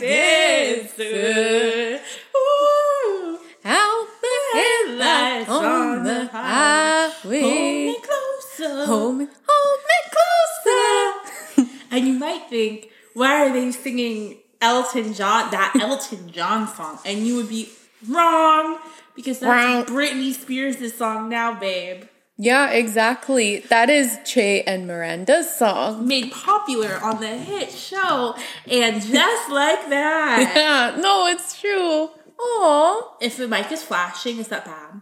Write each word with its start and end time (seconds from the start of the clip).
dancer. 0.00 2.00
Ooh. 2.36 3.38
Out 3.64 4.06
the 4.22 4.58
headlights 4.58 5.50
on 5.50 6.04
the 6.04 6.26
highway. 6.26 7.40
Hold 7.40 7.54
me 7.54 7.96
closer. 8.00 8.86
Hold 8.86 9.16
me, 9.16 9.26
hold 9.46 9.80
me 9.88 10.10
closer. 10.10 11.74
And 11.90 12.06
you 12.06 12.18
might 12.18 12.48
think, 12.50 12.90
why 13.14 13.46
are 13.48 13.52
they 13.52 13.72
singing 13.72 14.36
Elton 14.60 15.14
John, 15.14 15.50
that 15.50 15.74
Elton 15.80 16.30
John 16.30 16.68
song? 16.68 16.98
And 17.04 17.26
you 17.26 17.36
would 17.36 17.48
be 17.48 17.70
wrong 18.06 18.78
because 19.16 19.40
that's 19.40 19.90
Wrong. 19.90 19.98
Britney 19.98 20.32
Spears' 20.32 20.94
song 20.94 21.28
now, 21.28 21.58
babe. 21.58 22.04
Yeah, 22.40 22.70
exactly. 22.70 23.58
That 23.68 23.90
is 23.90 24.16
Che 24.24 24.62
and 24.62 24.86
Miranda's 24.86 25.52
song. 25.52 26.06
Made 26.06 26.30
popular 26.30 26.96
on 27.02 27.20
the 27.20 27.36
hit 27.36 27.72
show. 27.72 28.36
And 28.70 29.02
just 29.02 29.50
like 29.50 29.88
that. 29.90 30.52
Yeah, 30.58 31.00
no, 31.00 31.26
it's 31.26 31.60
true. 31.60 32.10
Aw. 32.38 33.16
If 33.20 33.36
the 33.36 33.48
mic 33.48 33.72
is 33.72 33.82
flashing, 33.82 34.38
is 34.38 34.48
that 34.48 34.64
bad? 34.64 35.00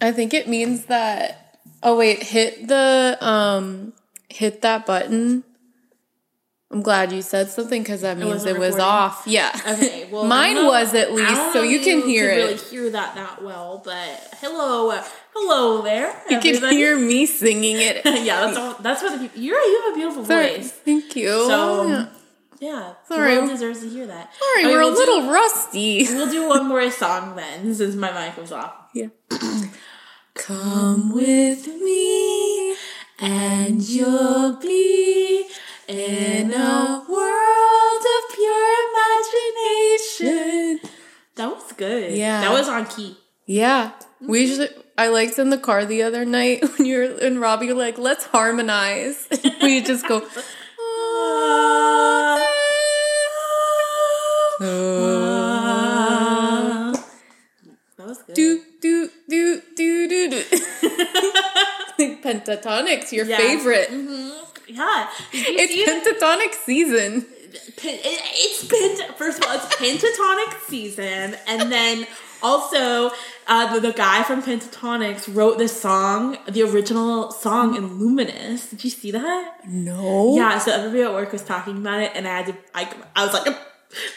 I 0.00 0.12
think 0.12 0.32
it 0.32 0.48
means 0.48 0.84
that. 0.84 1.58
Oh 1.82 1.96
wait, 1.96 2.22
hit 2.22 2.68
the 2.68 3.18
um, 3.20 3.92
hit 4.28 4.62
that 4.62 4.86
button. 4.86 5.42
I'm 6.70 6.82
glad 6.82 7.12
you 7.12 7.22
said 7.22 7.48
something 7.48 7.82
because 7.82 8.02
that 8.02 8.18
means 8.18 8.30
wasn't 8.30 8.56
it 8.56 8.60
was 8.60 8.78
off. 8.78 9.22
Yeah. 9.26 9.58
Okay, 9.66 10.08
well, 10.10 10.24
mine 10.36 10.66
was 10.66 10.94
at 10.94 11.12
least, 11.14 11.52
so 11.52 11.62
you 11.62 11.80
can 11.80 12.02
hear 12.02 12.30
it. 12.30 12.36
Really 12.36 12.56
hear 12.56 12.90
that 12.90 13.14
that 13.14 13.42
well, 13.42 13.80
but 13.84 14.34
hello, 14.40 15.00
hello 15.40 15.82
there. 15.82 16.14
you 16.30 16.40
can 16.40 16.70
hear 16.72 16.98
me 16.98 17.26
singing 17.26 17.76
it. 17.76 18.02
yeah, 18.04 18.40
that's 18.46 18.56
all, 18.58 18.74
that's 18.80 19.02
what 19.02 19.12
the 19.12 19.18
people. 19.18 19.40
You're 19.42 19.60
you 19.60 19.82
have 19.84 19.92
a 19.92 19.96
beautiful 19.96 20.24
Sorry. 20.24 20.56
voice. 20.56 20.72
Thank 20.72 21.16
you. 21.16 21.28
So 21.28 21.86
yeah. 21.88 22.06
yeah, 22.60 22.92
Sorry. 23.06 23.34
the 23.34 23.40
world 23.40 23.50
deserves 23.50 23.80
to 23.80 23.88
hear 23.88 24.06
that. 24.06 24.30
Sorry, 24.34 24.64
Okay, 24.64 24.72
we're 24.74 24.80
we'll 24.80 24.94
a 24.94 24.98
little 24.98 25.20
Do, 25.22 25.30
rusty. 25.32 26.04
we'll 26.10 26.30
do 26.30 26.48
one 26.48 26.66
more 26.66 26.90
song 26.90 27.36
then, 27.36 27.74
since 27.74 27.94
my 27.94 28.10
mic 28.12 28.36
was 28.36 28.52
off. 28.52 28.74
Yeah. 28.94 29.08
Come 30.34 31.12
with 31.12 31.66
me, 31.66 32.76
and 33.18 33.82
you'll 33.82 34.56
be 34.56 35.46
in 35.88 36.52
a 36.52 37.04
world 37.08 38.04
of 38.14 38.34
pure 38.34 38.74
imagination. 38.90 40.80
That 41.34 41.50
was 41.50 41.72
good. 41.72 42.12
Yeah. 42.16 42.40
that 42.42 42.52
was 42.52 42.68
on 42.68 42.86
key. 42.86 43.16
Yeah, 43.46 43.92
we 44.20 44.46
should. 44.46 44.70
I 44.98 45.08
liked 45.08 45.38
in 45.38 45.50
the 45.50 45.58
car 45.58 45.84
the 45.84 46.02
other 46.02 46.24
night 46.24 46.62
when 46.76 46.84
you 46.86 46.98
were 46.98 47.04
and 47.26 47.40
Robbie 47.40 47.68
were 47.68 47.74
like, 47.74 47.98
"Let's 47.98 48.24
harmonize." 48.26 49.26
we 49.62 49.80
just 49.80 50.06
go. 50.06 50.26
That 57.96 58.06
was 58.06 58.18
good. 58.22 58.34
do 58.36 58.62
do 58.80 59.10
do 59.28 59.62
do 59.74 60.08
do 60.08 60.30
do. 60.30 60.36
like 61.98 62.22
Pentatonix, 62.22 63.12
your 63.12 63.26
Yeah. 63.26 63.36
favorite. 63.38 63.88
Mm-hmm. 63.90 64.30
Yeah, 64.68 65.08
Did 65.32 65.70
you 65.70 65.84
It's 65.86 66.06
it? 66.06 66.20
pentatonic 66.20 66.54
season. 66.64 67.22
Pen- 67.76 67.94
it- 67.94 68.22
it's 68.34 68.64
pent. 68.66 69.16
First 69.16 69.42
of 69.42 69.50
all, 69.50 69.56
it's 69.56 69.74
pentatonic 69.76 70.60
season, 70.68 71.36
and 71.46 71.72
then 71.72 72.06
also 72.42 73.10
uh, 73.46 73.74
the, 73.74 73.80
the 73.80 73.92
guy 73.92 74.22
from 74.22 74.42
Pentatonix 74.42 75.32
wrote 75.34 75.58
this 75.58 75.80
song, 75.80 76.38
the 76.48 76.62
original 76.62 77.30
song 77.32 77.76
in 77.76 77.98
Luminous. 77.98 78.70
Did 78.70 78.84
you 78.84 78.90
see 78.90 79.10
that? 79.12 79.60
No. 79.66 80.36
Yeah. 80.36 80.58
So 80.58 80.72
everybody 80.72 81.02
at 81.02 81.12
work 81.12 81.32
was 81.32 81.42
talking 81.42 81.76
about 81.78 82.00
it, 82.00 82.12
and 82.14 82.26
I 82.28 82.36
had 82.42 82.46
to. 82.46 82.56
I, 82.74 82.92
I 83.16 83.24
was 83.24 83.32
like 83.34 83.56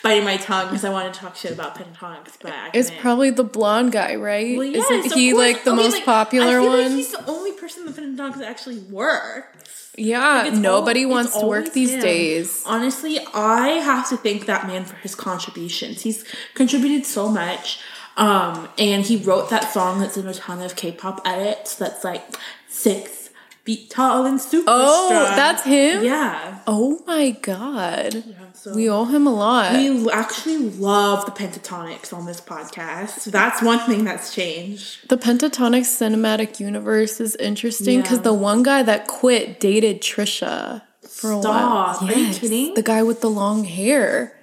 biting 0.03 0.25
my 0.25 0.35
tongue 0.37 0.67
because 0.67 0.83
I 0.83 0.89
wanted 0.89 1.13
to 1.13 1.19
talk 1.21 1.35
shit 1.37 1.53
about 1.53 1.75
Pentatonix, 1.75 2.33
but 2.41 2.51
I 2.51 2.69
It's 2.73 2.89
couldn't. 2.89 3.01
probably 3.01 3.29
the 3.29 3.45
blonde 3.45 3.93
guy, 3.93 4.15
right? 4.15 4.57
Well, 4.57 4.65
yes, 4.65 4.89
Isn't 4.91 5.13
he 5.17 5.33
like 5.33 5.63
the 5.63 5.71
Okay, 5.71 5.81
most 5.81 5.93
like, 5.93 6.05
popular 6.05 6.61
one? 6.61 6.77
Like 6.79 6.91
he's 6.91 7.11
the 7.13 7.25
only 7.29 7.53
person 7.53 7.87
in 7.87 7.93
the 7.93 8.01
Pentatonix 8.01 8.41
actually 8.43 8.79
works. 8.79 9.91
yeah, 9.97 10.47
It's 10.47 10.57
nobody 10.57 11.03
al- 11.03 11.09
wants 11.09 11.37
to 11.39 11.45
work 11.45 11.71
these 11.71 11.91
him. 11.93 12.01
days. 12.01 12.63
Honestly, 12.65 13.19
I 13.33 13.69
have 13.79 14.09
to 14.09 14.17
thank 14.17 14.45
that 14.47 14.67
man 14.67 14.83
for 14.83 14.95
his 14.97 15.15
contributions. 15.15 16.01
He's 16.01 16.25
contributed 16.53 17.05
so 17.05 17.29
much. 17.29 17.79
Um, 18.17 18.67
and 18.77 19.03
he 19.05 19.17
wrote 19.17 19.49
that 19.49 19.71
song 19.71 19.99
that's 19.99 20.17
in 20.17 20.27
a 20.27 20.33
ton 20.33 20.61
of 20.61 20.75
K-pop 20.75 21.21
edits. 21.25 21.75
That's 21.75 22.03
like 22.03 22.23
six 22.67 23.29
feet 23.63 23.89
tall 23.89 24.25
and 24.25 24.41
super 24.41 24.65
Oh, 24.67 25.07
strong. 25.07 25.35
that's 25.35 25.63
him? 25.63 26.03
Yeah. 26.03 26.59
Oh 26.67 27.01
my 27.07 27.31
god. 27.31 28.23
So 28.53 28.73
We 28.75 28.89
owe 28.89 29.05
him 29.05 29.25
a 29.27 29.33
lot. 29.33 29.73
we 29.73 30.09
actually 30.11 30.57
love 30.57 31.25
the 31.25 31.31
Pentatonix 31.31 32.11
on 32.13 32.25
this 32.25 32.41
podcast. 32.41 33.19
So 33.19 33.31
that's 33.31 33.61
one 33.61 33.79
thing 33.79 34.03
that's 34.03 34.33
changed. 34.33 35.07
the 35.09 35.17
Pentatonic 35.17 35.81
cinematic 35.81 36.59
universe 36.59 37.19
is 37.21 37.35
interesting 37.37 38.01
because 38.01 38.17
Yeah. 38.17 38.23
the 38.23 38.33
one 38.33 38.61
guy 38.63 38.83
that 38.83 39.07
quit 39.07 39.59
dated 39.59 40.01
Trisha 40.01 40.81
for 41.07 41.31
a 41.31 41.37
while. 41.39 41.93
Stop. 41.95 42.09
Are 42.09 42.13
you 42.19 42.33
kidding? 42.33 42.73
The 42.73 42.83
guy 42.83 43.03
with 43.03 43.21
the 43.21 43.29
long 43.29 43.63
hair. 43.63 44.33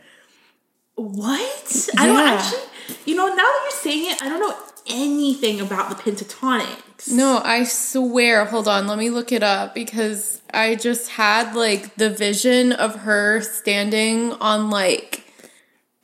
What? 0.94 1.88
I 1.96 2.06
don't 2.06 2.16
Yeah. 2.16 2.32
actually. 2.34 2.60
You 3.04 3.16
know, 3.16 3.26
now 3.26 3.36
that 3.36 3.60
you're 3.70 3.80
saying 3.80 4.10
it, 4.12 4.22
I 4.22 4.28
don't 4.28 4.40
know 4.40 4.56
anything 4.86 5.60
about 5.60 5.90
the 5.90 5.96
Pentatonix. 5.96 7.10
No, 7.12 7.40
I 7.44 7.64
swear. 7.64 8.44
Hold 8.46 8.66
on, 8.68 8.86
let 8.86 8.98
me 8.98 9.10
look 9.10 9.32
it 9.32 9.42
up 9.42 9.74
because 9.74 10.40
I 10.52 10.74
just 10.74 11.10
had 11.10 11.54
like 11.54 11.94
the 11.96 12.10
vision 12.10 12.72
of 12.72 12.96
her 13.00 13.40
standing 13.40 14.32
on 14.32 14.70
like 14.70 15.24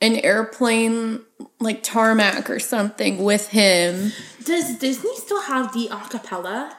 an 0.01 0.17
airplane, 0.17 1.21
like 1.59 1.83
tarmac 1.83 2.49
or 2.49 2.59
something 2.59 3.23
with 3.23 3.49
him. 3.49 4.11
Does 4.43 4.77
Disney 4.77 5.15
still 5.15 5.41
have 5.41 5.73
the 5.73 5.87
acapella? 5.87 6.73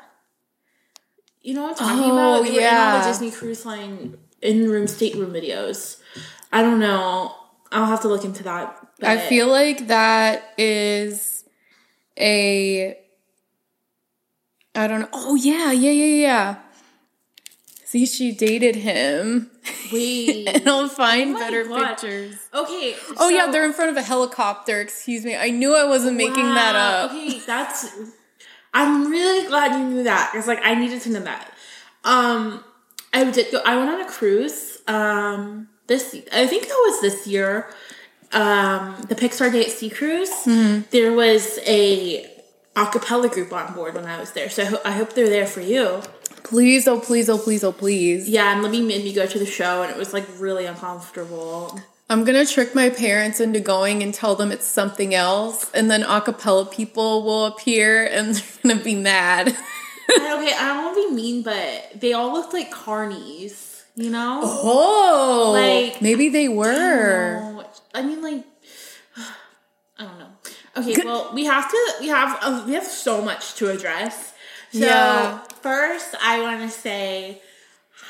You 1.43 1.55
know 1.55 1.62
what 1.62 1.81
I'm 1.81 1.89
talking 1.89 2.11
Oh, 2.11 2.41
about? 2.41 2.45
They 2.45 2.69
in 2.69 2.77
all 2.77 2.99
the 3.00 3.06
Disney 3.06 3.31
Cruise 3.31 3.66
Line 3.66 4.16
in 4.43 4.71
room 4.71 4.87
stateroom 4.87 5.33
videos. 5.33 6.00
I 6.53 6.62
don't 6.62 6.78
know. 6.78 7.34
I'll 7.72 7.87
have 7.87 8.00
to 8.03 8.09
look 8.09 8.25
into 8.25 8.43
that. 8.45 8.85
I 9.03 9.19
feel 9.19 9.49
like 9.49 9.89
that 9.89 10.55
is 10.59 11.45
a. 12.19 12.97
I 14.75 14.87
don't 14.87 15.01
know. 15.01 15.09
Oh, 15.12 15.34
yeah, 15.34 15.73
yeah, 15.73 15.91
yeah, 15.91 16.05
yeah. 16.05 16.57
See, 17.84 18.05
she 18.05 18.33
dated 18.33 18.77
him. 18.77 19.51
Wait. 19.93 20.49
and 20.55 20.69
I'll 20.69 20.89
find 20.89 21.34
my 21.34 21.39
better 21.39 21.65
God. 21.65 21.97
pictures. 21.97 22.37
okay. 22.53 22.97
Oh 23.19 23.29
yeah, 23.29 23.51
they're 23.51 23.65
in 23.65 23.73
front 23.73 23.91
of 23.91 23.97
a 23.97 24.03
helicopter. 24.03 24.81
Excuse 24.81 25.25
me. 25.25 25.37
I 25.37 25.51
knew 25.51 25.75
I 25.75 25.84
wasn't 25.84 26.17
making 26.17 26.45
that 26.45 26.75
up. 26.75 27.13
Okay, 27.13 27.39
that's. 27.47 27.95
I'm 28.75 29.09
really 29.11 29.47
glad 29.47 29.78
you 29.78 29.89
knew 29.89 30.03
that 30.03 30.31
because 30.33 30.47
like 30.47 30.61
I 30.63 30.75
needed 30.75 31.01
to 31.03 31.11
know 31.11 31.21
that. 31.21 31.53
Um, 32.05 32.65
I 33.15 33.31
did 33.31 33.51
go. 33.53 33.63
I 33.65 33.77
went 33.77 33.89
on 33.89 34.01
a 34.01 34.11
cruise. 34.11 34.78
Um, 34.87 35.69
this 35.87 36.15
I 36.33 36.47
think 36.47 36.65
that 36.65 36.83
was 36.87 37.01
this 37.01 37.27
year. 37.27 37.69
Um, 38.32 38.97
the 39.09 39.14
Pixar 39.14 39.53
Day 39.53 39.64
at 39.64 39.70
Sea 39.70 39.91
cruise. 39.91 40.31
Mm-hmm. 40.44 40.82
There 40.91 41.12
was 41.12 41.59
a 41.66 42.31
a 42.75 42.87
cappella 42.87 43.28
group 43.28 43.53
on 43.53 43.72
board 43.75 43.94
when 43.94 44.04
I 44.04 44.19
was 44.19 44.32
there, 44.32 44.50
so 44.50 44.62
I, 44.62 44.66
ho- 44.66 44.81
I 44.84 44.91
hope 44.92 45.14
they're 45.14 45.28
there 45.31 45.47
for 45.47 45.60
you. 45.62 46.03
Please, 46.42 46.86
oh 46.86 47.00
please, 47.00 47.28
oh 47.28 47.38
please, 47.38 47.65
oh 47.65 47.72
please. 47.72 48.28
Yeah, 48.28 48.53
and 48.53 48.62
Libby 48.62 48.82
made 48.82 49.03
me 49.04 49.12
go 49.12 49.26
to 49.26 49.38
the 49.38 49.47
show, 49.47 49.82
and 49.82 49.91
it 49.91 49.97
was 49.97 50.12
like 50.12 50.26
really 50.38 50.66
uncomfortable. 50.66 51.81
I'm 52.09 52.25
gonna 52.25 52.47
trick 52.47 52.75
my 52.75 52.91
parents 52.91 53.41
into 53.41 53.59
going 53.59 54.03
and 54.03 54.12
tell 54.15 54.36
them 54.36 54.53
it's 54.53 54.66
something 54.66 55.15
else, 55.15 55.70
and 55.72 55.91
then 55.91 56.03
a 56.03 56.20
cappella 56.20 56.66
people 56.66 57.22
will 57.25 57.47
appear 57.47 58.04
and 58.06 58.34
they're 58.62 58.75
gonna 58.75 58.84
be 58.84 58.94
mad. 58.94 59.48
Okay, 59.48 60.53
I 60.54 60.69
don't 60.69 60.84
want 60.84 60.97
to 60.97 61.09
be 61.09 61.15
mean, 61.16 61.42
but 61.42 62.00
they 62.00 62.12
all 62.12 62.33
looked 62.33 62.53
like 62.53 62.71
carnies. 62.72 63.66
You 63.97 64.10
know. 64.10 64.41
oh, 64.45 65.53
Like- 65.54 66.03
maybe 66.03 66.28
they 66.28 66.48
were. 66.48 67.41
No, 67.41 67.65
I 67.95 68.03
mean, 68.03 68.21
like, 68.22 68.45
I 69.98 70.04
don't 70.04 70.19
know. 70.19 70.28
Okay, 70.77 71.03
well, 71.04 71.31
we 71.33 71.47
have 71.47 71.71
to. 71.71 71.93
We 72.01 72.09
have. 72.09 72.39
Uh, 72.43 72.63
we 72.66 72.75
have 72.75 72.84
so 72.84 73.22
much 73.22 73.54
to 73.54 73.71
address. 73.71 74.34
So 74.72 74.81
Yeah. 74.84 75.39
first, 75.63 76.15
I 76.22 76.43
want 76.43 76.60
to 76.60 76.69
say 76.69 77.41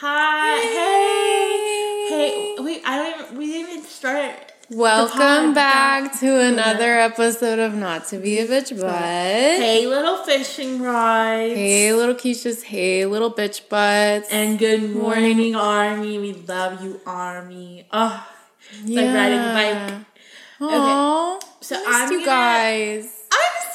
hi. 0.01 0.59
Hey, 0.59 2.07
hey. 2.09 2.57
Wait, 2.59 2.83
I 2.85 2.97
don't. 2.99 3.25
Even, 3.27 3.39
we 3.39 3.47
didn't 3.47 3.71
even 3.71 3.85
start. 3.85 4.53
Welcome 4.69 5.55
back 5.55 6.19
to 6.19 6.41
another 6.41 6.99
episode 6.99 7.61
of 7.61 7.75
Not 7.75 8.07
to 8.09 8.19
Be 8.19 8.41
a 8.41 8.47
Bitch 8.49 8.79
Butt. 8.81 8.91
Hey, 9.01 9.87
little 9.87 10.17
fishing 10.25 10.83
rods. 10.83 11.55
Hey, 11.55 11.93
little 11.93 12.17
Keisha's. 12.17 12.65
Hey, 12.65 13.07
little 13.07 13.33
bitch 13.33 13.69
butts. 13.69 14.29
And 14.33 14.59
good 14.59 14.91
morning, 14.91 15.55
Army. 15.55 16.19
We 16.19 16.33
love 16.33 16.83
you, 16.83 17.01
Army. 17.07 17.87
Oh, 17.93 18.27
it's 18.73 18.91
like 18.91 19.15
riding 19.15 19.39
a 19.39 19.53
bike. 19.55 20.05
Aww. 20.69 21.43
So 21.61 21.77
Missed 21.77 21.89
I'm 21.89 22.11
you 22.11 22.19
gonna- 22.19 22.27
guys. 22.27 23.16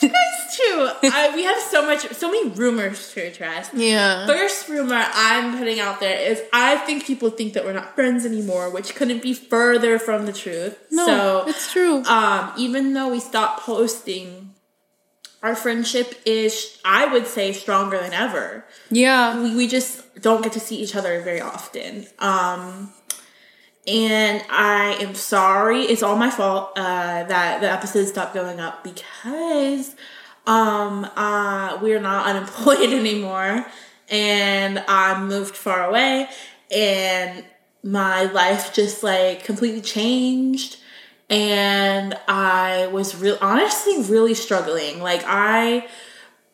I 0.03 0.07
missed 0.07 0.59
you 0.59 0.77
guys 0.87 0.99
too. 1.01 1.09
I, 1.13 1.35
we 1.35 1.43
have 1.43 1.59
so 1.61 1.85
much, 1.85 2.07
so 2.13 2.31
many 2.31 2.49
rumors 2.49 3.11
to 3.13 3.21
address. 3.27 3.69
Yeah. 3.73 4.25
First 4.27 4.67
rumor 4.69 5.03
I'm 5.13 5.57
putting 5.57 5.79
out 5.79 5.99
there 5.99 6.17
is 6.19 6.41
I 6.53 6.77
think 6.77 7.05
people 7.05 7.29
think 7.29 7.53
that 7.53 7.65
we're 7.65 7.73
not 7.73 7.95
friends 7.95 8.25
anymore, 8.25 8.69
which 8.69 8.95
couldn't 8.95 9.21
be 9.21 9.33
further 9.33 9.99
from 9.99 10.25
the 10.25 10.33
truth. 10.33 10.77
no, 10.91 11.05
so, 11.05 11.43
it's 11.47 11.71
true. 11.71 12.03
um, 12.05 12.51
even 12.57 12.93
though 12.93 13.09
we 13.09 13.19
stopped 13.19 13.61
posting, 13.61 14.53
our 15.43 15.55
friendship 15.55 16.21
is, 16.25 16.79
I 16.85 17.05
would 17.11 17.25
say, 17.27 17.51
stronger 17.53 17.99
than 17.99 18.13
ever. 18.13 18.65
yeah. 18.89 19.41
We, 19.41 19.55
we 19.55 19.67
just 19.67 20.21
don't 20.21 20.43
get 20.43 20.53
to 20.53 20.59
see 20.59 20.75
each 20.77 20.95
other 20.95 21.19
very 21.21 21.41
often. 21.41 22.05
Um, 22.19 22.91
and 23.91 24.43
I 24.49 24.95
am 25.01 25.15
sorry. 25.15 25.81
It's 25.81 26.01
all 26.01 26.15
my 26.15 26.29
fault 26.29 26.71
uh, 26.77 27.23
that 27.23 27.59
the 27.59 27.69
episodes 27.69 28.09
stopped 28.09 28.33
going 28.33 28.59
up 28.59 28.85
because 28.85 29.95
um, 30.47 31.05
uh, 31.15 31.77
we're 31.81 31.99
not 31.99 32.25
unemployed 32.35 32.93
anymore, 32.93 33.65
and 34.09 34.79
I 34.87 35.21
moved 35.21 35.57
far 35.57 35.89
away, 35.89 36.29
and 36.73 37.43
my 37.83 38.23
life 38.23 38.73
just 38.73 39.03
like 39.03 39.43
completely 39.43 39.81
changed. 39.81 40.77
And 41.29 42.17
I 42.27 42.87
was 42.87 43.15
real, 43.15 43.37
honestly, 43.41 44.01
really 44.03 44.33
struggling. 44.33 45.01
Like 45.01 45.23
I, 45.25 45.87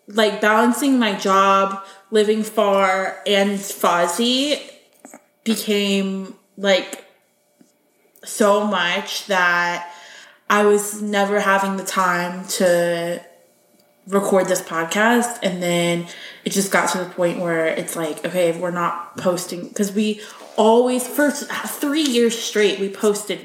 like 0.08 0.40
balancing 0.40 1.00
my 1.00 1.14
job, 1.14 1.84
living 2.12 2.44
far, 2.44 3.20
and 3.26 3.60
Fozzie 3.60 4.62
became 5.44 6.36
like 6.58 7.07
so 8.28 8.66
much 8.66 9.26
that 9.28 9.92
I 10.50 10.66
was 10.66 11.02
never 11.02 11.40
having 11.40 11.78
the 11.78 11.84
time 11.84 12.48
to 12.50 13.24
record 14.08 14.48
this 14.48 14.62
podcast. 14.62 15.40
And 15.44 15.62
then 15.62 16.08
it 16.46 16.52
just 16.52 16.72
got 16.72 16.90
to 16.92 17.00
the 17.00 17.06
point 17.10 17.40
where 17.40 17.68
it's 17.68 17.96
like, 17.96 18.26
okay, 18.26 18.58
we're 18.58 18.72
not 18.72 19.18
posting 19.18 19.68
because 19.68 19.92
we 19.92 20.22
always, 20.56 21.06
for 21.08 21.30
three 21.32 22.04
years 22.04 22.38
straight, 22.38 22.80
we 22.80 22.90
posted, 22.90 23.40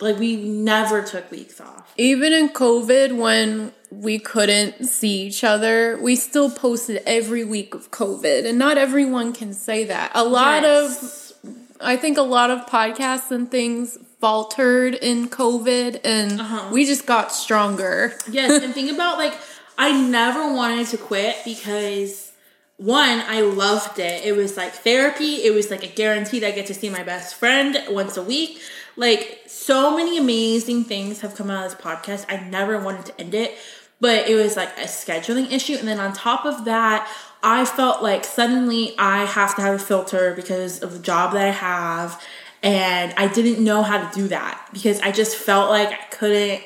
like, 0.00 0.18
we 0.18 0.36
never 0.36 1.02
took 1.02 1.30
weeks 1.30 1.60
off. 1.60 1.92
Even 1.98 2.32
in 2.32 2.48
COVID, 2.48 3.16
when 3.18 3.72
we 3.90 4.18
couldn't 4.18 4.86
see 4.86 5.26
each 5.26 5.44
other, 5.44 5.98
we 6.00 6.16
still 6.16 6.50
posted 6.50 7.02
every 7.06 7.44
week 7.44 7.74
of 7.74 7.90
COVID. 7.90 8.46
And 8.46 8.58
not 8.58 8.78
everyone 8.78 9.32
can 9.34 9.52
say 9.52 9.84
that. 9.84 10.12
A 10.14 10.24
lot 10.24 10.62
Yes. 10.62 11.34
of, 11.44 11.54
I 11.80 11.96
think 11.96 12.16
a 12.16 12.22
lot 12.22 12.50
of 12.50 12.64
podcasts 12.66 13.30
and 13.30 13.50
things 13.50 13.98
faltered 14.20 14.94
in 14.94 15.28
COVID 15.28 16.00
and 16.04 16.40
Uh-huh. 16.40 16.68
we 16.72 16.84
just 16.84 17.06
got 17.06 17.32
stronger. 17.32 18.14
Yes, 18.30 18.62
and 18.62 18.74
think 18.74 18.90
about 18.92 19.18
like 19.18 19.34
I 19.78 19.98
never 19.98 20.52
wanted 20.52 20.86
to 20.88 20.98
quit 20.98 21.36
because 21.44 22.32
one, 22.76 23.22
I 23.26 23.40
loved 23.42 23.98
it. 23.98 24.24
It 24.24 24.36
was 24.36 24.56
like 24.56 24.72
therapy. 24.72 25.36
It 25.44 25.52
was 25.54 25.70
like 25.70 25.82
a 25.82 25.86
guarantee 25.88 26.40
that 26.40 26.48
I 26.48 26.50
get 26.52 26.66
to 26.66 26.74
see 26.74 26.88
my 26.90 27.02
best 27.02 27.34
friend 27.34 27.76
once 27.90 28.16
a 28.16 28.22
week. 28.22 28.60
Like 28.96 29.40
so 29.46 29.96
many 29.96 30.18
amazing 30.18 30.84
things 30.84 31.20
have 31.20 31.34
come 31.34 31.50
out 31.50 31.64
of 31.64 31.72
this 31.72 31.80
podcast. 31.80 32.24
I 32.28 32.36
never 32.48 32.78
wanted 32.78 33.06
to 33.06 33.20
end 33.20 33.34
it, 33.34 33.54
but 34.00 34.28
it 34.28 34.34
was 34.34 34.56
like 34.56 34.70
a 34.78 34.82
scheduling 34.84 35.50
issue. 35.52 35.76
And 35.78 35.86
then 35.88 35.98
on 36.00 36.12
top 36.12 36.44
of 36.44 36.64
that, 36.66 37.08
I 37.42 37.64
felt 37.64 38.02
like 38.02 38.24
suddenly 38.24 38.94
I 38.98 39.24
have 39.24 39.56
to 39.56 39.62
have 39.62 39.74
a 39.74 39.78
filter 39.78 40.34
because 40.34 40.80
of 40.82 40.92
the 40.92 40.98
job 40.98 41.32
that 41.32 41.42
I 41.46 41.50
have. 41.52 42.22
And 42.62 43.14
I 43.16 43.28
didn't 43.28 43.62
know 43.62 43.82
how 43.82 44.06
to 44.06 44.14
do 44.14 44.28
that 44.28 44.68
because 44.72 45.00
I 45.00 45.12
just 45.12 45.36
felt 45.36 45.70
like 45.70 45.88
I 45.88 46.04
couldn't 46.10 46.62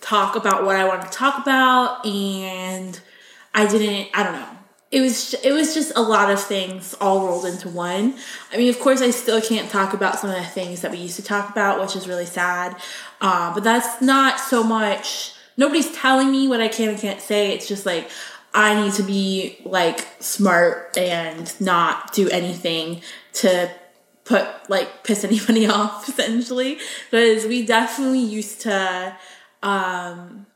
talk 0.00 0.36
about 0.36 0.64
what 0.64 0.76
I 0.76 0.86
wanted 0.86 1.10
to 1.10 1.12
talk 1.12 1.40
about 1.40 2.04
and 2.06 2.98
I 3.54 3.66
didn't 3.66 4.08
I 4.14 4.22
don't 4.22 4.34
know. 4.34 4.48
It 4.90 5.00
was 5.00 5.34
it 5.34 5.52
was 5.52 5.74
just 5.74 5.92
a 5.96 6.02
lot 6.02 6.30
of 6.30 6.40
things 6.40 6.94
all 7.00 7.26
rolled 7.26 7.46
into 7.46 7.68
one. 7.68 8.14
I 8.52 8.58
mean, 8.58 8.68
of 8.68 8.78
course, 8.78 9.00
I 9.00 9.10
still 9.10 9.40
can't 9.40 9.70
talk 9.70 9.94
about 9.94 10.18
some 10.18 10.30
of 10.30 10.36
the 10.36 10.44
things 10.44 10.82
that 10.82 10.90
we 10.90 10.98
used 10.98 11.16
to 11.16 11.22
talk 11.22 11.50
about, 11.50 11.80
which 11.80 11.96
is 11.96 12.06
really 12.06 12.26
sad. 12.26 12.76
Uh, 13.20 13.54
but 13.54 13.64
that's 13.64 14.02
not 14.02 14.38
so 14.38 14.62
much. 14.62 15.34
Nobody's 15.56 15.94
telling 15.96 16.30
me 16.30 16.46
what 16.46 16.60
I 16.60 16.68
can 16.68 16.90
and 16.90 16.98
can't 16.98 17.20
say. 17.20 17.52
It's 17.52 17.66
just 17.66 17.86
like 17.86 18.10
I 18.54 18.80
need 18.80 18.92
to 18.94 19.02
be 19.02 19.58
like 19.64 20.06
smart 20.20 20.96
and 20.98 21.58
not 21.58 22.12
do 22.12 22.28
anything 22.28 23.00
to 23.34 23.70
put 24.24 24.46
like 24.68 25.02
piss 25.04 25.24
anybody 25.24 25.66
off 25.78 26.08
essentially 26.08 26.78
because 27.10 27.44
we 27.46 27.64
definitely 27.66 28.20
used 28.20 28.60
to 28.62 29.16
um 29.62 30.46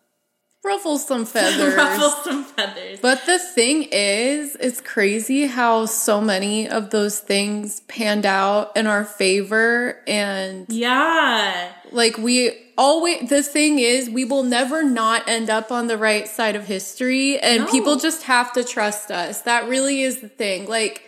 Ruffle 0.64 0.98
some 0.98 1.24
feathers. 1.34 1.74
ruffle 1.76 2.10
some 2.24 2.42
feathers 2.44 2.98
But 3.00 3.24
the 3.24 3.38
thing 3.38 3.84
is, 3.92 4.56
it's 4.58 4.80
crazy 4.80 5.46
how 5.46 5.86
so 5.86 6.20
many 6.20 6.68
of 6.68 6.90
those 6.90 7.20
things 7.20 7.80
panned 7.86 8.26
out 8.26 8.76
in 8.76 8.88
our 8.88 9.04
favor. 9.04 10.02
And 10.08 10.66
yeah 10.68 11.72
like, 11.92 12.18
we 12.18 12.50
always, 12.76 13.28
the 13.30 13.44
thing 13.44 13.78
is, 13.78 14.10
we 14.10 14.24
will 14.24 14.42
never 14.42 14.82
not 14.82 15.28
end 15.28 15.50
up 15.50 15.70
on 15.70 15.86
the 15.86 15.96
right 15.96 16.26
side 16.26 16.56
of 16.56 16.66
history. 16.66 17.38
And 17.38 17.64
No. 17.66 17.70
people 17.70 17.94
just 17.96 18.24
have 18.24 18.52
to 18.54 18.64
trust 18.64 19.12
us. 19.12 19.42
That 19.42 19.68
really 19.68 20.02
is 20.02 20.20
the 20.20 20.28
thing. 20.28 20.66
Like, 20.66 21.05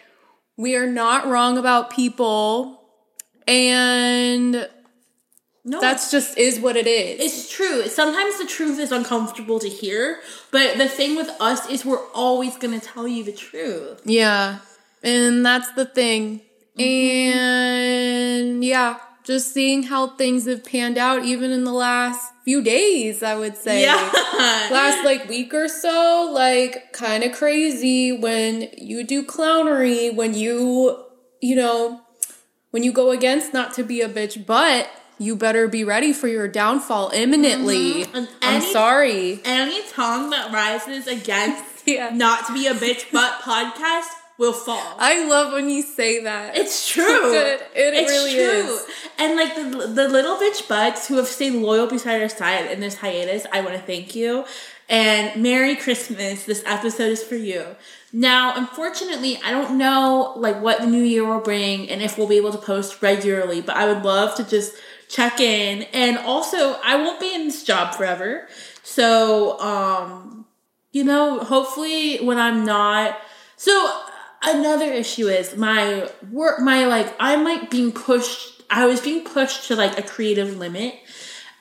we 0.59 0.77
are 0.77 0.87
not 0.87 1.27
wrong 1.27 1.57
about 1.57 1.89
people. 1.91 2.83
And 3.47 4.69
no 5.65 5.81
that's 5.81 6.11
just 6.11 6.37
is 6.39 6.61
what 6.61 6.77
it 6.77 6.87
is. 6.87 7.21
it's 7.21 7.51
true 7.51 7.83
sometimes 7.89 8.39
the 8.39 8.47
truth 8.47 8.79
is 8.79 8.93
uncomfortable 8.93 9.59
to 9.59 9.69
hear 9.69 10.21
but 10.51 10.79
the 10.79 10.89
thing 10.89 11.17
with 11.17 11.29
us 11.41 11.69
is 11.69 11.85
we're 11.85 12.07
always 12.15 12.57
gonna 12.57 12.79
tell 12.81 13.09
you 13.09 13.25
the 13.25 13.33
truth 13.33 14.01
Yeah. 14.05 14.59
And 15.03 15.47
that's 15.47 15.71
the 15.73 15.85
thing. 15.85 16.41
Mm-hmm. 16.77 17.39
And 17.39 18.65
yeah, 18.65 18.99
just 19.29 19.53
seeing 19.55 19.85
how 19.85 20.09
things 20.17 20.47
have 20.47 20.65
panned 20.65 20.97
out 20.99 21.23
even 21.25 21.51
in 21.53 21.63
the 21.65 21.73
last 21.73 22.33
few 22.45 22.63
days, 22.63 23.23
I 23.23 23.37
would 23.37 23.57
say. 23.57 23.83
yeah 23.83 24.11
Last 24.73 25.05
like 25.05 25.29
week 25.29 25.53
or 25.53 25.69
so, 25.69 26.31
like 26.35 26.93
kind 26.95 27.23
of 27.23 27.33
crazy 27.33 28.11
when 28.11 28.71
you 28.77 29.05
do 29.05 29.23
clownery, 29.25 30.15
when 30.15 30.33
you, 30.35 31.05
you 31.43 31.55
know, 31.57 32.01
when 32.71 32.83
you 32.83 32.91
go 32.93 33.11
against 33.11 33.53
not 33.53 33.75
to 33.75 33.83
be 33.85 34.01
a 34.01 34.09
bitch, 34.09 34.45
but 34.47 34.89
you 35.19 35.37
better 35.37 35.69
be 35.69 35.85
ready 35.85 36.13
for 36.13 36.29
your 36.29 36.49
downfall 36.49 37.11
imminently. 37.13 38.05
Mhm. 38.05 38.15
And 38.15 38.29
I'm 38.41 38.63
sorry. 38.63 39.41
any 39.45 39.83
tongue 39.91 40.31
that 40.31 40.53
rises 40.53 41.07
against 41.07 41.65
Yeah. 41.87 42.11
not 42.15 42.47
to 42.47 42.53
be 42.55 42.67
a 42.67 42.75
bitch 42.75 43.05
but 43.13 43.41
podcast 43.41 44.09
will 44.39 44.53
fall 44.53 44.95
I 44.99 45.27
love 45.29 45.53
when 45.53 45.69
you 45.69 45.83
say 45.83 46.23
that. 46.23 46.57
It's 46.57 46.89
true. 46.93 47.35
It, 47.35 47.61
it 47.75 47.95
it's 47.95 48.11
really 48.11 48.35
true. 48.35 48.77
is. 48.77 48.87
And 49.19 49.37
like 49.37 49.55
the 49.55 49.87
the 49.89 50.09
little 50.09 50.37
bitch 50.37 50.67
butts 50.69 51.09
who 51.09 51.17
have 51.17 51.27
stayed 51.27 51.55
loyal 51.55 51.89
beside 51.89 52.23
our 52.23 52.29
side 52.29 52.71
in 52.71 52.81
this 52.81 52.97
hiatus, 52.97 53.47
I 53.53 53.61
want 53.61 53.75
to 53.75 53.83
thank 53.83 54.15
you. 54.15 54.45
And 54.89 55.43
Merry 55.43 55.77
Christmas. 55.77 56.45
This 56.45 56.63
episode 56.65 57.11
is 57.11 57.23
for 57.23 57.37
you. 57.37 57.77
Now, 58.11 58.57
unfortunately, 58.57 59.39
I 59.45 59.51
don't 59.51 59.77
know 59.77 60.33
like 60.37 60.63
what 60.63 60.81
the 60.81 60.87
new 60.87 61.03
year 61.03 61.27
will 61.27 61.41
bring 61.41 61.91
and 61.91 62.01
if 62.01 62.17
we'll 62.17 62.29
be 62.29 62.39
able 62.39 62.53
to 62.53 62.59
post 62.59 63.03
regularly, 63.03 63.61
but 63.61 63.77
I 63.77 63.87
would 63.93 64.03
love 64.03 64.35
to 64.37 64.45
just 64.45 64.75
check 65.09 65.41
in. 65.41 65.83
And 65.93 66.17
also, 66.19 66.79
I 66.83 66.97
won't 66.97 67.21
be 67.21 67.35
in 67.35 67.45
this 67.45 67.65
job 67.65 67.95
forever. 67.95 68.49
So, 68.83 69.61
um, 69.61 70.47
you 70.93 71.05
know, 71.05 71.41
hopefully 71.41 72.19
when 72.19 72.39
I'm 72.39 72.65
not 72.65 73.19
so 73.59 74.03
another 74.43 74.93
issue 74.93 75.29
is 75.29 75.57
my 75.57 76.09
work 76.31 76.61
my 76.61 76.87
like 76.87 77.15
I'm 77.19 77.45
like 77.45 77.71
being 77.71 77.93
pushed 77.93 78.63
I 78.71 78.87
was 78.87 79.01
being 79.01 79.25
pushed 79.25 79.69
to 79.69 79.77
like 79.77 79.99
a 79.99 80.03
creative 80.03 80.57
limit 80.57 80.95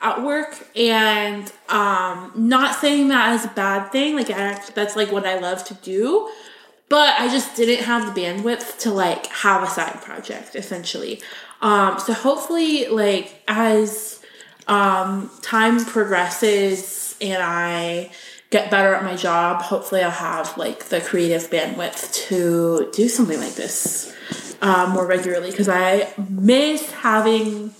at 0.00 0.22
work 0.22 0.68
and 0.76 1.52
um 1.68 2.32
not 2.36 2.76
saying 2.76 3.08
that 3.08 3.34
as 3.34 3.44
a 3.44 3.48
bad 3.48 3.90
thing 3.90 4.14
like 4.14 4.28
that's 4.28 4.96
like 4.96 5.10
what 5.10 5.26
I 5.26 5.38
love 5.38 5.64
to 5.64 5.74
do 5.74 6.30
but 6.88 7.18
I 7.18 7.28
just 7.28 7.56
didn't 7.56 7.84
have 7.84 8.14
the 8.14 8.20
bandwidth 8.20 8.78
to 8.80 8.90
like 8.90 9.26
have 9.26 9.62
a 9.62 9.66
side 9.66 10.00
project 10.00 10.54
essentially. 10.54 11.20
Um 11.60 11.98
so 11.98 12.12
hopefully 12.12 12.86
like 12.86 13.42
as 13.48 14.20
um 14.68 15.30
time 15.42 15.84
progresses 15.84 17.16
and 17.20 17.42
I 17.42 18.10
get 18.50 18.70
better 18.70 18.94
at 18.94 19.04
my 19.04 19.16
job, 19.16 19.62
hopefully 19.62 20.02
I'll 20.02 20.10
have 20.10 20.56
like 20.56 20.86
the 20.86 21.00
creative 21.00 21.50
bandwidth 21.50 22.14
to 22.28 22.90
do 22.92 23.08
something 23.08 23.38
like 23.38 23.54
this 23.54 24.14
uh, 24.60 24.90
more 24.92 25.06
regularly 25.06 25.50
because 25.50 25.68
I 25.68 26.12
miss 26.28 26.90
having 26.90 27.74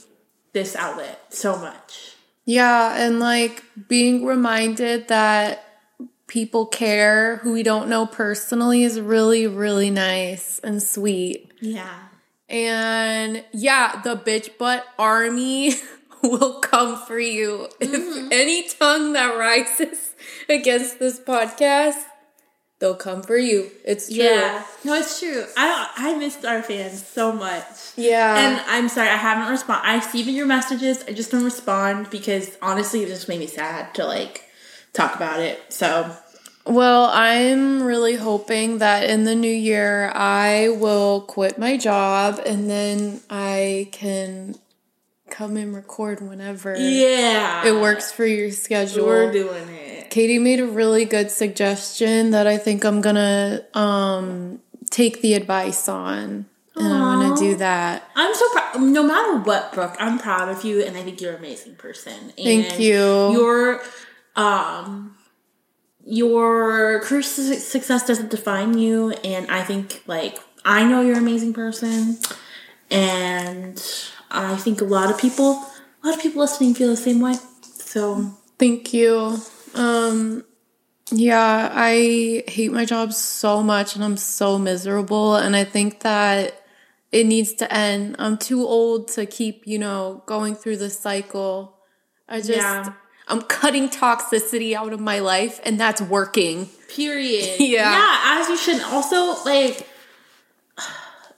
this 0.53 0.77
outlet 0.77 1.21
so 1.31 1.59
much. 1.59 2.15
Yeah, 2.45 2.97
and 2.97 3.21
like 3.21 3.63
being 3.89 4.25
reminded 4.25 5.09
that 5.09 5.65
people 6.27 6.67
care 6.67 7.37
who 7.39 7.53
we 7.53 7.63
don't 7.63 7.89
know 7.89 8.07
personally 8.07 8.85
is 8.85 9.01
really, 9.01 9.47
really 9.47 9.91
nice 9.91 10.59
and 10.61 10.83
sweet. 10.83 11.53
Yeah. 11.61 11.95
And 12.49 13.45
yeah, 13.53 14.01
the 14.03 14.17
bitch 14.17 14.57
butt 14.57 14.87
army 14.99 15.75
will 16.23 16.61
come 16.61 16.97
for 17.05 17.19
you. 17.19 17.69
If 17.81 18.33
any 18.33 18.69
tongue 18.69 19.13
that 19.15 19.37
rises 19.37 20.08
against 20.59 20.99
this 20.99 21.21
podcast, 21.21 22.02
they'll 22.78 22.95
come 22.95 23.23
for 23.23 23.37
you. 23.37 23.71
It's 23.85 24.07
true. 24.09 24.17
Yeah. 24.17 24.64
No, 24.85 24.95
it's 24.95 25.19
true. 25.21 25.45
I 25.57 25.90
I 25.97 26.17
missed 26.19 26.45
our 26.45 26.62
fans 26.62 27.07
so 27.07 27.33
much. 27.33 27.64
Yeah. 27.97 28.37
And 28.37 28.62
I'm 28.67 28.88
sorry, 28.88 29.09
I 29.09 29.17
haven't 29.17 29.50
respond. 29.50 29.83
I 29.85 30.00
see 30.00 30.21
even 30.21 30.35
your 30.35 30.47
messages. 30.47 31.05
I 31.09 31.12
just 31.12 31.31
don't 31.31 31.45
respond 31.45 32.11
because 32.11 32.57
honestly, 32.62 33.02
it 33.02 33.09
just 33.09 33.28
made 33.28 33.40
me 33.40 33.47
sad 33.47 33.95
to 33.97 34.05
like 34.05 34.45
talk 34.93 35.14
about 35.17 35.40
it. 35.40 35.61
So 35.73 36.14
Well, 36.67 37.11
I'm 37.12 37.83
really 37.83 38.17
hoping 38.17 38.78
that 38.78 39.09
in 39.09 39.25
the 39.25 39.35
new 39.35 39.52
year 39.52 40.11
I 40.14 40.69
will 40.71 41.23
quit 41.23 41.59
my 41.59 41.76
job 41.76 42.40
and 42.45 42.71
then 42.71 43.21
I 43.28 43.88
can 43.93 44.55
come 45.31 45.57
and 45.57 45.75
record 45.75 46.21
whenever 46.26 46.75
yeah, 46.76 47.67
it 47.67 47.73
works 47.73 48.11
for 48.11 48.25
your 48.25 48.50
schedule. 48.50 49.07
We're 49.07 49.31
doing 49.33 49.69
it. 49.69 49.88
Katie 50.11 50.38
made 50.38 50.61
a 50.61 50.67
really 50.67 51.05
good 51.05 51.31
suggestion 51.31 52.31
that 52.31 52.47
I 52.47 52.59
think 52.59 52.85
I'm 52.85 53.00
gonna 53.00 53.65
um, 53.75 54.61
take 54.91 55.21
the 55.21 55.35
advice 55.35 55.88
on. 55.88 56.47
And 56.77 56.95
I'm 56.95 57.21
gonna 57.21 57.37
do 57.37 57.57
that. 57.57 58.09
I'm 58.15 58.35
so 58.35 58.49
proud. 58.50 58.81
No 58.81 59.03
matter 59.03 59.38
what, 59.38 59.73
Brooke, 59.73 59.97
I'm 59.99 60.19
proud 60.19 60.49
of 60.49 60.65
you, 60.65 60.81
and 60.83 60.97
I 60.97 61.03
think 61.03 61.21
you're 61.21 61.33
an 61.33 61.38
amazing 61.38 61.75
person. 61.75 62.33
Thank 62.37 62.79
you. 62.79 63.33
Your 63.33 63.83
um, 64.37 65.17
your 66.05 67.00
career 67.00 67.23
su- 67.23 67.55
success 67.55 68.07
doesn't 68.07 68.31
define 68.31 68.79
you, 68.79 69.11
and 69.25 69.50
I 69.50 69.62
think 69.65 70.03
like 70.07 70.38
I 70.65 70.85
know 70.85 71.00
you're 71.00 71.17
an 71.17 71.23
amazing 71.23 71.53
person, 71.53 72.19
and 72.93 73.83
I 74.31 74.57
think 74.57 74.81
a 74.81 74.85
lot 74.85 75.11
of 75.11 75.19
people, 75.19 75.55
a 76.03 76.07
lot 76.07 76.15
of 76.15 76.23
people 76.23 76.43
listening 76.43 76.75
feel 76.75 76.91
the 76.91 76.97
same 76.97 77.21
way. 77.21 77.35
So 77.62 78.38
Thank 78.59 78.93
you. 78.93 79.41
Um, 79.75 80.45
yeah, 81.11 81.71
I 81.73 82.45
hate 82.49 82.73
my 82.73 82.85
job 82.85 83.13
so 83.13 83.63
much 83.63 83.95
and 83.95 84.05
I'm 84.05 84.17
so 84.17 84.59
miserable. 84.59 85.37
And 85.37 85.57
I 85.57 85.65
think 85.65 86.01
that 86.01 86.63
it 87.13 87.27
needs 87.27 87.55
to 87.55 87.73
end. 87.73 88.17
I'm 88.19 88.37
too 88.37 88.67
old 88.67 89.09
to 89.13 89.25
keep, 89.27 89.67
you 89.67 89.79
know, 89.79 90.23
going 90.27 90.55
through 90.55 90.77
this 90.77 90.99
cycle. 90.99 91.79
I 92.29 92.39
just, 92.39 92.51
Yeah. 92.51 92.93
I'm 93.31 93.43
cutting 93.43 93.89
toxicity 93.91 94.75
out 94.75 94.93
of 94.93 95.01
my 95.01 95.19
life 95.19 95.61
and 95.65 95.79
that's 95.79 96.01
working. 96.01 96.69
period. 96.95 97.57
Yeah. 97.61 97.91
yeah, 97.91 98.41
as 98.41 98.49
you 98.49 98.57
should. 98.57 98.83
Also, 98.83 99.43
like 99.45 99.87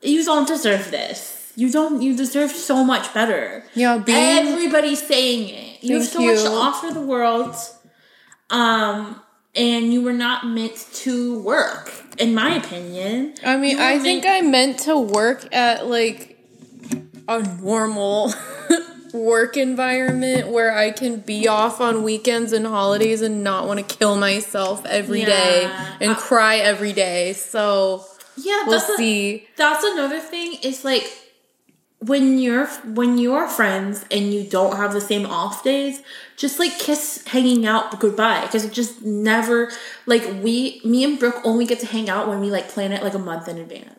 you 0.02 0.24
don't 0.24 0.46
deserve 0.46 0.90
this. 0.90 1.52
You 1.56 1.70
don't. 1.70 2.00
You 2.00 2.16
deserve 2.16 2.50
so 2.52 2.84
much 2.84 3.12
better. 3.12 3.64
Yeah, 3.74 3.98
being, 3.98 4.46
Everybody's 4.46 5.04
saying 5.06 5.48
it. 5.48 5.82
You 5.84 5.96
have 5.98 6.06
so 6.06 6.20
much 6.20 6.42
to 6.42 6.50
offer 6.50 6.94
the 6.94 7.00
world. 7.02 7.54
Um, 8.50 9.20
and 9.54 9.92
you 9.92 10.02
were 10.02 10.12
not 10.12 10.46
meant 10.46 10.76
to 10.94 11.40
work, 11.42 11.92
in 12.18 12.34
my 12.34 12.56
opinion. 12.56 13.34
I 13.44 13.56
mean, 13.56 13.78
I 13.78 13.98
think 13.98 14.24
meant- 14.24 14.44
I 14.44 14.48
meant 14.48 14.78
to 14.80 14.98
work 14.98 15.52
at 15.54 15.86
like 15.86 16.38
a 17.28 17.42
normal 17.62 18.32
work 19.14 19.56
environment 19.56 20.48
where 20.48 20.76
I 20.76 20.90
can 20.92 21.20
be 21.20 21.48
off 21.48 21.80
on 21.80 22.02
weekends 22.02 22.52
and 22.52 22.66
holidays 22.66 23.22
and 23.22 23.42
not 23.42 23.66
want 23.66 23.86
to 23.86 23.96
kill 23.96 24.16
myself 24.16 24.84
every 24.86 25.24
day 25.24 25.62
Yeah. 25.62 25.96
and 26.00 26.16
cry 26.16 26.56
every 26.56 26.92
day. 26.92 27.32
So 27.32 28.04
Yeah, 28.36 28.62
we'll 28.66 28.78
that's 28.78 28.90
a- 28.90 28.96
see. 28.96 29.46
that's 29.56 29.84
another 29.84 30.20
thing. 30.20 30.58
Is 30.62 30.84
like 30.84 31.08
when 32.00 32.38
you're 32.38 32.66
when 32.66 33.18
you're 33.18 33.46
friends 33.46 34.04
and 34.10 34.32
you 34.32 34.42
don't 34.44 34.76
have 34.76 34.92
the 34.92 35.00
same 35.00 35.26
off 35.26 35.62
days, 35.62 36.02
just 36.36 36.58
like 36.58 36.78
kiss 36.78 37.22
hanging 37.26 37.66
out 37.66 38.00
goodbye 38.00 38.42
because 38.46 38.64
it 38.64 38.72
just 38.72 39.02
never 39.02 39.70
like 40.06 40.22
we 40.42 40.80
me 40.84 41.04
and 41.04 41.18
Brooke 41.18 41.40
only 41.44 41.66
get 41.66 41.80
to 41.80 41.86
hang 41.86 42.08
out 42.08 42.28
when 42.28 42.40
we 42.40 42.50
like 42.50 42.68
plan 42.68 42.92
it 42.92 43.02
like 43.02 43.14
a 43.14 43.18
month 43.18 43.48
in 43.48 43.58
advance. 43.58 43.96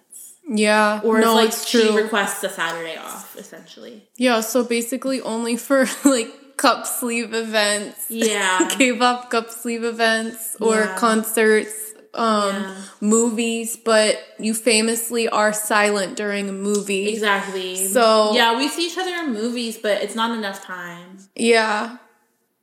Yeah, 0.53 0.99
Or 1.03 1.19
no, 1.21 1.29
if 1.31 1.35
like 1.35 1.47
it's 1.49 1.67
she 1.67 1.81
true. 1.87 1.95
requests 2.01 2.43
a 2.43 2.49
Saturday 2.49 2.97
off, 2.97 3.37
essentially. 3.37 4.09
yeah, 4.17 4.41
so 4.41 4.63
basically 4.63 5.21
only 5.21 5.55
for 5.55 5.85
like 6.05 6.57
cup 6.57 6.85
sleeve 6.87 7.33
events. 7.33 8.07
Yeah. 8.09 8.67
K-pop 8.71 9.29
cup 9.29 9.49
sleeve 9.51 9.83
events 9.83 10.57
or 10.59 10.75
Yeah. 10.75 10.97
concerts, 10.97 11.90
um, 12.13 12.53
Yeah. 12.55 12.75
movies, 12.99 13.77
but 13.77 14.19
you 14.39 14.53
famously 14.53 15.29
are 15.29 15.53
silent 15.53 16.17
during 16.17 16.49
a 16.49 16.51
movie. 16.51 17.07
Exactly. 17.09 17.87
So- 17.87 18.33
yeah, 18.33 18.57
we 18.57 18.67
see 18.67 18.87
each 18.87 18.97
other 18.97 19.13
in 19.23 19.33
movies, 19.33 19.77
but 19.77 20.01
it's 20.01 20.15
not 20.15 20.35
enough 20.37 20.63
time. 20.63 21.19
Yeah. 21.35 21.97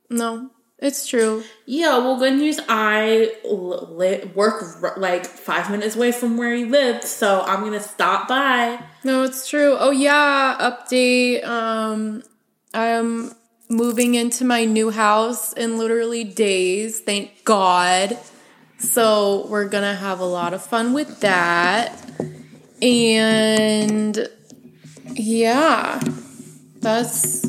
No, 0.09 0.49
it's 0.79 1.05
true. 1.07 1.43
Yeah, 1.65 1.97
well, 1.99 2.17
good 2.17 2.33
news. 2.33 2.59
I 2.69 3.31
li- 3.43 4.29
work 4.35 4.63
r- 4.81 4.93
like 4.97 5.25
five 5.25 5.69
minutes 5.69 5.95
away 5.95 6.11
from 6.11 6.37
where 6.37 6.53
you 6.55 6.67
lived, 6.67 7.03
so 7.03 7.41
I'm 7.41 7.61
gonna 7.63 7.79
stop 7.81 8.27
by. 8.27 8.79
No, 9.03 9.23
it's 9.23 9.47
true. 9.47 9.77
Oh 9.79 9.91
yeah, 9.91 10.57
update. 10.59 11.43
Um 11.45 12.23
I 12.73 12.87
am 12.87 13.33
moving 13.69 14.15
into 14.15 14.45
my 14.45 14.65
new 14.65 14.89
house 14.89 15.53
in 15.53 15.77
literally 15.77 16.23
days. 16.23 16.99
Thank 17.01 17.43
God. 17.45 18.17
So, 18.79 19.45
we're 19.49 19.67
to 19.83 19.93
have 19.95 20.19
a 20.19 20.25
lot 20.25 20.53
of 20.53 20.65
fun 20.65 20.93
with 20.93 21.19
that. 21.19 21.93
And 22.81 24.27
yeah. 25.13 25.99
That's 26.79 27.41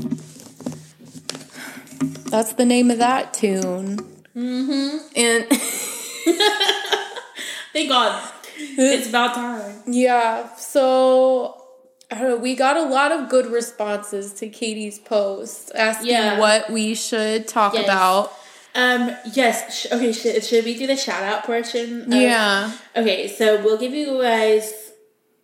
That's 2.30 2.52
the 2.54 2.64
name 2.64 2.90
of 2.90 2.98
that 2.98 3.32
tune. 3.34 3.98
Mhm. 4.36 5.00
And 5.16 5.46
Thank 7.72 7.88
God, 7.88 8.32
it's 8.58 9.08
about 9.08 9.34
time. 9.34 9.82
Yeah, 9.86 10.54
so 10.56 11.56
I 12.10 12.16
don't 12.18 12.28
know, 12.30 12.36
we 12.36 12.56
got 12.56 12.76
a 12.76 12.82
lot 12.82 13.12
of 13.12 13.28
good 13.28 13.46
responses 13.46 14.32
to 14.34 14.48
Katie's 14.48 14.98
post 14.98 15.70
asking 15.76 16.08
Yeah. 16.10 16.40
what 16.40 16.70
we 16.70 16.94
should 16.96 17.46
talk 17.46 17.74
Yes. 17.74 17.84
about. 17.84 18.32
Um. 18.74 19.16
Yes. 19.32 19.80
Sh- 19.80 19.86
okay. 19.92 20.12
Should, 20.12 20.44
should 20.44 20.64
we 20.64 20.76
do 20.78 20.86
the 20.86 20.96
shout 20.96 21.22
out 21.22 21.44
portion? 21.44 22.02
of- 22.02 22.08
Yeah. 22.12 22.72
Okay. 22.96 23.28
So 23.28 23.60
we'll 23.62 23.78
give 23.78 23.92
you 23.92 24.20
guys. 24.22 24.92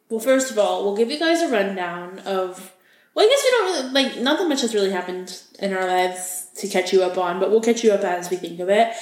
Well, 0.09 0.21
first 0.21 0.51
of 0.53 0.59
all, 0.59 0.85
we'll 0.85 0.97
give 0.97 1.11
you 1.11 1.19
guys 1.19 1.43
a 1.43 1.49
rundown 1.49 2.21
of. 2.21 2.73
Well, 3.15 3.25
I 3.25 3.29
guess 3.29 3.43
we 3.45 3.51
don't 3.51 3.73
really 3.73 3.93
like. 4.11 4.23
Not 4.23 4.39
that 4.39 4.49
much 4.49 4.61
has 4.61 4.75
really 4.75 4.91
happened 4.93 5.41
in 5.59 5.73
our 5.73 5.87
lives 5.87 6.47
to 6.59 6.69
catch 6.69 6.93
you 6.93 7.03
up 7.03 7.17
on, 7.19 7.41
but 7.41 7.51
we'll 7.51 7.63
catch 7.63 7.83
you 7.83 7.91
up 7.93 8.05
as 8.05 8.31
we 8.31 8.37
think 8.37 8.61
of 8.61 8.69
it. 8.69 8.93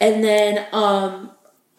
And 0.00 0.22
then 0.24 0.64
um, 0.72 1.30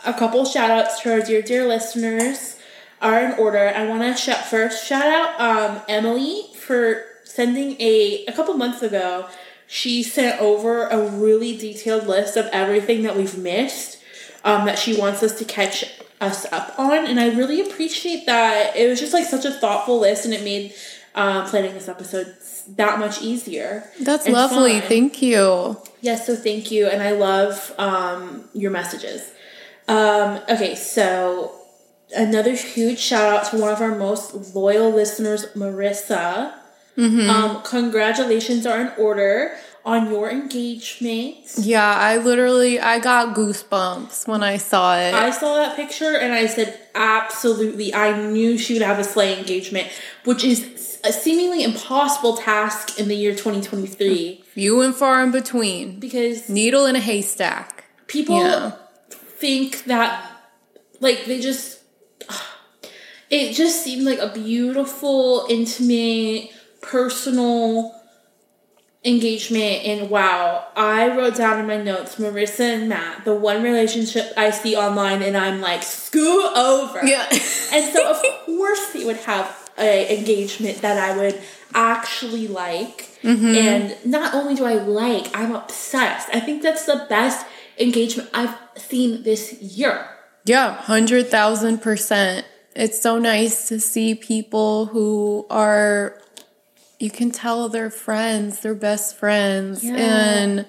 a 0.06 0.14
couple 0.14 0.46
shout 0.46 0.70
outs 0.70 1.02
to 1.02 1.14
our 1.14 1.22
dear, 1.22 1.42
dear 1.42 1.66
listeners 1.68 2.60
are 3.02 3.24
in 3.24 3.32
order. 3.40 3.70
I 3.76 3.86
want 3.88 4.18
to 4.18 4.34
first 4.36 4.86
shout 4.88 5.06
out 5.06 5.40
um, 5.40 5.82
Emily 5.88 6.44
for 6.60 7.04
sending 7.24 7.76
a 7.80 8.26
a 8.28 8.34
couple 8.34 8.54
months 8.56 8.82
ago. 8.82 9.28
She 9.68 10.04
sent 10.04 10.40
over 10.40 10.88
a 10.88 11.10
really 11.10 11.58
detailed 11.58 12.08
list 12.08 12.38
of 12.38 12.46
everything 12.48 13.04
that 13.04 13.16
we've 13.16 13.38
missed 13.38 13.98
um, 14.44 14.66
that 14.66 14.78
she 14.78 14.98
wants 14.98 15.24
us 15.24 15.38
to 15.40 15.46
catch 15.46 15.86
us 16.22 16.46
up 16.52 16.78
on, 16.80 17.06
and 17.06 17.20
I 17.20 17.36
really 17.36 17.62
appreciate 17.62 18.26
that. 18.26 18.76
It 18.76 18.88
was 18.88 19.00
just 19.00 19.14
like 19.14 19.26
such 19.26 19.46
a 19.46 19.52
thoughtful 19.52 20.00
list, 20.00 20.26
and 20.26 20.34
it 20.34 20.44
made 20.44 20.74
um, 21.16 21.46
planning 21.48 21.74
this 21.74 21.90
episode 21.90 22.36
that 22.76 23.00
much 23.00 23.22
easier. 23.22 23.90
That's 24.00 24.28
lovely. 24.28 24.80
fun. 24.80 24.90
Thank 24.90 25.22
you. 25.22 25.78
Yes, 26.02 26.28
so 26.28 26.36
thank 26.36 26.72
you, 26.72 26.88
and 26.88 27.02
I 27.02 27.12
love 27.12 27.74
um, 27.78 28.48
your 28.54 28.72
messages. 28.72 29.32
Um, 29.88 30.42
okay, 30.50 30.76
so 30.76 31.54
another 32.16 32.54
huge 32.54 33.00
shout 33.00 33.34
out 33.34 33.52
to 33.52 33.58
one 33.58 33.72
of 33.72 33.82
our 33.82 33.96
most 33.96 34.56
loyal 34.56 34.92
listeners, 34.92 35.46
Marissa. 35.56 36.54
Um, 36.98 37.62
congratulations 37.64 38.66
are 38.66 38.80
in 38.82 38.92
order 38.98 39.58
on 39.84 40.10
your 40.10 40.30
engagement. 40.32 41.36
Yeah, 41.60 41.94
I 41.94 42.18
literally 42.18 42.80
I 42.80 43.00
got 43.00 43.36
goosebumps 43.36 44.28
when 44.28 44.42
I 44.44 44.58
saw 44.58 44.98
it. 44.98 45.14
I 45.14 45.30
saw 45.32 45.56
that 45.56 45.76
picture 45.76 46.16
and 46.18 46.34
I 46.34 46.48
said, 46.48 46.80
absolutely. 46.96 47.94
I 47.94 48.20
knew 48.32 48.58
she 48.58 48.74
would 48.74 48.82
have 48.82 48.98
a 48.98 49.04
sleigh 49.04 49.38
engagement, 49.38 49.90
which 50.24 50.44
is 50.44 51.00
a 51.04 51.12
seemingly 51.14 51.64
impossible 51.64 52.38
task 52.38 53.00
in 53.00 53.08
the 53.10 53.16
year 53.16 53.32
2023 53.34 54.42
Few 54.54 54.82
and 54.82 54.96
far 54.96 55.22
in 55.22 55.32
between. 55.32 56.00
because 56.00 56.50
Needle 56.50 56.86
in 56.86 56.96
a 56.96 57.00
haystack. 57.00 57.84
people 58.08 58.38
Yeah. 58.40 58.72
think 59.38 59.84
that 59.84 60.26
like 61.02 61.26
they 61.26 61.40
just 61.42 61.80
it 63.30 63.54
just 63.54 63.84
seemed 63.84 64.04
like 64.04 64.18
a 64.20 64.30
beautiful 64.34 65.46
intimate 65.50 66.52
personal 66.86 67.94
engagement 69.04 69.86
and 69.86 70.10
wow 70.10 70.66
i 70.76 71.16
wrote 71.16 71.36
down 71.36 71.60
in 71.60 71.68
my 71.68 71.78
notes 71.78 72.16
marissa 72.16 72.62
and 72.62 72.90
matt 72.90 73.24
the 73.24 73.36
one 73.36 73.62
relationship 73.62 74.34
i 74.36 74.50
see 74.50 74.76
online 74.76 75.22
and 75.22 75.38
i'm 75.38 75.62
like 75.62 75.84
scoot 75.84 76.58
over 76.58 77.06
Yeah. 77.06 77.28
and 77.30 77.94
so 77.94 78.10
of 78.10 78.22
course 78.46 78.94
they 78.94 79.06
would 79.06 79.18
have 79.18 79.66
a 79.78 80.18
engagement 80.18 80.82
that 80.82 80.98
I 80.98 81.18
would 81.18 81.42
actually 81.74 82.48
like. 82.48 83.10
Mm-hmm. 83.24 83.46
And 83.46 84.06
not 84.06 84.34
only 84.34 84.56
do 84.56 84.66
I 84.66 84.76
like, 84.76 85.28
I'm 85.36 85.54
obsessed. 85.54 86.30
I 86.34 86.40
think 86.40 86.64
that's 86.64 86.86
the 86.86 87.06
best 87.10 87.46
engagement 87.78 88.30
I've 88.34 88.56
seen 88.78 89.24
this 89.24 89.54
year. 89.62 90.08
Yeah, 90.46 90.78
100,000%. 90.84 92.44
It's 92.76 93.02
so 93.02 93.18
nice 93.18 93.68
to 93.70 93.80
see 93.80 94.16
people 94.16 94.86
who 94.88 95.46
are, 95.50 96.22
you 97.00 97.12
can 97.12 97.32
tell 97.32 97.70
they're 97.70 97.90
friends, 97.90 98.60
they're 98.60 98.74
best 98.74 99.16
friends. 99.16 99.84
Yeah. 99.84 99.96
And 99.96 100.66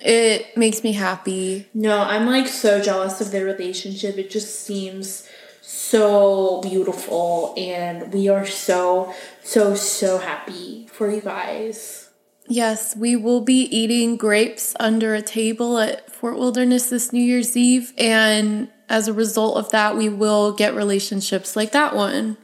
it 0.00 0.56
makes 0.56 0.84
me 0.84 0.92
happy. 0.92 1.68
No, 1.72 2.02
I'm 2.02 2.26
like 2.26 2.48
so 2.48 2.80
jealous 2.80 3.20
of 3.20 3.30
their 3.30 3.44
relationship. 3.44 4.18
It 4.18 4.30
just 4.30 4.62
seems 4.62 5.28
so 5.62 6.60
beautiful, 6.60 7.54
and 7.56 8.12
we 8.12 8.28
are 8.28 8.46
so, 8.46 9.12
so, 9.42 9.74
so 9.74 10.18
happy 10.18 10.86
for 10.92 11.10
you 11.10 11.20
guys. 11.20 12.10
Yes, 12.48 12.94
we 12.96 13.16
will 13.16 13.40
be 13.40 13.62
eating 13.62 14.16
grapes 14.16 14.76
under 14.78 15.14
a 15.14 15.22
table 15.22 15.78
at 15.78 16.10
Fort 16.10 16.38
Wilderness 16.38 16.90
this 16.90 17.12
New 17.12 17.22
Year's 17.22 17.56
Eve. 17.56 17.92
And 17.98 18.68
as 18.88 19.08
a 19.08 19.12
result 19.12 19.56
of 19.56 19.70
that, 19.70 19.96
we 19.96 20.08
will 20.08 20.52
get 20.52 20.74
relationships 20.74 21.56
like 21.56 21.72
that 21.72 21.96
one. 21.96 22.36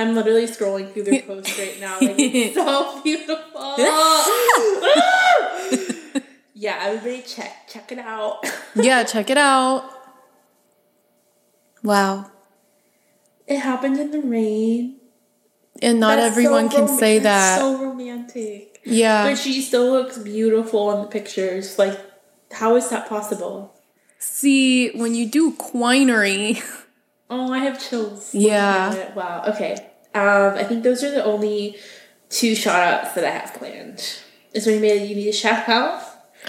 I'm 0.00 0.14
literally 0.14 0.46
scrolling 0.46 0.92
through 0.92 1.04
their 1.04 1.22
posts 1.26 1.58
right 1.58 1.78
now. 1.80 1.98
Like, 2.00 2.14
it's 2.18 2.54
so 2.54 3.00
beautiful. 3.04 3.76
yeah, 6.54 6.78
everybody 6.82 7.22
check 7.22 7.68
check 7.68 7.92
it 7.92 7.98
out. 7.98 8.44
yeah, 8.74 9.04
check 9.04 9.30
it 9.30 9.38
out. 9.38 9.84
Wow. 11.82 12.30
It 13.46 13.58
happened 13.58 13.98
in 13.98 14.10
the 14.10 14.20
rain. 14.20 14.96
And 15.82 15.98
not 16.00 16.16
That's 16.16 16.32
everyone 16.36 16.70
so 16.70 16.76
can 16.76 16.86
rom- 16.86 16.98
say 16.98 17.18
that. 17.20 17.58
So 17.58 17.82
romantic. 17.82 18.80
yeah. 18.84 19.24
But 19.30 19.38
she 19.38 19.62
still 19.62 19.90
looks 19.90 20.18
beautiful 20.18 20.90
in 20.92 21.02
the 21.02 21.08
pictures. 21.08 21.78
Like, 21.78 21.98
how 22.52 22.76
is 22.76 22.90
that 22.90 23.08
possible? 23.08 23.74
See, 24.18 24.90
when 24.90 25.14
you 25.14 25.26
do 25.26 25.52
quinery, 25.52 26.60
Oh, 27.30 27.52
I 27.52 27.58
have 27.60 27.80
chills. 27.80 28.34
Yeah. 28.34 29.14
Wow. 29.14 29.44
Okay. 29.54 29.89
Um, 30.14 30.54
I 30.54 30.64
think 30.64 30.82
those 30.82 31.04
are 31.04 31.10
the 31.10 31.24
only 31.24 31.76
two 32.28 32.54
shout 32.54 32.82
outs 32.82 33.14
that 33.14 33.24
I 33.24 33.30
have 33.30 33.54
planned. 33.54 34.18
Is 34.52 34.64
there 34.64 34.76
anybody 34.76 35.06
you 35.06 35.14
need 35.14 35.26
to 35.26 35.32
shout 35.32 35.68
out? 35.68 36.02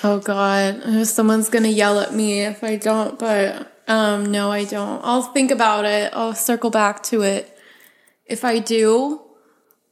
oh 0.04 0.20
god, 0.20 1.06
someone's 1.06 1.50
gonna 1.50 1.68
yell 1.68 2.00
at 2.00 2.14
me 2.14 2.42
if 2.42 2.64
I 2.64 2.76
don't, 2.76 3.20
but 3.20 3.72
um, 3.88 4.32
no, 4.32 4.52
I 4.52 4.64
don't. 4.66 5.02
I'll 5.04 5.22
think 5.22 5.52
about 5.52 5.86
it. 5.86 6.12
I'll 6.14 6.36
circle 6.36 6.70
back 6.70 7.04
to 7.04 7.22
it 7.22 7.58
if 8.26 8.46
I 8.46 8.60
do. 8.60 9.22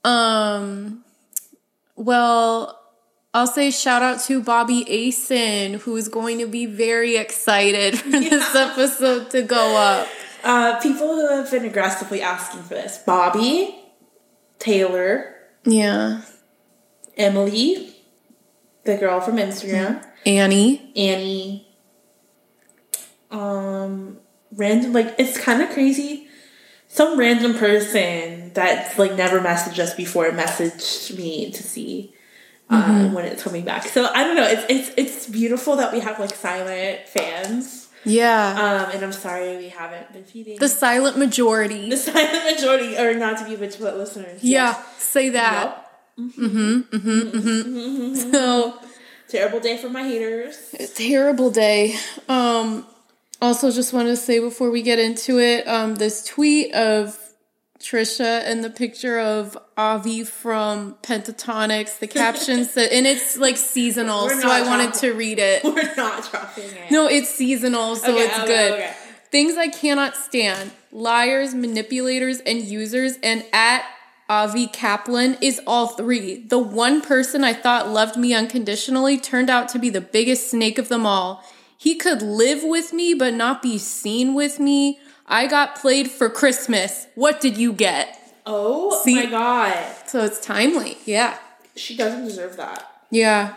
Um, 0.04 1.04
well, 1.96 2.80
I'll 3.34 3.48
say 3.48 3.72
shout 3.72 4.02
out 4.02 4.22
to 4.22 4.42
Bobby 4.42 4.86
Asen, 4.86 5.76
who 5.82 5.96
is 5.98 6.08
going 6.08 6.40
to 6.40 6.48
be 6.48 6.66
very 6.66 7.18
excited 7.18 8.00
for 8.00 8.10
this 8.10 8.56
episode 8.56 9.30
to 9.32 9.42
go 9.42 9.76
up. 9.78 10.08
Uh, 10.50 10.80
people 10.80 11.06
who 11.06 11.28
have 11.28 11.52
been 11.52 11.64
aggressively 11.64 12.24
asking 12.24 12.64
for 12.64 12.74
this 12.74 12.98
Bobby, 13.06 13.78
Taylor, 14.58 15.36
Yeah, 15.64 16.24
Emily, 17.16 17.96
the 18.84 18.98
girl 18.98 19.22
from 19.22 19.36
Instagram, 19.36 20.04
Annie. 20.26 20.92
Annie, 20.96 21.68
um, 23.30 24.18
random, 24.52 24.92
like, 24.92 25.14
it's 25.20 25.38
kind 25.38 25.62
of 25.62 25.70
crazy. 25.70 26.28
Some 26.88 27.20
random 27.20 27.54
person 27.54 28.52
that's 28.54 28.98
like 28.98 29.14
never 29.14 29.40
messaged 29.40 29.78
us 29.78 29.94
before 29.94 30.32
messaged 30.32 31.16
me 31.16 31.52
to 31.52 31.62
see 31.62 32.16
uh, 32.72 33.10
when 33.10 33.26
it's 33.26 33.44
coming 33.44 33.66
back. 33.66 33.84
So 33.84 34.10
I 34.12 34.24
don't 34.24 34.36
know. 34.36 34.48
It's 34.48 34.66
it's 34.68 34.92
it's 34.98 35.28
beautiful 35.28 35.76
that 35.76 35.94
we 35.94 36.00
have 36.00 36.20
like 36.20 36.34
silent 36.34 37.08
fans. 37.08 37.79
Yeah, 38.06 38.52
Um, 38.86 38.92
and 38.96 39.04
I'm 39.04 39.12
sorry 39.12 39.58
we 39.58 39.70
haven't 39.70 40.14
been 40.14 40.24
feeding 40.24 40.58
the 40.60 40.70
silent 40.70 41.18
majority. 41.18 41.90
the 41.90 41.98
silent 41.98 42.46
majority, 42.56 42.98
or 42.98 43.14
not 43.14 43.38
to 43.40 43.46
be 43.46 43.56
bitch, 43.58 43.80
but 43.80 43.98
listeners. 43.98 44.44
yeah, 44.44 44.82
say 44.98 45.30
that. 45.30 45.86
Yep. 46.18 46.36
So 48.32 48.74
Terrible 49.28 49.60
day 49.60 49.78
for 49.78 49.90
my 49.90 50.04
haters. 50.04 50.74
terrible 50.96 51.52
day. 51.52 51.96
Um, 52.28 52.86
also, 53.42 53.72
just 53.72 53.94
wanted 53.94 54.10
to 54.10 54.18
say 54.18 54.40
before 54.40 54.72
we 54.72 54.82
get 54.82 54.98
into 54.98 55.40
it, 55.40 55.68
um, 55.68 55.96
this 55.96 56.26
tweet 56.26 56.74
of 56.74 57.18
Trisha 57.80 58.42
and 58.46 58.64
the 58.64 58.70
picture 58.70 59.20
of 59.20 59.58
Avi 59.78 60.24
from 60.24 60.96
Pentatonix. 61.02 62.00
The 62.00 62.08
caption 62.08 62.66
said, 62.66 62.92
and 62.92 63.08
it's 63.08 63.38
like 63.38 63.58
seasonal, 63.58 64.30
so 64.30 64.50
I 64.50 64.62
wanted 64.64 64.94
to 64.96 65.14
read 65.14 65.40
it. 65.40 65.64
We're 65.66 65.96
not 65.96 66.30
dropping 66.30 66.66
it. 66.66 66.92
No, 66.92 67.08
it's 67.08 67.30
seasonal, 67.30 67.96
so 67.96 68.12
Okay, 68.14 68.26
it's 68.26 68.38
okay, 68.40 68.46
good. 68.48 68.72
okay. 68.74 68.94
Things 69.32 69.58
I 69.58 69.68
cannot 69.68 70.16
stand 70.16 70.72
liars, 70.92 71.54
manipulators, 71.54 72.40
and 72.40 72.62
users, 72.62 73.18
and 73.24 73.46
at 73.54 73.86
Avi 74.28 74.68
Kaplan 74.68 75.38
is 75.42 75.62
all 75.66 75.88
three. 75.88 76.44
The 76.44 76.60
one 76.60 77.02
person 77.02 77.44
I 77.44 77.54
thought 77.54 77.88
loved 77.90 78.18
me 78.18 78.34
unconditionally 78.34 79.18
turned 79.20 79.50
out 79.50 79.70
to 79.70 79.80
be 79.80 79.90
the 79.90 80.02
biggest 80.02 80.52
snake 80.52 80.78
of 80.78 80.90
them 80.90 81.06
all. 81.06 81.44
He 81.78 81.96
could 81.96 82.22
live 82.22 82.62
with 82.64 82.92
me, 82.92 83.14
but 83.14 83.34
not 83.34 83.62
be 83.62 83.78
seen 83.78 84.34
with 84.34 84.60
me. 84.60 85.00
I 85.30 85.46
got 85.48 85.76
played 85.76 86.10
for 86.10 86.30
Christmas. 86.30 87.06
What 87.16 87.40
did 87.40 87.56
you 87.58 87.72
get? 87.72 88.18
Oh 88.46 89.00
See? 89.04 89.14
my 89.16 89.26
god. 89.28 89.96
So 90.08 90.24
it's 90.26 90.40
timely. 90.40 90.98
Yeah. 91.06 91.38
She 91.76 91.96
doesn't 91.96 92.26
deserve 92.26 92.58
that. 92.58 92.84
Yeah. 93.12 93.54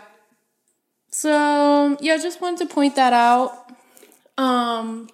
So 1.09 1.97
yeah, 1.99 2.17
just 2.17 2.39
wanted 2.41 2.67
to 2.67 2.73
point 2.73 2.95
that 2.95 3.11
out. 3.13 3.51
Um 4.37 5.09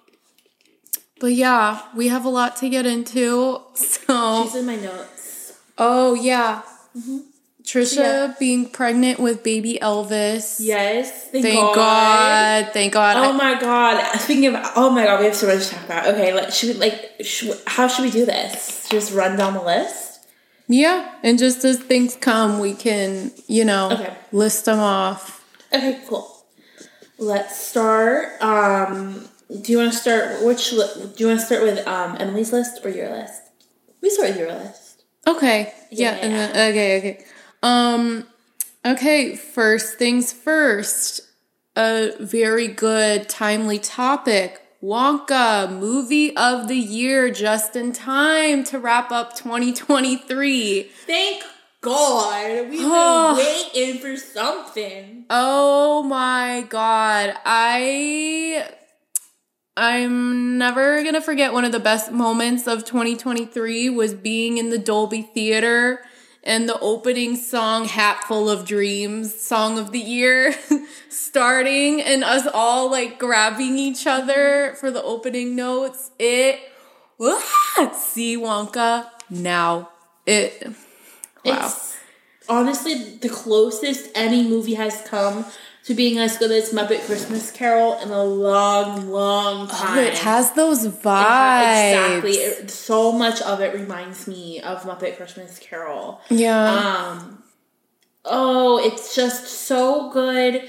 but 1.18 1.32
yeah, 1.32 1.82
we 1.96 2.08
have 2.08 2.24
a 2.24 2.28
lot 2.30 2.56
to 2.56 2.68
get 2.68 2.86
into. 2.86 3.60
So 3.74 4.44
She's 4.44 4.56
in 4.56 4.66
my 4.66 4.76
notes. 4.76 5.58
oh 5.78 6.14
yeah. 6.14 6.62
Trisha 7.70 7.96
Yeah. 7.96 8.34
being 8.38 8.68
pregnant 8.68 9.20
with 9.20 9.42
baby 9.44 9.78
Elvis. 9.80 10.56
Yes. 10.58 11.28
Thank, 11.30 11.44
Thank 11.44 11.74
God. 11.74 11.74
God. 12.64 12.72
Thank 12.72 12.92
God. 12.92 13.16
Oh 13.16 13.32
my 13.32 13.60
god. 13.60 14.18
Speaking 14.18 14.46
of, 14.46 14.54
oh 14.74 14.90
my 14.90 15.04
god, 15.04 15.20
we 15.20 15.26
have 15.26 15.36
so 15.36 15.46
much 15.46 15.68
to 15.68 15.74
talk 15.74 15.84
about. 15.84 16.06
Okay, 16.08 16.32
let 16.32 16.52
should 16.52 16.70
we 16.74 16.80
like, 16.80 17.12
should, 17.22 17.56
how 17.66 17.86
should 17.86 18.04
we 18.04 18.10
do 18.10 18.24
this? 18.26 18.88
Just 18.90 19.12
run 19.14 19.36
down 19.38 19.54
the 19.54 19.62
list. 19.62 20.26
yeah, 20.66 21.14
and 21.22 21.38
just 21.38 21.64
as 21.64 21.78
things 21.78 22.16
come, 22.16 22.58
we 22.60 22.74
can, 22.74 23.30
you 23.46 23.64
know, 23.64 23.90
Okay. 23.92 24.12
list 24.32 24.64
them 24.64 24.80
off. 24.80 25.44
Okay, 25.72 26.00
cool. 26.08 26.26
Let's 27.18 27.56
start. 27.56 28.40
Um, 28.42 29.28
do 29.62 29.70
you 29.72 29.78
want 29.78 29.92
to 29.92 29.98
start? 29.98 30.42
Which 30.44 30.70
do 30.70 30.76
you 31.18 31.26
want 31.28 31.40
to 31.40 31.46
start 31.46 31.62
with? 31.62 31.86
Um, 31.86 32.16
Emily's 32.18 32.52
list 32.52 32.84
or 32.84 32.90
your 32.90 33.10
list? 33.10 33.42
We 34.00 34.10
start 34.10 34.30
with 34.30 34.38
your 34.38 34.52
list. 34.52 35.02
Okay. 35.26 35.72
Yeah. 35.90 36.16
Yeah. 36.16 36.28
then, 36.28 36.50
okay. 36.70 36.98
Okay. 36.98 37.24
Um. 37.62 38.26
Okay. 38.84 39.36
First 39.36 39.98
things 39.98 40.32
first. 40.32 41.20
A 41.76 42.12
very 42.18 42.66
good, 42.68 43.28
timely 43.28 43.78
topic. 43.78 44.60
Wonka 44.82 45.70
movie 45.78 46.34
of 46.36 46.68
the 46.68 46.76
year, 46.76 47.30
just 47.30 47.76
in 47.76 47.92
time 47.92 48.64
to 48.64 48.78
wrap 48.78 49.12
up 49.12 49.36
2023. 49.36 50.90
Thank 51.06 51.44
God. 51.82 52.70
We've 52.70 52.80
been 52.80 53.36
waiting 53.36 54.00
for 54.00 54.16
something. 54.16 55.26
Oh 55.30 56.02
my 56.02 56.66
god. 56.68 57.34
I 57.44 58.68
I'm 59.76 60.58
never 60.58 61.02
to 61.04 61.20
forget 61.20 61.52
one 61.52 61.64
of 61.64 61.72
the 61.72 61.80
best 61.80 62.12
moments 62.12 62.66
of 62.66 62.84
2023 62.84 63.88
was 63.90 64.14
being 64.14 64.58
in 64.58 64.70
the 64.70 64.78
Dolby 64.78 65.22
Theater 65.22 66.02
and 66.42 66.68
the 66.68 66.78
opening 66.80 67.36
song 67.36 67.84
Hatful 67.84 68.48
of 68.48 68.64
Dreams, 68.66 69.34
song 69.34 69.78
of 69.78 69.92
the 69.92 69.98
year 69.98 70.54
starting 71.08 72.00
and 72.00 72.24
us 72.24 72.46
all 72.52 72.90
like 72.90 73.18
grabbing 73.18 73.78
each 73.78 74.06
other 74.06 74.74
for 74.80 74.90
the 74.90 75.02
opening 75.02 75.54
notes. 75.54 76.10
It 76.18 76.60
ah, 77.20 77.92
see 77.94 78.36
Wonka 78.36 79.08
now. 79.28 79.90
It 80.26 80.66
wow. 81.44 81.66
It's 81.66 81.98
honestly 82.48 82.94
the 83.16 83.28
closest 83.28 84.10
any 84.14 84.46
movie 84.48 84.74
has 84.74 85.02
come 85.02 85.44
to 85.90 85.96
being 85.96 86.18
as 86.18 86.38
good 86.38 86.52
as 86.52 86.70
Muppet 86.72 87.00
Christmas 87.06 87.50
Carol 87.50 87.98
in 88.00 88.10
a 88.10 88.22
long, 88.22 89.08
long 89.10 89.66
time. 89.66 89.98
Oh, 89.98 90.00
it 90.02 90.18
has 90.18 90.52
those 90.52 90.84
It 90.84 90.92
vibes. 90.92 91.02
ha- 91.24 91.84
Exactly. 91.88 92.32
It- 92.32 92.70
so 92.70 93.10
much 93.10 93.40
of 93.42 93.60
it 93.60 93.74
reminds 93.74 94.28
me 94.28 94.60
of 94.60 94.82
Muppet 94.84 95.16
Christmas 95.16 95.58
Carol. 95.58 96.20
Yeah. 96.30 96.72
Um, 97.10 97.42
oh, 98.24 98.78
it's 98.84 99.14
just 99.16 99.46
so 99.46 100.10
good. 100.12 100.62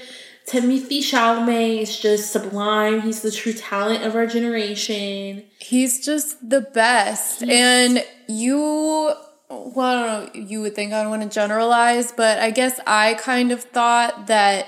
Timothy 0.44 1.00
Chalamet 1.00 1.82
is 1.82 1.96
just 2.00 2.32
sublime. 2.32 3.02
He's 3.02 3.22
the 3.22 3.30
true 3.30 3.52
talent 3.52 4.02
of 4.02 4.16
our 4.16 4.26
generation. 4.26 5.44
He's 5.60 6.04
just 6.04 6.48
the 6.50 6.62
best. 6.62 7.44
And 7.44 8.04
you, 8.26 8.58
well, 8.58 9.80
I 9.80 10.06
don't 10.06 10.34
know, 10.34 10.40
you 10.48 10.60
would 10.62 10.74
think 10.74 10.92
I 10.92 11.02
don't 11.02 11.10
want 11.10 11.22
to 11.22 11.28
generalize, 11.28 12.10
but 12.10 12.40
I 12.40 12.50
guess 12.50 12.80
I 12.88 13.14
kind 13.14 13.52
of 13.52 13.62
thought 13.62 14.26
that 14.26 14.66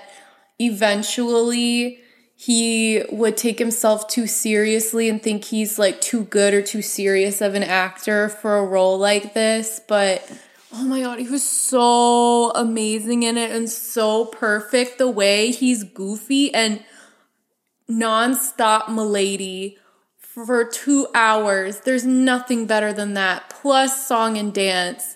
eventually 0.59 2.01
he 2.37 3.03
would 3.11 3.37
take 3.37 3.59
himself 3.59 4.09
too 4.09 4.27
seriously 4.27 5.09
and 5.09 5.23
think 5.23 5.45
he's 5.45 5.79
like 5.79 6.01
too 6.01 6.25
good 6.25 6.53
or 6.53 6.63
too 6.63 6.83
serious 6.83 7.41
of 7.41 7.55
an 7.55 7.63
actor 7.63 8.29
for 8.29 8.57
a 8.57 8.65
role 8.65 8.99
like 8.99 9.35
this. 9.35 9.81
But 9.87 10.31
oh 10.73 10.85
my 10.85 11.01
god, 11.01 11.21
he 11.21 11.29
was 11.29 11.49
so 11.49 12.51
amazing 12.51 13.23
in 13.23 13.39
it 13.39 13.51
and 13.51 13.71
so 13.71 14.27
perfect 14.27 14.99
the 14.99 15.09
way 15.09 15.53
he's 15.53 15.85
goofy 15.85 16.53
and 16.53 16.85
nonstop 17.89 18.89
milady 18.89 19.79
for 20.19 20.65
two 20.65 21.07
hours. 21.15 21.81
There's 21.81 22.05
nothing 22.05 22.67
better 22.67 22.93
than 22.93 23.15
that. 23.15 23.49
Plus 23.49 24.07
song 24.07 24.37
and 24.37 24.53
dance. 24.53 25.14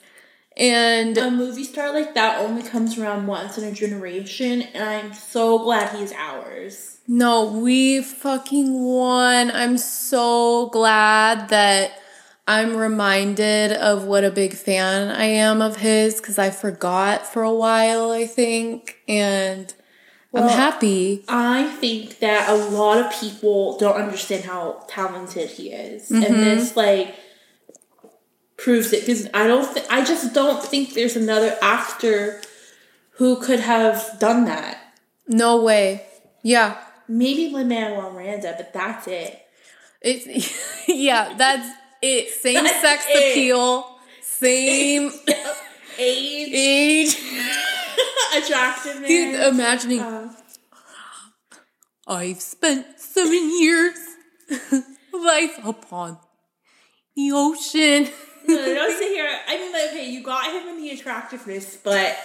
And 0.59 1.17
A 1.17 1.31
movie 1.31 1.63
star 1.63 1.93
like 1.93 2.15
that 2.15 2.41
only 2.41 2.63
comes 2.63 2.99
around 2.99 3.29
once 3.29 3.57
in 3.59 3.65
a 3.65 3.73
generation, 3.73 4.63
and 4.63 4.83
I'm 4.83 5.13
so 5.15 5.61
glad 5.61 5.97
he's 5.97 6.13
ours. 6.13 6.99
no, 7.07 7.53
we 7.53 8.03
fucking 8.03 8.83
won. 8.83 9.51
I'm 9.53 9.79
so 9.79 10.69
glad 10.71 11.49
that 11.51 11.93
I'm 12.49 12.77
reminded 12.77 13.73
of 13.73 14.05
what 14.05 14.25
a 14.25 14.31
big 14.31 14.55
fan 14.55 15.11
I 15.11 15.25
am 15.25 15.63
of 15.63 15.77
his 15.77 16.17
because 16.17 16.39
I 16.39 16.51
forgot 16.51 17.27
for 17.27 17.43
a 17.43 17.55
while, 17.55 18.11
I 18.11 18.27
think. 18.27 18.97
And 19.07 19.73
I'm 20.35 20.49
happy. 20.49 21.25
I 21.29 21.65
think 21.65 22.19
that 22.19 22.49
a 22.49 22.55
lot 22.55 22.99
of 22.99 23.21
people 23.21 23.79
don't 23.79 23.97
understand 23.97 24.45
how 24.45 24.85
talented 24.89 25.51
he 25.51 25.71
is, 25.71 26.11
and 26.11 26.25
mm-hmm. 26.25 26.35
this 26.35 26.77
like 26.77 27.15
proves 28.59 28.93
it 28.93 29.01
because 29.07 29.29
I 29.33 29.47
don't. 29.47 29.73
Th- 29.73 29.87
I 29.89 30.05
just 30.05 30.35
don't 30.35 30.63
think 30.63 30.95
there's 30.95 31.17
another 31.17 31.57
actor 31.63 32.41
who 33.13 33.41
could 33.41 33.61
have 33.61 34.19
done 34.19 34.45
that. 34.45 34.79
No 35.27 35.63
way. 35.63 36.05
Yeah. 36.43 36.77
Maybe 37.09 37.49
Lin 37.49 37.69
Manuel 37.69 38.13
Miranda, 38.13 38.55
but 38.57 38.73
that's 38.73 39.07
it. 39.09 39.41
It's 40.03 40.27
yeah, 40.89 41.35
that's 41.37 41.69
it. 42.03 42.31
Same 42.31 42.63
That's 42.65 42.81
sex 42.81 43.05
it. 43.09 43.33
appeal, 43.33 43.99
same 44.23 45.11
Age, 45.99 46.49
age. 46.53 47.17
attractiveness. 48.37 49.09
He's 49.09 49.35
imagining 49.39 50.01
Uh, 50.01 50.33
I've 52.07 52.41
spent 52.41 52.87
seven 53.01 53.61
years 53.61 53.99
life 55.13 55.59
upon 55.65 56.19
the 57.17 57.33
ocean. 57.33 58.09
No, 58.49 58.75
don't 58.75 58.99
sit 58.99 59.09
here. 59.09 59.31
I 59.47 59.59
mean, 59.59 59.73
like, 59.73 59.91
okay, 59.91 60.11
you 60.11 60.23
got 60.23 60.53
him 60.53 60.69
in 60.69 60.83
the 60.83 60.91
attractiveness, 60.91 61.77
but 61.77 62.17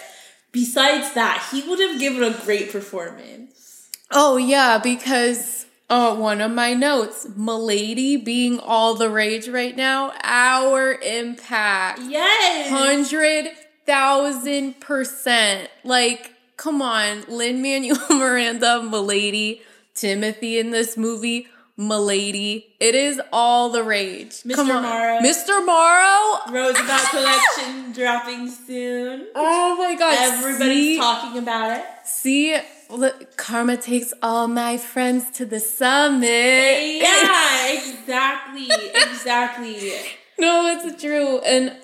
besides 0.52 1.12
that, 1.14 1.46
he 1.50 1.68
would 1.68 1.80
have 1.80 2.00
given 2.00 2.22
a 2.22 2.36
great 2.44 2.72
performance. 2.72 3.90
Oh 4.10 4.36
yeah, 4.36 4.78
because 4.78 5.66
oh 5.90 6.14
one 6.14 6.40
of 6.40 6.52
my 6.52 6.74
notes, 6.74 7.26
Milady 7.36 8.16
being 8.16 8.58
all 8.58 8.94
the 8.94 9.10
rage 9.10 9.48
right 9.48 9.76
now, 9.76 10.12
our 10.22 10.94
impact. 10.94 12.00
Yes. 12.02 12.70
Hundred 12.70 13.50
thousand 13.86 14.80
percent. 14.80 15.68
Like, 15.82 16.32
come 16.56 16.80
on, 16.80 17.24
Lin 17.28 17.60
Manuel 17.60 17.98
Miranda, 18.10 18.82
Milady, 18.82 19.62
Timothy 19.94 20.58
in 20.58 20.70
this 20.70 20.96
movie, 20.96 21.48
Milady. 21.76 22.74
It 22.78 22.94
is 22.94 23.20
all 23.32 23.70
the 23.70 23.82
rage. 23.82 24.42
Mr. 24.42 24.54
Come 24.54 24.70
on. 24.70 24.82
Morrow. 24.82 25.18
Mr. 25.20 25.64
Morrow. 25.66 26.52
Roosevelt 26.52 27.00
collection 27.10 27.92
dropping 27.92 28.48
soon. 28.48 29.26
Oh 29.34 29.76
my 29.76 29.94
god. 29.96 30.16
Everybody's 30.18 30.76
see, 30.76 30.96
talking 30.98 31.38
about 31.38 31.78
it. 31.78 31.84
see 32.04 32.56
look, 32.90 33.36
Karma 33.36 33.76
takes 33.76 34.12
all 34.22 34.46
my 34.48 34.76
friends 34.76 35.30
to 35.32 35.46
the 35.46 35.60
summit. 35.60 36.28
Yeah, 36.28 37.72
exactly, 37.72 38.68
exactly. 38.94 39.92
No, 40.38 40.66
it's 40.66 41.00
true. 41.02 41.38
And 41.40 41.76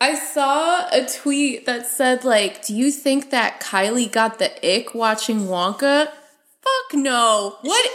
I 0.00 0.14
saw 0.14 0.88
a 0.90 1.06
tweet 1.06 1.66
that 1.66 1.86
said, 1.86 2.24
like, 2.24 2.64
do 2.66 2.74
you 2.74 2.90
think 2.90 3.30
that 3.30 3.60
Kylie 3.60 4.10
got 4.10 4.38
the 4.38 4.50
ick 4.66 4.94
watching 4.94 5.40
Wonka? 5.46 6.06
Fuck 6.06 6.94
no. 6.94 7.56
What 7.62 7.90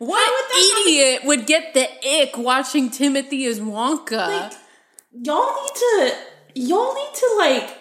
what 0.00 0.86
idiot 0.86 1.24
would 1.24 1.46
get 1.46 1.74
the 1.74 1.86
ick 2.22 2.38
watching 2.38 2.88
Timothy 2.88 3.44
as 3.44 3.60
Wonka? 3.60 4.26
Like, 4.26 4.52
y'all 5.12 5.62
need 5.62 5.74
to, 5.74 6.14
y'all 6.54 6.94
need 6.94 7.14
to 7.14 7.34
like 7.38 7.76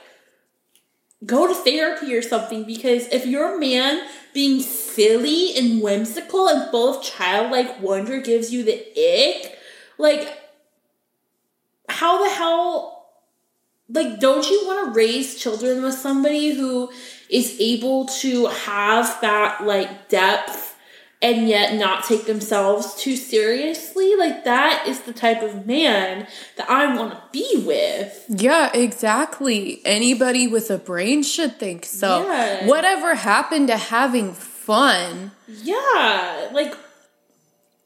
go 1.25 1.47
to 1.47 1.53
therapy 1.53 2.13
or 2.13 2.21
something 2.21 2.65
because 2.65 3.07
if 3.07 3.25
your 3.25 3.57
man 3.57 4.05
being 4.33 4.59
silly 4.59 5.57
and 5.57 5.81
whimsical 5.81 6.49
and 6.49 6.69
full 6.69 6.97
of 6.97 7.03
childlike 7.03 7.79
wonder 7.79 8.19
gives 8.19 8.51
you 8.51 8.63
the 8.63 8.85
ick, 8.97 9.57
like, 9.97 10.37
how 11.87 12.21
the 12.21 12.29
hell 12.29 13.07
like 13.87 14.19
don't 14.19 14.49
you 14.49 14.67
want 14.67 14.85
to 14.85 14.97
raise 14.97 15.41
children 15.41 15.81
with 15.81 15.95
somebody 15.95 16.53
who 16.53 16.91
is 17.29 17.55
able 17.61 18.05
to 18.05 18.47
have 18.47 19.19
that 19.21 19.63
like 19.63 20.09
depth 20.09 20.68
and 21.21 21.49
yet 21.49 21.75
not 21.75 22.05
take 22.05 22.25
themselves 22.25 22.95
too 22.95 23.15
seriously 23.17 24.15
like 24.15 24.45
that 24.45 24.85
is 24.87 25.01
the 25.01 25.11
type 25.13 25.41
of 25.41 25.65
man 25.67 26.25
that 26.55 26.69
i 26.69 26.95
want 26.95 27.11
to 27.11 27.21
be 27.31 27.63
with 27.65 28.25
yeah, 28.29 28.71
exactly. 28.73 29.81
Anybody 29.85 30.47
with 30.47 30.69
a 30.69 30.77
brain 30.77 31.23
should 31.23 31.57
think 31.57 31.83
so. 31.85 32.23
Yeah. 32.25 32.67
Whatever 32.67 33.15
happened 33.15 33.67
to 33.69 33.77
having 33.77 34.33
fun? 34.33 35.31
yeah 35.47 36.49
like 36.53 36.75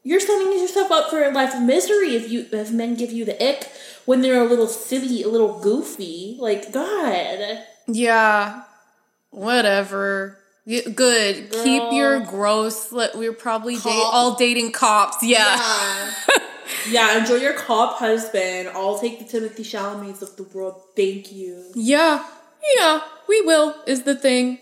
you're 0.02 0.20
setting 0.20 0.52
yourself 0.52 0.90
up 0.92 1.08
for 1.08 1.22
a 1.24 1.30
life 1.30 1.54
of 1.54 1.62
misery 1.62 2.14
if 2.14 2.30
you 2.30 2.46
if 2.52 2.70
men 2.70 2.94
give 2.94 3.10
you 3.10 3.24
the 3.24 3.42
ick 3.42 3.70
when 4.04 4.20
they're 4.20 4.42
a 4.42 4.44
little 4.46 4.66
silly 4.66 5.22
a 5.22 5.28
little 5.28 5.58
goofy 5.60 6.36
like 6.40 6.70
god 6.72 7.58
Yeah, 7.86 8.62
whatever. 9.30 10.38
Good. 10.66 11.50
Keep 11.50 11.92
your 11.92 12.20
gross. 12.20 12.90
We're 12.90 13.32
probably 13.32 13.76
all 13.84 14.34
dating 14.34 14.72
cops. 14.72 15.22
Yeah. 15.22 15.56
Yeah. 15.56 16.14
yeah, 16.90 17.18
enjoy 17.18 17.36
your 17.36 17.52
cop 17.52 17.98
husband. 17.98 18.68
I'll 18.68 18.98
take 18.98 19.18
the 19.18 19.26
Timothy 19.26 19.62
Chalamets 19.62 20.22
of 20.22 20.36
the 20.36 20.44
world. 20.44 20.80
Thank 20.96 21.32
you. 21.32 21.70
yeah, 21.74 22.24
yeah. 22.76 23.00
We 23.28 23.42
will 23.42 23.74
is 23.86 24.04
the 24.04 24.14
thing. 24.14 24.60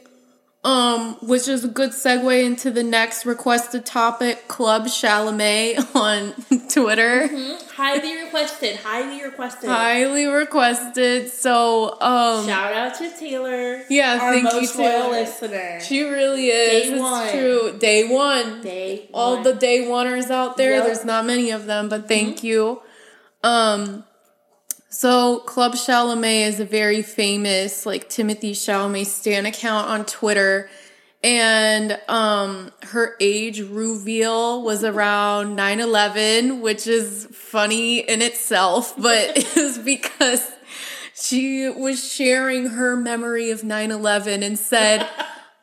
Um, 0.65 1.15
which 1.23 1.49
is 1.49 1.65
a 1.65 1.69
good 1.69 1.91
segue 1.91 2.41
into 2.45 2.71
the 2.71 2.85
next 2.85 3.27
requested 3.27 3.85
topic, 3.85 4.47
Club 4.47 4.85
Chalamet 4.85 5.93
on 5.97 6.35
Twitter. 6.69 7.27
Highly 7.75 8.23
requested. 8.23 8.77
Highly 8.77 9.25
requested. 9.25 9.69
Highly 9.69 10.27
requested. 10.27 11.31
So, 11.33 12.01
um, 12.01 12.47
Shout 12.47 12.73
out 12.73 12.95
to 12.99 13.11
Taylor. 13.19 13.83
Yeah, 13.91 14.21
our 14.23 14.35
thank 14.35 14.53
you, 14.53 14.61
most 14.61 14.79
loyal 14.79 14.91
Taylor. 15.01 15.11
listener. 15.11 15.81
she 15.81 16.03
really 16.05 16.47
is. 16.47 16.71
Day 16.71 16.93
it's 16.93 17.01
one. 17.01 17.31
true. 17.33 17.79
Day 17.81 18.09
one. 18.09 18.63
Day 18.63 19.09
all 19.13 19.35
one. 19.35 19.43
the 19.43 19.55
day 19.55 19.81
oneers 19.81 20.31
out 20.31 20.57
there. 20.57 20.71
Yep. 20.75 20.79
Mm-hmm. 20.79 20.87
There's 20.87 21.05
not 21.05 21.27
many 21.27 21.51
of 21.51 21.67
them, 21.67 21.89
but 21.89 22.07
thank 22.07 22.45
you. 22.45 22.81
Um, 23.43 24.05
so 24.93 25.39
Club 25.39 25.73
Chalamet 25.73 26.49
is 26.49 26.61
a 26.61 26.67
very 26.67 27.01
famous 27.01 27.87
like 27.87 28.11
Timothy 28.11 28.53
Chalamet 28.53 29.07
stan 29.07 29.47
account 29.47 29.89
on 29.89 30.05
Twitter. 30.05 30.69
And 31.25 31.99
um 32.09 32.71
her 32.83 33.17
age 33.19 33.61
reveal 33.61 34.63
was 34.63 34.85
around 34.85 35.57
9-11, 35.57 36.61
which 36.61 36.87
is 36.87 37.27
funny 37.33 38.01
in 38.01 38.21
itself, 38.21 38.95
but 38.99 39.37
was 39.57 39.79
because 39.79 40.53
she 41.15 41.71
was 41.71 42.13
sharing 42.13 42.67
her 42.67 42.95
memory 42.95 43.51
of 43.51 43.63
9-11 43.63 44.43
and 44.43 44.59
said 44.59 45.09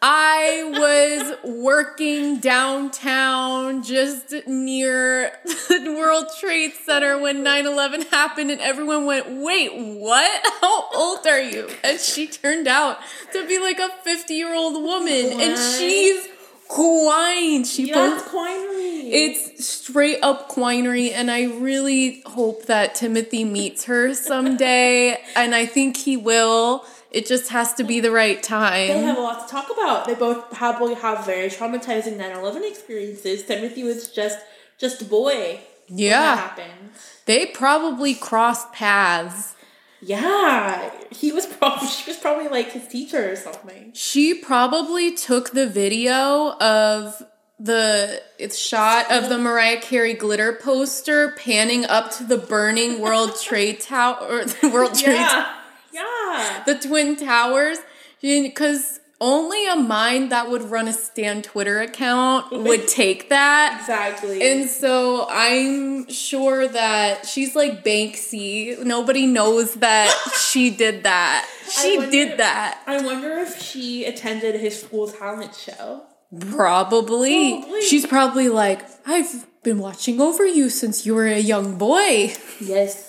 I 0.01 1.35
was 1.43 1.51
working 1.61 2.39
downtown 2.39 3.83
just 3.83 4.33
near 4.47 5.31
the 5.43 5.95
World 5.97 6.27
Trade 6.39 6.71
Center 6.85 7.19
when 7.19 7.43
9 7.43 7.65
11 7.65 8.03
happened, 8.03 8.49
and 8.51 8.61
everyone 8.61 9.05
went, 9.05 9.29
Wait, 9.29 9.71
what? 9.75 10.47
How 10.61 10.89
old 10.95 11.27
are 11.27 11.41
you? 11.41 11.69
And 11.83 11.99
she 11.99 12.27
turned 12.27 12.67
out 12.67 12.97
to 13.33 13.45
be 13.47 13.59
like 13.59 13.79
a 13.79 13.89
50 14.03 14.33
year 14.33 14.53
old 14.53 14.81
woman, 14.81 15.39
and 15.39 15.57
she's 15.57 16.27
quine. 16.69 17.65
She 17.65 17.89
Yeah, 17.89 18.15
it's 18.15 18.23
coinery. 18.23 19.09
it's 19.11 19.65
straight 19.67 20.19
up 20.21 20.47
quinery, 20.47 21.11
and 21.11 21.29
I 21.29 21.43
really 21.45 22.21
hope 22.25 22.67
that 22.67 22.95
Timothy 22.95 23.43
meets 23.43 23.83
her 23.85 24.13
someday, 24.13 25.17
and 25.35 25.53
I 25.53 25.65
think 25.65 25.97
he 25.97 26.15
will. 26.15 26.85
It 27.11 27.25
just 27.25 27.49
has 27.49 27.73
to 27.75 27.83
be 27.83 27.99
the 27.99 28.11
right 28.11 28.41
time. 28.41 28.87
they 28.87 29.01
have 29.01 29.17
a 29.17 29.21
lot 29.21 29.47
to 29.47 29.51
talk 29.51 29.69
about. 29.71 30.05
They 30.05 30.13
both 30.15 30.51
probably 30.51 30.93
have 30.95 31.25
very 31.25 31.47
traumatizing 31.49 32.17
9-11 32.17 32.69
experiences. 32.69 33.43
Timothy 33.43 33.83
was 33.83 34.09
just 34.09 34.39
just 34.77 35.01
a 35.01 35.05
boy. 35.05 35.59
Yeah, 35.87 36.35
happened. 36.35 36.91
they 37.25 37.47
probably 37.47 38.13
crossed 38.13 38.71
paths. 38.73 39.55
Yeah, 40.01 40.91
he 41.11 41.31
was 41.31 41.45
probably 41.45 41.87
she 41.89 42.09
was 42.09 42.17
probably 42.17 42.47
like 42.47 42.71
his 42.71 42.87
teacher 42.87 43.31
or 43.31 43.35
something. 43.35 43.91
She 43.93 44.33
probably 44.33 45.13
took 45.15 45.51
the 45.51 45.67
video 45.67 46.51
of 46.59 47.21
the 47.59 48.21
it's 48.37 48.57
shot 48.57 49.11
of 49.11 49.27
the 49.27 49.37
Mariah 49.37 49.81
Carey 49.81 50.13
glitter 50.13 50.53
poster 50.53 51.31
panning 51.31 51.85
up 51.85 52.11
to 52.11 52.23
the 52.23 52.37
burning 52.37 53.01
World 53.01 53.37
Trade 53.41 53.81
Tower 53.81 54.17
or 54.21 54.45
the 54.61 54.69
World 54.69 54.93
Trade 54.95 55.15
Yeah. 55.15 55.55
Yeah. 55.93 56.63
the 56.65 56.75
Twin 56.75 57.15
Towers 57.15 57.77
because 58.21 58.99
only 59.21 59.67
a 59.67 59.75
mind 59.75 60.31
that 60.31 60.49
would 60.49 60.61
run 60.63 60.87
a 60.87 60.93
Stan 60.93 61.41
Twitter 61.41 61.81
account 61.81 62.51
would 62.53 62.87
take 62.87 63.29
that. 63.29 63.77
Exactly. 63.81 64.41
And 64.49 64.69
so 64.69 65.27
I'm 65.29 66.07
sure 66.09 66.67
that 66.67 67.25
she's 67.25 67.55
like 67.55 67.83
Banksy. 67.83 68.81
Nobody 68.83 69.25
knows 69.25 69.73
that 69.75 70.09
she 70.39 70.69
did 70.69 71.03
that. 71.03 71.45
She 71.69 71.97
wonder- 71.97 72.11
did 72.11 72.39
that. 72.39 72.81
I 72.87 73.01
wonder 73.01 73.37
if 73.39 73.61
she 73.61 74.05
attended 74.05 74.55
his 74.55 74.81
school 74.81 75.07
talent 75.09 75.53
show. 75.55 76.03
Probably. 76.51 77.59
Probably. 77.61 77.81
She's 77.81 78.05
probably 78.05 78.49
like, 78.49 78.81
I've 79.05 79.47
been 79.63 79.79
watching 79.79 80.21
over 80.21 80.45
you 80.45 80.69
since 80.69 81.05
you 81.05 81.15
were 81.15 81.25
a 81.27 81.39
young 81.39 81.77
boy. 81.77 82.33
Yes, 82.61 83.08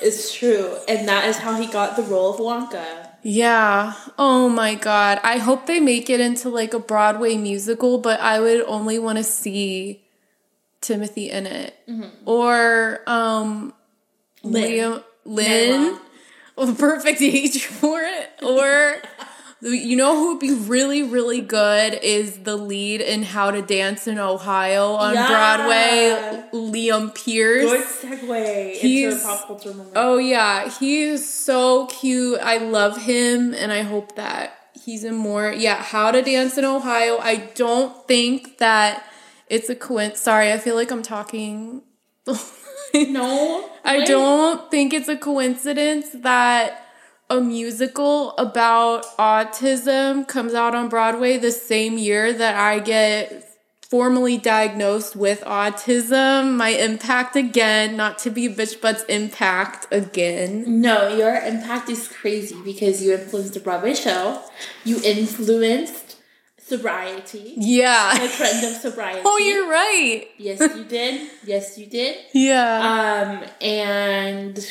it's 0.00 0.34
true. 0.34 0.76
And 0.88 1.08
that 1.08 1.26
is 1.26 1.38
how 1.38 1.60
he 1.60 1.66
got 1.66 1.96
the 1.96 2.02
role 2.02 2.34
of 2.34 2.40
Wonka. 2.40 3.08
Yeah. 3.22 3.94
Oh 4.18 4.48
my 4.48 4.74
god. 4.74 5.20
I 5.22 5.38
hope 5.38 5.66
they 5.66 5.80
make 5.80 6.08
it 6.08 6.20
into 6.20 6.48
like 6.48 6.72
a 6.74 6.78
Broadway 6.78 7.36
musical, 7.36 7.98
but 7.98 8.20
I 8.20 8.40
would 8.40 8.62
only 8.62 8.98
want 8.98 9.18
to 9.18 9.24
see 9.24 10.02
Timothy 10.80 11.30
in 11.30 11.46
it. 11.46 11.74
Or 12.24 13.02
um 13.06 13.74
Lynn. 14.42 14.72
Liam 14.72 15.04
Lynn. 15.24 15.98
Perfect 16.76 17.22
age 17.22 17.64
for 17.64 18.00
it. 18.02 18.30
Or 18.42 18.96
you 19.62 19.94
know 19.96 20.16
who 20.16 20.28
would 20.32 20.40
be 20.40 20.54
really, 20.54 21.02
really 21.02 21.40
good 21.40 21.98
is 22.02 22.38
the 22.38 22.56
lead 22.56 23.00
in 23.00 23.22
How 23.22 23.50
to 23.50 23.60
Dance 23.62 24.06
in 24.06 24.18
Ohio 24.18 24.92
on 24.92 25.14
Yeah. 25.14 25.26
Broadway, 25.28 26.44
Liam 26.52 27.14
Pearce. 27.14 27.70
Good 27.70 27.86
segue 27.86 28.68
into 28.74 28.78
He's- 28.80 29.22
a 29.22 29.26
pop 29.26 29.46
culture 29.46 29.70
moment. 29.74 29.92
Oh 29.96 30.16
yeah, 30.18 30.68
he 30.70 31.02
is 31.02 31.28
so 31.28 31.86
cute. 31.86 32.40
I 32.40 32.56
love 32.58 33.02
him 33.02 33.52
and 33.54 33.70
I 33.70 33.82
hope 33.82 34.16
that 34.16 34.54
he's 34.84 35.04
in 35.04 35.14
more. 35.14 35.52
Yeah, 35.52 35.82
How 35.82 36.10
to 36.10 36.22
Dance 36.22 36.56
in 36.56 36.64
Ohio. 36.64 37.18
I 37.20 37.36
don't 37.54 38.06
think 38.08 38.58
that 38.58 39.04
it's 39.48 39.68
a 39.68 39.74
coincidence. 39.74 40.20
Sorry, 40.22 40.52
I 40.52 40.58
feel 40.58 40.74
like 40.74 40.90
I'm 40.90 41.02
talking. 41.02 41.82
no, 42.94 43.68
I 43.84 44.04
don't 44.04 44.70
think 44.70 44.92
it's 44.94 45.08
a 45.08 45.16
coincidence 45.16 46.08
that 46.14 46.86
a 47.30 47.40
musical 47.40 48.32
about 48.36 49.04
autism 49.16 50.26
comes 50.26 50.52
out 50.52 50.74
on 50.74 50.88
Broadway 50.88 51.38
the 51.38 51.52
same 51.52 51.96
year 51.96 52.32
that 52.32 52.56
I 52.56 52.80
get 52.80 53.46
formally 53.88 54.36
diagnosed 54.38 55.16
with 55.16 55.40
autism. 55.42 56.56
My 56.56 56.70
impact 56.70 57.36
again, 57.36 57.96
not 57.96 58.18
to 58.20 58.30
be 58.30 58.48
bitch, 58.48 58.80
but's 58.80 59.04
impact 59.04 59.86
again. 59.92 60.80
No, 60.80 61.08
your 61.16 61.34
impact 61.36 61.88
is 61.88 62.08
crazy 62.08 62.56
because 62.64 63.02
you 63.02 63.12
influenced 63.14 63.56
a 63.56 63.60
Broadway 63.60 63.94
show. 63.94 64.40
You 64.84 65.00
influenced 65.04 66.16
sobriety, 66.58 67.54
Yeah. 67.56 68.16
the 68.16 68.28
trend 68.28 68.64
of 68.64 68.80
sobriety. 68.80 69.22
Oh, 69.24 69.38
you're 69.38 69.68
right. 69.68 70.28
Yes, 70.38 70.60
you 70.60 70.84
did. 70.84 71.28
Yes, 71.44 71.76
you 71.76 71.86
did. 71.86 72.16
Yeah. 72.32 73.40
Um, 73.42 73.50
and 73.60 74.64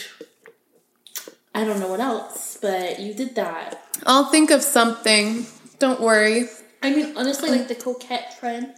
I 1.55 1.63
don't 1.65 1.79
know 1.79 1.87
what 1.87 1.99
else, 1.99 2.57
but 2.61 2.99
you 2.99 3.13
did 3.13 3.35
that. 3.35 3.81
I'll 4.05 4.25
think 4.29 4.51
of 4.51 4.61
something. 4.61 5.45
Don't 5.79 5.99
worry. 6.01 6.45
I 6.83 6.91
mean, 6.95 7.17
honestly, 7.17 7.49
like 7.49 7.67
the 7.67 7.75
coquette 7.75 8.37
trend 8.39 8.73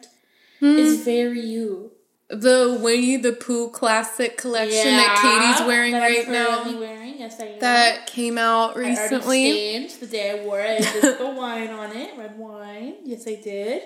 Hmm. 0.60 0.77
is 0.77 1.03
very 1.03 1.39
you. 1.41 1.91
The 2.29 2.79
Winnie 2.81 3.17
the 3.17 3.34
Pooh 3.34 3.69
classic 3.71 4.38
collection 4.38 4.95
that 4.95 5.19
Katie's 5.21 5.67
wearing 5.67 5.91
that 5.93 5.99
right 6.01 6.29
now. 6.29 6.63
Wearing. 6.79 7.19
Yes, 7.19 7.39
I 7.41 7.45
am. 7.45 7.60
That 7.60 8.07
came 8.07 8.38
out 8.38 8.77
I 8.77 8.79
recently. 8.79 9.51
stained 9.51 9.89
the 9.99 10.07
day 10.07 10.39
I 10.39 10.45
wore 10.45 10.60
it. 10.62 10.81
I 10.81 10.91
did 11.01 11.17
the 11.19 11.29
wine 11.29 11.69
on 11.71 11.95
it, 11.95 12.17
red 12.17 12.38
wine. 12.38 12.95
Yes, 13.03 13.27
I 13.27 13.36
did. 13.36 13.84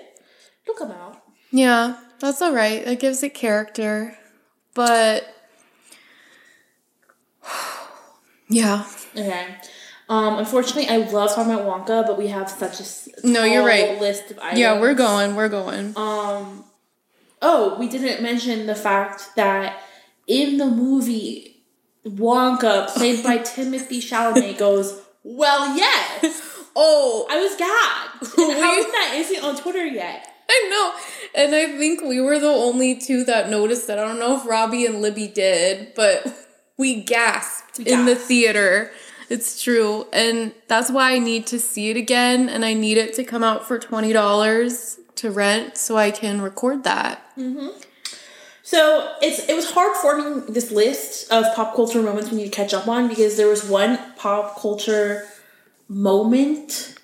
It'll 0.64 0.74
come 0.78 0.92
out. 0.92 1.22
Yeah, 1.50 1.96
that's 2.20 2.40
all 2.40 2.52
right. 2.52 2.84
That 2.84 3.00
gives 3.00 3.22
it 3.22 3.34
character. 3.34 4.16
But 4.74 5.24
yeah, 8.48 8.84
Okay. 9.16 9.46
Um, 10.08 10.38
unfortunately, 10.38 10.88
I 10.88 10.98
love 10.98 11.34
talking 11.34 11.52
about 11.52 11.66
Wonka, 11.66 12.06
but 12.06 12.16
we 12.16 12.28
have 12.28 12.48
such 12.48 12.78
a 12.80 13.26
No, 13.26 13.42
you're 13.42 13.66
right. 13.66 14.00
list 14.00 14.30
of 14.30 14.38
items. 14.38 14.60
yeah, 14.60 14.80
we're 14.80 14.94
going. 14.94 15.34
We're 15.34 15.48
going. 15.48 15.94
Um, 15.96 16.64
oh, 17.42 17.76
we 17.78 17.88
didn't 17.88 18.22
mention 18.22 18.66
the 18.66 18.76
fact 18.76 19.30
that 19.34 19.80
in 20.28 20.58
the 20.58 20.66
movie, 20.66 21.64
Wonka, 22.06 22.88
played 22.94 23.24
by 23.24 23.38
Timothy 23.54 24.00
Chalamet, 24.00 24.58
goes, 24.58 25.00
"Well, 25.24 25.76
yes." 25.76 26.52
Oh, 26.78 27.26
I 27.30 27.40
was 27.40 27.56
gagged. 27.56 28.38
And 28.38 28.58
how 28.62 28.76
is 28.78 28.84
that 28.84 29.12
isn't 29.16 29.42
on 29.42 29.56
Twitter 29.56 29.86
yet? 29.86 30.28
I 30.46 30.68
know. 30.68 30.92
And 31.42 31.54
I 31.54 31.78
think 31.78 32.02
we 32.02 32.20
were 32.20 32.38
the 32.38 32.50
only 32.50 32.96
two 32.96 33.24
that 33.24 33.48
noticed 33.48 33.86
that. 33.86 33.98
I 33.98 34.02
don't 34.06 34.18
know 34.18 34.36
if 34.36 34.46
Robbie 34.46 34.84
and 34.84 35.00
Libby 35.00 35.26
did, 35.26 35.94
but 35.94 36.26
we 36.76 37.02
gasped 37.02 37.78
We 37.78 37.86
in 37.86 38.06
the 38.06 38.14
theater. 38.14 38.90
It's 39.28 39.62
true. 39.62 40.06
And 40.12 40.52
that's 40.68 40.90
why 40.90 41.12
I 41.12 41.18
need 41.18 41.46
to 41.48 41.58
see 41.58 41.90
it 41.90 41.96
again. 41.96 42.48
And 42.48 42.64
I 42.64 42.74
need 42.74 42.96
it 42.96 43.14
to 43.14 43.24
come 43.24 43.42
out 43.42 43.66
for 43.66 43.78
$20 43.78 44.98
to 45.16 45.30
rent 45.30 45.76
so 45.76 45.96
I 45.96 46.10
can 46.10 46.40
record 46.40 46.84
that. 46.84 47.22
Mm-hmm. 47.36 47.68
So 48.62 49.14
it's 49.22 49.48
it 49.48 49.54
was 49.54 49.70
hard 49.70 49.96
forming 49.96 50.52
this 50.52 50.72
list 50.72 51.30
of 51.30 51.44
pop 51.54 51.76
culture 51.76 52.02
moments 52.02 52.32
we 52.32 52.38
need 52.38 52.46
to 52.46 52.50
catch 52.50 52.74
up 52.74 52.88
on 52.88 53.06
because 53.06 53.36
there 53.36 53.46
was 53.46 53.64
one 53.64 53.96
pop 54.16 54.60
culture 54.60 55.24
moment 55.88 56.98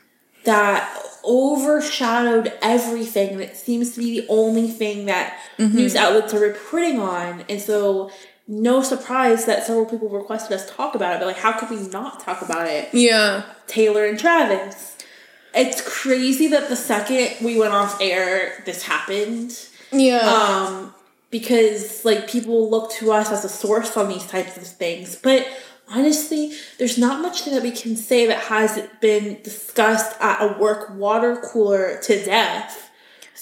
that 0.44 0.92
overshadowed 1.24 2.52
everything 2.62 3.34
and 3.34 3.40
it 3.40 3.56
seems 3.56 3.94
to 3.94 4.00
be 4.00 4.20
the 4.20 4.26
only 4.28 4.66
thing 4.66 5.06
that 5.06 5.38
mm-hmm. 5.56 5.76
news 5.76 5.94
outlets 5.94 6.34
are 6.34 6.40
reporting 6.40 6.98
on 6.98 7.44
and 7.48 7.60
so 7.60 8.10
no 8.48 8.82
surprise 8.82 9.44
that 9.46 9.64
several 9.66 9.86
people 9.86 10.08
requested 10.08 10.52
us 10.52 10.68
talk 10.74 10.94
about 10.94 11.14
it 11.14 11.18
but 11.20 11.26
like 11.26 11.36
how 11.38 11.52
could 11.52 11.70
we 11.70 11.76
not 11.88 12.20
talk 12.20 12.42
about 12.42 12.66
it 12.66 12.88
Yeah. 12.92 13.42
taylor 13.66 14.04
and 14.04 14.18
travis 14.18 14.96
it's 15.54 15.80
crazy 15.86 16.46
that 16.48 16.68
the 16.68 16.76
second 16.76 17.44
we 17.44 17.58
went 17.58 17.72
off 17.74 18.00
air 18.00 18.62
this 18.66 18.82
happened 18.84 19.56
Yeah. 19.92 20.20
um, 20.20 20.94
because 21.30 22.04
like 22.04 22.28
people 22.28 22.68
look 22.70 22.90
to 22.92 23.12
us 23.12 23.30
as 23.30 23.44
a 23.44 23.48
source 23.48 23.96
on 23.96 24.08
these 24.08 24.26
types 24.26 24.56
of 24.56 24.66
things. 24.66 25.16
But 25.16 25.46
honestly, 25.90 26.52
there's 26.78 26.98
not 26.98 27.20
much 27.22 27.44
that 27.46 27.62
we 27.62 27.70
can 27.70 27.96
say 27.96 28.26
that 28.26 28.38
hasn't 28.38 29.00
been 29.00 29.38
discussed 29.42 30.14
at 30.20 30.40
a 30.42 30.58
work 30.58 30.94
water 30.94 31.36
cooler 31.36 31.98
to 32.02 32.24
death. 32.24 32.81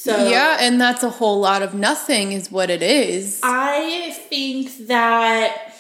So 0.03 0.31
yeah, 0.31 0.57
and 0.59 0.81
that's 0.81 1.03
a 1.03 1.11
whole 1.11 1.41
lot 1.41 1.61
of 1.61 1.75
nothing, 1.75 2.33
is 2.33 2.51
what 2.51 2.71
it 2.71 2.83
is. 2.83 3.39
I 3.43 4.17
think 4.31 4.87
that 4.87 5.75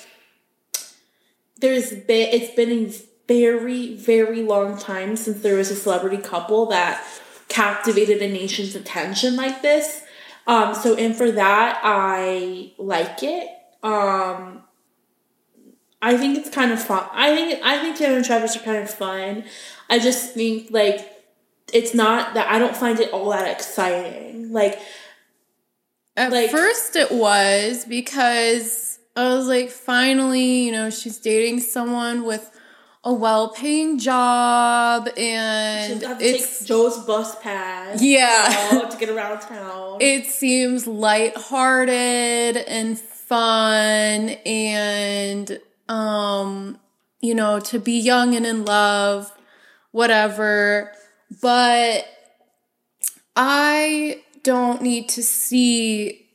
there's 1.59 1.95
been 1.95 2.29
it's 2.29 2.55
been 2.55 2.71
a 2.71 2.93
very 3.27 3.95
very 3.95 4.43
long 4.43 4.77
time 4.77 5.17
since 5.17 5.41
there 5.41 5.57
was 5.57 5.71
a 5.71 5.75
celebrity 5.75 6.19
couple 6.19 6.67
that 6.67 7.03
captivated 7.49 8.21
a 8.21 8.29
nation's 8.29 8.75
attention 8.75 9.37
like 9.37 9.63
this. 9.63 10.03
Um, 10.47 10.75
so 10.75 10.95
and 10.97 11.17
for 11.17 11.31
that 11.31 11.81
I 11.83 12.75
like 12.77 13.23
it. 13.23 13.49
Um, 13.83 14.65
I 16.03 16.19
think 16.19 16.37
it's 16.37 16.51
kind 16.51 16.73
of 16.73 16.83
fun. 16.83 17.07
I 17.11 17.35
think 17.35 17.65
I 17.65 17.81
think 17.81 17.97
Taylor 17.97 18.17
and 18.17 18.25
Travis 18.27 18.55
are 18.55 18.61
kind 18.61 18.83
of 18.83 18.91
fun. 18.91 19.45
I 19.89 19.99
just 19.99 20.35
think 20.35 20.71
like 20.71 21.20
it's 21.75 21.95
not 21.95 22.35
that 22.35 22.49
I 22.51 22.59
don't 22.59 22.77
find 22.77 22.99
it 23.01 23.13
all 23.13 23.31
that 23.31 23.51
exciting. 23.51 24.53
Like 24.53 24.79
At 26.17 26.33
like- 26.33 26.51
first, 26.51 26.97
it 26.97 27.11
was 27.13 27.85
because 27.85 28.99
I 29.17 29.35
was 29.35 29.47
like, 29.49 29.71
finally, 29.71 30.63
you 30.67 30.73
know, 30.73 30.91
she's 30.91 31.19
dating 31.19 31.61
someone 31.61 32.25
with 32.25 32.51
a 33.03 33.13
well 33.15 33.49
paying 33.49 33.99
job 33.99 35.09
and 35.17 36.03
it's. 36.21 36.65
Joe's 36.67 36.99
bus 37.07 37.35
pass. 37.41 38.03
Yeah. 38.03 38.73
you 38.73 38.79
know, 38.83 38.91
to 38.91 38.97
get 38.99 39.09
around 39.09 39.41
town. 39.41 39.99
it 40.01 40.27
seems 40.27 40.87
lighthearted 40.87 42.57
and 42.59 42.99
fun 42.99 44.31
and 44.45 45.61
um 45.89 46.79
you 47.21 47.33
know 47.35 47.61
to 47.61 47.79
be 47.79 47.93
young 47.99 48.35
and 48.35 48.45
in 48.45 48.65
love 48.65 49.33
whatever 49.93 50.93
but 51.41 52.07
i 53.37 54.23
don't 54.43 54.83
need 54.83 55.09
to 55.09 55.23
see 55.23 56.27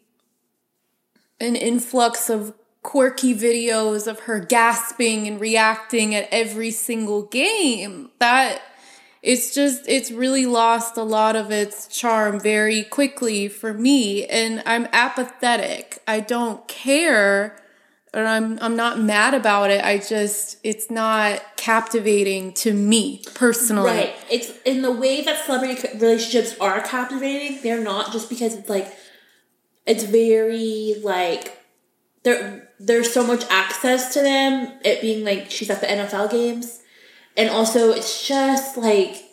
an 1.39 1.55
influx 1.55 2.29
of 2.29 2.53
quirky 2.84 3.34
videos 3.34 4.05
of 4.05 4.21
her 4.21 4.39
gasping 4.39 5.27
and 5.27 5.41
reacting 5.41 6.13
at 6.13 6.27
every 6.31 6.69
single 6.69 7.23
game 7.23 8.12
that 8.19 8.62
it's 9.25 9.55
just 9.55 9.81
it's 9.88 10.12
really 10.12 10.45
lost 10.45 10.97
a 10.97 11.03
lot 11.03 11.36
of 11.36 11.49
its 11.49 11.88
charm 11.88 12.39
very 12.39 12.84
quickly 12.84 13.47
for 13.47 13.73
me 13.73 14.23
and 14.27 14.62
I'm 14.67 14.88
apathetic. 14.93 15.97
I 16.08 16.19
don't 16.19 16.67
care 16.67 17.58
or 18.15 18.25
I'm 18.25 18.58
I'm 18.62 18.78
not 18.78 18.99
mad 18.99 19.34
about 19.34 19.69
it. 19.69 19.84
I 19.84 19.97
just 19.97 20.58
it's 20.63 20.89
not 20.89 21.43
captivating 21.58 22.54
to 22.54 22.73
me 22.73 23.21
personally. 23.36 23.91
Right. 23.91 24.15
It's 24.32 24.54
in 24.63 24.82
the 24.82 24.91
way 24.91 25.21
that 25.21 25.45
celebrity 25.45 25.86
relationships 25.99 26.56
are 26.62 26.82
captivating. 26.82 27.62
They're 27.62 27.84
not 27.84 28.13
just 28.13 28.30
because 28.30 28.56
it's 28.56 28.69
like 28.69 28.91
it's 29.86 30.04
very 30.04 30.95
like 31.04 31.60
there 32.23 32.69
there's 32.80 33.12
so 33.12 33.28
much 33.28 33.43
access 33.49 34.13
to 34.13 34.21
them. 34.21 34.80
It 34.86 35.01
being 35.01 35.25
like 35.25 35.51
she's 35.51 35.69
at 35.69 35.82
the 35.82 35.88
NFL 35.88 36.32
games, 36.32 36.82
and 37.36 37.49
also 37.49 37.91
it's 37.91 38.25
just 38.25 38.78
like 38.78 39.25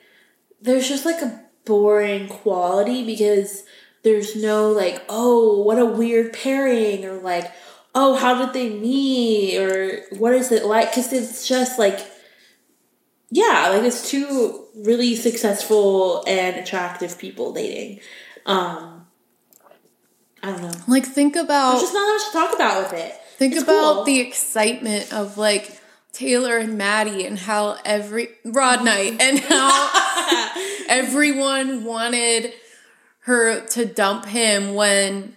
there's 0.61 0.89
just 0.89 1.07
like 1.07 1.23
a 1.23 1.41
boring 1.65 2.27
quality 2.27 3.05
because 3.07 3.63
there's 4.03 4.35
no 4.35 4.73
like 4.73 5.05
oh 5.09 5.63
what 5.63 5.79
a 5.79 5.87
weird 5.87 6.33
pairing 6.33 7.05
or 7.05 7.21
like 7.21 7.53
oh 7.95 8.15
how 8.17 8.45
did 8.45 8.53
they 8.55 8.71
meet 8.71 9.59
or 9.59 10.03
what 10.19 10.35
is 10.35 10.51
it 10.51 10.65
like 10.65 10.91
because 10.91 11.13
it's 11.13 11.47
just 11.47 11.79
like 11.79 12.01
yeah, 13.35 13.71
like 13.71 13.83
it's 13.85 14.11
two 14.11 14.67
really 14.77 15.17
successful 15.17 16.23
and 16.27 16.57
attractive 16.57 17.19
people 17.19 17.53
dating. 17.55 18.01
Um 18.45 19.07
I 20.43 20.51
don't 20.51 20.63
know. 20.63 20.73
Like 20.87 21.07
think 21.07 21.37
about 21.37 21.71
There's 21.71 21.83
just 21.83 21.95
not 21.95 22.13
much 22.13 22.27
to 22.27 22.33
talk 22.33 22.55
about 22.55 22.83
with 22.93 23.01
it. 23.01 23.15
Think 23.39 23.55
It's 23.55 23.63
about 23.63 23.95
cool. 23.95 24.05
the 24.05 24.21
excitement 24.21 25.13
of 25.15 25.39
like 25.39 25.81
Taylor 26.13 26.59
and 26.59 26.77
Matty 26.77 27.25
and 27.25 27.39
how 27.39 27.79
every 27.87 28.29
Rod 28.45 28.85
Knight 28.85 29.19
and 29.21 29.39
how 29.41 30.53
everyone 30.89 31.85
wanted 31.85 32.53
her 33.21 33.65
to 33.69 33.87
dump 33.87 34.27
him 34.27 34.75
when 34.75 35.35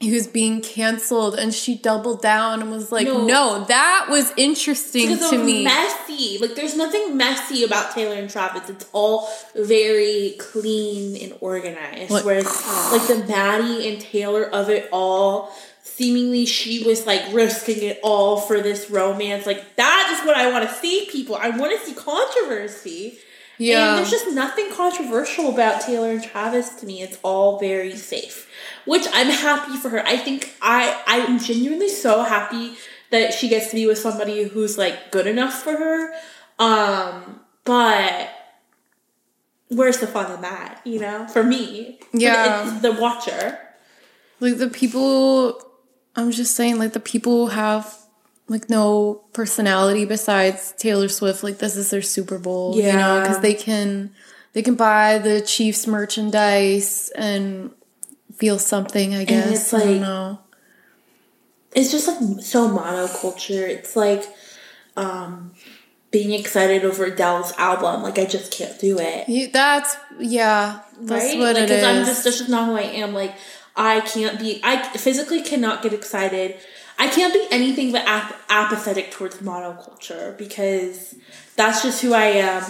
he 0.00 0.12
was 0.12 0.26
being 0.26 0.62
canceled 0.62 1.34
and 1.38 1.52
she 1.52 1.76
doubled 1.76 2.22
down 2.22 2.62
and 2.62 2.70
was 2.70 2.90
like, 2.90 3.06
No. 3.06 3.26
no, 3.26 3.64
that 3.68 4.06
was 4.08 4.32
interesting 4.38 5.18
to 5.18 5.38
me. 5.44 5.62
messy. 5.62 6.38
Like 6.38 6.54
there's 6.54 6.74
nothing 6.74 7.18
messy 7.18 7.64
about 7.64 7.94
Taylor 7.94 8.16
and 8.16 8.30
Travis. 8.30 8.70
It's 8.70 8.88
all 8.92 9.28
very 9.54 10.36
clean 10.38 11.22
and 11.22 11.36
organized. 11.40 12.10
Like- 12.10 12.24
Whereas 12.24 12.46
like 12.92 13.06
the 13.08 13.26
Matty 13.28 13.88
and 13.92 14.00
Taylor 14.00 14.44
of 14.44 14.70
it 14.70 14.88
all, 14.90 15.54
seemingly 15.82 16.46
she 16.46 16.82
was 16.82 17.06
like 17.06 17.22
risking 17.32 17.82
it 17.82 18.00
all 18.02 18.40
for 18.40 18.62
this 18.62 18.90
romance. 18.90 19.44
Like 19.44 19.76
that 19.76 20.16
is 20.18 20.26
what 20.26 20.34
I 20.34 20.50
want 20.50 20.66
to 20.66 20.74
see, 20.76 21.08
people. 21.12 21.36
I 21.36 21.50
want 21.50 21.78
to 21.78 21.86
see 21.86 21.92
controversy. 21.94 23.18
Yeah. 23.58 23.90
And 23.90 23.98
there's 23.98 24.10
just 24.10 24.28
nothing 24.34 24.72
controversial 24.72 25.52
about 25.52 25.82
Taylor 25.82 26.12
and 26.12 26.22
Travis 26.24 26.70
to 26.76 26.86
me. 26.86 27.02
It's 27.02 27.18
all 27.22 27.58
very 27.58 27.94
safe. 27.94 28.46
Which 28.90 29.06
I'm 29.12 29.28
happy 29.30 29.76
for 29.76 29.88
her. 29.90 30.02
I 30.06 30.16
think 30.16 30.52
I 30.60 31.00
I'm 31.06 31.38
genuinely 31.38 31.88
so 31.88 32.22
happy 32.24 32.74
that 33.10 33.32
she 33.34 33.48
gets 33.48 33.68
to 33.70 33.76
be 33.76 33.86
with 33.86 33.98
somebody 33.98 34.42
who's 34.44 34.76
like 34.76 35.10
good 35.12 35.26
enough 35.26 35.62
for 35.62 35.72
her. 35.72 36.12
Um, 36.58 37.40
but 37.64 38.30
where's 39.68 39.98
the 39.98 40.06
fun 40.06 40.32
in 40.32 40.40
that, 40.42 40.80
you 40.84 40.98
know? 40.98 41.26
For 41.28 41.42
me. 41.42 41.98
The- 42.12 42.18
Yeah. 42.20 42.68
it's 42.72 42.82
the 42.82 42.92
watcher. 42.92 43.58
like 44.40 44.56
the 44.58 44.68
people 44.68 45.60
i'm 46.16 46.30
just 46.32 46.56
saying 46.56 46.78
like 46.78 46.92
the 46.94 46.98
people 47.14 47.48
have 47.48 47.96
like 48.48 48.68
no 48.70 49.22
personality 49.34 50.04
besides 50.06 50.72
taylor 50.78 51.08
swift 51.08 51.44
like 51.44 51.58
this 51.58 51.76
is 51.76 51.90
their 51.90 52.00
super 52.02 52.38
bowl 52.38 52.74
you 52.74 52.90
know 53.00 53.20
because 53.20 53.40
they 53.40 53.52
can 53.54 54.10
they 54.54 54.62
can 54.62 54.74
buy 54.76 55.18
the 55.18 55.40
chiefs 55.42 55.86
merchandise 55.86 57.10
and 57.14 57.70
feel 58.40 58.58
something 58.58 59.14
i 59.14 59.24
guess 59.24 59.50
it's 59.52 59.74
i 59.74 59.84
don't 59.84 60.00
know 60.00 60.38
it's 61.74 61.90
just 61.90 62.08
like 62.08 62.44
so 62.44 62.68
monoculture. 62.68 63.68
It's 63.68 63.96
like 63.96 64.24
um 64.96 65.52
being 66.10 66.32
excited 66.32 66.84
over 66.84 67.04
Adele's 67.04 67.52
album. 67.58 68.02
Like 68.02 68.18
I 68.18 68.24
just 68.24 68.52
can't 68.52 68.78
do 68.80 68.98
it. 68.98 69.28
You- 69.28 69.48
that's 69.48 69.96
yeah 70.18 70.80
that's 71.00 71.24
right? 71.26 71.38
what 71.38 71.54
like, 71.54 71.64
it 71.64 71.70
is 71.70 71.84
I'm 71.84 72.04
just 72.04 72.24
that's 72.24 72.38
just 72.38 72.50
not 72.50 72.66
who 72.66 72.76
I 72.76 72.82
am. 72.82 73.14
Like 73.14 73.34
I 73.76 74.00
can't 74.00 74.38
be. 74.38 74.60
I 74.64 74.82
physically 74.96 75.42
cannot 75.42 75.82
get 75.82 75.92
excited. 75.92 76.56
I 76.98 77.08
can't 77.08 77.32
be 77.32 77.46
anything 77.50 77.92
but 77.92 78.02
ap- 78.06 78.38
apathetic 78.50 79.10
towards 79.10 79.38
monoculture 79.38 80.36
because 80.36 81.14
that's 81.56 81.82
just 81.82 82.02
who 82.02 82.12
I 82.12 82.24
am. 82.24 82.64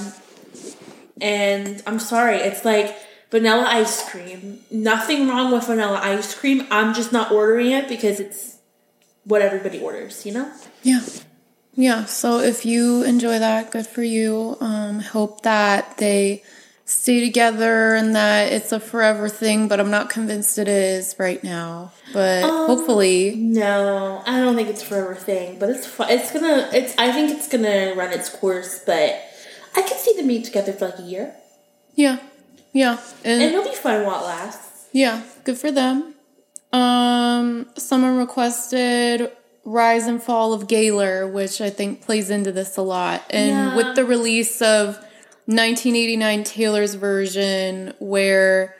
And 1.21 1.83
I'm 1.87 1.99
sorry, 1.99 2.37
it's 2.37 2.65
like 2.65 2.97
vanilla 3.31 3.67
ice 3.69 4.09
cream. 4.11 4.61
Nothing 4.71 5.29
wrong 5.29 5.53
with 5.53 5.67
vanilla 5.67 6.01
ice 6.03 6.35
cream. 6.35 6.67
I'm 6.71 6.95
just 6.95 7.13
not 7.13 7.31
ordering 7.33 7.71
it 7.71 7.89
because 7.89 8.21
it's 8.21 8.59
what 9.25 9.43
everybody 9.43 9.81
orders. 9.81 10.25
You 10.27 10.33
know. 10.33 10.53
Yeah. 10.83 11.01
Yeah. 11.75 12.05
So 12.07 12.41
if 12.41 12.67
you 12.67 13.03
enjoy 13.05 13.39
that, 13.39 13.71
good 13.71 13.87
for 13.87 14.03
you. 14.03 14.57
Um, 14.61 15.01
hope 15.01 15.43
that 15.43 15.97
they 15.99 16.43
stay 16.85 17.21
together 17.21 17.95
and 17.95 18.17
that 18.17 18.53
it's 18.53 18.73
a 18.73 18.81
forever 18.81 19.29
thing, 19.29 19.69
but 19.69 19.79
I'm 19.79 19.93
not 19.93 20.11
convinced 20.11 20.59
it 20.59 20.67
is 20.67 21.15
right 21.21 21.43
now. 21.45 21.93
But 22.13 22.43
hopefully. 22.43 23.37
No, 23.37 24.21
I 24.27 24.41
don't 24.41 24.57
think 24.57 24.69
it's 24.69 24.83
forever 24.83 25.15
thing, 25.15 25.61
but 25.61 25.71
it's 25.71 25.87
fu- 25.87 26.03
it's 26.09 26.33
gonna 26.33 26.69
it's 26.73 26.93
I 26.99 27.13
think 27.13 27.31
it's 27.31 27.47
gonna 27.47 27.95
run 27.95 28.13
its 28.13 28.29
course, 28.29 28.81
but 28.85 29.23
I 29.77 29.83
could 29.83 29.99
see 29.99 30.15
them 30.17 30.27
being 30.27 30.43
together 30.43 30.73
for 30.73 30.87
like 30.87 30.99
a 30.99 31.03
year, 31.03 31.35
Yeah. 31.95 32.19
Yeah. 32.73 32.99
and 33.25 33.43
And 33.43 33.55
it'll 33.55 33.65
be 33.65 33.75
fun 33.77 34.05
while 34.07 34.21
it 34.23 34.27
lasts. 34.27 34.87
yeah, 34.93 35.23
good 35.45 35.59
for 35.59 35.71
them. 35.73 36.15
Um 36.73 37.67
someone 37.77 38.17
requested 38.17 39.31
Rise 39.65 40.07
and 40.07 40.23
Fall 40.23 40.53
of 40.53 40.69
Gaylor, 40.69 41.27
which 41.27 41.61
I 41.61 41.69
think 41.71 42.03
plays 42.03 42.31
into 42.31 42.51
this 42.53 42.77
a 42.77 42.83
lot. 42.83 43.23
And 43.31 43.51
Yeah. 43.51 43.77
with 43.77 43.95
the 43.97 44.05
release 44.05 44.63
of 44.63 44.97
1989 45.47 46.45
Taylor's 46.45 46.95
version 46.95 47.95
where 47.99 48.77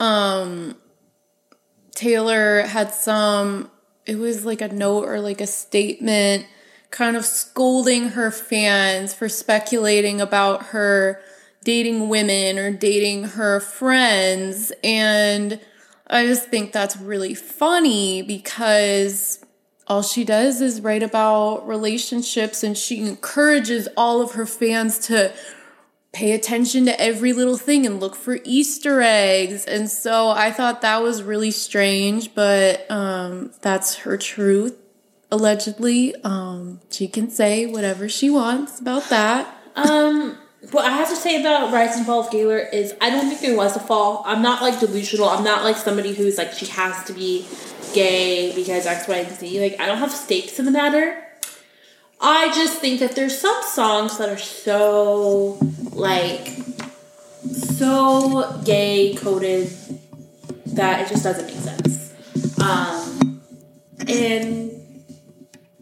um 0.00 0.76
Taylor 1.94 2.62
had 2.62 2.94
some 2.94 3.70
it 4.06 4.16
was 4.18 4.44
like 4.46 4.60
a 4.62 4.68
note 4.68 5.04
or 5.04 5.20
like 5.20 5.40
a 5.40 5.46
statement 5.46 6.46
kind 6.90 7.16
of 7.16 7.24
scolding 7.26 8.10
her 8.10 8.30
fans 8.30 9.12
for 9.12 9.28
speculating 9.28 10.20
about 10.20 10.66
her 10.66 11.20
dating 11.64 12.08
women 12.08 12.58
or 12.58 12.70
dating 12.70 13.24
her 13.24 13.60
friends 13.60 14.72
and 14.82 15.60
I 16.10 16.26
just 16.26 16.48
think 16.48 16.72
that's 16.72 16.96
really 16.96 17.34
funny 17.34 18.22
because 18.22 19.44
all 19.86 20.02
she 20.02 20.24
does 20.24 20.60
is 20.60 20.80
write 20.80 21.02
about 21.02 21.66
relationships 21.66 22.62
and 22.62 22.76
she 22.76 23.00
encourages 23.06 23.88
all 23.96 24.22
of 24.22 24.32
her 24.32 24.46
fans 24.46 24.98
to 25.06 25.32
pay 26.12 26.32
attention 26.32 26.86
to 26.86 27.00
every 27.00 27.32
little 27.32 27.58
thing 27.58 27.84
and 27.84 28.00
look 28.00 28.14
for 28.14 28.38
Easter 28.44 29.02
eggs. 29.02 29.64
And 29.66 29.90
so 29.90 30.30
I 30.30 30.50
thought 30.50 30.80
that 30.80 31.02
was 31.02 31.22
really 31.22 31.50
strange, 31.50 32.34
but 32.34 32.90
um, 32.90 33.52
that's 33.60 33.96
her 33.96 34.16
truth. 34.16 34.76
Allegedly, 35.30 36.14
um, 36.24 36.80
she 36.90 37.06
can 37.06 37.28
say 37.28 37.66
whatever 37.66 38.08
she 38.08 38.30
wants 38.30 38.80
about 38.80 39.10
that. 39.10 39.54
Um, 39.76 40.38
what 40.72 40.84
I 40.84 40.90
have 40.90 41.08
to 41.08 41.16
say 41.16 41.40
about 41.40 41.72
Rise 41.72 41.96
and 41.96 42.04
Fall 42.04 42.20
of 42.20 42.30
Gaylor 42.30 42.58
is 42.58 42.94
I 43.00 43.10
don't 43.10 43.28
think 43.28 43.40
there 43.40 43.56
was 43.56 43.76
a 43.76 43.80
fall. 43.80 44.22
I'm 44.26 44.42
not 44.42 44.60
like 44.60 44.80
delusional. 44.80 45.28
I'm 45.28 45.44
not 45.44 45.62
like 45.62 45.76
somebody 45.76 46.14
who's 46.14 46.36
like 46.36 46.52
she 46.52 46.66
has 46.66 47.04
to 47.04 47.12
be 47.12 47.46
gay 47.94 48.54
because 48.54 48.86
X, 48.86 49.06
Y, 49.06 49.16
and 49.16 49.36
Z. 49.36 49.60
Like 49.60 49.80
I 49.80 49.86
don't 49.86 49.98
have 49.98 50.10
stakes 50.10 50.58
in 50.58 50.64
the 50.64 50.70
matter. 50.70 51.24
I 52.20 52.52
just 52.52 52.80
think 52.80 52.98
that 53.00 53.14
there's 53.14 53.38
some 53.38 53.62
songs 53.62 54.18
that 54.18 54.28
are 54.28 54.38
so 54.38 55.58
like 55.92 56.48
so 57.52 58.60
gay 58.64 59.14
coded 59.14 59.70
that 60.66 61.02
it 61.02 61.08
just 61.08 61.22
doesn't 61.22 61.46
make 61.46 61.54
sense. 61.54 62.14
Um, 62.60 63.40
and 64.06 64.77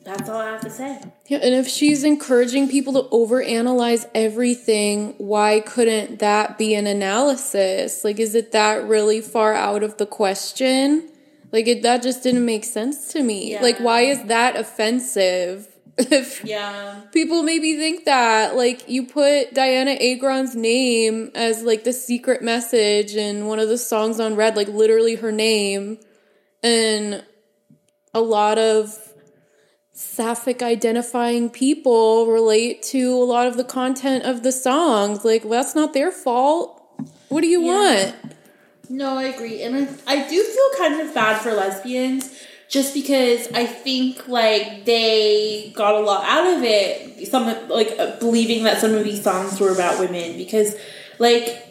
that's 0.07 0.29
all 0.29 0.41
I 0.41 0.47
have 0.53 0.61
to 0.61 0.71
say. 0.71 1.01
Yeah, 1.27 1.39
and 1.43 1.53
if 1.55 1.67
she's 1.67 2.05
encouraging 2.05 2.69
people 2.69 2.93
to 2.93 3.09
overanalyze 3.11 4.09
everything, 4.15 5.15
why 5.19 5.61
couldn't 5.61 6.21
that 6.21 6.57
be 6.57 6.77
an 6.77 6.87
analysis? 6.87 8.05
Like, 8.05 8.21
is 8.21 8.37
it 8.37 8.53
that 8.53 8.85
really 8.87 9.21
far 9.21 9.53
out 9.53 9.83
of 9.83 9.97
the 9.97 10.07
question? 10.07 11.11
Like, 11.51 11.67
it, 11.67 11.83
that 11.83 12.03
just 12.05 12.23
didn't 12.23 12.45
make 12.45 12.65
sense 12.65 13.13
to 13.15 13.23
me. 13.23 13.51
Yeah. 13.53 13.63
Like, 13.63 13.79
why 13.79 14.03
is 14.03 14.23
that 14.25 14.57
offensive? 14.57 15.69
If 15.99 16.45
Yeah. 16.45 17.01
people 17.11 17.43
maybe 17.43 17.75
think 17.79 18.05
that, 18.05 18.55
like, 18.55 18.87
you 18.87 19.07
put 19.07 19.55
Dianna 19.55 19.97
Agron's 19.99 20.55
name 20.55 21.31
as 21.35 21.63
like 21.63 21.85
the 21.85 21.95
secret 21.95 22.43
message 22.43 23.17
in 23.17 23.47
one 23.47 23.59
of 23.59 23.71
the 23.71 23.79
songs 23.79 24.21
on 24.21 24.37
Red, 24.37 24.57
like 24.57 24.69
literally 24.69 25.15
her 25.15 25.33
name, 25.33 25.99
and 26.63 27.25
a 28.13 28.21
lot 28.21 28.59
of 28.59 29.06
sapphic 29.97 30.63
identifying 30.63 31.49
people 31.49 32.27
relate 32.27 32.83
to 32.83 33.15
a 33.15 33.25
lot 33.25 33.47
of 33.47 33.57
the 33.57 33.65
content 33.65 34.25
of 34.25 34.43
the 34.43 34.53
songs. 34.53 35.25
Like, 35.25 35.43
well, 35.43 35.63
that's 35.63 35.75
not 35.75 35.95
their 35.95 36.13
fault. 36.13 36.83
What 37.31 37.41
do 37.41 37.47
you 37.47 37.63
Yeah. 37.63 37.73
want? 37.73 38.15
No, 38.91 39.17
I 39.17 39.25
agree. 39.25 39.63
And 39.63 39.75
I, 39.75 39.89
I 40.07 40.29
do 40.29 40.43
feel 40.45 40.71
kind 40.79 41.01
of 41.01 41.15
bad 41.15 41.41
for 41.41 41.53
lesbians 41.55 42.31
just 42.69 42.93
because 42.93 43.49
I 43.55 43.65
think 43.65 44.29
like 44.29 44.85
they 44.85 45.73
got 45.75 45.95
a 45.95 46.01
lot 46.01 46.25
out 46.29 46.47
of 46.59 46.63
it. 46.63 47.27
Some 47.27 47.47
like 47.71 47.95
uh, 47.99 48.17
believing 48.19 48.65
that 48.65 48.79
some 48.79 48.95
of 48.95 49.03
these 49.03 49.23
songs 49.25 49.59
were 49.59 49.73
about 49.73 49.99
women 49.99 50.37
because 50.37 50.77
like 51.19 51.63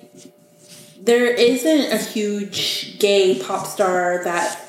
there 1.00 1.28
isn't 1.28 1.94
a 1.94 1.98
huge 1.98 2.98
gay 2.98 3.40
pop 3.40 3.68
star 3.68 4.24
that 4.24 4.60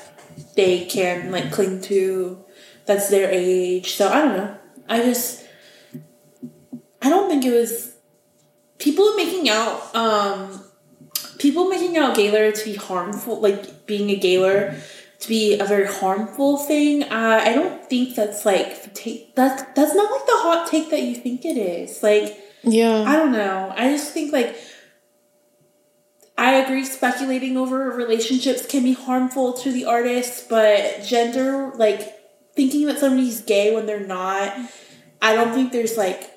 they 0.55 0.85
can 0.85 1.31
like 1.31 1.51
cling 1.51 1.81
to 1.81 2.43
that's 2.87 3.09
their 3.09 3.29
age. 3.29 3.93
So 3.93 4.09
I 4.09 4.21
don't 4.21 4.37
know. 4.37 4.57
I 4.89 5.03
just 5.03 5.45
I 7.01 7.09
don't 7.09 7.29
think 7.29 7.45
it 7.45 7.51
was 7.51 7.95
people 8.79 9.13
making 9.15 9.49
out 9.49 9.95
um 9.95 10.63
people 11.37 11.69
making 11.69 11.97
out 11.97 12.15
Gaylor 12.15 12.51
to 12.51 12.65
be 12.65 12.75
harmful, 12.75 13.39
like 13.39 13.85
being 13.85 14.09
a 14.09 14.15
Gaylor 14.15 14.75
to 15.19 15.27
be 15.27 15.59
a 15.59 15.65
very 15.65 15.87
harmful 15.87 16.57
thing. 16.57 17.03
Uh, 17.03 17.41
I 17.43 17.53
don't 17.53 17.83
think 17.85 18.15
that's 18.15 18.45
like 18.45 18.93
take. 18.93 19.35
That's 19.35 19.63
that's 19.75 19.93
not 19.93 20.11
like 20.11 20.25
the 20.25 20.37
hot 20.37 20.67
take 20.69 20.89
that 20.89 21.01
you 21.01 21.15
think 21.15 21.45
it 21.45 21.57
is. 21.57 22.01
Like 22.01 22.37
Yeah. 22.63 23.03
I 23.03 23.15
don't 23.15 23.31
know. 23.31 23.73
I 23.75 23.89
just 23.89 24.13
think 24.13 24.31
like 24.31 24.55
I 26.37 26.53
agree. 26.55 26.85
Speculating 26.85 27.57
over 27.57 27.89
relationships 27.89 28.65
can 28.65 28.83
be 28.83 28.93
harmful 28.93 29.53
to 29.53 29.71
the 29.71 29.85
artist, 29.85 30.49
but 30.49 31.03
gender, 31.03 31.71
like 31.75 32.16
thinking 32.57 32.87
that 32.87 32.99
somebody's 32.99 33.39
gay 33.41 33.73
when 33.73 33.85
they're 33.85 34.05
not, 34.05 34.53
I 35.21 35.35
don't 35.35 35.53
think 35.53 35.71
there's 35.71 35.95
like, 35.95 36.29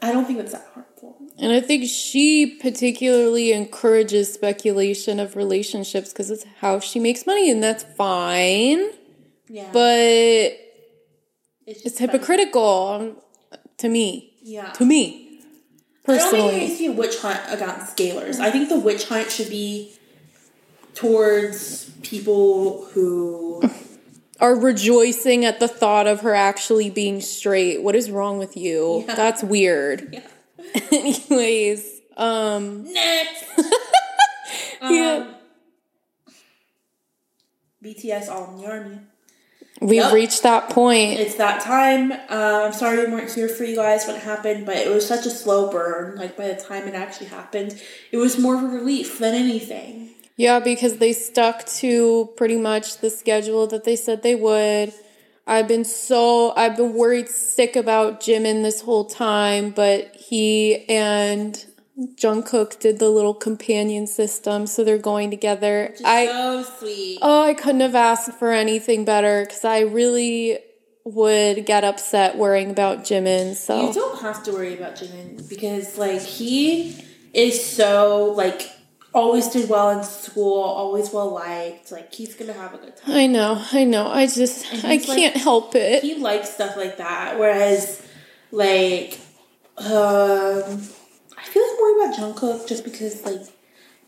I 0.00 0.12
don't 0.12 0.26
think 0.26 0.38
that's 0.38 0.52
that 0.52 0.68
harmful. 0.72 1.16
And 1.38 1.50
I 1.50 1.60
think 1.60 1.88
she 1.88 2.46
particularly 2.60 3.52
encourages 3.52 4.32
speculation 4.32 5.18
of 5.18 5.34
relationships 5.34 6.12
because 6.12 6.30
it's 6.30 6.44
how 6.60 6.78
she 6.78 7.00
makes 7.00 7.26
money, 7.26 7.50
and 7.50 7.60
that's 7.62 7.82
fine. 7.82 8.90
Yeah, 9.48 9.68
But 9.72 10.56
it's, 11.66 11.82
it's 11.84 11.98
hypocritical 11.98 13.16
um, 13.50 13.58
to 13.78 13.88
me. 13.88 14.34
Yeah. 14.42 14.70
To 14.72 14.84
me, 14.84 15.40
Personally. 16.04 16.38
I 16.38 16.42
don't 16.42 16.50
think 16.50 16.60
it 16.60 16.66
personally. 16.66 16.76
to 16.76 16.78
be 16.78 16.86
a 16.86 16.92
witch 16.92 17.18
hunt 17.20 17.40
against 17.48 17.96
scalers. 17.96 18.38
I 18.38 18.50
think 18.50 18.68
the 18.68 18.78
witch 18.78 19.08
hunt 19.08 19.30
should 19.30 19.48
be 19.48 19.94
towards 20.94 21.90
people 22.02 22.84
who. 22.92 23.62
Are 24.40 24.56
rejoicing 24.58 25.44
at 25.44 25.60
the 25.60 25.68
thought 25.68 26.06
of 26.06 26.20
her 26.22 26.34
actually 26.34 26.90
being 26.90 27.20
straight. 27.20 27.82
What 27.82 27.94
is 27.94 28.10
wrong 28.10 28.38
with 28.38 28.56
you? 28.56 29.04
Yeah. 29.06 29.14
That's 29.14 29.42
weird. 29.44 30.08
Yeah. 30.12 30.80
Anyways, 30.92 32.00
um, 32.16 32.92
Next! 32.92 33.44
Yeah. 34.82 35.24
Um, 35.26 35.34
BTS 37.82 38.28
All 38.28 38.50
in 38.50 38.56
the 38.62 38.66
Army. 38.70 38.98
we've 39.80 40.02
Yep. 40.02 40.12
reached 40.12 40.42
that 40.42 40.68
point. 40.70 41.18
It's 41.20 41.36
that 41.36 41.60
time. 41.62 42.12
Uh, 42.12 42.64
I'm 42.66 42.72
sorry 42.72 43.04
we 43.06 43.12
weren't 43.12 43.32
here 43.32 43.48
for 43.48 43.64
you 43.64 43.76
guys 43.76 44.06
when 44.06 44.16
it 44.16 44.22
happened, 44.22 44.66
but 44.66 44.76
it 44.76 44.90
was 44.92 45.06
such 45.06 45.26
a 45.26 45.30
slow 45.30 45.70
burn. 45.70 46.16
Like, 46.16 46.36
by 46.36 46.48
the 46.48 46.54
time 46.56 46.86
it 46.88 46.94
actually 46.94 47.26
happened, 47.28 47.80
it 48.12 48.16
was 48.18 48.38
more 48.38 48.56
of 48.56 48.62
a 48.64 48.66
relief 48.68 49.18
than 49.18 49.34
anything. 49.34 50.13
Yeah, 50.36 50.58
because 50.58 50.98
they 50.98 51.12
stuck 51.12 51.64
to 51.66 52.30
pretty 52.36 52.56
much 52.56 52.98
the 52.98 53.10
schedule 53.10 53.66
that 53.68 53.84
they 53.84 53.96
said 53.96 54.22
they 54.22 54.34
would. 54.34 54.92
I've 55.46 55.68
been 55.68 55.84
so 55.84 56.52
I've 56.56 56.76
been 56.76 56.94
worried 56.94 57.28
sick 57.28 57.76
about 57.76 58.20
Jimin 58.20 58.62
this 58.62 58.80
whole 58.80 59.04
time, 59.04 59.70
but 59.70 60.16
he 60.16 60.84
and 60.88 61.64
Jungkook 62.16 62.80
did 62.80 62.98
the 62.98 63.10
little 63.10 63.34
companion 63.34 64.06
system, 64.06 64.66
so 64.66 64.82
they're 64.82 64.98
going 64.98 65.30
together. 65.30 65.94
I 66.04 66.26
so 66.26 66.62
sweet. 66.78 67.18
oh, 67.22 67.42
I 67.42 67.54
couldn't 67.54 67.82
have 67.82 67.94
asked 67.94 68.32
for 68.32 68.52
anything 68.52 69.04
better 69.04 69.42
because 69.42 69.64
I 69.64 69.80
really 69.80 70.58
would 71.04 71.66
get 71.66 71.84
upset 71.84 72.36
worrying 72.38 72.70
about 72.70 73.00
Jimin. 73.00 73.54
So 73.54 73.88
you 73.88 73.94
don't 73.94 74.20
have 74.22 74.42
to 74.44 74.52
worry 74.52 74.74
about 74.74 74.96
Jimin 74.96 75.48
because 75.48 75.98
like 75.98 76.22
he 76.22 76.96
is 77.34 77.64
so 77.64 78.32
like 78.34 78.70
always 79.14 79.48
did 79.48 79.70
well 79.70 79.90
in 79.90 80.04
school, 80.04 80.60
always 80.60 81.12
well 81.12 81.30
liked. 81.30 81.90
Like 81.92 82.12
he's 82.12 82.34
gonna 82.34 82.52
have 82.52 82.74
a 82.74 82.78
good 82.78 82.96
time. 82.96 83.16
I 83.16 83.26
know, 83.26 83.62
I 83.72 83.84
know. 83.84 84.08
I 84.08 84.26
just 84.26 84.66
I 84.84 84.98
can't 84.98 85.36
help 85.36 85.74
it. 85.74 86.02
He 86.02 86.16
likes 86.16 86.50
stuff 86.50 86.76
like 86.76 86.98
that. 86.98 87.38
Whereas 87.38 88.02
like 88.50 89.20
um 89.78 89.86
I 91.36 91.44
feel 91.46 91.62
like 91.62 91.78
more 91.78 92.04
about 92.04 92.16
Jungkook 92.18 92.68
just 92.68 92.84
because 92.84 93.24
like 93.24 93.42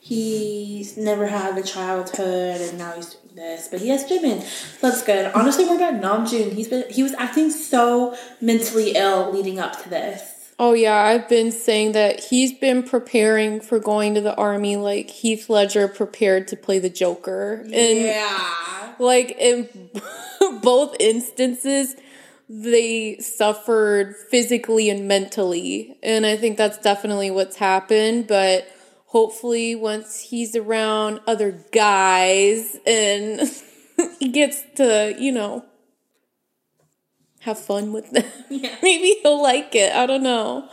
he's 0.01 0.97
never 0.97 1.27
had 1.27 1.57
a 1.57 1.63
childhood 1.63 2.61
and 2.61 2.79
now 2.79 2.93
he's 2.93 3.15
doing 3.15 3.35
this, 3.37 3.69
but 3.69 3.81
he 3.81 3.89
has 3.89 4.05
Jimin. 4.05 4.43
So 4.43 4.91
that's 4.91 5.03
good. 5.03 5.33
Honestly, 5.35 5.65
more 5.65 5.77
about 5.77 6.01
Namjoon. 6.01 6.53
He's 6.53 6.69
been 6.69 6.85
he 6.91 7.03
was 7.03 7.15
acting 7.15 7.51
so 7.51 8.17
mentally 8.41 8.93
ill 8.97 9.31
leading 9.33 9.59
up 9.61 9.81
to 9.83 9.89
this. 9.89 10.33
Oh 10.59 10.73
yeah, 10.73 10.97
I've 10.97 11.29
been 11.29 11.53
saying 11.53 11.93
that 11.93 12.25
he's 12.25 12.53
been 12.53 12.83
preparing 12.83 13.61
for 13.61 13.79
going 13.79 14.15
to 14.15 14.23
the 14.23 14.35
army 14.37 14.77
like 14.77 15.11
Heath 15.11 15.51
Ledger 15.51 15.87
prepared 15.87 16.49
to 16.49 16.57
play 16.57 16.79
the 16.79 16.89
Joker. 16.89 17.61
And 17.63 17.99
yeah. 17.99 18.95
like 18.99 19.33
in 19.39 19.91
both 20.63 20.97
instances 20.99 21.95
they 22.49 23.19
suffered 23.19 24.15
physically 24.31 24.89
and 24.89 25.09
mentally. 25.09 25.99
And 26.03 26.25
I 26.25 26.37
think 26.37 26.57
that's 26.57 26.79
definitely 26.79 27.31
what's 27.31 27.57
happened, 27.57 28.29
but 28.29 28.69
hopefully 29.07 29.75
once 29.75 30.21
he's 30.21 30.55
around 30.55 31.21
other 31.27 31.65
guys 31.73 32.77
and 32.87 33.41
he 34.19 34.29
gets 34.29 34.63
to, 34.77 35.15
you 35.19 35.33
know, 35.33 35.65
have 37.47 37.59
fun 37.59 37.93
with 37.93 38.11
them. 38.11 38.25
Yeah. 38.51 38.77
Maybe 38.83 39.19
he'll 39.23 39.43
like 39.43 39.75
it. 39.75 39.95
I 39.95 40.07
don't 40.07 40.23
know. 40.23 40.69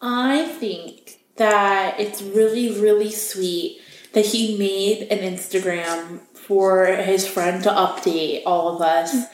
I 0.00 0.44
think 0.44 1.18
that 1.36 1.98
it's 1.98 2.22
really, 2.22 2.80
really 2.80 3.10
sweet 3.10 3.80
that 4.12 4.26
he 4.26 4.56
made 4.56 5.08
an 5.10 5.18
Instagram 5.18 6.20
for 6.34 6.86
his 6.86 7.26
friend 7.26 7.62
to 7.64 7.70
update 7.70 8.42
all 8.46 8.76
of 8.76 8.82
us 8.82 9.26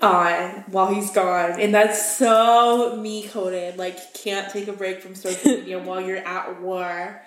on 0.00 0.64
while 0.68 0.92
he's 0.92 1.10
gone. 1.10 1.60
And 1.60 1.74
that's 1.74 2.16
so 2.16 2.96
me 2.96 3.28
coded. 3.28 3.76
Like, 3.76 4.14
can't 4.14 4.50
take 4.52 4.68
a 4.68 4.72
break 4.72 5.00
from 5.02 5.14
social 5.14 5.52
media 5.58 5.78
while 5.78 6.00
you're 6.00 6.16
at 6.18 6.60
war. 6.60 7.22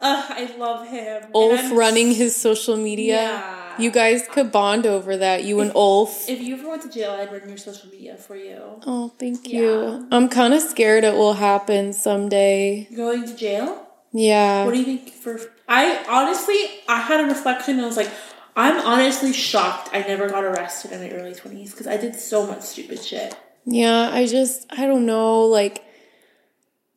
Ugh, 0.00 0.24
I 0.28 0.56
love 0.56 0.86
him. 0.86 1.24
Ulf 1.34 1.72
running 1.72 2.12
his 2.12 2.36
social 2.36 2.76
media. 2.76 3.22
Yeah. 3.22 3.67
You 3.78 3.90
guys 3.90 4.26
could 4.30 4.50
bond 4.50 4.86
over 4.86 5.16
that, 5.16 5.44
you 5.44 5.60
and 5.60 5.72
Ulf. 5.74 6.28
If 6.28 6.40
you 6.40 6.56
ever 6.58 6.68
went 6.68 6.82
to 6.82 6.90
jail, 6.90 7.12
I'd 7.12 7.30
run 7.32 7.48
your 7.48 7.58
social 7.58 7.88
media 7.90 8.16
for 8.16 8.36
you. 8.36 8.60
Oh, 8.86 9.12
thank 9.18 9.48
Yeah. 9.48 9.60
you. 9.60 10.08
I'm 10.10 10.28
kind 10.28 10.52
of 10.54 10.60
scared 10.62 11.04
it 11.04 11.14
will 11.14 11.34
happen 11.34 11.92
someday. 11.92 12.88
Going 12.94 13.24
to 13.26 13.34
jail? 13.36 13.86
Yeah. 14.12 14.64
What 14.64 14.72
do 14.74 14.78
you 14.78 14.84
think 14.84 15.10
for 15.10 15.38
I 15.68 16.02
honestly 16.08 16.56
I 16.88 17.00
had 17.00 17.20
a 17.20 17.24
reflection 17.24 17.74
and 17.74 17.82
I 17.82 17.86
was 17.86 17.96
like 17.96 18.10
I'm 18.56 18.80
honestly 18.84 19.32
shocked 19.32 19.90
I 19.92 20.00
never 20.00 20.28
got 20.28 20.42
arrested 20.44 20.92
in 20.92 21.00
my 21.00 21.10
early 21.10 21.32
20s 21.34 21.70
because 21.72 21.86
I 21.86 21.96
did 21.98 22.16
so 22.16 22.46
much 22.46 22.62
stupid 22.62 23.02
shit. 23.04 23.36
Yeah, 23.64 24.08
I 24.10 24.26
just, 24.26 24.66
I 24.70 24.86
don't 24.86 25.04
know. 25.04 25.42
Like, 25.42 25.84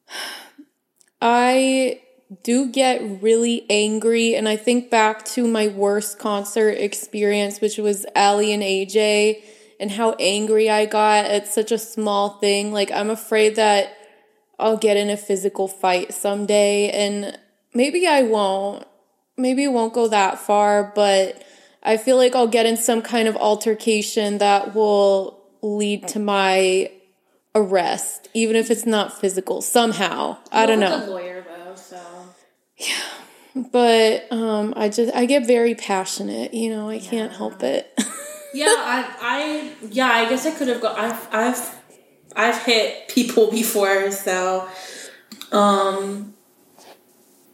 I 1.22 2.02
do 2.44 2.70
get 2.72 3.22
really 3.22 3.66
angry, 3.70 4.36
and 4.36 4.48
I 4.48 4.56
think 4.56 4.90
back 4.90 5.26
to 5.26 5.48
my 5.48 5.68
worst 5.68 6.20
concert 6.20 6.72
experience, 6.72 7.60
which 7.60 7.78
was 7.78 8.06
Aly 8.16 8.54
and 8.54 8.64
AJ, 8.64 9.44
and 9.80 9.92
how 9.92 10.16
angry 10.20 10.70
I 10.70 10.86
got 10.86 11.26
at 11.26 11.48
such 11.48 11.72
a 11.72 11.78
small 11.78 12.40
thing. 12.40 12.72
Like, 12.72 12.92
I'm 12.92 13.10
afraid 13.10 13.56
that 13.56 13.98
I'll 14.60 14.78
get 14.78 14.96
in 14.96 15.10
a 15.10 15.18
physical 15.18 15.68
fight 15.68 16.14
someday, 16.14 16.90
and 16.90 17.38
maybe 17.74 18.08
I 18.08 18.24
won't. 18.24 18.88
Maybe 19.38 19.64
it 19.64 19.72
won't 19.72 19.94
go 19.94 20.08
that 20.08 20.40
far, 20.40 20.92
but 20.96 21.44
I 21.84 21.98
feel 21.98 22.16
like 22.16 22.36
I'll 22.36 22.48
get 22.48 22.66
in 22.66 22.78
some 22.78 23.02
kind 23.02 23.28
of 23.28 23.36
altercation 23.36 24.38
that 24.38 24.76
will 24.76 25.42
lead 25.62 26.08
to 26.10 26.20
my 26.20 26.92
arrest, 27.56 28.30
even 28.34 28.56
if 28.56 28.70
it's 28.70 28.86
not 28.86 29.20
physical, 29.20 29.62
somehow. 29.62 30.38
I 30.52 30.66
don't 30.66 30.80
know. 30.80 31.06
a 31.06 31.10
lawyer 31.10 31.46
though, 31.48 31.76
so 31.76 32.00
But 33.56 34.32
um 34.32 34.74
I 34.78 34.88
just 34.90 35.14
I 35.14 35.26
get 35.26 35.46
very 35.46 35.76
passionate, 35.76 36.54
you 36.54 36.70
know, 36.70 36.90
I 36.90 37.00
can't 37.00 37.34
help 37.34 37.62
it. 37.64 37.92
yeah, 38.54 38.66
I 38.68 39.16
I 39.22 39.72
yeah 39.90 40.08
I 40.08 40.30
guess 40.30 40.46
I 40.46 40.52
could 40.52 40.68
have 40.70 40.82
got 40.82 40.98
I've 40.98 41.28
I've 41.34 41.76
I've 42.36 42.64
hit 42.64 43.10
people 43.10 43.52
before, 43.52 44.10
so 44.12 44.68
um 45.52 46.34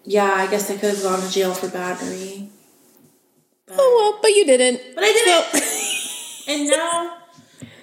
yeah 0.03 0.31
I 0.35 0.47
guess 0.47 0.69
I 0.69 0.75
could 0.77 0.93
have 0.93 1.01
gone 1.03 1.19
to 1.21 1.31
jail 1.31 1.53
for 1.53 1.67
battery, 1.69 2.49
oh 3.71 4.11
well, 4.11 4.19
but 4.21 4.29
you 4.29 4.45
didn't. 4.45 4.81
but 4.95 5.03
I 5.03 5.11
didn't. 5.13 5.63
and 6.47 6.69
now 6.69 7.17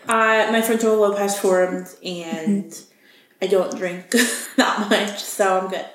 Uh, 0.06 0.52
my 0.52 0.60
frontal 0.62 0.96
lobe 0.96 1.16
has 1.18 1.38
formed, 1.38 1.88
and 2.04 2.78
I 3.42 3.46
don't 3.46 3.74
drink 3.76 4.10
that 4.56 4.86
much, 4.90 5.18
so 5.22 5.58
I'm 5.60 5.68
good. 5.70 5.86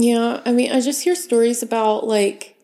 Yeah, 0.00 0.40
I 0.46 0.52
mean, 0.52 0.72
I 0.72 0.80
just 0.80 1.02
hear 1.04 1.14
stories 1.14 1.62
about 1.62 2.06
like 2.06 2.56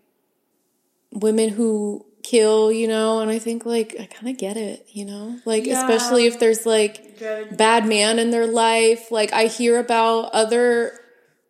women 1.13 1.51
who 1.51 2.05
kill, 2.23 2.73
you 2.73 2.89
know, 2.89 3.21
and 3.21 3.31
I 3.31 3.39
think 3.39 3.67
like 3.67 3.95
I 4.01 4.07
kind 4.07 4.29
of 4.29 4.39
get 4.39 4.57
it, 4.57 4.87
you 4.93 5.05
know, 5.05 5.39
like 5.45 5.67
Yeah. 5.67 5.81
especially 5.81 6.27
if 6.27 6.39
there's 6.41 6.65
like 6.65 7.19
Driven- 7.19 7.57
bad 7.57 7.87
man 7.87 8.19
in 8.19 8.31
their 8.31 8.47
life. 8.47 9.11
Like 9.11 9.33
I 9.33 9.47
hear 9.47 9.79
about 9.79 10.31
other 10.33 10.99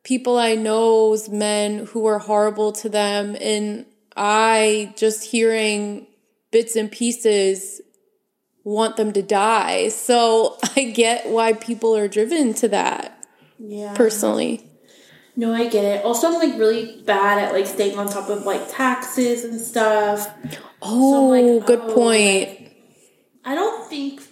people 0.03 0.37
I 0.39 0.55
know's 0.57 1.28
men 1.28 1.87
who 1.87 2.05
are 2.07 2.18
horrible 2.18 2.72
to 2.72 2.89
them, 2.89 3.37
and 3.41 3.87
I 4.16 4.93
just 4.97 5.24
hearing 5.24 6.07
bits 6.51 6.74
and 6.76 6.91
pieces 6.91 7.80
want 8.64 8.97
them 8.97 9.12
to 9.12 9.22
die. 9.22 9.89
So 9.89 10.57
I 10.76 10.84
get 10.84 11.28
why 11.28 11.53
people 11.53 11.97
are 11.97 12.09
driven 12.09 12.55
to 12.55 12.68
that 12.68 13.24
Yeah. 13.59 13.95
personally. 13.95 14.64
No, 15.39 15.53
I 15.53 15.68
get 15.68 15.84
it. 15.84 16.05
Also, 16.05 16.28
I'm 16.28 16.34
like 16.34 16.59
really 16.59 17.03
bad 17.03 17.39
at 17.39 17.53
like 17.53 17.66
staying 17.66 17.99
on 17.99 18.09
top 18.09 18.30
of 18.30 18.45
like 18.45 18.72
taxes 18.74 19.45
and 19.45 19.61
stuff. 19.61 20.32
Oh, 20.80 21.28
like, 21.28 21.66
good 21.66 21.80
oh, 21.82 21.95
point. 21.95 22.72
I 23.45 23.55
don't 23.55 23.89
think 23.89 24.22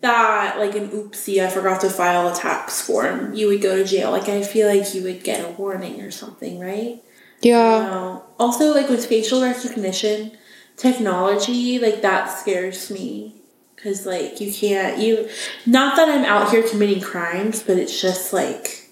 that 0.00 0.58
like 0.58 0.74
an 0.74 0.88
oopsie, 0.88 1.44
I 1.44 1.50
forgot 1.50 1.82
to 1.82 1.90
file 1.90 2.28
a 2.28 2.34
tax 2.34 2.80
form, 2.80 3.34
you 3.34 3.48
would 3.48 3.60
go 3.60 3.76
to 3.76 3.84
jail. 3.84 4.10
Like 4.10 4.28
I 4.28 4.42
feel 4.42 4.68
like 4.68 4.94
you 4.94 5.02
would 5.02 5.22
get 5.22 5.44
a 5.44 5.52
warning 5.52 6.00
or 6.00 6.10
something, 6.10 6.58
right? 6.58 7.02
Yeah. 7.40 8.20
Also, 8.38 8.74
like 8.74 8.88
with 8.88 9.04
facial 9.06 9.42
recognition 9.42 10.32
technology, 10.76 11.78
like 11.78 12.02
that 12.02 12.26
scares 12.26 12.90
me. 12.90 13.34
Cause 13.82 14.06
like 14.06 14.40
you 14.40 14.52
can't 14.52 14.98
you 14.98 15.28
not 15.64 15.94
that 15.94 16.08
I'm 16.08 16.24
out 16.24 16.50
here 16.50 16.68
committing 16.68 17.00
crimes, 17.00 17.62
but 17.62 17.76
it's 17.76 18.02
just 18.02 18.32
like 18.32 18.87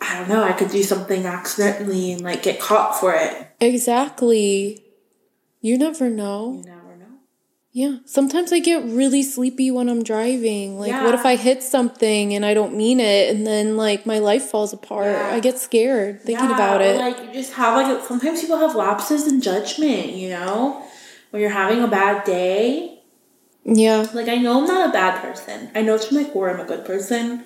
I 0.00 0.18
don't 0.18 0.28
know, 0.28 0.42
I 0.42 0.52
could 0.52 0.70
do 0.70 0.82
something 0.82 1.26
accidentally 1.26 2.12
and 2.12 2.22
like 2.22 2.42
get 2.42 2.58
caught 2.60 2.98
for 2.98 3.14
it. 3.14 3.46
Exactly. 3.60 4.82
You 5.60 5.76
never 5.76 6.08
know. 6.08 6.54
You 6.54 6.62
never 6.70 6.96
know. 6.96 7.06
Yeah. 7.72 7.98
Sometimes 8.06 8.52
I 8.52 8.60
get 8.60 8.82
really 8.84 9.22
sleepy 9.22 9.70
when 9.70 9.88
I'm 9.90 10.02
driving. 10.02 10.78
Like, 10.78 10.92
what 11.02 11.14
if 11.14 11.26
I 11.26 11.36
hit 11.36 11.62
something 11.62 12.34
and 12.34 12.44
I 12.46 12.54
don't 12.54 12.74
mean 12.76 12.98
it 12.98 13.34
and 13.34 13.46
then, 13.46 13.76
like, 13.76 14.06
my 14.06 14.18
life 14.18 14.44
falls 14.44 14.72
apart? 14.72 15.12
Yeah. 15.12 15.34
I 15.34 15.40
get 15.40 15.58
scared 15.58 16.22
thinking 16.22 16.46
Yeah, 16.48 16.54
about 16.54 16.80
it. 16.80 16.98
Like 16.98 17.18
you 17.22 17.32
just 17.32 17.52
have 17.52 17.76
like 17.76 18.02
sometimes 18.06 18.40
people 18.40 18.56
have 18.56 18.74
lapses 18.74 19.26
in 19.28 19.40
judgment, 19.42 20.08
you 20.14 20.30
know? 20.30 20.82
When 21.30 21.42
you're 21.42 21.50
having 21.50 21.82
a 21.82 21.86
bad 21.88 22.24
day. 22.24 23.02
yeah. 23.64 24.06
Like 24.14 24.28
I 24.28 24.36
know 24.36 24.60
I'm 24.62 24.66
not 24.66 24.88
a 24.88 24.92
bad 24.92 25.20
person. 25.22 25.70
I 25.74 25.82
know 25.82 25.98
to 25.98 26.14
my 26.14 26.24
core 26.24 26.50
I'm 26.50 26.58
a 26.60 26.64
good 26.64 26.84
person. 26.86 27.44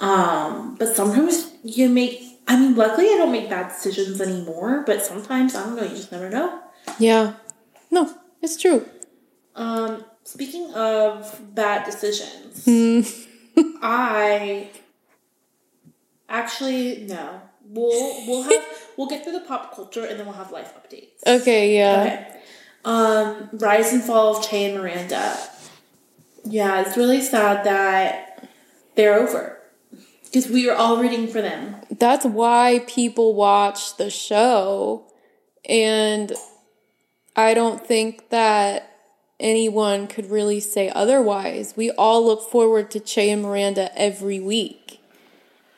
Um, 0.00 0.76
but 0.76 0.96
sometimes 0.96 1.52
you 1.62 1.88
make 1.88 2.22
I 2.48 2.58
mean 2.58 2.74
luckily 2.74 3.06
I 3.06 3.16
don't 3.18 3.32
make 3.32 3.50
bad 3.50 3.68
decisions 3.68 4.20
anymore, 4.20 4.82
but 4.86 5.04
sometimes 5.04 5.54
I 5.54 5.64
don't 5.64 5.76
know, 5.76 5.82
you 5.82 5.90
just 5.90 6.10
never 6.10 6.30
know. 6.30 6.60
Yeah. 6.98 7.34
No, 7.90 8.12
it's 8.40 8.56
true. 8.56 8.86
Um, 9.54 10.04
speaking 10.24 10.72
of 10.74 11.40
bad 11.54 11.84
decisions, 11.84 12.66
I 13.82 14.70
actually 16.28 17.04
no. 17.06 17.42
We'll 17.72 18.26
we'll 18.26 18.42
have 18.44 18.64
we'll 18.96 19.06
get 19.08 19.22
through 19.22 19.34
the 19.34 19.40
pop 19.40 19.74
culture 19.74 20.04
and 20.04 20.18
then 20.18 20.26
we'll 20.26 20.34
have 20.34 20.50
life 20.50 20.72
updates. 20.74 21.24
Okay, 21.26 21.76
yeah. 21.76 22.02
Okay. 22.02 22.40
Um, 22.84 23.50
Rise 23.52 23.92
and 23.92 24.02
Fall 24.02 24.36
of 24.36 24.48
Che 24.48 24.70
and 24.70 24.80
Miranda. 24.80 25.36
Yeah, 26.44 26.80
it's 26.80 26.96
really 26.96 27.20
sad 27.20 27.64
that 27.66 28.48
they're 28.96 29.14
over. 29.18 29.59
Because 30.30 30.48
we 30.48 30.66
were 30.66 30.74
all 30.74 31.00
rooting 31.00 31.26
for 31.26 31.42
them. 31.42 31.76
That's 31.90 32.24
why 32.24 32.84
people 32.86 33.34
watch 33.34 33.96
the 33.96 34.10
show. 34.10 35.10
And 35.68 36.32
I 37.34 37.52
don't 37.54 37.84
think 37.84 38.28
that 38.30 38.96
anyone 39.40 40.06
could 40.06 40.30
really 40.30 40.60
say 40.60 40.88
otherwise. 40.88 41.74
We 41.76 41.90
all 41.90 42.24
look 42.24 42.48
forward 42.48 42.90
to 42.92 43.00
Che 43.00 43.30
and 43.30 43.42
Miranda 43.42 43.90
every 43.98 44.38
week. 44.38 45.00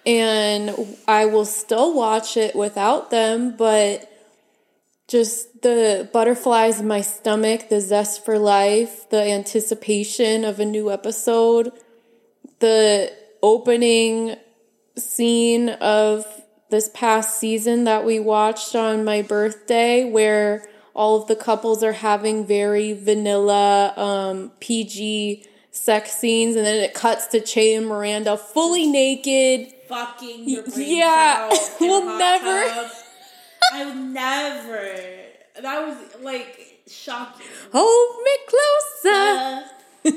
And 0.05 0.97
I 1.07 1.27
will 1.27 1.45
still 1.45 1.95
watch 1.95 2.37
it 2.37 2.57
without 2.57 3.11
them, 3.11 3.57
but 3.57 4.11
just 5.07 5.63
the 5.63 6.09
butterflies 6.13 6.81
in 6.81 6.89
my 6.89 7.01
stomach, 7.01 7.69
the 7.69 7.81
zest 7.81 8.25
for 8.25 8.39
life, 8.39 9.09
the 9.11 9.23
anticipation 9.23 10.45
of 10.45 10.59
a 10.59 10.65
new 10.65 10.91
episode, 10.91 11.73
the 12.59 13.13
opening 13.43 14.37
scene 14.97 15.69
of 15.71 16.25
this 16.71 16.91
past 16.95 17.39
season 17.39 17.85
that 17.85 18.05
we 18.05 18.19
watched 18.19 18.75
on 18.75 19.05
my 19.05 19.23
birthday 19.23 20.09
where 20.11 20.67
all 20.95 21.21
of 21.21 21.29
the 21.29 21.37
couples 21.37 21.83
are 21.83 21.93
having 21.93 22.47
very 22.47 22.93
vanilla 22.93 23.93
um, 23.97 24.53
PG 24.61 25.47
sex 25.71 26.13
scenes 26.13 26.55
and 26.57 26.65
then 26.67 26.83
it 26.83 26.93
cuts 26.95 27.27
to 27.29 27.41
Che 27.41 27.75
and 27.75 27.87
Miranda 27.87 28.37
fully 28.37 28.87
naked. 28.87 29.73
Fucking 29.89 30.45
Yeah, 30.77 31.49
we'll 31.81 32.19
never- 32.19 32.69
tub. 32.69 32.91
I 33.75 33.85
would 33.87 33.97
never. 33.97 34.99
That 35.63 35.87
was 35.87 35.97
like 36.23 36.83
shocking. 36.87 37.47
Hold 37.73 38.23
me 38.25 38.31
closer. 38.49 39.09
Uh, 39.15 39.63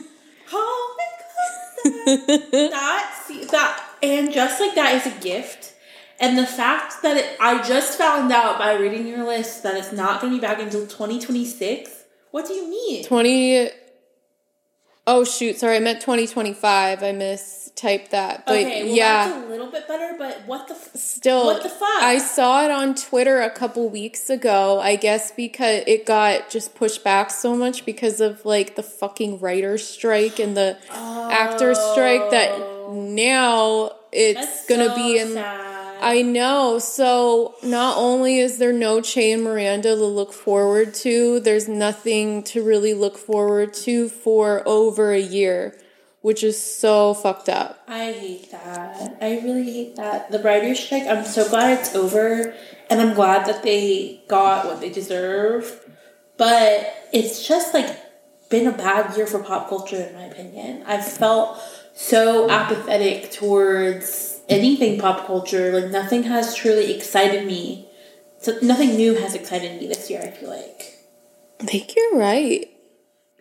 hold 0.50 0.98
me 0.98 1.06
closer. 1.18 1.25
that 1.86 3.24
see 3.26 3.46
that 3.46 3.86
and 4.02 4.32
just 4.32 4.60
like 4.60 4.76
that 4.76 4.96
is 4.96 5.14
a 5.14 5.20
gift. 5.20 5.74
And 6.20 6.38
the 6.38 6.46
fact 6.46 7.02
that 7.02 7.18
it, 7.18 7.38
I 7.42 7.62
just 7.68 7.98
found 7.98 8.32
out 8.32 8.58
by 8.58 8.76
reading 8.76 9.06
your 9.08 9.26
list 9.26 9.64
that 9.64 9.76
it's 9.76 9.92
not 9.92 10.22
going 10.22 10.32
to 10.32 10.38
be 10.38 10.42
back 10.42 10.60
until 10.60 10.82
2026. 10.82 11.92
What 12.32 12.48
do 12.48 12.54
you 12.54 12.70
mean? 12.70 13.04
20 13.04 13.70
Oh 15.08 15.24
shoot, 15.24 15.58
sorry, 15.58 15.76
I 15.76 15.80
meant 15.80 16.02
2025. 16.02 17.04
I 17.04 17.12
mistyped 17.12 18.10
that. 18.10 18.46
But 18.48 18.58
okay, 18.58 18.84
well 18.86 18.96
yeah. 18.96 19.46
a 19.46 19.48
little 19.48 19.70
bit 19.70 19.88
better, 19.88 20.16
but 20.18 20.42
what 20.48 20.68
the 20.68 20.74
f- 20.74 20.96
Still, 20.96 21.46
What 21.46 21.64
the 21.64 21.70
fuck? 21.70 21.88
I 22.02 22.18
saw 22.20 22.64
it 22.66 22.72
on 22.72 22.96
Twitter 22.96 23.42
a 23.42 23.50
couple 23.50 23.88
weeks 23.90 24.30
ago. 24.30 24.80
I 24.80 24.96
guess 24.96 25.32
because 25.32 25.84
it 25.88 26.06
got 26.06 26.50
just 26.50 26.76
pushed 26.76 27.04
back 27.04 27.30
so 27.32 27.56
much 27.56 27.86
because 27.86 28.20
of 28.22 28.46
like 28.46 28.76
the 28.76 28.84
fucking 28.84 29.40
writer's 29.40 29.88
strike 29.88 30.40
and 30.40 30.56
the 30.58 30.78
actor's 30.92 31.80
strike 31.80 32.32
that 32.32 32.52
oh. 32.54 32.94
now 33.08 33.92
it's 34.12 34.40
Oh. 34.40 34.42
That's 34.42 34.66
gonna 34.68 34.90
so 34.90 34.96
be 34.96 35.20
in. 35.20 35.34
sad. 35.34 35.65
I 36.02 36.22
know. 36.22 36.80
So 36.80 37.56
not 37.64 37.98
only 37.98 38.40
is 38.40 38.58
there 38.58 38.74
no 38.74 39.02
Che 39.02 39.32
and 39.32 39.44
Miranda 39.44 39.96
to 39.96 40.06
look 40.06 40.34
forward 40.34 40.94
to, 40.96 41.40
there's 41.40 41.68
nothing 41.68 42.44
to 42.44 42.64
really 42.64 42.94
look 42.94 43.18
forward 43.18 43.74
to 43.86 44.10
for 44.10 44.64
over 44.68 45.12
a 45.12 45.20
year, 45.20 45.78
which 46.22 46.44
is 46.44 46.62
so 46.62 47.14
fucked 47.14 47.50
up. 47.50 47.84
I 47.88 48.12
hate 48.12 48.52
that. 48.52 49.18
I 49.22 49.40
really 49.40 49.72
hate 49.72 49.96
that. 49.96 50.32
The 50.32 50.40
writer's 50.40 50.80
strike, 50.80 51.04
I'm 51.04 51.26
so 51.26 51.48
glad 51.50 51.80
it's 51.80 51.96
over, 51.96 52.54
and 52.90 53.02
I'm 53.02 53.14
glad 53.14 53.46
that 53.48 53.64
they 53.64 54.24
got 54.28 54.66
what 54.66 54.82
they 54.82 54.90
deserve. 54.90 55.82
But 56.38 56.94
it's 57.14 57.48
just 57.48 57.74
like 57.74 57.98
been 58.50 58.68
a 58.68 58.72
bad 58.72 59.16
year 59.18 59.28
for 59.28 59.40
pop 59.44 59.70
culture, 59.70 59.98
in 59.98 60.14
my 60.14 60.24
opinion. 60.24 60.84
I've 60.86 61.06
felt 61.06 61.60
so 61.94 62.50
apathetic 62.50 63.32
towards 63.32 64.35
anything 64.50 65.00
pop 65.00 65.26
culture. 65.26 65.72
Like, 65.80 65.92
nothing 65.92 66.24
has 66.24 66.56
truly 66.56 66.94
excited 66.94 67.46
me. 67.46 67.88
So, 68.40 68.58
nothing 68.62 68.96
new 68.96 69.16
has 69.16 69.34
excited 69.36 69.80
me 69.82 69.88
this 69.88 70.10
year, 70.10 70.22
I 70.22 70.32
feel 70.32 70.50
like. 70.50 71.00
I 71.62 71.66
think 71.66 71.96
you're 71.96 72.18
right. 72.18 72.70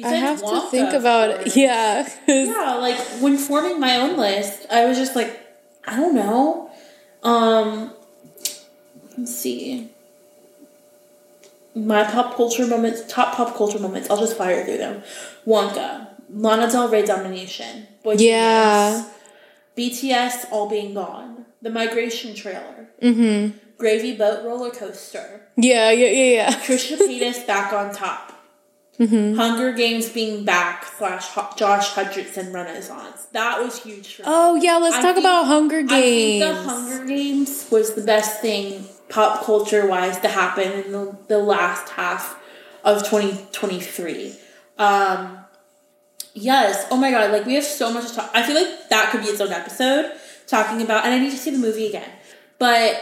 I 0.00 0.02
Besides 0.02 0.40
have 0.40 0.50
to 0.50 0.60
think 0.70 0.92
about 0.92 1.30
it. 1.30 1.56
Yeah. 1.56 2.08
Yeah, 2.28 2.74
like 2.80 2.98
when 3.20 3.36
forming 3.36 3.78
my 3.78 3.96
own 3.96 4.16
list, 4.16 4.66
I 4.70 4.86
was 4.86 4.98
just 4.98 5.14
like, 5.14 5.40
I 5.86 5.96
don't 5.96 6.14
know. 6.14 6.70
Um, 7.22 7.92
let's 9.16 9.34
see. 9.34 9.90
My 11.76 12.04
pop 12.04 12.36
culture 12.36 12.66
moments, 12.66 13.02
top 13.08 13.34
pop 13.34 13.56
culture 13.56 13.78
moments. 13.78 14.10
I'll 14.10 14.18
just 14.18 14.36
fire 14.36 14.64
through 14.64 14.78
them. 14.78 15.02
Wonka, 15.46 16.08
Lana 16.30 16.70
Del 16.70 16.88
Rey 16.88 17.04
domination. 17.04 17.86
Boy 18.02 18.14
Yeah. 18.18 18.90
Genius, 18.92 19.13
BTS 19.76 20.46
all 20.50 20.68
being 20.68 20.94
gone. 20.94 21.46
The 21.62 21.70
migration 21.70 22.34
trailer. 22.34 22.88
Mm-hmm. 23.02 23.56
Gravy 23.78 24.16
boat 24.16 24.44
roller 24.44 24.70
coaster. 24.70 25.48
Yeah, 25.56 25.90
yeah, 25.90 26.06
yeah, 26.08 26.34
yeah. 26.34 26.50
Trisha 26.52 26.96
Paytas 26.98 27.46
back 27.46 27.72
on 27.72 27.92
top. 27.94 28.30
Hunger 28.96 29.72
Games 29.72 30.08
being 30.10 30.44
back 30.44 30.84
slash 30.84 31.34
Josh 31.56 31.90
Hutcherson 31.94 32.54
Renaissance. 32.54 33.24
That 33.32 33.60
was 33.60 33.82
huge 33.82 34.14
for 34.14 34.22
me. 34.22 34.28
Oh 34.30 34.54
yeah, 34.54 34.76
let's 34.76 34.96
I 34.96 35.02
talk 35.02 35.14
think- 35.16 35.24
about 35.26 35.46
Hunger 35.46 35.78
I 35.78 35.86
think 35.86 35.90
Games. 35.90 36.44
the 36.44 36.54
Hunger 36.70 37.04
Games 37.06 37.68
was 37.72 37.94
the 37.94 38.02
best 38.02 38.40
thing 38.40 38.84
pop 39.08 39.44
culture 39.44 39.86
wise 39.88 40.18
to 40.20 40.28
happen 40.28 40.70
in 40.84 40.92
the, 40.92 41.16
the 41.26 41.38
last 41.38 41.88
half 41.90 42.40
of 42.84 42.98
2023. 43.08 44.34
Um, 44.78 45.43
Yes. 46.34 46.86
Oh 46.90 46.96
my 46.96 47.10
god. 47.10 47.30
Like 47.30 47.46
we 47.46 47.54
have 47.54 47.64
so 47.64 47.92
much 47.92 48.08
to 48.08 48.14
talk. 48.14 48.30
I 48.34 48.42
feel 48.42 48.54
like 48.56 48.88
that 48.90 49.10
could 49.10 49.22
be 49.22 49.28
its 49.28 49.40
own 49.40 49.52
episode 49.52 50.12
talking 50.46 50.82
about. 50.82 51.04
And 51.04 51.14
I 51.14 51.18
need 51.18 51.30
to 51.30 51.36
see 51.38 51.50
the 51.50 51.58
movie 51.58 51.86
again. 51.86 52.10
But 52.58 53.00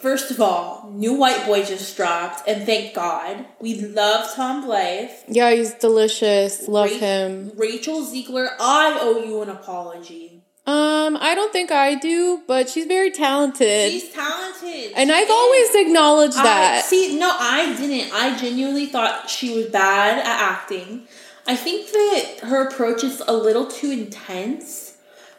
first 0.00 0.30
of 0.30 0.40
all, 0.40 0.90
new 0.92 1.12
White 1.14 1.44
Boy 1.46 1.64
just 1.64 1.96
dropped, 1.96 2.46
and 2.48 2.64
thank 2.64 2.94
God 2.94 3.44
we 3.60 3.80
love 3.80 4.32
Tom 4.34 4.64
Blyth. 4.64 5.10
Yeah, 5.28 5.50
he's 5.52 5.74
delicious. 5.74 6.68
Love 6.68 6.90
Ra- 6.90 6.96
him. 6.98 7.52
Rachel 7.56 8.02
Zegler. 8.02 8.48
I 8.60 8.98
owe 9.00 9.22
you 9.24 9.42
an 9.42 9.48
apology. 9.50 10.42
Um, 10.66 11.16
I 11.18 11.34
don't 11.34 11.50
think 11.50 11.72
I 11.72 11.94
do, 11.94 12.42
but 12.46 12.68
she's 12.68 12.84
very 12.84 13.10
talented. 13.10 13.90
She's 13.90 14.10
talented. 14.12 14.92
and 14.96 15.08
She 15.08 15.14
I've 15.14 15.24
is. 15.24 15.30
always 15.30 15.74
acknowledged 15.76 16.36
I, 16.36 16.42
that. 16.42 16.84
see, 16.84 17.18
no, 17.18 17.30
I 17.38 17.74
didn't. 17.74 18.12
I 18.12 18.36
genuinely 18.36 18.84
thought 18.84 19.30
she 19.30 19.54
was 19.56 19.66
bad 19.66 20.18
at 20.18 20.26
acting. 20.26 21.08
I 21.48 21.56
think 21.56 21.90
that 21.90 22.48
her 22.48 22.68
approach 22.68 23.02
is 23.02 23.22
a 23.26 23.32
little 23.32 23.66
too 23.66 23.90
intense, 23.90 24.98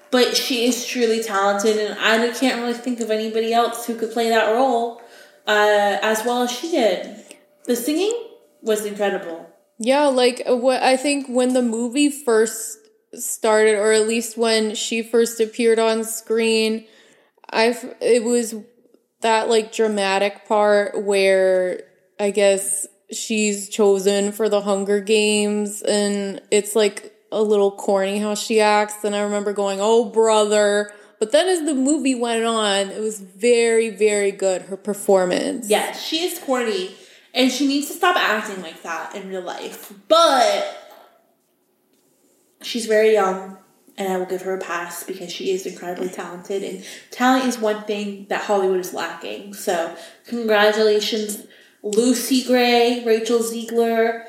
but 0.10 0.36
she 0.36 0.66
is 0.66 0.84
truly 0.84 1.22
talented, 1.22 1.78
and 1.78 2.00
I 2.00 2.32
can't 2.32 2.60
really 2.60 2.74
think 2.74 3.00
of 3.00 3.12
anybody 3.12 3.54
else 3.54 3.86
who 3.86 3.96
could 3.96 4.12
play 4.12 4.30
that 4.30 4.52
role 4.52 5.04
uh, 5.46 6.00
as 6.02 6.26
well 6.26 6.42
as 6.42 6.52
she 6.52 6.72
did. 6.72 7.16
The 7.66 7.76
singing 7.76 8.14
was 8.64 8.86
incredible. 8.86 9.50
Yeah, 9.78 10.08
like 10.08 10.42
uh, 10.50 10.56
what 10.56 10.82
I 10.82 10.98
think 10.98 11.28
when 11.28 11.54
the 11.54 11.62
movie 11.62 12.10
first 12.10 12.80
started, 13.14 13.76
or 13.76 13.92
at 13.92 14.08
least 14.08 14.36
when 14.36 14.74
she 14.74 15.04
first 15.04 15.40
appeared 15.40 15.78
on 15.78 16.04
screen, 16.04 16.88
I've 17.52 17.96
it 18.02 18.24
was 18.24 18.56
that 19.22 19.48
like 19.48 19.72
dramatic 19.72 20.48
part 20.48 21.04
where 21.04 21.84
I 22.20 22.32
guess 22.32 22.88
she's 23.12 23.70
chosen 23.70 24.32
for 24.32 24.50
the 24.50 24.62
Hunger 24.62 25.00
Games, 25.00 25.82
and 25.82 26.42
it's 26.52 26.76
like 26.76 27.14
a 27.32 27.42
little 27.42 27.72
corny 27.72 28.20
how 28.20 28.36
she 28.36 28.60
acts. 28.60 29.04
And 29.04 29.16
I 29.16 29.22
remember 29.22 29.54
going, 29.54 29.80
"Oh 29.82 30.06
brother." 30.06 30.92
But 31.20 31.34
then 31.34 31.48
as 31.48 31.66
the 31.66 31.76
movie 31.76 32.16
went 32.16 32.46
on, 32.46 32.90
it 32.90 33.02
was 33.02 33.20
very, 33.20 33.90
very 33.90 34.32
good, 34.32 34.64
her 34.64 34.78
performance. 34.78 35.70
Yes, 35.70 36.02
she 36.02 36.24
is 36.24 36.40
corny, 36.40 36.96
and 37.34 37.52
she 37.52 37.68
needs 37.68 37.88
to 37.88 37.94
stop 37.94 38.16
acting 38.16 38.62
like 38.62 38.82
that 38.84 39.14
in 39.16 39.28
real 39.28 39.42
life. 39.42 39.92
But 40.08 40.78
she's 42.62 42.86
very 42.86 43.12
young, 43.12 43.58
and 43.98 44.14
I 44.14 44.18
will 44.18 44.26
give 44.26 44.44
her 44.44 44.56
a 44.56 44.62
pass 44.62 45.04
because 45.04 45.30
she 45.32 45.52
is 45.52 45.66
incredibly 45.66 46.08
talented, 46.08 46.64
and 46.64 46.86
talent 47.12 47.46
is 47.46 47.60
one 47.60 47.84
thing 47.84 48.26
that 48.30 48.44
Hollywood 48.44 48.80
is 48.80 48.94
lacking. 48.94 49.54
So, 49.54 49.94
congratulations, 50.26 51.46
Lucy 51.84 52.44
Gray, 52.44 53.04
Rachel 53.06 53.40
Zegler. 53.40 54.26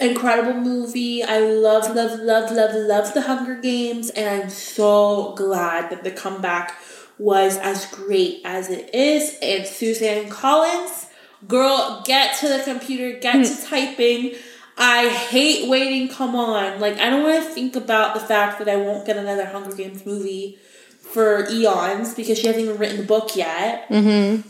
Incredible 0.00 0.54
movie. 0.54 1.22
I 1.22 1.40
love, 1.40 1.94
love, 1.94 2.20
love, 2.20 2.50
love, 2.50 2.74
love 2.74 3.12
the 3.12 3.20
Hunger 3.20 3.56
Games, 3.56 4.08
and 4.10 4.44
I'm 4.44 4.48
so 4.48 5.34
glad 5.34 5.90
that 5.90 6.04
the 6.04 6.10
comeback 6.10 6.74
was 7.18 7.58
as 7.58 7.84
great 7.86 8.40
as 8.44 8.70
it 8.70 8.94
is. 8.94 9.36
And 9.42 9.66
Suzanne 9.66 10.30
Collins, 10.30 11.06
girl, 11.46 12.02
get 12.06 12.38
to 12.38 12.48
the 12.48 12.62
computer, 12.64 13.18
get 13.18 13.44
to 13.44 13.62
typing. 13.62 14.36
I 14.78 15.10
hate 15.10 15.68
waiting. 15.68 16.08
Come 16.08 16.34
on. 16.34 16.80
Like, 16.80 16.98
I 16.98 17.10
don't 17.10 17.22
want 17.22 17.44
to 17.44 17.50
think 17.50 17.76
about 17.76 18.14
the 18.14 18.20
fact 18.20 18.58
that 18.58 18.68
I 18.70 18.76
won't 18.76 19.06
get 19.06 19.18
another 19.18 19.44
Hunger 19.44 19.76
Games 19.76 20.06
movie 20.06 20.58
for 21.02 21.46
eons 21.50 22.14
because 22.14 22.38
she 22.38 22.46
hasn't 22.46 22.64
even 22.64 22.78
written 22.78 22.96
the 22.96 23.02
book 23.02 23.36
yet. 23.36 23.86
Mm-hmm. 23.90 24.48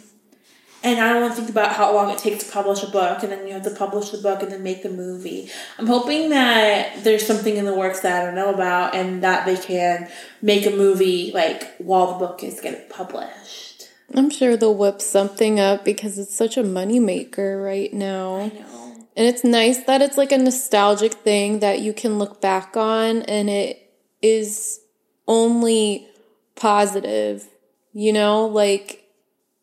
And 0.82 0.98
I 0.98 1.12
don't 1.12 1.20
want 1.20 1.34
to 1.34 1.36
think 1.36 1.50
about 1.50 1.72
how 1.72 1.94
long 1.94 2.10
it 2.10 2.18
takes 2.18 2.44
to 2.44 2.52
publish 2.52 2.82
a 2.82 2.86
book, 2.86 3.22
and 3.22 3.30
then 3.30 3.46
you 3.46 3.52
have 3.52 3.64
to 3.64 3.70
publish 3.70 4.10
the 4.10 4.18
book 4.18 4.42
and 4.42 4.50
then 4.50 4.62
make 4.62 4.82
the 4.82 4.88
movie. 4.88 5.50
I'm 5.78 5.86
hoping 5.86 6.30
that 6.30 7.04
there's 7.04 7.26
something 7.26 7.56
in 7.56 7.66
the 7.66 7.74
works 7.74 8.00
that 8.00 8.22
I 8.22 8.24
don't 8.24 8.34
know 8.34 8.54
about, 8.54 8.94
and 8.94 9.22
that 9.22 9.44
they 9.44 9.56
can 9.56 10.08
make 10.40 10.64
a 10.64 10.70
movie 10.70 11.32
like 11.32 11.76
while 11.76 12.12
the 12.12 12.26
book 12.26 12.42
is 12.42 12.60
getting 12.60 12.88
published. 12.88 13.90
I'm 14.14 14.30
sure 14.30 14.56
they'll 14.56 14.74
whip 14.74 15.00
something 15.00 15.60
up 15.60 15.84
because 15.84 16.18
it's 16.18 16.34
such 16.34 16.56
a 16.56 16.62
moneymaker 16.62 17.62
right 17.62 17.92
now. 17.92 18.36
I 18.36 18.48
know. 18.48 19.06
And 19.16 19.26
it's 19.26 19.44
nice 19.44 19.84
that 19.84 20.02
it's 20.02 20.16
like 20.16 20.32
a 20.32 20.38
nostalgic 20.38 21.12
thing 21.12 21.60
that 21.60 21.80
you 21.80 21.92
can 21.92 22.18
look 22.18 22.40
back 22.40 22.76
on 22.76 23.22
and 23.22 23.50
it 23.50 23.92
is 24.22 24.80
only 25.28 26.08
positive. 26.56 27.46
You 27.92 28.12
know, 28.12 28.46
like 28.46 29.04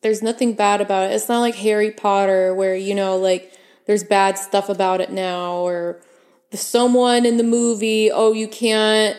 there's 0.01 0.21
nothing 0.21 0.53
bad 0.53 0.81
about 0.81 1.09
it. 1.09 1.13
It's 1.13 1.29
not 1.29 1.39
like 1.39 1.55
Harry 1.55 1.91
Potter 1.91 2.53
where, 2.53 2.75
you 2.75 2.95
know, 2.95 3.17
like 3.17 3.51
there's 3.85 4.03
bad 4.03 4.37
stuff 4.37 4.69
about 4.69 5.01
it 5.01 5.11
now 5.11 5.55
or 5.55 6.01
someone 6.53 7.25
in 7.25 7.37
the 7.37 7.43
movie, 7.43 8.11
oh, 8.11 8.33
you 8.33 8.47
can't 8.47 9.17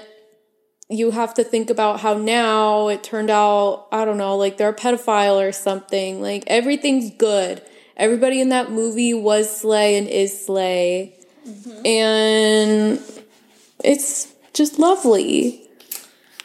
you 0.91 1.11
have 1.11 1.35
to 1.35 1.45
think 1.45 1.69
about 1.69 2.01
how 2.01 2.15
now 2.15 2.89
it 2.89 3.03
turned 3.03 3.31
out, 3.31 3.89
I 3.93 4.05
don't 4.05 4.17
know, 4.17 4.37
like 4.37 4.57
they're 4.57 4.71
a 4.71 4.75
pedophile 4.75 5.37
or 5.37 5.53
something. 5.53 6.23
Like 6.23 6.45
everything's 6.47 7.11
good. 7.11 7.63
Everybody 7.97 8.41
in 8.41 8.49
that 8.51 8.71
movie 8.71 9.13
was 9.13 9.55
Slay 9.55 9.99
and 9.99 10.09
is 10.09 10.47
Slay. 10.47 11.15
Mm-hmm. 11.47 11.87
And 11.87 13.03
it's 13.85 14.33
just 14.55 14.79
lovely. 14.79 15.68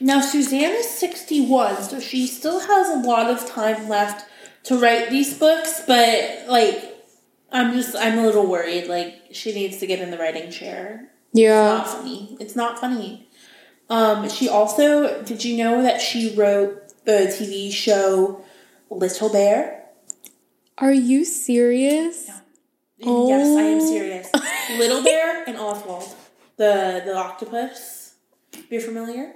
Now 0.03 0.19
Suzanne 0.19 0.73
is 0.73 0.89
61, 0.89 1.81
so 1.83 1.99
she 2.01 2.27
still 2.27 2.59
has 2.59 2.89
a 2.89 2.95
lot 3.07 3.31
of 3.31 3.45
time 3.47 3.87
left 3.87 4.29
to 4.63 4.77
write 4.77 5.09
these 5.09 5.33
books, 5.37 5.81
but 5.87 6.43
like 6.49 6.83
I'm 7.53 7.71
just 7.71 7.95
I'm 7.95 8.17
a 8.19 8.25
little 8.25 8.45
worried. 8.45 8.87
Like 8.87 9.15
she 9.31 9.53
needs 9.53 9.77
to 9.77 9.87
get 9.87 9.99
in 10.01 10.11
the 10.11 10.17
writing 10.17 10.51
chair. 10.51 11.09
Yeah. 11.31 11.79
It's 11.81 11.87
not 11.93 11.97
funny. 11.97 12.37
It's 12.41 12.55
not 12.57 12.79
funny. 12.79 13.29
Um, 13.89 14.27
she 14.29 14.49
also 14.49 15.23
did 15.23 15.45
you 15.45 15.55
know 15.55 15.81
that 15.81 16.01
she 16.01 16.35
wrote 16.35 17.05
the 17.05 17.33
TV 17.33 17.71
show 17.71 18.43
Little 18.89 19.29
Bear? 19.31 19.85
Are 20.79 20.91
you 20.93 21.23
serious? 21.23 22.27
And 22.99 23.27
Yes, 23.29 23.47
I 23.57 23.61
am 23.63 23.79
Oh. 23.79 23.87
serious. 23.89 24.29
Little 24.77 25.01
Bear 25.01 25.45
and 25.47 25.57
Oswald, 25.57 26.13
the 26.57 27.01
the 27.05 27.15
octopus. 27.15 28.15
You're 28.69 28.81
familiar? 28.81 29.35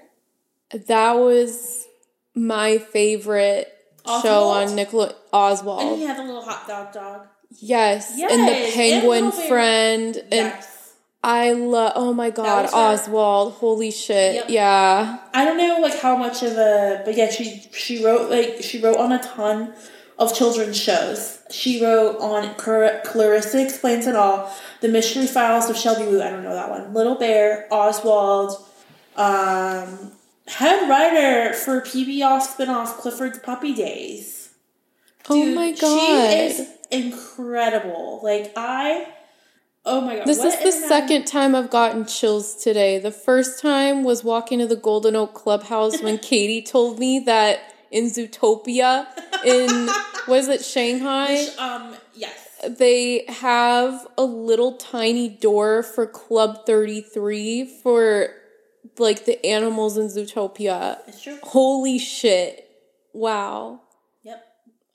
That 0.87 1.13
was 1.13 1.85
my 2.35 2.77
favorite 2.77 3.73
show 4.05 4.45
on 4.49 4.75
Nicola 4.75 5.13
Oswald. 5.33 5.81
And 5.81 5.95
he 5.97 6.03
had 6.05 6.17
the 6.17 6.23
little 6.23 6.43
hot 6.43 6.67
dog 6.67 6.93
dog. 6.93 7.27
Yes, 7.59 8.11
and 8.19 8.47
the 8.47 8.71
penguin 8.73 9.29
Bear. 9.29 9.47
friend 9.47 10.17
and 10.17 10.31
Yes. 10.31 10.73
I 11.23 11.53
love 11.53 11.93
oh 11.95 12.13
my 12.13 12.29
god. 12.29 12.69
Oswald. 12.73 13.53
Holy 13.53 13.91
shit. 13.91 14.35
Yep. 14.35 14.45
Yeah. 14.49 15.17
I 15.33 15.45
don't 15.45 15.57
know 15.57 15.79
like 15.81 15.99
how 15.99 16.15
much 16.15 16.43
of 16.43 16.53
a 16.53 17.01
but 17.05 17.15
yeah 17.15 17.29
she 17.29 17.63
she 17.73 18.03
wrote 18.03 18.29
like 18.29 18.57
she 18.61 18.79
wrote 18.81 18.97
on 18.97 19.11
a 19.11 19.19
ton 19.19 19.73
of 20.19 20.33
children's 20.35 20.77
shows. 20.77 21.39
She 21.51 21.83
wrote 21.83 22.17
on 22.19 22.53
Clar- 22.55 23.01
Clarissa 23.05 23.63
Explains 23.63 24.07
It 24.07 24.15
All, 24.15 24.51
The 24.81 24.87
Mystery 24.87 25.27
Files 25.27 25.69
of 25.69 25.77
Shelby 25.77 26.05
Woo. 26.05 26.21
I 26.21 26.29
don't 26.29 26.43
know 26.43 26.53
that 26.55 26.69
one. 26.69 26.93
Little 26.93 27.15
Bear, 27.15 27.67
Oswald, 27.71 28.65
um, 29.15 30.11
head 30.47 30.89
writer 30.89 31.53
for 31.53 31.81
PBS 31.81 32.55
spinoff 32.55 32.97
Clifford's 32.97 33.39
Puppy 33.39 33.73
Days. 33.73 34.49
oh 35.29 35.45
my 35.53 35.71
god. 35.71 35.79
she 35.79 36.61
is 36.61 36.67
incredible. 36.91 38.19
Like 38.23 38.53
I, 38.55 39.07
oh 39.85 40.01
my 40.01 40.17
god, 40.17 40.27
This 40.27 40.37
is 40.43 40.53
the 40.53 40.65
internet- 40.65 40.87
second 40.89 41.25
time 41.25 41.55
I've 41.55 41.69
gotten 41.69 42.05
chills 42.05 42.55
today. 42.55 42.97
The 42.99 43.11
first 43.11 43.61
time 43.61 44.03
was 44.03 44.23
walking 44.23 44.59
to 44.59 44.67
the 44.67 44.75
Golden 44.75 45.15
Oak 45.15 45.33
Clubhouse 45.33 46.01
when 46.01 46.17
Katie 46.29 46.61
told 46.61 46.99
me 46.99 47.19
that 47.19 47.59
in 47.91 48.05
Zootopia 48.05 49.05
in 49.45 49.89
was 50.27 50.47
it 50.47 50.63
Shanghai? 50.63 51.45
Um, 51.57 51.95
yes. 52.13 52.43
They 52.67 53.23
have 53.27 54.07
a 54.17 54.23
little 54.23 54.73
tiny 54.77 55.29
door 55.29 55.83
for 55.83 56.07
Club 56.07 56.65
33 56.65 57.65
for 57.83 58.29
like 58.97 59.25
the 59.25 59.43
animals 59.45 59.97
in 59.97 60.07
Zootopia. 60.07 60.99
It's 61.07 61.21
true. 61.21 61.37
Holy 61.43 61.99
shit. 61.99 62.69
Wow. 63.13 63.81
Yep. 64.23 64.43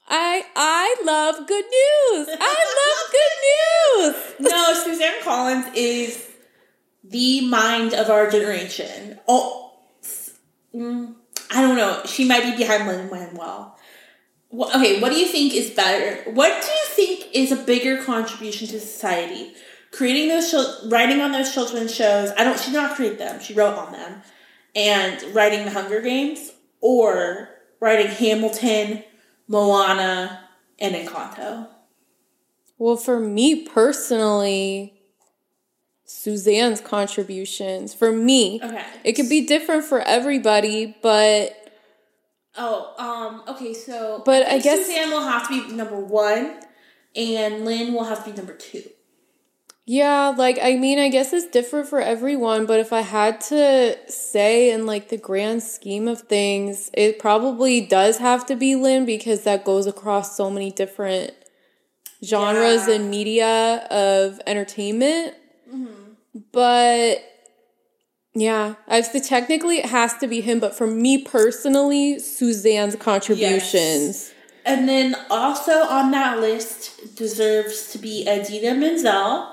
I 0.09 0.45
I 0.55 0.97
love 1.05 1.47
good 1.47 1.64
news. 1.64 2.28
I 2.40 4.05
love 4.05 4.14
good 4.38 4.40
news. 4.40 4.53
No, 4.53 4.74
Suzanne 4.74 5.22
Collins 5.22 5.66
is 5.74 6.28
the 7.05 7.47
mind 7.49 7.95
of 7.95 8.11
our 8.11 8.30
generation. 8.30 9.18
Oh, 9.28 9.72
mm, 10.74 11.14
I 11.51 11.62
don't 11.62 11.76
know. 11.76 12.03
She 12.07 12.24
might 12.24 12.45
be 12.45 12.57
behind 12.57 12.86
Lin 12.86 13.11
Manuel. 13.11 13.76
Well, 14.51 14.68
okay, 14.76 15.01
what 15.01 15.12
do 15.12 15.18
you 15.18 15.26
think 15.26 15.55
is 15.55 15.70
better? 15.70 16.30
What 16.30 16.62
do 16.62 16.68
you 16.68 16.84
think 16.88 17.34
is 17.34 17.53
a 17.53 17.57
bigger 17.57 18.03
contribution 18.05 18.68
to 18.68 18.80
society? 18.80 19.55
Creating 19.93 20.28
those, 20.28 20.55
writing 20.86 21.20
on 21.20 21.32
those 21.32 21.53
children's 21.53 21.95
shows. 21.95 22.30
I 22.36 22.45
don't. 22.45 22.59
She 22.59 22.70
did 22.72 22.78
not 22.78 22.97
create 22.97 23.18
them. 23.18 23.40
She 23.40 23.53
wrote 23.55 23.76
on 23.78 23.93
them, 23.93 24.22
and 24.74 25.22
writing 25.34 25.64
the 25.64 25.70
Hunger 25.70 26.01
Games, 26.01 26.51
or 26.80 27.51
writing 27.78 28.07
Hamilton, 28.07 29.05
Moana, 29.49 30.49
and 30.78 30.95
Encanto. 30.95 31.68
Well, 32.78 32.97
for 32.97 33.20
me 33.20 33.66
personally, 33.68 34.95
Suzanne's 36.05 36.80
contributions 36.80 37.93
for 37.95 38.11
me. 38.11 38.61
Okay. 38.62 38.84
It 39.05 39.12
could 39.12 39.28
be 39.28 39.47
different 39.47 39.84
for 39.84 40.01
everybody, 40.01 40.97
but 41.03 41.55
Oh, 42.57 42.95
um, 42.99 43.55
okay, 43.57 43.72
so 43.72 44.22
But 44.24 44.47
I 44.47 44.51
think 44.53 44.64
guess- 44.64 44.86
Suzanne 44.86 45.11
will 45.11 45.22
have 45.22 45.49
to 45.49 45.68
be 45.68 45.72
number 45.74 45.99
one, 46.01 46.61
and 47.14 47.64
Lin 47.64 47.93
will 47.95 48.05
have 48.05 48.24
to 48.24 48.30
be 48.30 48.36
number 48.36 48.55
two. 48.55 48.82
Yeah, 49.85 50.33
like 50.37 50.59
I 50.62 50.76
mean, 50.76 51.01
I 51.01 51.09
guess 51.09 51.33
it's 51.33 51.47
different 51.49 51.89
for 51.89 52.01
everyone, 52.01 52.66
but 52.66 52.78
if 52.78 52.93
I 52.93 53.01
had 53.01 53.41
to 53.43 53.97
say 54.09 54.70
in 54.70 54.87
like 54.87 55.09
the 55.09 55.16
grand 55.16 55.62
scheme 55.64 56.07
of 56.07 56.20
things, 56.22 56.89
it 56.95 57.18
probably 57.18 57.80
does 57.80 58.18
have 58.18 58.47
to 58.47 58.55
be 58.57 58.76
Lin 58.76 59.05
because 59.05 59.43
that 59.43 59.64
goes 59.64 59.87
across 59.89 60.37
so 60.37 60.51
many 60.51 60.70
different 60.70 61.33
genres 62.24 62.87
Yeah. 62.87 62.95
and 62.95 63.11
media 63.11 63.87
of 63.91 64.41
entertainment. 64.47 65.35
Mm-hmm. 65.68 66.39
But 66.53 67.24
yeah, 68.35 68.76
I 68.87 69.01
so 69.01 69.18
technically 69.20 69.78
it 69.78 69.87
has 69.87 70.16
to 70.18 70.28
be 70.28 70.41
him, 70.41 70.61
but 70.61 70.76
for 70.76 70.87
me 70.87 71.24
personally, 71.24 72.20
Suzanne's 72.20 72.95
contributions. 72.95 74.33
And 74.64 74.89
then 74.89 75.16
also 75.28 75.72
on 75.72 76.12
that 76.12 76.39
list 76.39 77.16
deserves 77.16 77.91
to 77.91 77.99
be 77.99 78.28
Idina 78.28 78.74
Menzel 78.76 79.49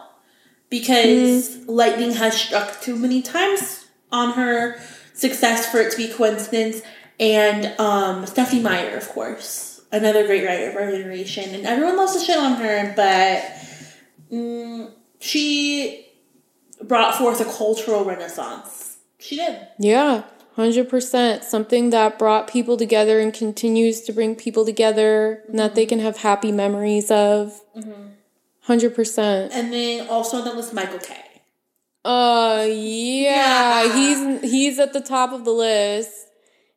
because 0.69 1.67
lightning 1.67 2.11
has 2.13 2.39
struck 2.39 2.81
too 2.81 2.95
many 2.95 3.21
times 3.21 3.87
on 4.11 4.33
her 4.33 4.79
success 5.13 5.69
for 5.71 5.79
it 5.79 5.91
to 5.91 5.97
be 5.97 6.07
coincidence. 6.07 6.81
And 7.19 7.79
um, 7.79 8.25
Stephenie 8.25 8.61
Meyer, 8.61 8.95
of 8.95 9.07
course, 9.09 9.81
another 9.91 10.25
great 10.25 10.45
writer 10.45 10.69
of 10.69 10.75
our 10.75 10.91
generation. 10.91 11.53
And 11.53 11.65
everyone 11.65 11.97
loves 11.97 12.13
to 12.13 12.23
shit 12.23 12.37
on 12.37 12.53
her, 12.55 12.93
but 12.95 13.43
mm, 14.31 14.91
she 15.19 16.07
brought 16.81 17.15
forth 17.15 17.41
a 17.41 17.45
cultural 17.45 18.05
renaissance. 18.05 18.97
She 19.19 19.35
did. 19.35 19.67
Yeah, 19.77 20.23
100%. 20.57 21.43
Something 21.43 21.89
that 21.89 22.17
brought 22.17 22.47
people 22.47 22.77
together 22.77 23.19
and 23.19 23.33
continues 23.33 24.01
to 24.01 24.13
bring 24.13 24.35
people 24.35 24.65
together 24.65 25.43
and 25.49 25.59
that 25.59 25.75
they 25.75 25.85
can 25.85 25.99
have 25.99 26.17
happy 26.17 26.51
memories 26.51 27.11
of. 27.11 27.61
100%. 28.69 29.49
And 29.51 29.73
then 29.73 30.07
also 30.07 30.37
on 30.37 30.45
the 30.45 30.53
list, 30.53 30.73
Michael 30.73 30.99
Kay. 30.99 31.17
Uh 32.05 32.65
yeah, 32.69 33.83
Yeah. 33.83 33.93
he's 34.41 34.51
he's 34.51 34.79
at 34.79 34.93
the 34.93 35.01
top 35.01 35.33
of 35.33 35.43
the 35.43 35.51
list. 35.51 36.11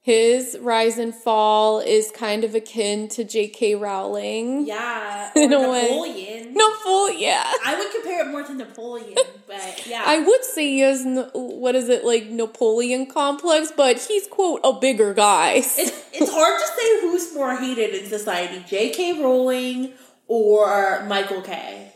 His 0.04 0.58
rise 0.60 0.98
and 0.98 1.14
fall 1.14 1.78
is 1.78 2.10
kind 2.10 2.42
of 2.42 2.56
akin 2.56 3.06
to 3.10 3.22
J.K. 3.22 3.76
Rowling. 3.76 4.66
Yeah, 4.66 5.30
In 5.36 5.52
a 5.52 5.70
way. 5.70 5.82
Napoleon. 5.82 6.54
No 6.54 6.74
full, 6.82 7.12
yeah. 7.12 7.44
I 7.64 7.78
would 7.78 7.88
compare 7.92 8.26
it 8.26 8.32
more 8.32 8.42
to 8.42 8.52
Napoleon, 8.52 9.14
but 9.46 9.86
yeah. 9.86 10.02
I 10.04 10.18
would 10.18 10.44
say 10.44 10.64
he 10.70 10.80
has 10.80 11.04
what 11.34 11.76
is 11.76 11.88
it 11.88 12.04
like 12.04 12.24
Napoleon 12.30 13.06
complex, 13.06 13.72
but 13.76 14.00
he's 14.00 14.26
quote 14.26 14.58
a 14.64 14.72
bigger 14.72 15.14
guy. 15.14 15.52
it's, 15.58 15.78
it's 15.78 16.32
hard 16.32 16.60
to 16.60 16.66
say 16.66 17.00
who's 17.02 17.32
more 17.32 17.54
hated 17.54 17.94
in 17.94 18.08
society, 18.08 18.64
J.K. 18.66 19.22
Rowling 19.22 19.92
or 20.28 21.04
Michael 21.04 21.42
K. 21.42 21.92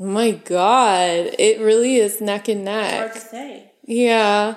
Oh 0.00 0.06
my 0.06 0.32
god, 0.32 1.34
it 1.38 1.60
really 1.60 1.96
is 1.96 2.20
neck 2.20 2.48
and 2.48 2.64
neck. 2.64 2.94
Hard 2.94 3.12
to 3.12 3.20
say. 3.20 3.70
Yeah. 3.84 4.56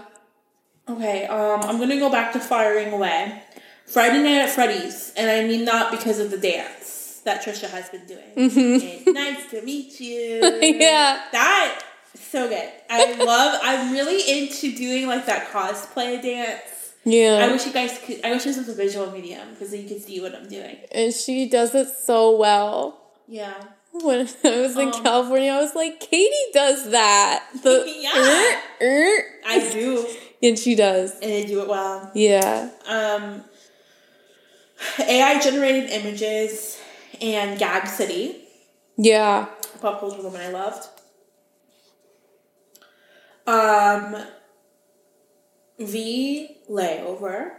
Okay, 0.89 1.25
um, 1.25 1.61
I'm 1.63 1.77
gonna 1.79 1.99
go 1.99 2.09
back 2.09 2.33
to 2.33 2.39
firing 2.39 2.93
away. 2.93 3.43
Friday 3.85 4.21
Night 4.21 4.41
at 4.41 4.49
Freddy's, 4.49 5.13
and 5.15 5.29
I 5.29 5.47
mean 5.47 5.63
not 5.63 5.91
because 5.91 6.19
of 6.19 6.31
the 6.31 6.37
dance 6.37 7.21
that 7.23 7.43
Trisha 7.43 7.69
has 7.69 7.89
been 7.89 8.05
doing. 8.05 8.23
It's 8.35 9.05
nice 9.07 9.49
to 9.51 9.61
meet 9.61 9.99
you. 9.99 10.41
Mm-hmm. 10.41 10.81
Yeah. 10.81 11.21
That 11.31 11.83
so 12.15 12.49
good. 12.49 12.69
I 12.89 13.23
love. 13.23 13.59
I'm 13.63 13.91
really 13.91 14.41
into 14.43 14.75
doing 14.75 15.07
like 15.07 15.25
that 15.27 15.49
cosplay 15.49 16.21
dance. 16.21 16.61
I 17.07 17.51
wish 17.51 17.65
you 17.65 17.71
guys 17.73 17.99
could. 18.03 18.23
I 18.25 18.31
wish 18.31 18.43
this 18.43 18.57
was 18.57 18.69
a 18.69 18.73
visual 18.73 19.09
medium 19.11 19.51
because 19.51 19.71
then 19.71 19.81
you 19.83 19.87
could 19.87 20.01
see 20.03 20.19
what 20.21 20.35
I'm 20.35 20.47
doing. 20.47 20.77
And 20.91 21.13
she 21.13 21.47
does 21.49 21.73
it 21.73 21.87
so 21.89 22.35
well. 22.37 22.99
Yeah. 23.27 23.53
When 23.93 24.27
I 24.43 24.57
was 24.59 24.75
in 24.77 24.89
Um, 24.89 25.03
California, 25.03 25.51
I 25.53 25.61
was 25.61 25.73
like, 25.73 25.99
Katie 25.99 26.51
does 26.53 26.91
that. 26.91 27.45
The 27.63 27.85
Yeah. 27.99 28.59
er, 28.81 28.85
er. 28.85 29.23
I 29.47 29.69
do, 29.71 30.05
and 30.43 30.59
she 30.59 30.75
does. 30.75 31.13
and 31.13 31.31
they 31.31 31.45
do 31.45 31.61
it 31.61 31.67
well. 31.67 32.11
Yeah. 32.13 32.69
Um, 32.87 33.43
AI 34.99 35.39
generated 35.39 35.89
images 35.89 36.79
and 37.21 37.57
Gag 37.57 37.87
City, 37.87 38.43
Yeah. 38.97 39.47
pop 39.81 39.99
culture 39.99 40.21
woman 40.21 40.41
I 40.41 40.49
loved. 40.49 40.87
Um, 43.47 44.23
V 45.79 46.56
layover. 46.69 47.51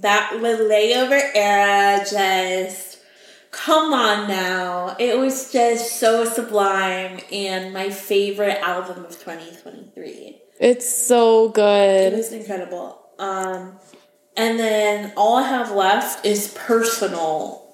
That 0.00 0.32
layover 0.40 1.20
era 1.34 2.04
just 2.08 2.98
come 3.50 3.92
on 3.92 4.28
now. 4.28 4.96
It 4.98 5.18
was 5.18 5.52
just 5.52 5.98
so 5.98 6.24
sublime 6.24 7.20
and 7.32 7.72
my 7.72 7.90
favorite 7.90 8.58
album 8.58 9.04
of 9.04 9.12
2023. 9.12 10.42
It's 10.58 10.88
so 10.88 11.50
good. 11.50 12.12
It 12.12 12.16
was 12.16 12.32
incredible. 12.32 13.00
Um, 13.18 13.78
and 14.36 14.58
then 14.58 15.12
all 15.16 15.36
I 15.36 15.48
have 15.48 15.70
left 15.70 16.24
is 16.24 16.52
personal 16.54 17.66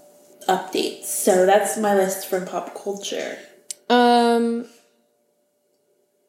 updates. 0.49 1.05
So 1.05 1.47
that's 1.47 1.77
my 1.79 1.95
list 1.95 2.29
from 2.29 2.47
pop 2.47 2.75
culture. 2.75 3.39
Um 3.89 4.67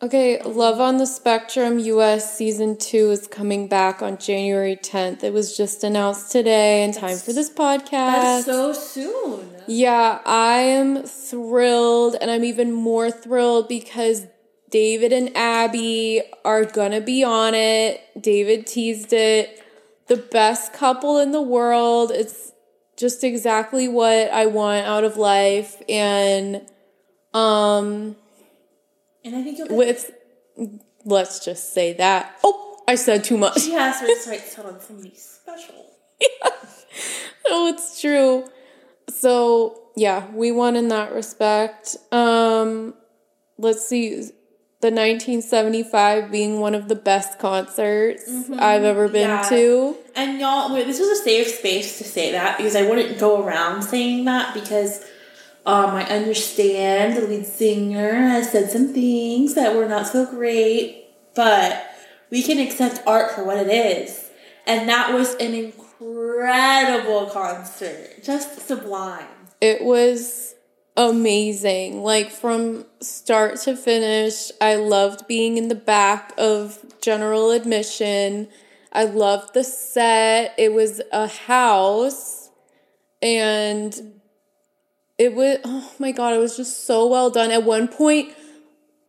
Okay, 0.03 0.41
Love 0.41 0.81
on 0.81 0.97
the 0.97 1.05
Spectrum 1.05 1.79
US 1.79 2.37
season 2.37 2.75
2 2.75 3.11
is 3.11 3.25
coming 3.25 3.69
back 3.69 4.01
on 4.01 4.17
January 4.17 4.75
10th. 4.75 5.23
It 5.23 5.31
was 5.31 5.55
just 5.55 5.81
announced 5.81 6.29
today 6.29 6.83
in 6.83 6.91
time 6.91 7.15
for 7.15 7.31
this 7.31 7.49
podcast. 7.49 8.43
That's 8.43 8.45
so 8.45 8.73
soon. 8.73 9.49
Yeah, 9.65 10.19
I 10.25 10.57
am 10.57 11.03
thrilled, 11.03 12.17
and 12.19 12.29
I'm 12.29 12.43
even 12.43 12.73
more 12.73 13.11
thrilled 13.11 13.69
because 13.69 14.27
David 14.69 15.13
and 15.13 15.31
Abby 15.37 16.21
are 16.43 16.65
gonna 16.65 16.99
be 16.99 17.23
on 17.23 17.53
it. 17.53 18.01
David 18.19 18.67
teased 18.67 19.13
it. 19.13 19.63
The 20.07 20.17
best 20.17 20.73
couple 20.73 21.17
in 21.17 21.31
the 21.31 21.41
world. 21.41 22.11
It's 22.11 22.51
just 22.97 23.23
exactly 23.23 23.87
what 23.87 24.29
I 24.33 24.47
want 24.47 24.85
out 24.85 25.05
of 25.05 25.15
life. 25.15 25.81
And 25.87 26.69
um 27.33 28.17
And 29.25 29.35
I 29.35 29.43
think 29.43 29.57
you'll 29.57 29.75
with 29.75 30.11
let's 31.05 31.43
just 31.43 31.73
say 31.73 31.93
that. 31.93 32.37
Oh, 32.43 32.81
I 32.87 32.95
said 32.95 33.23
too 33.23 33.37
much. 33.37 33.61
she 33.61 33.71
has 33.71 33.99
her 34.01 34.15
sights 34.19 34.55
set 34.55 34.65
on 34.65 34.79
somebody 34.79 35.13
special. 35.15 35.75
oh, 37.47 37.67
it's 37.67 37.99
true. 38.01 38.47
So 39.09 39.81
yeah, 39.95 40.29
we 40.31 40.51
won 40.51 40.75
in 40.75 40.87
that 40.89 41.13
respect. 41.13 41.95
Um, 42.11 42.93
let's 43.57 43.87
see, 43.87 44.15
the 44.81 44.89
1975 44.91 46.29
being 46.31 46.59
one 46.59 46.75
of 46.75 46.89
the 46.89 46.95
best 46.95 47.39
concerts 47.39 48.29
I've 48.51 48.83
ever 48.83 49.07
been 49.07 49.29
Yeah. 49.29 49.41
to. 49.49 49.97
And 50.15 50.39
y'all, 50.39 50.69
this 50.69 50.99
was 50.99 51.19
a 51.19 51.23
safe 51.23 51.47
space 51.47 51.97
to 51.99 52.03
say 52.03 52.31
that 52.33 52.57
because 52.57 52.75
I 52.75 52.87
wouldn't 52.87 53.17
go 53.19 53.43
around 53.43 53.83
saying 53.83 54.25
that 54.25 54.53
because 54.53 55.05
um, 55.65 55.91
I 55.91 56.03
understand 56.03 57.15
the 57.15 57.27
lead 57.27 57.45
singer 57.45 58.13
has 58.13 58.51
said 58.51 58.69
some 58.69 58.93
things 58.93 59.55
that 59.55 59.75
were 59.75 59.87
not 59.87 60.07
so 60.07 60.25
great, 60.25 61.05
but 61.35 61.89
we 62.29 62.43
can 62.43 62.59
accept 62.59 63.01
art 63.07 63.31
for 63.31 63.45
what 63.45 63.57
it 63.57 63.69
is. 63.69 64.29
And 64.65 64.89
that 64.89 65.13
was 65.13 65.35
an 65.35 65.53
incredible 65.53 67.27
concert, 67.27 68.23
just 68.23 68.67
sublime. 68.67 69.27
It 69.61 69.83
was 69.83 70.55
amazing. 70.97 72.01
Like 72.01 72.31
from 72.31 72.85
start 72.99 73.57
to 73.61 73.75
finish, 73.77 74.51
I 74.59 74.75
loved 74.75 75.27
being 75.27 75.57
in 75.57 75.69
the 75.69 75.75
back 75.75 76.33
of 76.37 76.83
general 77.01 77.51
admission. 77.51 78.49
I 78.91 79.05
loved 79.05 79.53
the 79.53 79.63
set. 79.63 80.53
It 80.57 80.73
was 80.73 81.01
a 81.11 81.27
house 81.27 82.49
and 83.21 84.12
it 85.17 85.33
was 85.33 85.57
oh 85.63 85.91
my 85.99 86.11
god, 86.11 86.33
it 86.33 86.39
was 86.39 86.57
just 86.57 86.85
so 86.85 87.07
well 87.07 87.29
done. 87.29 87.51
At 87.51 87.63
one 87.63 87.87
point, 87.87 88.33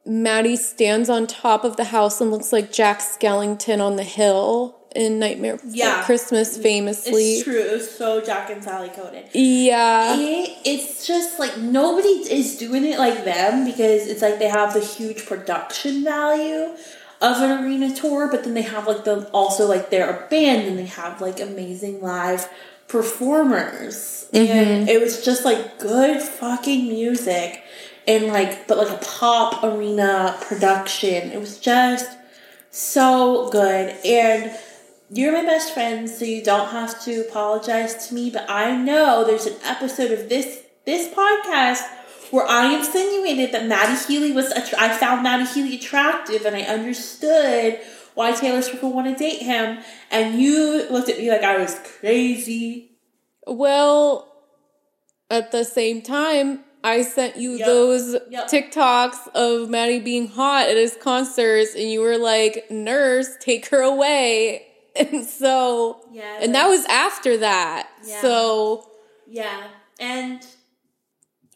Matty 0.06 0.56
stands 0.56 1.08
on 1.08 1.26
top 1.26 1.64
of 1.64 1.76
the 1.76 1.84
house 1.84 2.20
and 2.20 2.30
looks 2.30 2.52
like 2.52 2.72
Jack 2.72 3.00
Skellington 3.00 3.80
on 3.80 3.96
the 3.96 4.04
hill 4.04 4.76
in 4.94 5.18
Nightmare 5.18 5.56
Before 5.56 5.70
Yeah. 5.72 6.04
Christmas 6.04 6.56
famously. 6.56 7.34
It's 7.36 7.44
true. 7.44 7.58
It 7.58 7.72
was 7.72 7.90
so 7.90 8.20
Jack 8.20 8.50
and 8.50 8.62
Sally 8.62 8.90
coded. 8.90 9.28
Yeah. 9.32 10.14
It, 10.16 10.56
it's 10.64 11.06
just 11.06 11.38
like 11.40 11.58
nobody 11.58 12.08
is 12.08 12.56
doing 12.56 12.84
it 12.84 12.98
like 12.98 13.24
them 13.24 13.64
because 13.64 14.06
it's 14.06 14.22
like 14.22 14.38
they 14.38 14.48
have 14.48 14.72
the 14.74 14.80
huge 14.80 15.26
production 15.26 16.04
value 16.04 16.76
of 17.20 17.40
an 17.42 17.64
arena 17.64 17.94
tour, 17.94 18.28
but 18.30 18.44
then 18.44 18.54
they 18.54 18.62
have 18.62 18.86
like 18.86 19.04
the 19.04 19.28
also 19.30 19.66
like 19.66 19.90
they're 19.90 20.24
a 20.24 20.28
band 20.28 20.68
and 20.68 20.78
they 20.78 20.86
have 20.86 21.20
like 21.20 21.40
amazing 21.40 22.00
live 22.00 22.48
performers. 22.88 24.28
Mm-hmm. 24.32 24.52
And 24.52 24.88
it 24.88 25.00
was 25.00 25.24
just 25.24 25.44
like 25.44 25.78
good 25.78 26.20
fucking 26.20 26.88
music. 26.88 27.62
and 28.06 28.26
like 28.26 28.66
but 28.68 28.76
like 28.76 28.90
a 28.90 29.02
pop 29.04 29.62
arena 29.64 30.36
production. 30.42 31.32
It 31.32 31.40
was 31.40 31.58
just 31.58 32.06
so 32.70 33.48
good. 33.50 33.94
And 34.04 34.50
you're 35.10 35.32
my 35.32 35.42
best 35.44 35.72
friend, 35.74 36.08
so 36.08 36.24
you 36.24 36.42
don't 36.42 36.68
have 36.70 37.02
to 37.04 37.20
apologize 37.28 38.08
to 38.08 38.14
me, 38.14 38.30
but 38.30 38.48
I 38.48 38.76
know 38.76 39.24
there's 39.24 39.46
an 39.46 39.56
episode 39.64 40.10
of 40.10 40.28
this 40.28 40.62
this 40.84 41.12
podcast 41.14 41.82
where 42.30 42.46
I 42.46 42.74
insinuated 42.74 43.52
that 43.52 43.66
Matty 43.66 43.96
Healy 44.12 44.32
was 44.32 44.50
att- 44.50 44.74
I 44.78 44.88
found 44.96 45.22
Matty 45.22 45.44
Healy 45.54 45.76
attractive 45.76 46.44
and 46.44 46.56
I 46.56 46.62
understood 46.62 47.78
why 48.14 48.32
Taylor 48.32 48.62
Swift 48.62 48.82
would 48.82 48.94
want 48.94 49.06
to 49.06 49.14
date 49.16 49.42
him 49.42 49.78
and 50.10 50.40
you 50.40 50.88
looked 50.90 51.08
at 51.08 51.18
me 51.18 51.30
like 51.30 51.42
I 51.42 51.58
was 51.58 51.78
crazy. 52.00 52.92
Well, 53.46 54.30
at 55.30 55.52
the 55.52 55.64
same 55.64 56.02
time, 56.02 56.60
I 56.82 57.02
sent 57.02 57.36
you 57.36 57.52
Yep. 57.52 57.66
those 57.66 58.16
Yep. 58.30 58.48
TikToks 58.48 59.28
of 59.34 59.70
Matty 59.70 60.00
being 60.00 60.28
hot 60.28 60.68
at 60.68 60.76
his 60.76 60.96
concerts, 61.00 61.74
and 61.74 61.90
you 61.90 62.00
were 62.00 62.18
like, 62.18 62.70
"Nurse, 62.70 63.28
take 63.40 63.66
her 63.68 63.80
away." 63.80 64.66
And 64.96 65.24
so, 65.26 66.06
Yeah. 66.12 66.38
and 66.40 66.54
that 66.54 66.68
was 66.68 66.84
after 66.84 67.38
that. 67.38 67.88
Yeah. 68.04 68.20
So, 68.20 68.88
yeah. 69.26 69.66
And 69.98 70.46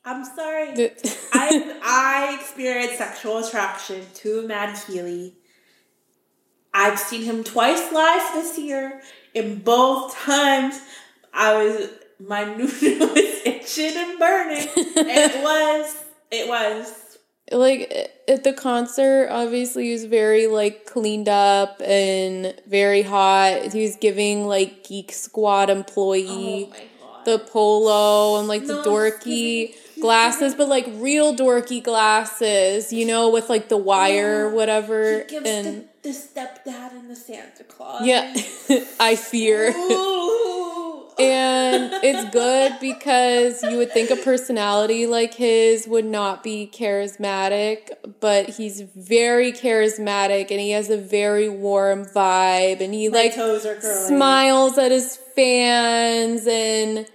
I'm 0.05 0.25
sorry. 0.25 0.91
I 1.33 1.79
I 1.83 2.37
experienced 2.41 2.99
sexual 2.99 3.39
attraction 3.39 4.05
to 4.15 4.43
Matt 4.49 4.77
Healy. 4.89 5.37
I've 6.81 6.99
seen 6.99 7.23
him 7.23 7.43
twice 7.45 7.91
live 7.93 8.23
this 8.35 8.57
year. 8.59 9.01
In 9.35 9.59
both 9.61 10.17
times, 10.17 10.81
I 11.35 11.55
was 11.63 11.91
my 12.21 12.45
noodle 12.57 13.09
was 13.09 13.35
itching 13.45 13.97
and 13.97 14.19
burning. 14.19 14.67
it 14.77 15.43
was. 15.49 15.97
It 16.31 16.49
was. 16.49 17.19
like 17.51 18.13
at 18.29 18.45
the 18.45 18.53
concert 18.53 19.29
obviously 19.31 19.85
he 19.87 19.93
was 19.93 20.05
very 20.05 20.47
like 20.47 20.85
cleaned 20.85 21.29
up 21.31 21.81
and 21.83 22.55
very 22.67 23.01
hot 23.01 23.73
he 23.73 23.81
was 23.83 23.97
giving 23.97 24.47
like 24.47 24.85
geek 24.85 25.11
squad 25.11 25.71
employee 25.71 26.71
Oh 26.71 27.23
the 27.25 27.39
polo 27.39 28.39
and 28.39 28.49
like 28.49 28.63
No, 28.65 28.83
the 28.83 28.91
dorky 28.91 29.75
glasses 30.01 30.55
but 30.55 30.69
like 30.69 30.87
real 30.97 31.35
dorky 31.35 31.83
glasses 31.83 32.93
you 32.93 33.07
know 33.07 33.31
with 33.31 33.49
like 33.49 33.71
the 33.71 33.79
wire 33.79 34.49
Yeah. 34.49 34.53
whatever 34.55 35.25
and 35.45 35.88
the, 36.13 36.41
stepdad 36.41 36.93
and 36.93 37.11
the 37.11 37.17
Santa 37.17 37.65
Claus. 37.65 38.07
yeah 38.07 38.35
i 39.01 39.17
fear. 39.17 39.75
And 41.21 41.93
it's 42.05 42.33
good 42.33 42.75
because 42.81 43.63
you 43.65 43.77
would 43.79 43.93
think 43.93 44.11
a 44.11 44.17
personality 44.17 45.07
like 45.07 45.35
his 45.35 45.87
would 45.89 46.05
not 46.05 46.45
be 46.45 46.71
charismatic, 46.73 47.91
but 48.21 48.51
he's 48.51 48.83
very 48.83 49.53
charismatic 49.53 50.51
and 50.51 50.61
he 50.61 50.71
has 50.71 50.91
a 50.91 50.97
very 50.97 51.49
warm 51.49 52.05
vibe 52.05 52.81
and 52.81 52.95
he 52.95 53.09
My 53.09 53.33
like 53.35 53.83
smiles 53.83 54.79
at 54.79 54.93
his 54.93 55.17
fans 55.35 56.47
and 56.47 57.07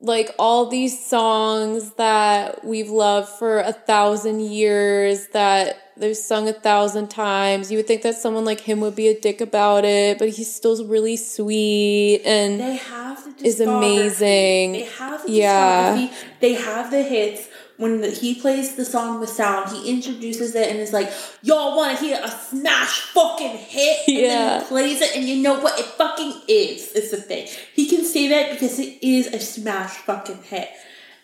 like 0.00 0.34
all 0.38 0.66
these 0.66 1.04
songs 1.06 1.92
that 1.92 2.64
we've 2.64 2.90
loved 2.90 3.28
for 3.28 3.60
a 3.60 3.72
thousand 3.72 4.40
years 4.40 5.28
that 5.28 5.85
they've 5.96 6.16
sung 6.16 6.48
a 6.48 6.52
thousand 6.52 7.08
times. 7.08 7.70
You 7.70 7.78
would 7.78 7.86
think 7.86 8.02
that 8.02 8.16
someone 8.16 8.44
like 8.44 8.60
him 8.60 8.80
would 8.80 8.94
be 8.96 9.08
a 9.08 9.18
dick 9.18 9.40
about 9.40 9.84
it, 9.84 10.18
but 10.18 10.28
he's 10.30 10.54
still 10.54 10.84
really 10.86 11.16
sweet 11.16 12.22
and 12.24 12.60
They 12.60 12.76
have 12.76 13.38
the 13.38 13.46
is 13.46 13.60
amazing. 13.60 14.72
They 14.72 14.88
have 14.98 15.24
the 15.24 15.32
Yeah. 15.32 16.10
They 16.40 16.54
have 16.54 16.90
the 16.90 17.02
hits. 17.02 17.48
When 17.78 18.00
the, 18.00 18.08
he 18.08 18.34
plays 18.34 18.74
the 18.74 18.86
song 18.86 19.20
with 19.20 19.28
sound, 19.28 19.70
he 19.70 19.90
introduces 19.90 20.54
it 20.54 20.70
and 20.70 20.78
is 20.80 20.94
like, 20.94 21.10
"Y'all 21.42 21.76
want 21.76 21.98
to 21.98 22.04
hear 22.04 22.18
a 22.22 22.30
smash 22.30 23.00
fucking 23.12 23.58
hit?" 23.58 23.98
And 24.08 24.16
then 24.16 24.24
Yeah. 24.24 24.60
he 24.60 24.66
plays 24.66 25.02
it, 25.02 25.14
and 25.14 25.24
you 25.26 25.36
know 25.42 25.60
what 25.60 25.78
it 25.78 25.84
fucking 25.84 26.40
is. 26.48 26.90
It's 26.92 27.10
the 27.10 27.18
thing 27.18 27.46
he 27.74 27.86
can 27.86 28.02
say 28.02 28.28
that 28.28 28.50
because 28.52 28.78
it 28.78 28.96
is 29.02 29.26
a 29.26 29.38
smash 29.40 29.90
fucking 29.90 30.42
hit, 30.44 30.70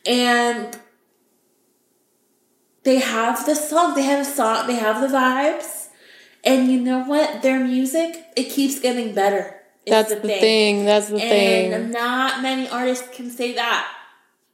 and 0.04 0.76
they 2.84 2.98
have 2.98 3.46
the 3.46 3.54
song. 3.54 3.94
They 3.94 4.02
have 4.02 4.20
a 4.20 4.30
song. 4.30 4.66
They 4.66 4.74
have 4.74 5.00
the 5.00 5.08
vibes, 5.16 5.88
and 6.44 6.70
you 6.70 6.80
know 6.80 7.04
what? 7.04 7.42
Their 7.42 7.60
music 7.60 8.24
it 8.36 8.44
keeps 8.50 8.80
getting 8.80 9.14
better. 9.14 9.56
That's 9.86 10.10
the 10.10 10.20
thing. 10.20 10.84
That's 10.84 11.08
the 11.08 11.16
and 11.16 11.72
thing. 11.72 11.90
not 11.90 12.42
many 12.42 12.68
artists 12.68 13.08
can 13.16 13.30
say 13.30 13.54
that. 13.54 13.88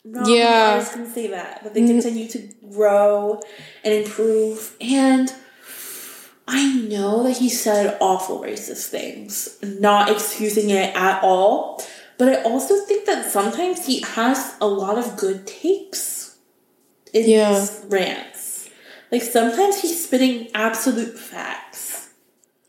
Not 0.05 0.27
Yeah. 0.29 0.45
many 0.45 0.73
artists 0.73 0.95
can 0.95 1.13
say 1.13 1.27
that. 1.29 1.61
But 1.63 1.75
they 1.75 1.87
continue 1.87 2.29
to 2.29 2.49
grow 2.71 3.41
and 3.85 3.93
improve. 3.93 4.75
And 4.81 5.33
I 6.47 6.73
know 6.73 7.25
that 7.25 7.37
he 7.37 7.51
said 7.51 7.99
awful 8.01 8.41
racist 8.41 8.87
things, 8.87 9.59
not 9.63 10.11
excusing 10.11 10.71
it 10.71 10.97
at 10.97 11.23
all. 11.23 11.83
But 12.17 12.29
I 12.31 12.43
also 12.43 12.75
think 12.87 13.05
that 13.05 13.31
sometimes 13.31 13.85
he 13.87 14.01
has 14.01 14.55
a 14.61 14.67
lot 14.67 14.97
of 14.99 15.17
good 15.17 15.47
takes 15.47 16.18
in 17.13 17.29
Yeah. 17.29 17.61
his 17.61 17.85
rants. 17.89 18.69
Like 19.11 19.23
sometimes 19.23 19.81
he's 19.81 20.05
spitting 20.05 20.49
absolute 20.55 21.19
facts. 21.19 22.11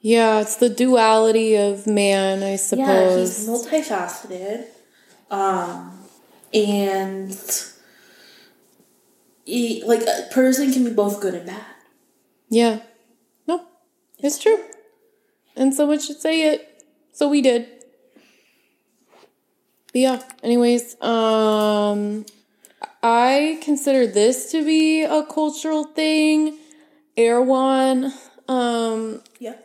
Yeah, 0.01 0.39
it's 0.39 0.55
the 0.55 0.69
duality 0.69 1.55
of 1.55 1.85
man, 1.85 2.41
I 2.43 2.55
suppose. 2.55 2.87
Yeah, 2.87 3.17
he's 3.19 3.47
multifaceted. 3.47 4.65
Um, 5.29 5.99
and 6.53 7.37
he, 9.45 9.83
like 9.85 10.01
a 10.01 10.27
person 10.31 10.71
can 10.71 10.85
be 10.85 10.91
both 10.91 11.19
good 11.19 11.33
and 11.33 11.45
bad. 11.45 11.65
Yeah. 12.49 12.79
No, 13.47 13.65
it's 14.19 14.39
true. 14.39 14.57
And 15.55 15.73
someone 15.73 15.99
should 15.99 16.21
say 16.21 16.53
it. 16.53 16.83
So 17.11 17.27
we 17.27 17.41
did. 17.41 17.67
But 19.91 20.01
yeah, 20.01 20.21
anyways, 20.43 20.95
um 21.01 22.25
I 23.01 23.59
consider 23.63 24.07
this 24.07 24.51
to 24.51 24.63
be 24.63 25.03
a 25.03 25.23
cultural 25.23 25.83
thing. 25.85 26.57
Erewhon. 27.15 28.13
Um 28.47 29.21
Yeah. 29.39 29.55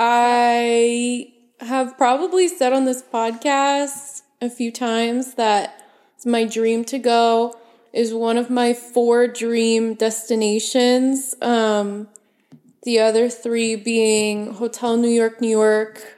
I 0.00 1.32
have 1.60 1.96
probably 1.98 2.48
said 2.48 2.72
on 2.72 2.84
this 2.84 3.02
podcast 3.02 4.22
a 4.40 4.48
few 4.48 4.70
times 4.70 5.34
that 5.34 5.82
it's 6.14 6.26
my 6.26 6.44
dream 6.44 6.84
to 6.86 6.98
go 6.98 7.58
is 7.92 8.14
one 8.14 8.36
of 8.36 8.50
my 8.50 8.72
four 8.74 9.26
dream 9.26 9.94
destinations. 9.94 11.34
Um, 11.42 12.08
the 12.84 13.00
other 13.00 13.28
three 13.28 13.76
being 13.76 14.54
Hotel 14.54 14.96
New 14.96 15.08
York, 15.08 15.40
New 15.40 15.48
York, 15.48 16.16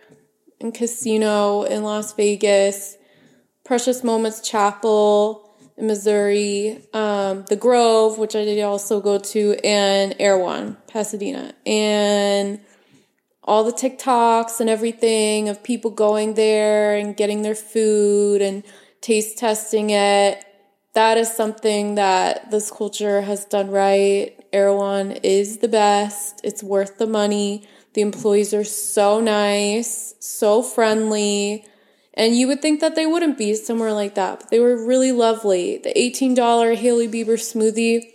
and 0.61 0.75
Casino 0.75 1.63
in 1.63 1.83
Las 1.83 2.13
Vegas, 2.13 2.97
Precious 3.65 4.05
Moments 4.05 4.41
Chapel 4.41 5.50
Missouri, 5.83 6.83
um, 6.93 7.45
The 7.49 7.57
Grove, 7.57 8.19
which 8.19 8.37
I 8.37 8.45
did 8.45 8.63
also 8.63 9.01
go 9.01 9.19
to, 9.19 9.57
and 9.65 10.15
Erewhon, 10.19 10.77
Pasadena. 10.89 11.55
And 11.67 12.61
all 13.45 13.65
the 13.65 13.73
TikToks 13.73 14.61
and 14.61 14.71
everything 14.71 15.49
of 15.49 15.63
people 15.63 15.91
going 15.91 16.35
there 16.35 16.95
and 16.95 17.17
getting 17.17 17.43
their 17.43 17.55
food 17.55 18.43
and 18.43 18.63
taste 19.01 19.39
testing 19.39 19.91
it. 19.91 20.45
That 20.95 21.19
is 21.19 21.33
something 21.33 21.95
that 21.95 22.51
this 22.51 22.71
culture 22.71 23.23
has 23.23 23.45
done 23.45 23.71
right. 23.71 24.39
Erewhon 24.53 25.13
is 25.13 25.59
the 25.59 25.69
best. 25.69 26.41
It's 26.45 26.63
worth 26.63 26.99
the 26.99 27.07
money. 27.07 27.67
The 27.95 28.03
employees 28.03 28.55
are 28.55 28.65
so 28.65 29.21
nice, 29.21 30.15
so 30.21 30.63
friendly. 30.63 31.65
And 32.15 32.37
you 32.37 32.49
would 32.49 32.61
think 32.61 32.81
that 32.81 32.97
they 32.97 33.07
wouldn't 33.07 33.39
be 33.39 33.55
somewhere 33.55 33.93
like 33.93 34.15
that, 34.17 34.41
but 34.41 34.51
they 34.51 34.59
were 34.59 34.85
really 34.85 35.13
lovely. 35.13 35.79
The 35.79 35.93
$18 35.95 36.77
Hailey 36.77 37.09
Bieber 37.09 37.39
smoothie 37.39 38.11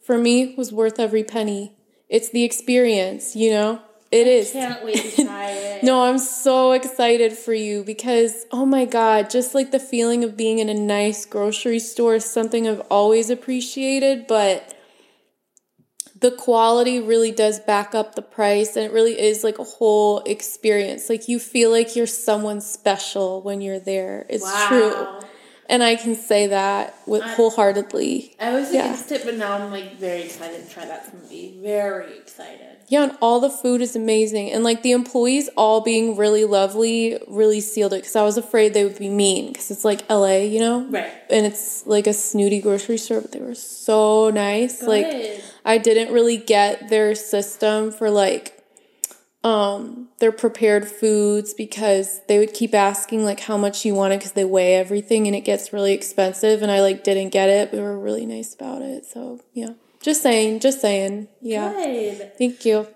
for 0.00 0.16
me 0.16 0.54
was 0.56 0.72
worth 0.72 1.00
every 1.00 1.24
penny. 1.24 1.72
It's 2.08 2.30
the 2.30 2.44
experience, 2.44 3.34
you 3.34 3.50
know? 3.50 3.82
It 4.12 4.26
is. 4.26 4.52
Can't 4.52 4.84
wait 4.84 4.96
to 5.16 5.24
try 5.26 5.50
it. 5.50 5.82
No, 5.82 6.04
I'm 6.04 6.18
so 6.18 6.72
excited 6.72 7.32
for 7.32 7.54
you 7.54 7.82
because, 7.82 8.44
oh 8.52 8.66
my 8.66 8.84
God, 8.84 9.30
just 9.30 9.54
like 9.54 9.70
the 9.70 9.80
feeling 9.80 10.22
of 10.22 10.36
being 10.36 10.58
in 10.58 10.68
a 10.68 10.74
nice 10.74 11.24
grocery 11.24 11.78
store 11.78 12.16
is 12.16 12.24
something 12.26 12.68
I've 12.68 12.82
always 12.90 13.30
appreciated, 13.30 14.26
but 14.26 14.74
the 16.22 16.30
quality 16.30 17.00
really 17.00 17.30
does 17.32 17.60
back 17.60 17.94
up 17.94 18.14
the 18.14 18.22
price 18.22 18.76
and 18.76 18.86
it 18.86 18.92
really 18.92 19.20
is 19.20 19.44
like 19.44 19.58
a 19.58 19.64
whole 19.64 20.20
experience. 20.20 21.10
Like 21.10 21.28
you 21.28 21.38
feel 21.38 21.70
like 21.70 21.94
you're 21.94 22.06
someone 22.06 22.60
special 22.62 23.42
when 23.42 23.60
you're 23.60 23.78
there. 23.80 24.24
It's 24.30 24.66
true. 24.68 25.06
And 25.68 25.82
I 25.82 25.96
can 25.96 26.14
say 26.14 26.48
that 26.48 26.94
with 27.06 27.22
I- 27.22 27.34
wholeheartedly. 27.34 28.36
I 28.40 28.52
was 28.54 28.72
Yeah. 28.72 28.84
against 28.86 29.12
it, 29.12 29.24
but 29.24 29.36
now 29.36 29.52
I'm 29.52 29.70
like 29.70 29.96
very 29.96 30.22
excited 30.22 30.66
to 30.66 30.72
try 30.74 30.84
that 30.86 31.06
smoothie. 31.10 31.60
Very 31.62 32.16
excited. 32.18 32.76
Yeah, 32.92 33.04
and 33.04 33.16
all 33.22 33.40
the 33.40 33.48
food 33.48 33.80
is 33.80 33.96
amazing. 33.96 34.50
And 34.50 34.64
like 34.64 34.82
the 34.82 34.92
employees 34.92 35.48
all 35.56 35.80
being 35.80 36.14
really 36.14 36.44
lovely 36.44 37.18
really 37.26 37.62
sealed 37.62 37.94
it 37.94 38.02
because 38.02 38.16
I 38.16 38.22
was 38.22 38.36
afraid 38.36 38.74
they 38.74 38.84
would 38.84 38.98
be 38.98 39.08
mean 39.08 39.50
because 39.50 39.70
it's 39.70 39.82
like 39.82 40.02
LA, 40.10 40.40
you 40.40 40.60
know? 40.60 40.84
Right. 40.84 41.10
And 41.30 41.46
it's 41.46 41.86
like 41.86 42.06
a 42.06 42.12
snooty 42.12 42.60
grocery 42.60 42.98
store, 42.98 43.22
but 43.22 43.32
they 43.32 43.40
were 43.40 43.54
so 43.54 44.28
nice. 44.28 44.82
Like 44.82 45.06
I 45.64 45.78
didn't 45.78 46.12
really 46.12 46.36
get 46.36 46.90
their 46.90 47.14
system 47.14 47.92
for 47.92 48.10
like 48.10 48.62
um 49.42 50.10
their 50.18 50.30
prepared 50.30 50.86
foods 50.86 51.54
because 51.54 52.20
they 52.28 52.38
would 52.38 52.52
keep 52.52 52.74
asking 52.74 53.24
like 53.24 53.40
how 53.40 53.56
much 53.56 53.86
you 53.86 53.94
wanted 53.94 54.18
because 54.18 54.32
they 54.32 54.44
weigh 54.44 54.74
everything 54.74 55.26
and 55.26 55.34
it 55.34 55.46
gets 55.46 55.72
really 55.72 55.94
expensive 55.94 56.60
and 56.60 56.70
I 56.70 56.82
like 56.82 57.04
didn't 57.04 57.30
get 57.30 57.48
it 57.48 57.70
but 57.70 57.78
they 57.78 57.82
were 57.82 57.98
really 57.98 58.26
nice 58.26 58.54
about 58.54 58.82
it 58.82 59.06
so 59.06 59.40
yeah 59.54 59.72
just 60.02 60.22
saying 60.22 60.60
just 60.60 60.80
saying 60.80 61.28
yeah 61.40 61.72
Good. 61.72 62.36
thank 62.38 62.64
you 62.64 62.86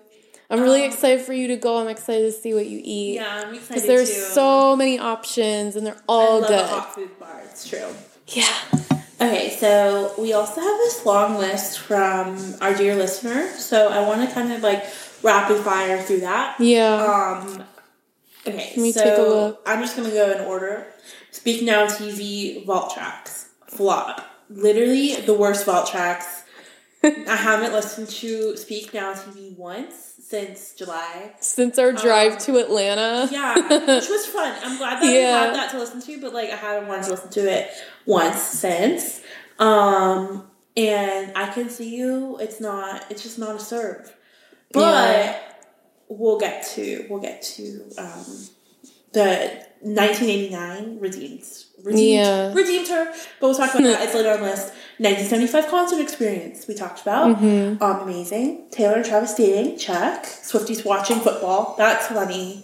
I'm 0.49 0.61
really 0.61 0.83
Um, 0.85 0.91
excited 0.91 1.21
for 1.21 1.33
you 1.33 1.47
to 1.49 1.57
go 1.57 1.77
I'm 1.81 1.87
excited 1.89 2.21
to 2.21 2.31
see 2.31 2.53
what 2.53 2.67
you 2.67 2.79
eat 2.83 3.15
Yeah, 3.15 3.43
I'm 3.47 3.53
because 3.53 3.83
there's 3.85 4.09
too. 4.13 4.21
so 4.39 4.75
many 4.75 4.97
options 4.99 5.75
and 5.75 5.85
they're 5.85 6.01
all 6.07 6.41
good 6.41 6.65
hot 6.65 6.95
food 6.95 7.17
bar. 7.19 7.41
It's 7.49 7.67
true. 7.67 7.87
yeah 8.27 8.47
Okay, 9.19 9.49
so 9.59 10.13
we 10.19 10.33
also 10.33 10.61
have 10.61 10.77
this 10.77 11.03
long 11.05 11.37
list 11.39 11.79
from 11.79 12.37
our 12.61 12.75
dear 12.75 12.95
listener. 12.95 13.47
So 13.57 13.89
I 13.89 14.07
want 14.07 14.21
to 14.27 14.31
kind 14.33 14.53
of 14.53 14.61
like 14.61 14.85
rapid 15.23 15.57
fire 15.63 15.99
through 16.03 16.19
that. 16.21 16.59
yeah 16.59 17.41
Um, 17.43 17.63
okay, 18.45 18.73
me 18.77 18.91
so 18.91 19.03
take 19.03 19.17
a 19.17 19.21
look. 19.23 19.61
I'm 19.65 19.81
just 19.81 19.97
gonna 19.97 20.11
go 20.11 20.31
in 20.31 20.41
order. 20.45 20.85
Speak 21.31 21.63
Now 21.63 21.87
TV 21.87 22.63
vault 22.65 22.93
tracks 22.93 23.49
flop. 23.67 24.21
Literally 24.49 25.15
the 25.15 25.33
worst 25.33 25.65
vault 25.65 25.87
tracks. 25.89 26.43
I 27.27 27.35
haven't 27.35 27.73
listened 27.73 28.09
to 28.09 28.57
Speak 28.57 28.93
Now 28.93 29.13
TV 29.13 29.55
once 29.57 29.95
since 30.27 30.73
July. 30.73 31.33
since 31.39 31.79
our 31.79 31.91
drive 31.93 32.33
Um, 32.33 32.37
to 32.39 32.57
Atlanta 32.57 33.29
Yeah, 33.31 33.55
which 33.95 34.09
was 34.09 34.25
fun. 34.25 34.53
I'm 34.63 34.77
glad 34.77 35.01
that 35.01 35.03
we 35.03 35.17
Yeah. 35.19 35.45
had 35.45 35.55
that 35.55 35.71
to 35.71 35.79
listen 35.79 36.01
to, 36.01 36.21
but 36.21 36.33
like 36.33 36.49
I 36.51 36.55
haven't 36.55 36.87
wanted 36.87 37.05
to 37.05 37.11
listen 37.11 37.29
to 37.29 37.49
it 37.51 37.69
once 38.05 38.41
since. 38.41 39.21
Um, 39.59 40.49
and 40.75 41.31
I 41.35 41.47
can 41.53 41.69
see 41.69 41.95
you. 41.95 42.37
It's 42.39 42.59
not. 42.59 43.05
It's 43.09 43.23
just 43.23 43.39
not 43.39 43.55
a 43.55 43.59
serve. 43.59 44.13
But 44.73 44.81
Yeah. 44.81 45.39
we'll 46.09 46.39
get 46.39 46.65
to 46.75 47.05
we'll 47.09 47.21
get 47.21 47.41
to 47.41 47.81
um, 47.97 48.47
the 49.13 49.65
1989 49.81 50.99
redeemed 50.99 51.43
redeemed 51.83 52.13
Yeah. 52.13 52.53
redeemed 52.53 52.87
her. 52.89 53.05
But 53.39 53.47
we'll 53.47 53.55
talk 53.55 53.71
about 53.75 53.83
that. 53.83 54.01
It's 54.03 54.13
later 54.15 54.31
on 54.31 54.39
the 54.41 54.45
list. 54.45 54.73
1975 54.99 55.67
concert 55.67 55.99
experience 56.01 56.67
we 56.67 56.73
talked 56.73 57.01
about. 57.01 57.37
Mm-hmm. 57.37 57.81
Um, 57.83 57.99
amazing. 58.01 58.67
Taylor 58.71 58.95
and 58.95 59.05
Travis 59.05 59.33
dating. 59.35 59.77
Check. 59.77 60.23
Swifties 60.23 60.83
watching 60.85 61.19
football. 61.19 61.75
That's 61.77 62.07
funny. 62.07 62.63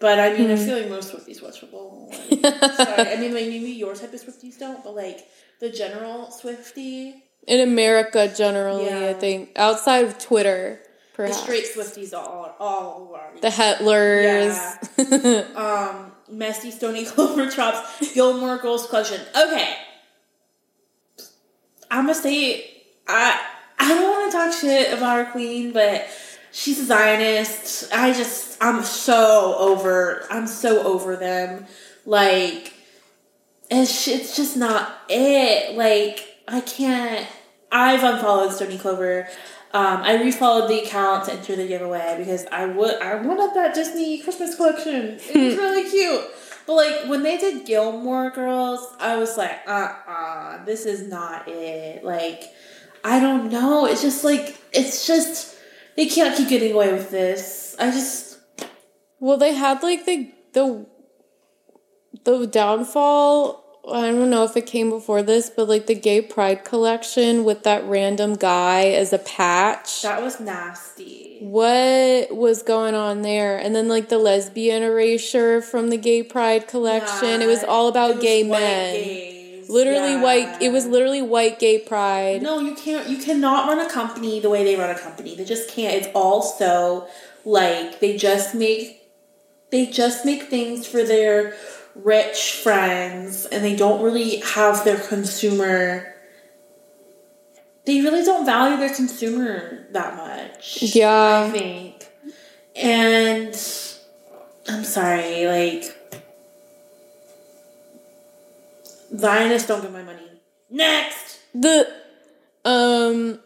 But 0.00 0.18
I 0.18 0.32
mean, 0.36 0.50
I 0.50 0.54
Mm-hmm. 0.54 0.64
feel 0.66 0.78
like 0.80 0.88
most 0.90 1.12
Swifties 1.12 1.42
watch 1.42 1.60
football. 1.60 2.10
Sorry. 2.12 2.42
I 2.42 3.16
mean, 3.20 3.32
like 3.34 3.46
maybe 3.46 3.70
your 3.70 3.94
type 3.94 4.12
of 4.12 4.20
Swifties 4.22 4.58
don't, 4.58 4.82
but 4.82 4.94
like 4.96 5.26
the 5.60 5.70
general 5.70 6.30
Swifty, 6.30 7.22
in 7.46 7.60
America 7.60 8.32
generally, 8.34 8.86
Yeah. 8.86 9.08
I 9.10 9.12
think 9.14 9.50
outside 9.56 10.04
of 10.06 10.18
Twitter, 10.18 10.80
the 10.82 11.16
perhaps 11.16 11.42
straight 11.42 11.64
Swifties 11.66 12.12
all 12.14 12.54
all 12.58 13.18
the 13.40 13.48
Hetlers. 13.48 14.56
um, 15.56 16.12
messy 16.30 16.70
Stony 16.70 17.04
Clover 17.06 17.50
Chops, 17.50 18.14
Gilmore 18.14 18.58
Girls 18.58 18.86
question. 18.86 19.20
Okay, 19.36 19.76
I'm 21.90 22.04
gonna 22.06 22.14
say 22.14 22.70
I 23.06 23.40
I 23.78 23.88
don't 23.88 24.10
want 24.10 24.32
to 24.32 24.36
talk 24.36 24.52
shit 24.52 24.92
about 24.92 25.18
our 25.18 25.26
queen, 25.26 25.72
but 25.72 26.06
she's 26.52 26.80
a 26.80 26.84
Zionist. 26.84 27.92
I 27.92 28.12
just 28.12 28.62
I'm 28.62 28.82
so 28.82 29.56
over. 29.58 30.26
I'm 30.30 30.46
so 30.46 30.82
over 30.82 31.16
them. 31.16 31.66
Like 32.06 32.72
it's 33.70 34.08
it's 34.08 34.36
just 34.36 34.56
not 34.56 34.98
it. 35.08 35.76
Like 35.76 36.26
I 36.48 36.60
can't. 36.60 37.26
I've 37.70 38.04
unfollowed 38.04 38.52
Stoney 38.52 38.78
Clover. 38.78 39.28
Um, 39.74 40.02
I 40.02 40.16
refollowed 40.18 40.68
the 40.68 40.84
account 40.84 41.24
to 41.24 41.32
enter 41.32 41.56
the 41.56 41.66
giveaway 41.66 42.14
because 42.16 42.46
I 42.52 42.64
would 42.64 42.94
I 43.02 43.16
wanted 43.16 43.56
that 43.56 43.74
Disney 43.74 44.18
Christmas 44.20 44.54
collection. 44.54 45.18
It 45.18 45.36
was 45.36 45.56
really 45.56 45.90
cute. 45.90 46.24
But 46.64 46.74
like 46.74 47.08
when 47.08 47.24
they 47.24 47.36
did 47.38 47.66
Gilmore 47.66 48.30
Girls, 48.30 48.86
I 49.00 49.16
was 49.16 49.36
like, 49.36 49.58
uh 49.66 49.92
uh 50.06 50.64
this 50.64 50.86
is 50.86 51.08
not 51.08 51.48
it. 51.48 52.04
Like 52.04 52.44
I 53.02 53.18
don't 53.18 53.50
know. 53.50 53.86
It's 53.86 54.00
just 54.00 54.22
like 54.22 54.56
it's 54.72 55.08
just 55.08 55.56
they 55.96 56.06
can't 56.06 56.36
keep 56.36 56.48
getting 56.48 56.72
away 56.72 56.92
with 56.92 57.10
this. 57.10 57.74
I 57.76 57.90
just 57.90 58.38
well, 59.18 59.38
they 59.38 59.54
had 59.54 59.82
like 59.82 60.06
the 60.06 60.30
the 60.52 60.86
the 62.22 62.46
downfall. 62.46 63.63
I 63.90 64.10
don't 64.10 64.30
know 64.30 64.44
if 64.44 64.56
it 64.56 64.66
came 64.66 64.88
before 64.88 65.22
this, 65.22 65.50
but 65.50 65.68
like 65.68 65.86
the 65.86 65.94
gay 65.94 66.22
pride 66.22 66.64
collection 66.64 67.44
with 67.44 67.64
that 67.64 67.84
random 67.84 68.34
guy 68.34 68.86
as 68.86 69.12
a 69.12 69.18
patch. 69.18 70.02
that 70.02 70.22
was 70.22 70.40
nasty. 70.40 71.38
what 71.40 72.34
was 72.34 72.62
going 72.62 72.94
on 72.94 73.20
there? 73.22 73.58
And 73.58 73.74
then 73.74 73.88
like 73.88 74.08
the 74.08 74.18
lesbian 74.18 74.82
erasure 74.82 75.60
from 75.60 75.90
the 75.90 75.98
gay 75.98 76.22
pride 76.22 76.66
collection. 76.66 77.42
it 77.42 77.46
was 77.46 77.62
all 77.62 77.88
about 77.88 78.14
was 78.16 78.24
gay 78.24 78.42
men. 78.42 78.94
gays. 78.94 79.68
Literally 79.68 80.12
Yeah. 80.12 80.22
white. 80.22 80.62
It 80.62 80.72
was 80.72 80.86
literally 80.86 81.22
white 81.22 81.58
gay 81.58 81.78
pride. 81.78 82.42
No, 82.42 82.60
you 82.60 82.74
can't. 82.74 83.08
You 83.08 83.18
cannot 83.18 83.68
run 83.68 83.78
a 83.84 83.88
company 83.90 84.40
the 84.40 84.50
way 84.50 84.64
they 84.64 84.76
run 84.76 84.90
a 84.90 84.98
company. 84.98 85.34
They 85.34 85.44
just 85.44 85.68
can't. 85.68 85.94
It's 85.94 86.08
all 86.14 86.42
so 86.42 87.06
like 87.44 88.00
they 88.00 88.16
just 88.16 88.54
make 88.54 89.00
they 89.70 89.86
just 89.86 90.24
make 90.24 90.44
things 90.44 90.86
for 90.86 91.02
their 91.02 91.54
rich 91.94 92.60
friends, 92.62 93.46
and 93.46 93.64
they 93.64 93.76
don't 93.76 94.02
really 94.02 94.36
have 94.40 94.84
their 94.84 94.98
consumer. 94.98 96.14
They 97.86 98.00
really 98.00 98.24
don't 98.24 98.46
value 98.46 98.78
their 98.78 98.94
consumer 98.94 99.86
that 99.92 100.16
much. 100.16 100.82
Yeah. 100.82 101.46
I 101.46 101.50
think, 101.50 102.08
and 102.74 103.54
I'm 104.68 104.84
sorry, 104.84 105.46
like 105.46 105.84
Zionists 109.16 109.68
don't 109.68 109.82
get 109.82 109.92
my 109.92 110.02
money. 110.02 110.40
Next. 110.70 111.40
The 111.54 111.92
um 112.64 113.38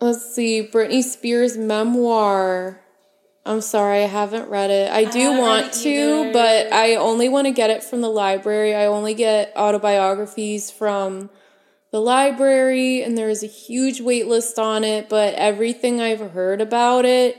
let's 0.00 0.34
see, 0.34 0.68
Britney 0.70 1.02
Spears 1.02 1.56
memoir. 1.56 2.80
I'm 3.48 3.62
sorry, 3.62 4.02
I 4.02 4.06
haven't 4.06 4.50
read 4.50 4.70
it. 4.70 4.92
I 4.92 5.04
do 5.04 5.20
haven't 5.20 5.38
want 5.40 5.72
to, 5.72 6.32
but 6.34 6.70
I 6.70 6.96
only 6.96 7.30
want 7.30 7.46
to 7.46 7.50
get 7.50 7.70
it 7.70 7.82
from 7.82 8.02
the 8.02 8.10
library. 8.10 8.74
I 8.74 8.84
only 8.84 9.14
get 9.14 9.52
autobiographies 9.56 10.70
from 10.70 11.30
the 11.90 12.00
library 12.00 13.02
and 13.02 13.16
there 13.16 13.30
is 13.30 13.42
a 13.42 13.46
huge 13.46 14.02
wait 14.02 14.26
list 14.26 14.58
on 14.58 14.84
it, 14.84 15.08
but 15.08 15.32
everything 15.34 15.98
I've 15.98 16.32
heard 16.32 16.60
about 16.60 17.06
it, 17.06 17.38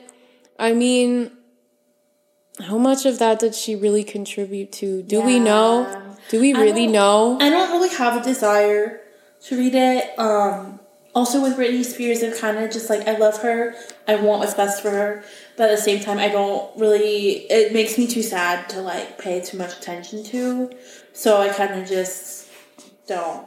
I 0.58 0.74
mean, 0.74 1.32
how 2.60 2.80
much 2.80 3.06
of 3.06 3.20
that 3.20 3.40
did 3.40 3.54
she 3.54 3.76
really 3.76 4.04
contribute 4.04 4.72
to? 4.74 5.04
Do 5.04 5.22
we 5.22 5.40
know? 5.40 6.16
Do 6.30 6.40
we 6.40 6.54
really 6.54 6.86
don't- 6.86 6.94
know? 6.94 7.38
I 7.40 7.52
don't 7.52 7.72
really 7.72 7.96
have 7.96 8.20
a 8.20 8.24
desire 8.24 9.02
to 9.46 9.58
read 9.58 9.76
it. 9.76 10.18
Um, 10.18 10.80
also 11.16 11.42
with 11.42 11.58
Britney 11.58 11.84
Spears, 11.86 12.24
I'm 12.24 12.34
kind 12.34 12.58
of 12.58 12.72
just 12.72 12.90
like 12.90 13.08
I 13.08 13.18
love 13.18 13.42
her. 13.42 13.76
I 14.08 14.16
want 14.16 14.40
what's 14.40 14.54
best 14.54 14.82
for 14.82 14.90
her, 14.90 15.24
but 15.60 15.70
at 15.70 15.76
the 15.76 15.84
same 15.84 16.00
time, 16.00 16.18
I 16.20 16.30
don't 16.30 16.72
really. 16.80 17.32
It 17.52 17.74
makes 17.74 17.98
me 17.98 18.08
too 18.08 18.24
sad 18.24 18.70
to 18.70 18.82
like 18.82 19.18
pay 19.18 19.42
too 19.42 19.58
much 19.58 19.78
attention 19.78 20.24
to. 20.24 20.72
So 21.12 21.42
I 21.42 21.50
kind 21.50 21.78
of 21.78 21.86
just 21.86 22.48
don't. 23.08 23.46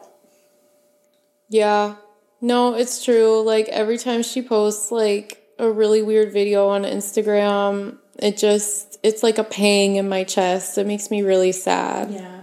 Yeah. 1.49 1.95
No, 2.43 2.75
it's 2.75 3.03
true. 3.03 3.41
Like 3.41 3.67
every 3.71 3.97
time 3.97 4.23
she 4.23 4.43
posts 4.43 4.93
like 4.93 5.43
a 5.59 5.71
really 5.71 6.03
weird 6.03 6.35
video 6.35 6.69
on 6.69 6.83
Instagram, 6.83 7.97
it 8.19 8.37
just 8.37 8.99
it's 9.03 9.23
like 9.23 9.39
a 9.39 9.45
pang 9.45 9.97
in 9.97 10.07
my 10.07 10.23
chest. 10.23 10.77
It 10.77 10.87
makes 10.87 11.11
me 11.11 11.23
really 11.23 11.53
sad. 11.53 12.11
Yeah. 12.11 12.41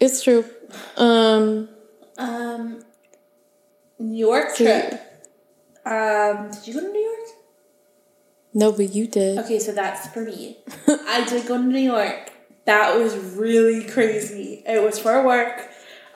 It's 0.00 0.22
true. 0.24 0.46
Um 0.96 1.68
Um, 2.16 2.82
New 3.98 4.26
York 4.26 4.56
trip. 4.56 4.94
Um, 5.84 6.50
did 6.52 6.66
you 6.66 6.72
go 6.72 6.80
to 6.80 6.88
New 6.88 7.00
York? 7.00 7.37
No, 8.58 8.72
but 8.72 8.92
you 8.92 9.06
did. 9.06 9.38
Okay, 9.38 9.60
so 9.60 9.70
that's 9.70 10.08
for 10.08 10.20
me. 10.20 10.56
I 10.88 11.24
did 11.28 11.46
go 11.46 11.56
to 11.58 11.62
New 11.62 11.78
York. 11.78 12.32
That 12.64 12.98
was 12.98 13.16
really 13.36 13.84
crazy. 13.84 14.64
It 14.66 14.82
was 14.82 14.98
for 14.98 15.24
work. 15.24 15.60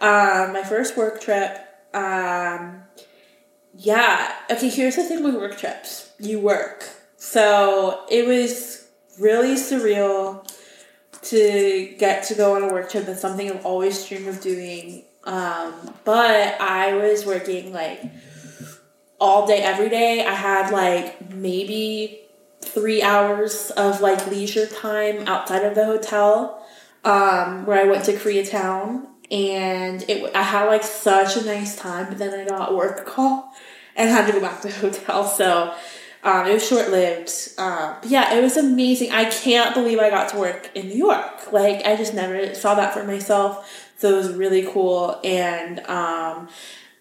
Um, 0.01 0.53
my 0.53 0.65
first 0.65 0.97
work 0.97 1.21
trip. 1.21 1.57
Um, 1.95 2.83
yeah. 3.75 4.35
Okay, 4.51 4.69
here's 4.69 4.97
the 4.97 5.05
thing 5.05 5.23
with 5.23 5.37
work 5.37 5.57
trips. 5.57 6.11
You 6.19 6.41
work. 6.41 6.89
So 7.17 8.05
it 8.11 8.27
was 8.27 8.89
really 9.21 9.55
surreal. 9.55 10.45
to 11.23 11.95
get 11.97 12.25
to 12.25 12.35
go 12.35 12.57
on 12.57 12.65
a 12.65 12.73
work 12.73 12.91
trip. 12.91 13.07
That's 13.07 13.21
something 13.21 13.49
I've 13.49 13.65
always 13.65 14.05
dreamed 14.05 14.27
of 14.27 14.41
doing. 14.41 15.05
Um, 15.23 15.95
but 16.03 16.61
I 16.61 16.95
was 16.95 17.25
working 17.25 17.73
like 17.73 18.03
all 19.21 19.47
day, 19.47 19.63
every 19.63 19.89
day. 19.89 20.27
I 20.27 20.35
had 20.35 20.73
like 20.73 21.31
maybe 21.31 22.19
three 22.63 23.03
hours 23.03 23.71
of 23.73 24.01
like 24.01 24.27
leisure 24.29 24.67
time 24.67 25.27
outside 25.27 25.65
of 25.65 25.75
the 25.75 25.85
hotel 25.85 26.65
um, 27.05 27.67
where 27.67 27.81
I 27.81 27.85
went 27.89 28.05
to 28.07 28.13
Koreatown. 28.13 29.07
And 29.31 30.05
it, 30.09 30.35
I 30.35 30.43
had 30.43 30.67
like 30.67 30.83
such 30.83 31.37
a 31.37 31.45
nice 31.45 31.77
time, 31.77 32.09
but 32.09 32.19
then 32.19 32.39
I 32.39 32.45
got 32.45 32.75
work 32.75 33.07
call 33.07 33.53
and 33.97 34.11
had 34.11 34.27
to 34.27 34.33
go 34.33 34.41
back 34.41 34.61
to 34.63 34.69
the 34.69 34.75
hotel. 34.75 35.25
So 35.27 35.75
um, 36.23 36.47
it 36.47 36.53
was 36.55 36.67
short 36.67 36.91
lived. 36.91 37.31
Um, 37.59 37.97
but 38.01 38.11
yeah, 38.11 38.35
it 38.35 38.43
was 38.43 38.57
amazing. 38.57 39.11
I 39.11 39.25
can't 39.25 39.75
believe 39.75 39.99
I 39.99 40.11
got 40.11 40.31
to 40.31 40.39
work 40.39 40.71
in 40.75 40.89
New 40.89 40.97
York. 40.97 41.53
Like, 41.53 41.85
I 41.87 41.97
just 41.97 42.15
never 42.15 42.55
saw 42.55 42.75
that 42.75 42.93
for 42.93 43.05
myself. 43.05 43.91
So 43.97 44.15
it 44.15 44.17
was 44.17 44.33
really 44.33 44.67
cool. 44.67 45.19
And 45.25 45.81
um, 45.81 46.49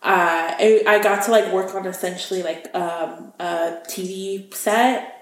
uh, 0.01 0.55
I, 0.57 0.83
I 0.87 0.99
got 1.03 1.25
to 1.25 1.31
like 1.31 1.51
work 1.53 1.75
on 1.75 1.85
essentially 1.85 2.43
like 2.43 2.73
um, 2.73 3.33
a 3.39 3.81
TV 3.87 4.53
set 4.53 5.20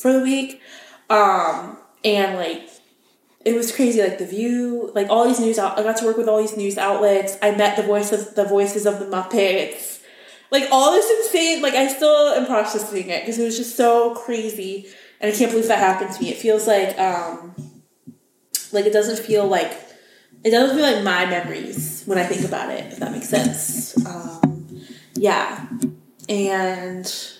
for 0.00 0.12
the 0.12 0.20
week. 0.20 0.60
Um, 1.08 1.78
and 2.04 2.36
like, 2.36 2.68
it 3.44 3.54
was 3.54 3.74
crazy. 3.74 4.02
Like 4.02 4.18
the 4.18 4.26
View, 4.26 4.90
like 4.94 5.08
all 5.08 5.26
these 5.26 5.40
news. 5.40 5.58
Out- 5.58 5.78
I 5.78 5.82
got 5.82 5.96
to 5.98 6.04
work 6.06 6.16
with 6.16 6.28
all 6.28 6.40
these 6.40 6.56
news 6.56 6.78
outlets. 6.78 7.36
I 7.42 7.52
met 7.52 7.76
the 7.76 7.82
voice 7.82 8.12
of 8.12 8.34
the 8.34 8.44
voices 8.44 8.86
of 8.86 8.98
the 8.98 9.06
Muppets 9.06 10.00
like 10.50 10.68
all 10.70 10.92
this 10.92 11.08
insane 11.26 11.62
like 11.62 11.74
i 11.74 11.86
still 11.88 12.28
am 12.30 12.46
processing 12.46 13.08
it 13.08 13.22
because 13.22 13.38
it 13.38 13.44
was 13.44 13.56
just 13.56 13.76
so 13.76 14.14
crazy 14.14 14.86
and 15.20 15.32
i 15.32 15.36
can't 15.36 15.50
believe 15.50 15.68
that 15.68 15.78
happened 15.78 16.12
to 16.12 16.22
me 16.22 16.30
it 16.30 16.36
feels 16.36 16.66
like 16.66 16.98
um 16.98 17.54
like 18.72 18.84
it 18.84 18.92
doesn't 18.92 19.24
feel 19.24 19.46
like 19.46 19.72
it 20.44 20.50
doesn't 20.50 20.76
feel 20.76 20.84
like 20.92 21.04
my 21.04 21.26
memories 21.26 22.02
when 22.06 22.18
i 22.18 22.24
think 22.24 22.44
about 22.44 22.70
it 22.70 22.92
if 22.92 22.98
that 22.98 23.12
makes 23.12 23.28
sense 23.28 23.96
um 24.06 24.82
yeah 25.14 25.68
and 26.28 27.32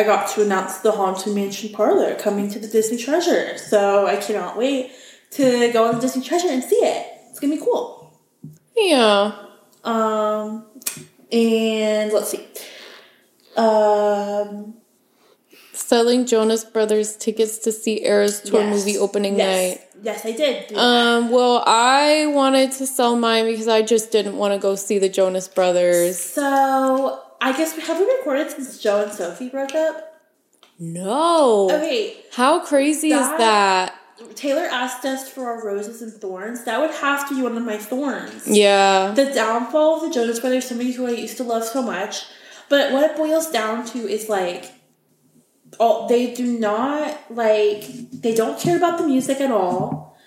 i 0.00 0.02
got 0.12 0.22
to 0.32 0.38
announce 0.46 0.74
the 0.86 0.92
haunted 0.98 1.32
mansion 1.34 1.68
parlor 1.78 2.14
coming 2.26 2.46
to 2.54 2.58
the 2.58 2.68
disney 2.76 2.96
treasure 3.06 3.56
so 3.70 4.06
i 4.06 4.16
cannot 4.16 4.56
wait 4.62 4.90
to 5.30 5.70
go 5.72 5.80
on 5.88 5.94
the 5.96 6.00
disney 6.00 6.22
treasure 6.30 6.48
and 6.56 6.62
see 6.70 6.82
it 6.94 7.02
it's 7.30 7.38
gonna 7.40 7.54
be 7.56 7.62
cool 7.68 7.86
Yeah. 8.76 9.32
um, 9.84 10.46
and 11.32 12.12
let's 12.12 12.30
see. 12.30 12.42
Um, 13.56 14.74
Selling 15.72 16.26
Jonas 16.26 16.64
Brothers 16.64 17.16
tickets 17.16 17.58
to 17.58 17.72
see 17.72 18.04
Eras 18.04 18.40
tour 18.40 18.60
yes. 18.60 18.70
movie 18.76 18.96
opening 18.98 19.36
yes. 19.36 19.48
night. 19.78 19.88
Yes, 20.02 20.24
I 20.24 20.32
did. 20.32 20.72
Um, 20.72 21.30
well, 21.30 21.62
I 21.66 22.26
wanted 22.26 22.72
to 22.72 22.86
sell 22.86 23.16
mine 23.16 23.44
because 23.46 23.68
I 23.68 23.82
just 23.82 24.10
didn't 24.12 24.36
want 24.36 24.54
to 24.54 24.58
go 24.58 24.74
see 24.76 24.98
the 24.98 25.08
Jonas 25.08 25.46
Brothers. 25.48 26.18
so 26.18 27.20
I 27.40 27.56
guess 27.56 27.76
we 27.76 27.82
haven't 27.82 28.06
recorded 28.06 28.50
since 28.50 28.78
Joe 28.78 29.02
and 29.02 29.12
Sophie 29.12 29.48
broke 29.48 29.74
up. 29.74 30.20
No. 30.78 31.70
Okay, 31.70 32.16
How 32.32 32.60
crazy 32.60 33.10
That- 33.10 33.32
is 33.32 33.38
that? 33.38 33.94
Taylor 34.34 34.64
asked 34.70 35.06
us 35.06 35.30
for 35.30 35.46
our 35.46 35.64
roses 35.64 36.02
and 36.02 36.12
thorns. 36.12 36.64
That 36.64 36.78
would 36.80 36.90
have 36.90 37.26
to 37.30 37.34
be 37.34 37.40
one 37.42 37.56
of 37.56 37.64
my 37.64 37.78
thorns. 37.78 38.46
Yeah. 38.46 39.12
The 39.16 39.32
downfall 39.32 39.96
of 39.96 40.02
the 40.02 40.10
Jonas 40.10 40.40
Brothers, 40.40 40.66
somebody 40.66 40.92
who 40.92 41.06
I 41.06 41.12
used 41.12 41.38
to 41.38 41.44
love 41.44 41.64
so 41.64 41.80
much. 41.82 42.26
But 42.68 42.92
what 42.92 43.10
it 43.10 43.16
boils 43.16 43.50
down 43.50 43.86
to 43.86 43.98
is 43.98 44.28
like, 44.28 44.72
all 45.78 46.06
they 46.06 46.34
do 46.34 46.58
not 46.58 47.18
like 47.30 47.86
they 48.12 48.34
don't 48.34 48.60
care 48.60 48.76
about 48.76 48.98
the 48.98 49.06
music 49.06 49.40
at 49.40 49.50
all. 49.50 50.18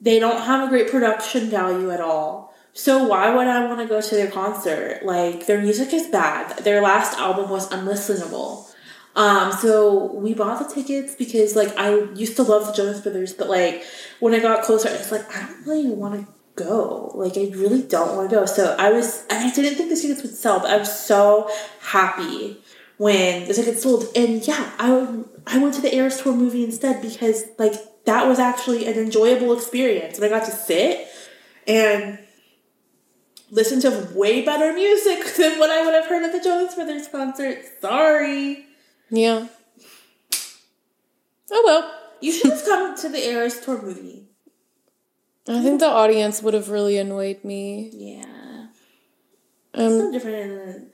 They 0.00 0.18
don't 0.18 0.40
have 0.42 0.66
a 0.66 0.70
great 0.70 0.90
production 0.90 1.50
value 1.50 1.90
at 1.90 2.00
all. 2.00 2.45
So 2.76 3.04
why 3.04 3.34
would 3.34 3.46
I 3.46 3.66
want 3.66 3.80
to 3.80 3.86
go 3.86 4.02
to 4.02 4.14
their 4.14 4.30
concert? 4.30 5.00
Like 5.02 5.46
their 5.46 5.62
music 5.62 5.94
is 5.94 6.08
bad. 6.08 6.58
Their 6.58 6.82
last 6.82 7.18
album 7.18 7.48
was 7.48 7.70
unlistenable. 7.70 8.70
Um, 9.14 9.50
so 9.50 10.12
we 10.12 10.34
bought 10.34 10.58
the 10.58 10.74
tickets 10.74 11.14
because 11.14 11.56
like 11.56 11.74
I 11.78 12.02
used 12.12 12.36
to 12.36 12.42
love 12.42 12.66
the 12.66 12.74
Jonas 12.74 13.00
Brothers, 13.00 13.32
but 13.32 13.48
like 13.48 13.82
when 14.20 14.34
I 14.34 14.40
got 14.40 14.62
closer, 14.62 14.90
it's 14.90 15.10
like 15.10 15.24
I 15.34 15.46
don't 15.46 15.66
really 15.66 15.88
want 15.88 16.20
to 16.20 16.32
go. 16.54 17.12
Like 17.14 17.38
I 17.38 17.50
really 17.56 17.80
don't 17.80 18.14
want 18.14 18.28
to 18.28 18.36
go. 18.36 18.44
So 18.44 18.76
I 18.78 18.92
was, 18.92 19.24
and 19.30 19.42
I 19.42 19.50
didn't 19.54 19.76
think 19.76 19.88
the 19.88 19.96
tickets 19.96 20.22
would 20.22 20.34
sell, 20.34 20.60
but 20.60 20.68
I 20.68 20.76
was 20.76 20.94
so 20.94 21.50
happy 21.80 22.58
when 22.98 23.48
the 23.48 23.54
tickets 23.54 23.82
sold. 23.82 24.04
And 24.14 24.46
yeah, 24.46 24.70
I 24.78 25.24
I 25.46 25.56
went 25.56 25.72
to 25.76 25.80
the 25.80 25.94
Eras 25.94 26.20
Tour 26.20 26.36
movie 26.36 26.64
instead 26.64 27.00
because 27.00 27.46
like 27.58 27.72
that 28.04 28.26
was 28.26 28.38
actually 28.38 28.86
an 28.86 28.98
enjoyable 28.98 29.54
experience, 29.54 30.16
and 30.18 30.26
I 30.26 30.28
got 30.28 30.44
to 30.44 30.52
sit 30.52 31.08
and 31.66 32.18
listen 33.50 33.80
to 33.80 34.08
way 34.14 34.44
better 34.44 34.72
music 34.72 35.34
than 35.36 35.58
what 35.58 35.70
I 35.70 35.84
would 35.84 35.94
have 35.94 36.06
heard 36.06 36.22
at 36.24 36.32
the 36.32 36.40
Jonas 36.40 36.74
Brothers 36.74 37.08
concert. 37.08 37.58
Sorry. 37.80 38.66
Yeah. 39.10 39.48
Oh 41.50 41.62
well. 41.64 41.92
You 42.20 42.32
should 42.32 42.50
have 42.50 42.64
come 42.64 42.96
to 42.96 43.08
the 43.08 43.28
Eras 43.28 43.60
Tour 43.60 43.80
movie. 43.82 44.28
I 45.48 45.62
think 45.62 45.80
the 45.80 45.86
audience 45.86 46.42
would 46.42 46.54
have 46.54 46.70
really 46.70 46.98
annoyed 46.98 47.44
me. 47.44 47.90
Yeah. 47.92 48.66
Um, 49.74 49.98
No 49.98 50.12
different 50.12 50.36
than 50.66 50.90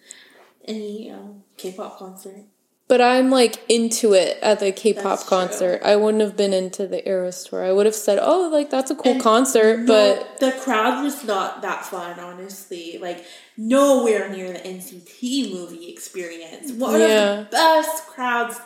any 0.66 1.11
um, 1.11 1.44
K-pop 1.57 1.98
concert. 1.98 2.44
But 2.93 3.01
I'm 3.01 3.30
like 3.30 3.59
into 3.70 4.12
it 4.12 4.36
at 4.43 4.61
the 4.61 4.70
K-pop 4.70 5.24
concert. 5.24 5.80
I 5.82 5.97
wouldn't 5.97 6.20
have 6.22 6.36
been 6.36 6.53
into 6.53 6.86
the 6.86 7.09
Eras 7.09 7.43
tour. 7.43 7.64
I 7.64 7.72
would 7.72 7.86
have 7.86 7.95
said, 7.95 8.18
"Oh, 8.20 8.51
like 8.53 8.68
that's 8.68 8.90
a 8.90 8.95
cool 8.95 9.12
And 9.12 9.22
concert," 9.22 9.86
but 9.86 10.38
the 10.40 10.53
crowd 10.53 11.03
was 11.03 11.24
not 11.24 11.62
that 11.62 11.86
fun, 11.86 12.20
honestly. 12.20 12.99
Like 13.01 13.24
nowhere 13.57 14.28
near 14.28 14.53
the 14.53 14.59
NCT 14.59 15.55
movie 15.55 15.88
experience. 15.90 16.70
One 16.72 17.01
Yeah. 17.01 17.07
of 17.40 17.45
the 17.47 17.51
best 17.51 18.07
crowds 18.09 18.61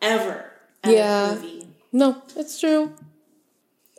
ever 0.00 0.46
at 0.82 0.94
Yeah. 0.94 1.32
a 1.32 1.34
movie. 1.34 1.66
no, 1.92 2.22
it's 2.34 2.58
true. 2.58 2.94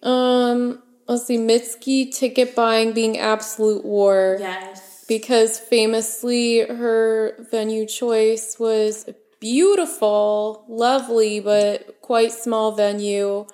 Um, 0.01 0.82
let's 1.07 1.28
see, 1.28 1.38
Mitski 1.38 2.11
ticket 2.11 2.55
buying 2.55 2.93
being 2.93 3.19
absolute 3.19 3.86
war. 3.86 4.38
Yes. 4.39 4.82
because 5.07 5.57
famously 5.59 6.61
her 6.61 7.36
venue 7.51 7.86
choice 7.86 8.57
was 8.59 9.05
beautiful, 9.39 10.65
lovely, 10.67 11.39
but 11.39 12.01
quite 12.01 12.31
small 12.31 12.71
venue. 12.71 13.45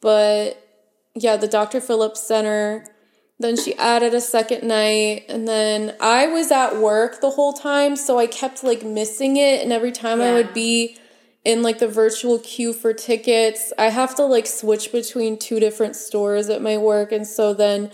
But 0.00 0.62
yeah, 1.14 1.36
the 1.36 1.48
Dr. 1.48 1.80
Phillips 1.80 2.22
Center. 2.22 2.86
Then 3.38 3.56
she 3.56 3.74
added 3.76 4.12
a 4.12 4.20
second 4.20 4.68
night, 4.68 5.24
and 5.30 5.48
then 5.48 5.96
I 5.98 6.26
was 6.26 6.50
at 6.50 6.76
work 6.76 7.22
the 7.22 7.30
whole 7.30 7.54
time, 7.54 7.96
so 7.96 8.18
I 8.18 8.26
kept 8.26 8.62
like 8.62 8.84
missing 8.84 9.38
it. 9.38 9.62
And 9.62 9.72
every 9.72 9.92
time 9.92 10.20
I 10.20 10.34
would 10.34 10.52
be 10.52 10.98
in 11.42 11.62
like 11.62 11.78
the 11.78 11.88
virtual 11.88 12.38
queue 12.38 12.74
for 12.74 12.92
tickets, 12.92 13.72
I 13.78 13.86
have 13.86 14.14
to 14.16 14.26
like 14.26 14.46
switch 14.46 14.92
between 14.92 15.38
two 15.38 15.58
different 15.58 15.96
stores 15.96 16.50
at 16.50 16.60
my 16.60 16.76
work, 16.76 17.12
and 17.12 17.26
so 17.26 17.54
then 17.54 17.90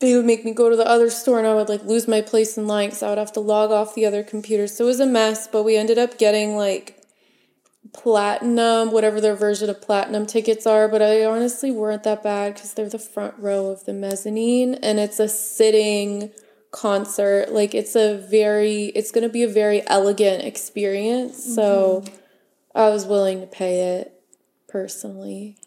they 0.00 0.16
would 0.16 0.24
make 0.24 0.44
me 0.44 0.52
go 0.52 0.70
to 0.70 0.76
the 0.76 0.86
other 0.86 1.10
store 1.10 1.38
and 1.38 1.46
I 1.46 1.54
would 1.54 1.68
like 1.68 1.84
lose 1.84 2.08
my 2.08 2.22
place 2.22 2.56
in 2.56 2.66
line 2.66 2.88
because 2.88 3.02
I 3.02 3.10
would 3.10 3.18
have 3.18 3.32
to 3.32 3.40
log 3.40 3.70
off 3.70 3.94
the 3.94 4.06
other 4.06 4.22
computer. 4.22 4.66
So 4.66 4.84
it 4.84 4.88
was 4.88 5.00
a 5.00 5.06
mess, 5.06 5.46
but 5.46 5.62
we 5.62 5.76
ended 5.76 5.98
up 5.98 6.18
getting 6.18 6.56
like 6.56 6.96
platinum, 7.92 8.92
whatever 8.92 9.20
their 9.20 9.34
version 9.34 9.68
of 9.68 9.80
platinum 9.82 10.26
tickets 10.26 10.66
are. 10.66 10.88
But 10.88 11.02
I 11.02 11.24
honestly 11.24 11.70
weren't 11.70 12.04
that 12.04 12.22
bad 12.22 12.54
because 12.54 12.72
they're 12.72 12.88
the 12.88 12.98
front 12.98 13.34
row 13.38 13.66
of 13.66 13.84
the 13.84 13.92
mezzanine 13.92 14.74
and 14.74 14.98
it's 14.98 15.20
a 15.20 15.28
sitting 15.28 16.30
concert. 16.70 17.52
Like 17.52 17.74
it's 17.74 17.94
a 17.94 18.16
very, 18.16 18.86
it's 18.86 19.10
going 19.10 19.26
to 19.26 19.32
be 19.32 19.42
a 19.42 19.48
very 19.48 19.86
elegant 19.86 20.44
experience. 20.44 21.44
So 21.54 22.04
mm-hmm. 22.04 22.16
I 22.74 22.88
was 22.88 23.04
willing 23.04 23.40
to 23.40 23.46
pay 23.46 23.98
it 23.98 24.14
personally. 24.66 25.58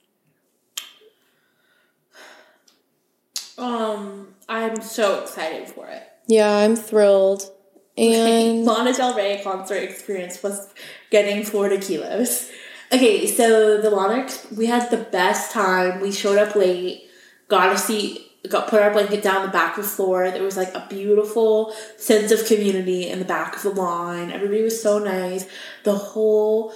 Um, 3.64 4.36
I'm 4.50 4.82
so 4.82 5.22
excited 5.22 5.70
for 5.70 5.88
it. 5.88 6.04
Yeah, 6.28 6.58
I'm 6.58 6.76
thrilled. 6.76 7.50
And 7.98 8.66
Lana 8.66 8.94
Del 8.94 9.16
Rey 9.16 9.42
concert 9.44 9.78
experience 9.78 10.42
was 10.44 10.74
getting 11.12 11.44
Florida 11.46 11.78
kilos. 11.78 12.52
Okay, 12.92 13.26
so 13.28 13.82
the 13.82 13.90
Lana, 13.90 14.30
we 14.56 14.66
had 14.66 14.90
the 14.92 14.98
best 14.98 15.52
time. 15.52 16.02
We 16.02 16.12
showed 16.12 16.38
up 16.38 16.56
late, 16.56 17.10
got 17.48 17.74
a 17.74 17.78
seat, 17.78 18.22
got 18.50 18.68
put 18.68 18.82
our 18.82 18.92
blanket 18.92 19.24
down 19.24 19.46
the 19.46 19.52
back 19.52 19.78
of 19.78 19.84
the 19.84 19.90
floor. 19.90 20.30
There 20.30 20.44
was 20.44 20.58
like 20.58 20.74
a 20.74 20.86
beautiful 20.90 21.74
sense 21.98 22.32
of 22.32 22.46
community 22.46 23.10
in 23.10 23.20
the 23.20 23.26
back 23.26 23.56
of 23.56 23.64
the 23.64 23.70
line. 23.70 24.32
Everybody 24.32 24.64
was 24.64 24.82
so 24.82 25.00
nice. 25.00 25.48
The 25.84 25.96
whole 25.96 26.74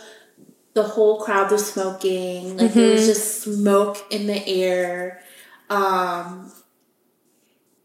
the 0.73 0.83
whole 0.83 1.19
crowd 1.19 1.51
was 1.51 1.71
smoking. 1.71 2.57
Like 2.57 2.73
there 2.73 2.91
was 2.91 3.07
just 3.07 3.41
smoke 3.41 3.97
in 4.11 4.27
the 4.27 4.47
air. 4.47 5.23
Um, 5.69 6.51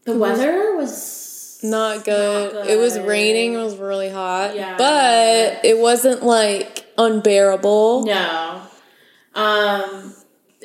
the 0.05 0.17
weather 0.17 0.75
was 0.75 1.59
not 1.63 2.03
good. 2.03 2.53
Not 2.53 2.67
It 2.67 2.77
was 2.77 2.99
raining. 2.99 3.53
It 3.53 3.57
was 3.57 3.77
really 3.77 4.09
hot. 4.09 4.55
Yeah. 4.55 4.77
But 4.77 5.65
it 5.65 5.79
wasn't 5.79 6.23
like 6.23 6.85
unbearable. 6.97 8.05
No. 8.05 8.61
Um 9.33 10.13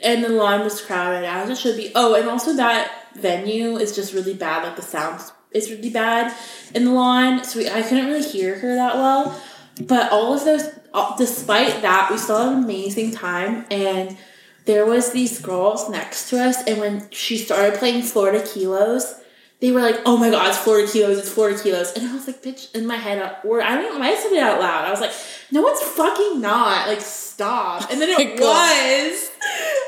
and 0.03 0.25
the 0.25 0.29
line 0.29 0.63
was 0.63 0.81
crowded 0.81 1.25
as 1.25 1.51
it 1.51 1.59
should 1.59 1.77
be. 1.77 1.93
Oh, 1.95 2.15
and 2.15 2.29
also 2.29 2.55
that 2.55 3.15
venue 3.15 3.77
is 3.77 3.95
just 3.95 4.13
really 4.13 4.35
bad. 4.35 4.65
Like 4.65 4.77
the 4.77 4.83
sound 4.83 5.21
is 5.53 5.71
really 5.71 5.91
bad 5.91 6.35
in 6.75 6.85
the 6.85 6.93
lawn, 6.93 7.45
so 7.45 7.59
we, 7.59 7.69
I 7.69 7.83
couldn't 7.83 8.07
really 8.07 8.23
hear 8.23 8.59
her 8.59 8.75
that 8.75 8.95
well. 8.95 9.41
But 9.81 10.11
all 10.13 10.35
of 10.35 10.45
those, 10.45 10.69
despite 11.17 11.83
that, 11.83 12.09
we 12.11 12.19
still 12.19 12.39
had 12.39 12.57
an 12.57 12.65
amazing 12.65 13.13
time. 13.13 13.65
And 13.71 14.17
there 14.65 14.85
was 14.85 15.13
these 15.13 15.41
girls 15.41 15.89
next 15.89 16.29
to 16.31 16.45
us, 16.45 16.63
and 16.65 16.79
when 16.79 17.09
she 17.11 17.39
started 17.39 17.79
playing 17.79 18.03
Florida 18.03 18.45
Kilos, 18.45 19.15
they 19.61 19.73
were 19.73 19.81
like, 19.81 20.01
"Oh 20.07 20.17
my 20.17 20.31
God, 20.31 20.49
it's 20.49 20.59
Florida 20.59 20.91
Kilos! 20.91 21.19
It's 21.19 21.29
Florida 21.29 21.61
Kilos!" 21.61 21.93
And 21.95 22.09
I 22.09 22.15
was 22.15 22.27
like, 22.27 22.43
"Bitch!" 22.43 22.75
In 22.75 22.87
my 22.87 22.97
head, 22.97 23.37
or 23.45 23.61
I 23.61 23.75
don't 23.75 23.99
know, 23.99 24.05
I 24.05 24.15
said 24.15 24.33
it 24.33 24.43
out 24.43 24.61
loud. 24.61 24.85
I 24.85 24.91
was 24.91 25.01
like, 25.01 25.13
"No, 25.51 25.67
it's 25.69 25.83
fucking 25.83 26.41
not!" 26.41 26.87
Like, 26.87 27.01
stop! 27.01 27.91
And 27.91 28.01
then 28.01 28.11
oh 28.19 28.21
it 28.21 28.41
Oh 28.41 28.43
was. 28.43 29.31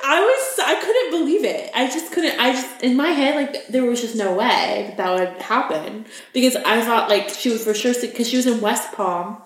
I 0.05 0.21
was. 0.21 0.61
I 0.65 0.75
couldn't 0.81 1.11
believe 1.21 1.45
it. 1.45 1.71
I 1.75 1.87
just 1.87 2.13
couldn't. 2.13 2.41
I 2.41 2.53
just 2.53 2.83
in 2.83 2.97
my 2.97 3.09
head, 3.09 3.37
like, 3.37 3.69
there 3.69 3.85
was 3.85 4.01
just 4.01 4.17
no 4.17 4.35
way 4.35 4.87
that, 4.89 4.97
that 4.97 5.35
would 5.35 5.43
happen 5.43 6.07
because 6.33 6.57
I 6.57 6.81
thought 6.81 7.09
like 7.09 7.29
she 7.29 7.51
was 7.51 7.65
for 7.65 7.75
sure 7.75 7.95
because 8.01 8.29
she 8.29 8.37
was 8.37 8.47
in 8.47 8.61
West 8.61 8.93
Palm 8.93 9.41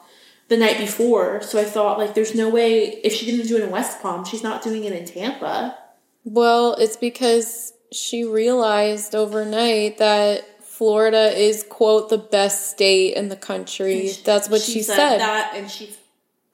the 0.48 0.56
night 0.56 0.78
before. 0.78 1.42
So 1.42 1.60
I 1.60 1.64
thought 1.64 1.98
like, 1.98 2.14
there's 2.14 2.34
no 2.34 2.48
way 2.48 2.84
if 3.02 3.12
she 3.12 3.26
didn't 3.26 3.46
do 3.46 3.56
it 3.56 3.62
in 3.62 3.70
West 3.70 4.00
Palm, 4.00 4.24
she's 4.24 4.42
not 4.42 4.62
doing 4.62 4.84
it 4.84 4.92
in 4.92 5.04
Tampa. 5.04 5.76
Well, 6.24 6.74
it's 6.74 6.96
because 6.96 7.74
she 7.94 8.24
realized 8.24 9.14
overnight 9.14 9.98
that 9.98 10.62
Florida 10.64 11.36
is 11.38 11.62
quote 11.62 12.10
the 12.10 12.18
best 12.18 12.70
state 12.70 13.14
in 13.14 13.28
the 13.28 13.36
country. 13.36 14.10
That's 14.24 14.48
what 14.48 14.60
she, 14.60 14.82
said. 14.82 15.18
That 15.18 15.52
and 15.54 15.70
she's 15.70 15.96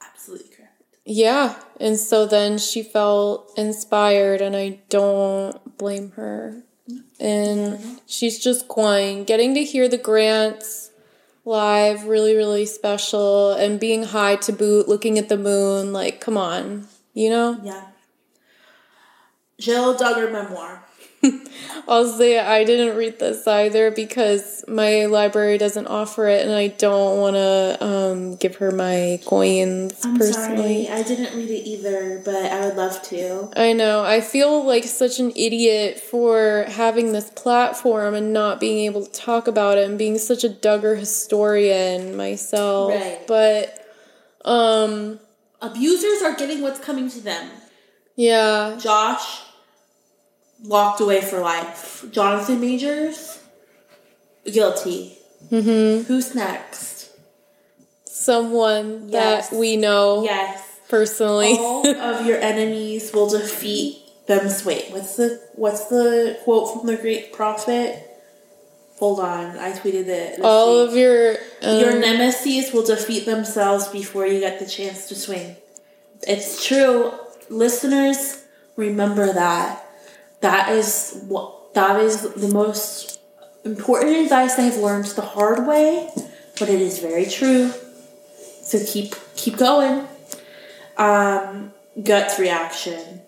absolutely 0.02 0.54
correct. 0.54 0.84
Yeah. 1.04 1.58
And 1.78 1.98
so 1.98 2.26
then 2.26 2.58
she 2.58 2.82
felt 2.82 3.50
inspired 3.56 4.42
and 4.42 4.54
I 4.54 4.80
don't 4.90 5.78
blame 5.78 6.10
her. 6.12 6.62
And 7.18 8.00
she's 8.06 8.38
just 8.38 8.68
going, 8.68 9.24
getting 9.24 9.54
to 9.54 9.64
hear 9.64 9.88
the 9.88 9.98
grants 9.98 10.90
live, 11.44 12.04
really, 12.04 12.36
really 12.36 12.66
special, 12.66 13.52
and 13.52 13.80
being 13.80 14.04
high 14.04 14.36
to 14.36 14.52
boot, 14.52 14.88
looking 14.88 15.18
at 15.18 15.28
the 15.28 15.36
moon, 15.36 15.92
like, 15.92 16.20
come 16.20 16.36
on, 16.36 16.86
you 17.14 17.30
know? 17.30 17.58
Yeah. 17.62 17.86
Jill 19.58 19.94
Duggar 19.94 20.30
memoir. 20.32 20.84
I'll 21.88 22.06
say 22.06 22.38
I 22.38 22.64
didn't 22.64 22.96
read 22.96 23.18
this 23.18 23.46
either 23.46 23.90
because 23.90 24.64
my 24.66 25.06
library 25.06 25.58
doesn't 25.58 25.86
offer 25.86 26.26
it, 26.28 26.46
and 26.46 26.54
I 26.54 26.68
don't 26.68 27.18
want 27.18 27.36
to 27.36 27.84
um, 27.84 28.36
give 28.36 28.56
her 28.56 28.70
my 28.70 29.20
coins 29.26 30.04
I'm 30.04 30.16
personally. 30.16 30.86
sorry, 30.86 30.98
I 30.98 31.02
didn't 31.02 31.36
read 31.36 31.50
it 31.50 31.68
either, 31.68 32.22
but 32.24 32.34
I 32.34 32.66
would 32.66 32.76
love 32.76 33.02
to. 33.02 33.50
I 33.56 33.72
know. 33.74 34.02
I 34.02 34.20
feel 34.20 34.64
like 34.64 34.84
such 34.84 35.18
an 35.18 35.32
idiot 35.36 36.00
for 36.00 36.64
having 36.68 37.12
this 37.12 37.28
platform 37.30 38.14
and 38.14 38.32
not 38.32 38.58
being 38.60 38.86
able 38.86 39.04
to 39.04 39.12
talk 39.12 39.46
about 39.46 39.76
it 39.76 39.88
and 39.88 39.98
being 39.98 40.16
such 40.18 40.42
a 40.44 40.48
Duggar 40.48 40.98
historian 40.98 42.16
myself. 42.16 42.94
Right. 42.94 43.26
But 43.26 43.76
um 44.44 45.18
Abusers 45.60 46.22
are 46.22 46.34
getting 46.34 46.62
what's 46.62 46.80
coming 46.80 47.10
to 47.10 47.20
them. 47.20 47.50
yeah, 48.16 48.78
Josh 48.80 49.42
locked 50.62 51.00
away 51.00 51.20
for 51.20 51.40
life. 51.40 52.04
Jonathan 52.10 52.60
Majors 52.60 53.38
guilty. 54.44 55.16
Mm-hmm. 55.50 56.04
Who's 56.06 56.34
next? 56.34 56.90
someone 58.06 59.08
Yes. 59.08 59.48
that 59.48 59.56
we 59.56 59.76
know 59.76 60.22
Yes. 60.24 60.62
personally. 60.88 61.56
All 61.58 61.86
of 61.86 62.26
your 62.26 62.38
enemies 62.38 63.12
will 63.14 63.30
defeat 63.30 63.96
them. 64.26 64.50
Wait, 64.64 64.90
what's 64.90 65.16
the 65.16 65.40
what's 65.54 65.84
the 65.86 66.38
quote 66.44 66.72
from 66.74 66.86
the 66.86 66.96
great 66.96 67.32
prophet? 67.32 68.06
Hold 68.98 69.20
on, 69.20 69.56
I 69.58 69.72
tweeted 69.72 70.06
it. 70.08 70.40
All 70.42 70.84
see. 70.86 70.88
of 70.90 70.96
your 70.96 71.36
um, 71.62 71.80
your 71.80 71.98
nemesis 71.98 72.72
will 72.74 72.84
defeat 72.84 73.24
themselves 73.24 73.88
before 73.88 74.26
you 74.26 74.40
get 74.40 74.58
the 74.60 74.66
chance 74.66 75.08
to 75.08 75.14
swing. 75.14 75.56
It's 76.28 76.62
true, 76.66 77.12
listeners. 77.48 78.44
Remember 78.76 79.32
that. 79.32 79.82
That 80.40 80.70
is 80.70 81.22
what 81.28 81.74
that 81.74 82.00
is 82.00 82.22
the 82.34 82.48
most 82.48 83.20
important 83.64 84.16
advice 84.16 84.58
I 84.58 84.62
have 84.62 84.76
learned 84.78 85.06
the 85.06 85.22
hard 85.22 85.66
way, 85.66 86.10
but 86.58 86.68
it 86.68 86.80
is 86.80 86.98
very 86.98 87.26
true. 87.26 87.72
So 88.62 88.78
keep 88.84 89.14
keep 89.36 89.56
going. 89.56 90.06
Um, 90.96 91.72
guts 92.02 92.38
reaction. 92.38 93.22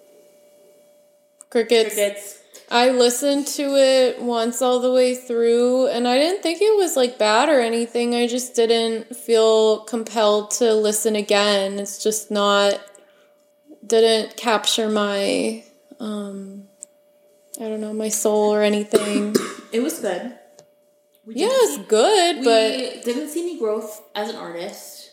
crickets. 1.51 1.94
Crickets. 1.94 2.39
I 2.70 2.89
listened 2.90 3.47
to 3.48 3.76
it 3.76 4.22
once 4.22 4.62
all 4.62 4.80
the 4.80 4.93
way 4.93 5.14
through 5.14 5.89
and 5.89 6.09
I 6.09 6.16
didn't 6.16 6.43
think 6.43 6.62
it 6.62 6.74
was 6.74 6.97
like 6.97 7.18
bad 7.18 7.51
or 7.51 7.60
anything. 7.60 8.14
I 8.14 8.26
just 8.26 8.55
didn't 8.55 9.14
feel 9.14 9.80
compelled 9.80 10.52
to 10.52 10.72
listen 10.74 11.14
again. 11.14 11.78
It's 11.78 12.02
just 12.02 12.30
not 12.30 12.80
didn't 13.86 14.36
capture 14.39 14.89
my 14.89 15.64
um 16.01 16.68
I 17.61 17.69
don't 17.69 17.81
know, 17.81 17.93
my 17.93 18.09
soul 18.09 18.53
or 18.55 18.62
anything. 18.62 19.35
It 19.73 19.83
was 19.83 20.01
good. 20.01 20.35
We 21.24 21.35
yeah, 21.37 21.49
it's 21.51 21.77
see- 21.77 21.83
good, 21.85 22.37
we 22.41 22.45
but 22.45 23.05
didn't 23.07 23.31
see 23.31 23.41
any 23.41 23.59
growth 23.59 24.03
as 24.15 24.29
an 24.29 24.37
artist. 24.37 25.12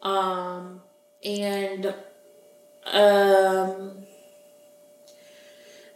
Um, 0.00 0.80
and 1.22 1.94
um, 2.86 4.06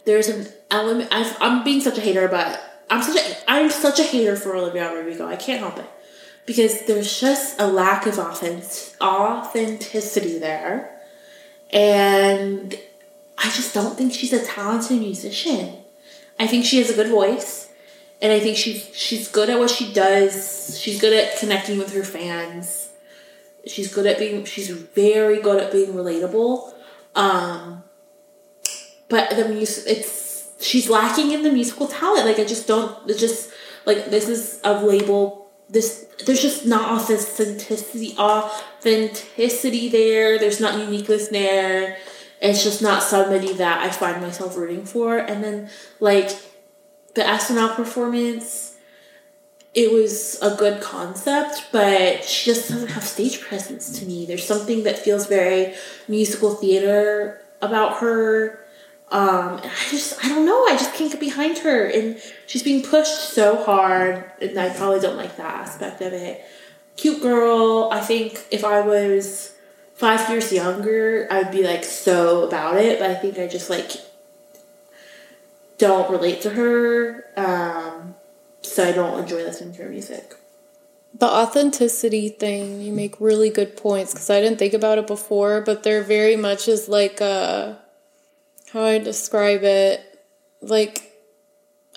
there's 0.05 0.29
an 0.29 0.47
element. 0.69 1.09
I've, 1.11 1.35
I'm 1.41 1.63
being 1.63 1.81
such 1.81 1.97
a 1.97 2.01
hater, 2.01 2.27
but 2.27 2.61
I'm 2.91 3.01
such 3.01 3.17
a 3.17 3.35
I'm 3.49 3.71
such 3.71 3.99
a 3.99 4.03
hater 4.03 4.35
for 4.35 4.55
Olivia 4.55 4.93
Rodrigo. 4.93 5.25
I 5.25 5.35
can't 5.35 5.59
help 5.61 5.79
it 5.79 5.89
because 6.45 6.85
there's 6.85 7.19
just 7.19 7.59
a 7.59 7.65
lack 7.65 8.05
of 8.05 8.19
authentic, 8.19 8.93
authenticity 9.01 10.37
there, 10.37 11.01
and 11.71 12.77
I 13.37 13.49
just 13.51 13.73
don't 13.73 13.97
think 13.97 14.13
she's 14.13 14.33
a 14.33 14.43
talented 14.45 14.99
musician. 14.99 15.77
I 16.39 16.47
think 16.47 16.65
she 16.65 16.77
has 16.77 16.89
a 16.89 16.95
good 16.95 17.09
voice, 17.09 17.69
and 18.21 18.31
I 18.31 18.39
think 18.39 18.57
she's 18.57 18.89
she's 18.93 19.27
good 19.27 19.49
at 19.49 19.59
what 19.59 19.69
she 19.69 19.91
does. 19.93 20.79
She's 20.79 20.99
good 20.99 21.13
at 21.13 21.39
connecting 21.39 21.77
with 21.77 21.93
her 21.93 22.03
fans. 22.03 22.89
She's 23.67 23.93
good 23.93 24.05
at 24.05 24.19
being. 24.19 24.45
She's 24.45 24.69
very 24.69 25.41
good 25.41 25.61
at 25.61 25.71
being 25.71 25.93
relatable. 25.93 26.73
Um, 27.15 27.83
but 29.09 29.29
the 29.31 29.47
music, 29.49 29.83
it's 29.87 30.49
she's 30.59 30.89
lacking 30.89 31.31
in 31.31 31.43
the 31.43 31.51
musical 31.51 31.87
talent. 31.87 32.25
Like 32.25 32.39
I 32.39 32.45
just 32.45 32.67
don't. 32.67 33.09
It's 33.09 33.19
just 33.19 33.51
like 33.85 34.05
this 34.09 34.27
is 34.27 34.59
a 34.63 34.83
label. 34.83 35.47
This 35.69 36.05
there's 36.25 36.41
just 36.41 36.65
not 36.65 36.91
authenticity 36.91 38.15
authenticity 38.17 39.89
there. 39.89 40.37
There's 40.37 40.59
not 40.59 40.79
uniqueness 40.79 41.29
there. 41.29 41.97
It's 42.45 42.63
just 42.63 42.81
not 42.81 43.03
somebody 43.03 43.53
that 43.53 43.81
I 43.81 43.89
find 43.89 44.21
myself 44.21 44.55
rooting 44.55 44.85
for. 44.85 45.17
And 45.17 45.43
then 45.43 45.69
like 45.99 46.29
the 47.15 47.21
SNL 47.21 47.75
performance, 47.75 48.77
it 49.73 49.91
was 49.91 50.39
a 50.41 50.55
good 50.55 50.81
concept, 50.81 51.67
but 51.71 52.23
she 52.23 52.51
just 52.51 52.69
doesn't 52.69 52.89
have 52.89 53.03
stage 53.03 53.41
presence 53.41 53.99
to 53.99 54.05
me. 54.05 54.25
There's 54.25 54.45
something 54.45 54.83
that 54.83 54.99
feels 54.99 55.27
very 55.27 55.73
musical 56.07 56.55
theater 56.55 57.41
about 57.61 57.97
her. 57.97 58.65
Um, 59.11 59.57
and 59.57 59.65
I 59.71 59.89
just, 59.89 60.23
I 60.23 60.29
don't 60.29 60.45
know, 60.45 60.65
I 60.65 60.77
just 60.77 60.93
can't 60.93 61.11
get 61.11 61.19
behind 61.19 61.57
her. 61.59 61.85
And 61.85 62.21
she's 62.47 62.63
being 62.63 62.83
pushed 62.83 63.33
so 63.33 63.63
hard, 63.63 64.31
and 64.41 64.57
I 64.57 64.69
probably 64.69 64.99
don't 64.99 65.17
like 65.17 65.35
that 65.37 65.53
aspect 65.53 66.01
of 66.01 66.13
it. 66.13 66.43
Cute 66.95 67.21
girl, 67.21 67.89
I 67.91 67.99
think 67.99 68.45
if 68.51 68.63
I 68.63 68.81
was 68.81 69.54
five 69.95 70.29
years 70.29 70.51
younger, 70.53 71.27
I'd 71.31 71.51
be 71.51 71.63
like 71.63 71.83
so 71.83 72.47
about 72.47 72.77
it, 72.77 72.99
but 72.99 73.09
I 73.09 73.15
think 73.15 73.39
I 73.39 73.47
just 73.47 73.69
like 73.69 73.91
don't 75.77 76.09
relate 76.11 76.41
to 76.41 76.51
her. 76.51 77.25
Um, 77.35 78.15
so 78.61 78.83
I 78.87 78.91
don't 78.91 79.19
enjoy 79.19 79.43
listening 79.43 79.73
to 79.75 79.83
her 79.83 79.89
music. 79.89 80.35
the 81.17 81.25
authenticity 81.25 82.29
thing, 82.29 82.81
you 82.81 82.91
make 82.91 83.19
really 83.21 83.49
good 83.49 83.77
points 83.77 84.13
because 84.13 84.29
I 84.29 84.41
didn't 84.41 84.59
think 84.59 84.73
about 84.73 84.97
it 84.97 85.07
before, 85.07 85.61
but 85.61 85.83
there 85.83 86.03
very 86.03 86.35
much 86.35 86.67
is 86.67 86.89
like 86.89 87.21
a 87.21 87.79
how 88.73 88.83
I 88.83 88.97
describe 88.99 89.63
it? 89.63 90.01
Like 90.61 91.13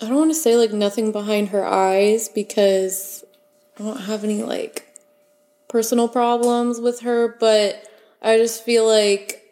I 0.00 0.06
don't 0.06 0.16
want 0.16 0.30
to 0.30 0.34
say 0.34 0.56
like 0.56 0.72
nothing 0.72 1.10
behind 1.10 1.48
her 1.48 1.66
eyes 1.66 2.28
because 2.28 3.24
I 3.78 3.82
don't 3.82 4.02
have 4.02 4.22
any 4.22 4.42
like 4.44 4.88
personal 5.69 6.09
problems 6.09 6.81
with 6.81 7.01
her, 7.01 7.36
but 7.39 7.85
I 8.23 8.39
just 8.39 8.65
feel 8.65 8.86
like 8.86 9.45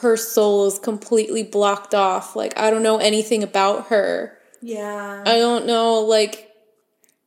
her 0.00 0.16
soul 0.16 0.66
is 0.66 0.78
completely 0.78 1.42
blocked 1.42 1.94
off. 1.94 2.36
Like 2.36 2.56
I 2.58 2.70
don't 2.70 2.82
know 2.82 2.98
anything 2.98 3.42
about 3.42 3.88
her. 3.88 4.38
Yeah. 4.62 5.22
I 5.26 5.38
don't 5.38 5.66
know, 5.66 6.00
like, 6.00 6.52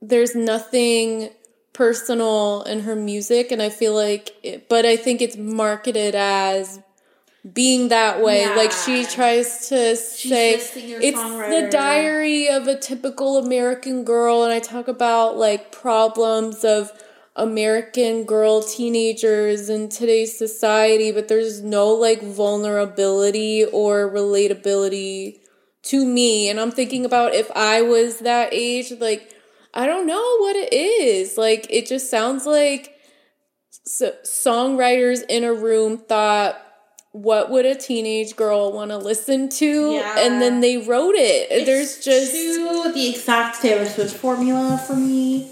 there's 0.02 0.36
nothing 0.36 1.30
personal 1.74 2.62
in 2.64 2.82
her 2.82 2.96
music, 2.96 3.52
and 3.52 3.62
I 3.62 3.70
feel 3.70 3.96
like, 3.96 4.36
it, 4.44 4.70
but 4.70 4.86
I 4.86 4.96
think 4.98 5.22
it's 5.22 5.36
marketed 5.36 6.14
as 6.14 6.80
being 7.52 7.88
that 7.90 8.22
way. 8.22 8.42
Yeah. 8.42 8.56
Like 8.56 8.72
she 8.72 9.06
tries 9.06 9.70
to 9.70 9.96
say 9.96 10.56
a 10.56 10.60
singer, 10.60 11.00
it's 11.02 11.22
the 11.22 11.70
diary 11.72 12.48
of 12.50 12.68
a 12.68 12.78
typical 12.78 13.38
American 13.38 14.04
girl, 14.04 14.44
and 14.44 14.54
I 14.54 14.60
talk 14.60 14.88
about 14.88 15.38
like 15.38 15.72
problems 15.72 16.64
of 16.64 16.92
American 17.36 18.26
girl 18.26 18.62
teenagers 18.62 19.70
in 19.70 19.90
today's 19.90 20.38
society, 20.38 21.12
but 21.12 21.28
there's 21.28 21.62
no 21.62 21.90
like 21.90 22.22
vulnerability 22.22 23.66
or 23.66 24.10
relatability 24.10 25.40
to 25.84 26.06
me. 26.06 26.50
And 26.50 26.60
I'm 26.60 26.72
thinking 26.72 27.06
about 27.06 27.34
if 27.34 27.50
I 27.56 27.82
was 27.82 28.20
that 28.20 28.54
age, 28.54 28.92
like, 29.00 29.34
I 29.74 29.88
don't 29.88 30.06
know 30.06 30.38
what 30.40 30.56
it 30.56 30.72
is. 30.72 31.38
Like, 31.38 31.66
it 31.70 31.88
just 31.88 32.12
sounds 32.12 32.46
like 32.46 32.96
so, 33.86 34.14
songwriters 34.24 35.24
in 35.28 35.44
a 35.44 35.54
room 35.54 35.98
thought, 35.98 36.60
what 37.12 37.50
would 37.50 37.66
a 37.66 37.76
teenage 37.76 38.36
girl 38.36 38.72
want 38.72 38.92
to 38.92 38.98
listen 38.98 39.50
to? 39.50 39.94
Yeah. 39.94 40.16
And 40.20 40.42
then 40.42 40.62
they 40.62 40.78
wrote 40.78 41.16
it. 41.16 41.66
There's 41.66 42.04
just. 42.04 42.32
the 42.32 43.10
exact 43.10 43.62
Taylor 43.62 43.86
Swift 43.86 44.16
formula 44.16 44.78
for 44.78 44.96
me. 44.96 45.52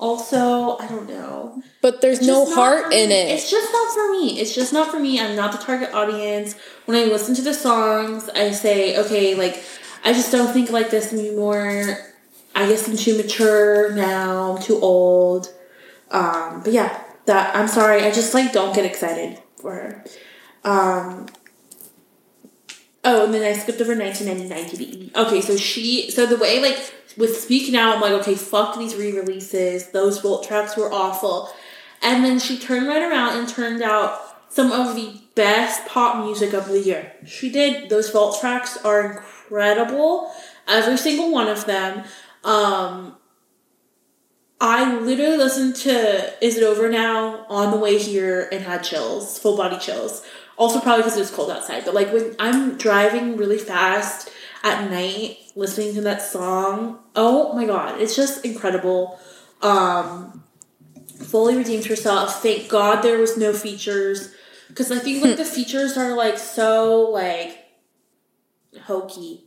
Also, 0.00 0.78
I 0.78 0.86
don't 0.86 1.06
know. 1.06 1.62
But 1.82 2.00
there's 2.00 2.26
no 2.26 2.46
heart 2.46 2.90
in 2.92 3.10
it. 3.10 3.28
It's 3.28 3.50
just 3.50 3.70
not 3.70 3.94
for 3.94 4.10
me. 4.12 4.40
It's 4.40 4.54
just 4.54 4.72
not 4.72 4.90
for 4.90 4.98
me. 4.98 5.20
I'm 5.20 5.36
not 5.36 5.52
the 5.52 5.58
target 5.58 5.92
audience. 5.92 6.56
When 6.86 6.96
I 6.96 7.04
listen 7.04 7.34
to 7.34 7.42
the 7.42 7.52
songs, 7.52 8.30
I 8.30 8.50
say, 8.52 8.96
okay, 8.98 9.34
like, 9.34 9.62
I 10.02 10.14
just 10.14 10.32
don't 10.32 10.52
think 10.54 10.70
like 10.70 10.88
this 10.90 11.12
anymore. 11.12 11.98
I 12.54 12.66
guess 12.66 12.88
I'm 12.88 12.96
too 12.96 13.16
mature 13.16 13.92
now, 13.92 14.56
i'm 14.56 14.62
too 14.62 14.80
old. 14.80 15.52
Um, 16.10 16.62
but 16.64 16.72
yeah, 16.72 17.04
that 17.26 17.54
I'm 17.54 17.68
sorry. 17.68 18.02
I 18.02 18.10
just 18.10 18.32
like 18.32 18.52
don't 18.52 18.74
get 18.74 18.86
excited 18.86 19.38
for 19.60 19.72
her. 19.72 20.04
Um, 20.64 21.26
oh, 23.04 23.24
and 23.24 23.34
then 23.34 23.42
I 23.42 23.58
skipped 23.58 23.80
over 23.80 23.96
1999 23.96 24.70
to 24.70 24.76
the 24.76 25.04
E. 25.04 25.12
Okay, 25.14 25.40
so 25.40 25.56
she, 25.56 26.10
so 26.10 26.26
the 26.26 26.36
way 26.36 26.60
like 26.60 26.92
with 27.16 27.36
Speak 27.36 27.72
Now, 27.72 27.94
I'm 27.94 28.00
like, 28.00 28.12
okay, 28.12 28.34
fuck 28.34 28.78
these 28.78 28.96
re-releases. 28.96 29.88
Those 29.88 30.20
Vault 30.20 30.46
tracks 30.46 30.76
were 30.76 30.92
awful. 30.92 31.50
And 32.02 32.24
then 32.24 32.38
she 32.38 32.58
turned 32.58 32.86
right 32.86 33.02
around 33.02 33.38
and 33.38 33.48
turned 33.48 33.82
out 33.82 34.20
some 34.48 34.72
of 34.72 34.96
the 34.96 35.20
best 35.34 35.86
pop 35.86 36.24
music 36.24 36.52
of 36.52 36.68
the 36.68 36.80
year. 36.80 37.12
She 37.26 37.50
did. 37.50 37.88
Those 37.88 38.10
Vault 38.10 38.40
tracks 38.40 38.76
are 38.84 39.12
incredible. 39.12 40.32
Every 40.66 40.96
single 40.96 41.30
one 41.30 41.48
of 41.48 41.66
them. 41.66 42.04
Um, 42.44 43.16
I 44.60 44.98
literally 44.98 45.36
listened 45.36 45.76
to 45.76 46.44
Is 46.44 46.56
It 46.56 46.62
Over 46.62 46.90
Now 46.90 47.46
on 47.48 47.70
the 47.70 47.78
way 47.78 47.98
here 47.98 48.48
and 48.52 48.62
had 48.62 48.84
chills, 48.84 49.38
full 49.38 49.56
body 49.56 49.78
chills. 49.78 50.22
Also, 50.60 50.78
probably 50.78 51.00
because 51.00 51.16
it 51.16 51.20
was 51.20 51.30
cold 51.30 51.50
outside. 51.50 51.86
But 51.86 51.94
like 51.94 52.12
when 52.12 52.36
I'm 52.38 52.76
driving 52.76 53.38
really 53.38 53.56
fast 53.56 54.28
at 54.62 54.90
night, 54.90 55.38
listening 55.56 55.94
to 55.94 56.02
that 56.02 56.20
song, 56.20 56.98
oh 57.16 57.54
my 57.54 57.64
god, 57.64 57.98
it's 57.98 58.14
just 58.14 58.44
incredible. 58.44 59.18
Um, 59.62 60.44
fully 61.16 61.56
redeemed 61.56 61.86
herself. 61.86 62.42
Thank 62.42 62.68
God 62.68 63.00
there 63.00 63.16
was 63.16 63.38
no 63.38 63.54
features 63.54 64.34
because 64.68 64.92
I 64.92 64.98
think 64.98 65.24
like 65.24 65.38
the 65.38 65.44
features 65.56 65.96
are 65.96 66.14
like 66.14 66.36
so 66.36 67.08
like 67.08 67.56
hokey. 68.82 69.46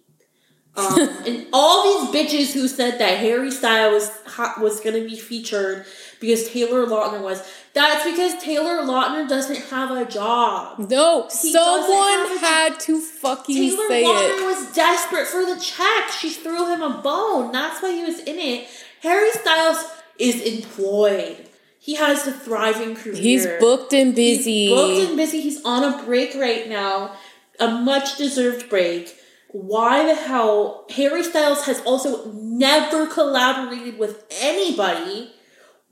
Um, 0.75 0.97
and 1.27 1.45
all 1.53 2.09
these 2.11 2.25
bitches 2.25 2.53
who 2.53 2.67
said 2.67 2.97
that 2.97 3.19
Harry 3.19 3.51
Styles 3.51 4.09
ha- 4.25 4.55
was 4.59 4.79
gonna 4.79 5.03
be 5.03 5.15
featured 5.15 5.85
because 6.19 6.49
Taylor 6.49 6.87
Lautner 6.87 7.21
was. 7.21 7.47
That's 7.73 8.03
because 8.05 8.41
Taylor 8.43 8.83
Lautner 8.83 9.27
doesn't 9.27 9.57
have 9.71 9.89
a 9.89 10.05
job. 10.05 10.77
no, 10.77 11.23
He 11.23 11.51
someone 11.51 12.37
had 12.37 12.79
to 12.81 12.99
fucking 13.01 13.55
Taylor 13.55 13.87
say 13.87 14.03
Lautner 14.03 14.41
it. 14.41 14.45
was 14.45 14.73
desperate 14.75 15.25
for 15.27 15.43
the 15.43 15.59
check. 15.59 16.09
She 16.11 16.29
threw 16.29 16.67
him 16.71 16.81
a 16.83 17.01
bone. 17.01 17.51
That's 17.51 17.81
why 17.81 17.91
he 17.91 18.03
was 18.03 18.19
in 18.19 18.37
it. 18.37 18.67
Harry 19.01 19.31
Styles 19.31 19.83
is 20.19 20.41
employed. 20.41 21.49
He 21.79 21.95
has 21.95 22.25
a 22.27 22.31
thriving 22.31 22.95
career. 22.95 23.15
He's 23.15 23.45
booked 23.59 23.91
and 23.91 24.15
busy. 24.15 24.67
He's 24.67 24.69
booked 24.69 25.07
and 25.09 25.17
busy. 25.17 25.41
He's 25.41 25.65
on 25.65 25.83
a 25.83 26.03
break 26.05 26.35
right 26.35 26.69
now, 26.69 27.15
a 27.59 27.67
much 27.69 28.17
deserved 28.17 28.69
break. 28.69 29.17
Why 29.49 30.05
the 30.05 30.15
hell? 30.15 30.85
Harry 30.91 31.23
Styles 31.23 31.65
has 31.65 31.81
also 31.81 32.31
never 32.31 33.07
collaborated 33.07 33.97
with 33.99 34.23
anybody. 34.41 35.33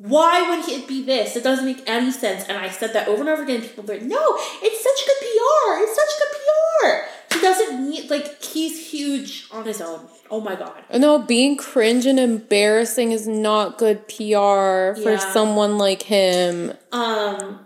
Why 0.03 0.49
would 0.49 0.67
it 0.67 0.87
be 0.87 1.03
this? 1.03 1.35
It 1.35 1.43
doesn't 1.43 1.65
make 1.65 1.83
any 1.87 2.11
sense. 2.11 2.45
And 2.49 2.57
I 2.57 2.69
said 2.69 2.93
that 2.93 3.07
over 3.07 3.21
and 3.21 3.29
over 3.29 3.43
again. 3.43 3.61
People 3.61 3.83
were 3.83 3.93
like, 3.93 4.01
no, 4.03 4.19
it's 4.63 4.83
such 4.83 5.05
good 5.05 5.19
PR. 5.19 5.83
It's 5.83 5.95
such 5.95 6.19
good 6.19 6.37
PR. 6.41 7.35
He 7.35 7.41
doesn't 7.41 7.89
need, 7.89 8.09
like, 8.09 8.41
he's 8.43 8.89
huge 8.91 9.47
on 9.51 9.65
his 9.65 9.79
own. 9.79 10.07
Oh 10.31 10.41
my 10.41 10.55
God. 10.55 10.73
No, 10.97 11.19
being 11.19 11.55
cringe 11.55 12.07
and 12.07 12.19
embarrassing 12.19 13.11
is 13.11 13.27
not 13.27 13.77
good 13.77 14.07
PR 14.07 14.95
for 14.99 15.11
Yeah. 15.11 15.31
someone 15.33 15.77
like 15.77 16.03
him. 16.03 16.73
Um, 16.91 17.65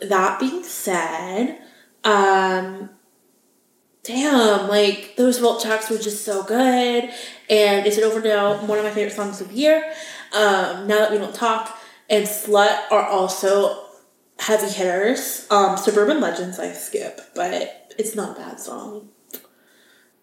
that 0.00 0.38
being 0.38 0.62
said, 0.62 1.58
um, 2.04 2.90
damn, 4.04 4.68
like 4.68 5.14
those 5.16 5.38
Vault 5.38 5.62
tracks 5.62 5.90
were 5.90 5.98
just 5.98 6.24
so 6.24 6.42
good. 6.42 7.10
And 7.50 7.86
Is 7.86 7.98
It 7.98 8.04
Over 8.04 8.20
Now? 8.20 8.54
One 8.66 8.78
of 8.78 8.84
my 8.84 8.90
favorite 8.90 9.14
songs 9.14 9.40
of 9.40 9.48
the 9.48 9.54
year. 9.54 9.92
Um, 10.34 10.86
now 10.86 10.98
that 10.98 11.12
we 11.12 11.18
don't 11.18 11.34
talk, 11.34 11.78
and 12.10 12.26
Slut 12.26 12.90
are 12.90 13.06
also 13.06 13.84
heavy 14.38 14.68
hitters. 14.68 15.46
Um, 15.50 15.76
Suburban 15.76 16.20
Legends 16.20 16.58
I 16.58 16.72
skip, 16.72 17.20
but 17.34 17.92
it's 17.98 18.14
not 18.14 18.36
a 18.36 18.40
bad 18.40 18.60
song. 18.60 19.10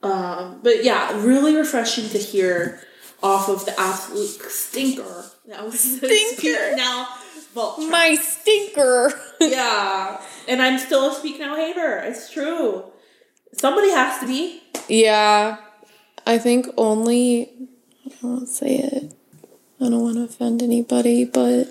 Um, 0.04 0.60
but 0.64 0.84
yeah, 0.84 1.24
really 1.24 1.56
refreshing 1.56 2.10
to 2.10 2.18
hear 2.18 2.82
off 3.24 3.50
of 3.50 3.66
the 3.66 3.80
absolute 3.80 4.42
stinker. 4.52 5.26
That 5.48 5.64
was 5.64 5.80
Stinker. 5.80 6.76
Now 6.76 7.08
Vault. 7.54 7.80
My 7.90 8.16
stinker. 8.16 9.14
Yeah, 9.42 10.22
and 10.48 10.62
I'm 10.62 10.78
still 10.78 11.10
a 11.10 11.16
Speak 11.16 11.40
Now 11.40 11.56
hater. 11.56 11.98
It's 11.98 12.30
true. 12.32 12.84
Somebody 13.54 13.90
has 13.90 14.20
to 14.20 14.28
be. 14.28 14.62
yeah, 14.88 15.58
I 16.28 16.38
think 16.38 16.68
only. 16.78 17.52
I 18.06 18.12
don't 18.22 18.48
say 18.48 18.76
it. 18.78 19.16
I 19.82 19.90
don't 19.90 20.02
want 20.02 20.16
to 20.18 20.24
offend 20.24 20.62
anybody, 20.62 21.26
but 21.26 21.68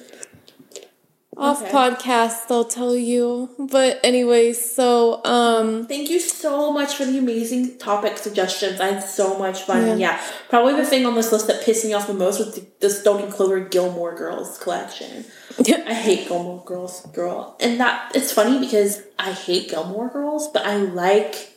off 1.37 1.63
Okay. 1.63 1.71
podcast 1.71 2.49
they'll 2.49 2.65
tell 2.65 2.95
you. 2.97 3.49
But 3.59 4.01
anyway, 4.03 4.53
so 4.53 5.25
um, 5.25 5.87
Thank 5.87 6.11
you 6.11 6.19
so 6.21 6.73
much 6.73 6.95
for 6.95 7.05
the 7.05 7.19
amazing 7.19 7.79
topic 7.79 8.19
suggestions. 8.19 8.81
I 8.81 8.89
had 8.95 9.03
so 9.05 9.39
much 9.39 9.63
fun. 9.63 9.87
Yeah. 9.87 9.95
Yeah, 9.97 10.21
probably 10.49 10.75
the 10.75 10.85
thing 10.85 11.07
on 11.07 11.15
this 11.15 11.31
list 11.33 11.47
that 11.47 11.63
pissed 11.65 11.85
me 11.85 11.93
off 11.95 12.07
the 12.09 12.15
most 12.15 12.41
was 12.41 12.55
the, 12.57 12.67
the 12.81 12.91
Stone 12.91 13.23
and 13.23 13.33
Clover 13.33 13.61
Gilmore 13.61 14.15
Girls 14.15 14.59
collection. 14.59 15.25
I 15.59 15.95
hate 15.95 16.27
Gilmore 16.29 16.65
Girls, 16.65 17.07
girl, 17.13 17.57
and 17.61 17.79
that 17.81 18.13
it's 18.15 18.33
funny 18.33 18.59
because 18.59 19.03
I 19.19 19.33
hate 19.33 19.71
Gilmore 19.71 20.09
Girls, 20.11 20.49
but 20.49 20.67
I 20.67 20.77
like. 20.77 21.49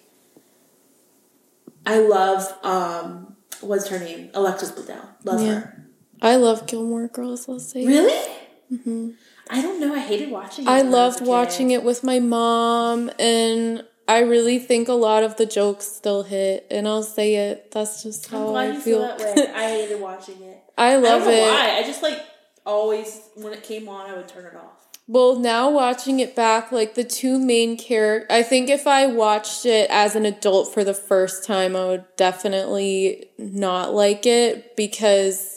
I 1.85 1.99
love 1.99 2.47
um, 2.63 3.35
what's 3.61 3.87
her 3.89 3.99
name? 3.99 4.29
Alexis 4.33 4.71
Bledel. 4.71 5.05
Love 5.25 5.41
Yeah. 5.41 5.53
her. 5.59 5.82
I 6.23 6.37
love 6.37 6.65
Gilmore 6.67 7.07
Girls. 7.09 7.47
I'll 7.47 7.59
say. 7.59 7.85
Really? 7.85 8.31
Mhm. 8.71 9.13
I 9.49 9.61
don't 9.61 9.79
know. 9.79 9.93
I 9.93 9.99
hated 9.99 10.31
watching. 10.31 10.65
it 10.65 10.69
I 10.69 10.81
loved 10.81 11.21
a 11.21 11.25
watching 11.25 11.71
it 11.71 11.83
with 11.83 12.03
my 12.03 12.19
mom, 12.19 13.11
and 13.19 13.83
I 14.07 14.19
really 14.19 14.57
think 14.57 14.87
a 14.87 14.93
lot 14.93 15.23
of 15.23 15.35
the 15.37 15.45
jokes 15.45 15.85
still 15.85 16.23
hit. 16.23 16.65
And 16.71 16.87
I'll 16.87 17.03
say 17.03 17.35
it. 17.35 17.71
That's 17.71 18.01
just 18.03 18.27
how 18.29 18.55
I 18.55 18.67
you 18.67 18.79
feel. 18.79 18.99
feel 19.05 19.17
that 19.17 19.35
way. 19.35 19.47
I 19.55 19.67
hated 19.69 20.01
watching 20.01 20.41
it. 20.41 20.63
I 20.77 20.93
I 20.93 20.95
love 20.95 21.23
don't 21.23 21.27
know 21.27 21.33
it. 21.33 21.51
why. 21.51 21.77
I 21.77 21.83
just 21.83 22.01
like 22.01 22.19
always 22.65 23.21
when 23.35 23.53
it 23.53 23.63
came 23.63 23.89
on, 23.89 24.09
I 24.09 24.15
would 24.15 24.27
turn 24.27 24.45
it 24.45 24.55
off. 24.55 24.87
Well, 25.05 25.35
now 25.37 25.69
watching 25.69 26.21
it 26.21 26.33
back, 26.33 26.71
like 26.71 26.95
the 26.95 27.03
two 27.03 27.37
main 27.37 27.77
characters, 27.77 28.27
I 28.29 28.41
think 28.41 28.69
if 28.69 28.87
I 28.87 29.05
watched 29.05 29.65
it 29.65 29.89
as 29.89 30.15
an 30.15 30.25
adult 30.25 30.73
for 30.73 30.85
the 30.85 30.93
first 30.93 31.43
time, 31.43 31.75
I 31.75 31.85
would 31.87 32.05
definitely 32.15 33.25
not 33.37 33.93
like 33.93 34.25
it 34.25 34.77
because 34.77 35.52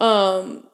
um 0.00 0.66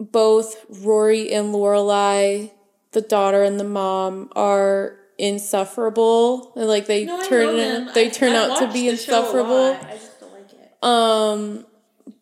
both 0.00 0.56
Rory 0.68 1.32
and 1.32 1.54
Lorelai, 1.54 2.50
the 2.92 3.00
daughter 3.00 3.42
and 3.42 3.58
the 3.60 3.64
mom, 3.64 4.30
are 4.34 4.96
insufferable. 5.18 6.52
And 6.56 6.66
like 6.66 6.86
they 6.86 7.04
No, 7.04 7.20
I 7.20 7.26
turn 7.28 7.92
they 7.94 8.10
turn 8.10 8.32
I 8.32 8.36
out 8.50 8.58
to 8.58 8.72
be 8.72 8.90
the 8.90 8.96
show 8.96 9.14
a 9.14 9.18
insufferable. 9.20 9.78
I 9.80 9.92
just 9.94 10.20
don't 10.20 10.32
like 10.32 10.52
it. 10.52 10.84
Um, 10.84 11.66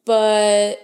but 0.04 0.76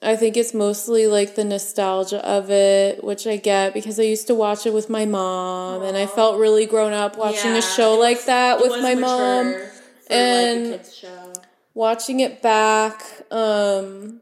I 0.00 0.14
think 0.14 0.36
it's 0.36 0.54
mostly 0.54 1.08
like 1.08 1.34
the 1.34 1.42
nostalgia 1.44 2.24
of 2.24 2.50
it, 2.50 3.02
which 3.02 3.26
I 3.26 3.36
get 3.36 3.74
because 3.74 3.98
I 3.98 4.04
used 4.04 4.28
to 4.28 4.34
watch 4.34 4.64
it 4.64 4.72
with 4.72 4.88
my 4.88 5.06
mom, 5.06 5.82
and 5.82 5.96
I 5.96 6.06
felt 6.06 6.38
really 6.38 6.66
grown 6.66 6.92
up 6.92 7.16
watching 7.16 7.50
Yeah, 7.52 7.58
a 7.58 7.62
show 7.62 7.94
it 7.94 8.00
like 8.00 8.24
that 8.26 8.60
with 8.60 8.80
my 8.80 8.94
mom. 8.94 9.54
and- 10.08 10.68
like, 10.70 10.74
a 10.74 10.78
kids 10.78 10.94
show. 10.96 11.32
Watching 11.74 12.20
it 12.20 12.40
back, 12.42 13.04
um, 13.30 14.20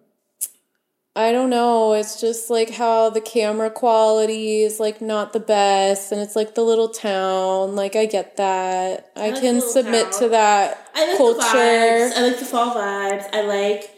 I 1.16 1.32
don't 1.32 1.48
know. 1.48 1.94
It's 1.94 2.20
just 2.20 2.50
like 2.50 2.68
how 2.68 3.08
the 3.08 3.22
camera 3.22 3.70
quality 3.70 4.60
is 4.60 4.78
like 4.78 5.00
not 5.00 5.32
the 5.32 5.40
best, 5.40 6.12
and 6.12 6.20
it's 6.20 6.36
like 6.36 6.54
the 6.54 6.62
little 6.62 6.90
town. 6.90 7.74
Like 7.74 7.96
I 7.96 8.04
get 8.04 8.36
that. 8.36 9.12
I, 9.16 9.30
like 9.30 9.40
can 9.40 9.62
submit 9.62 10.12
town. 10.12 10.20
to 10.20 10.28
that 10.28 10.90
I 10.94 11.08
like 11.08 11.16
culture. 11.16 11.40
I 12.14 12.20
like 12.20 12.38
the 12.38 12.44
fall 12.44 12.74
vibes. 12.74 13.26
I 13.32 13.42
like. 13.46 13.90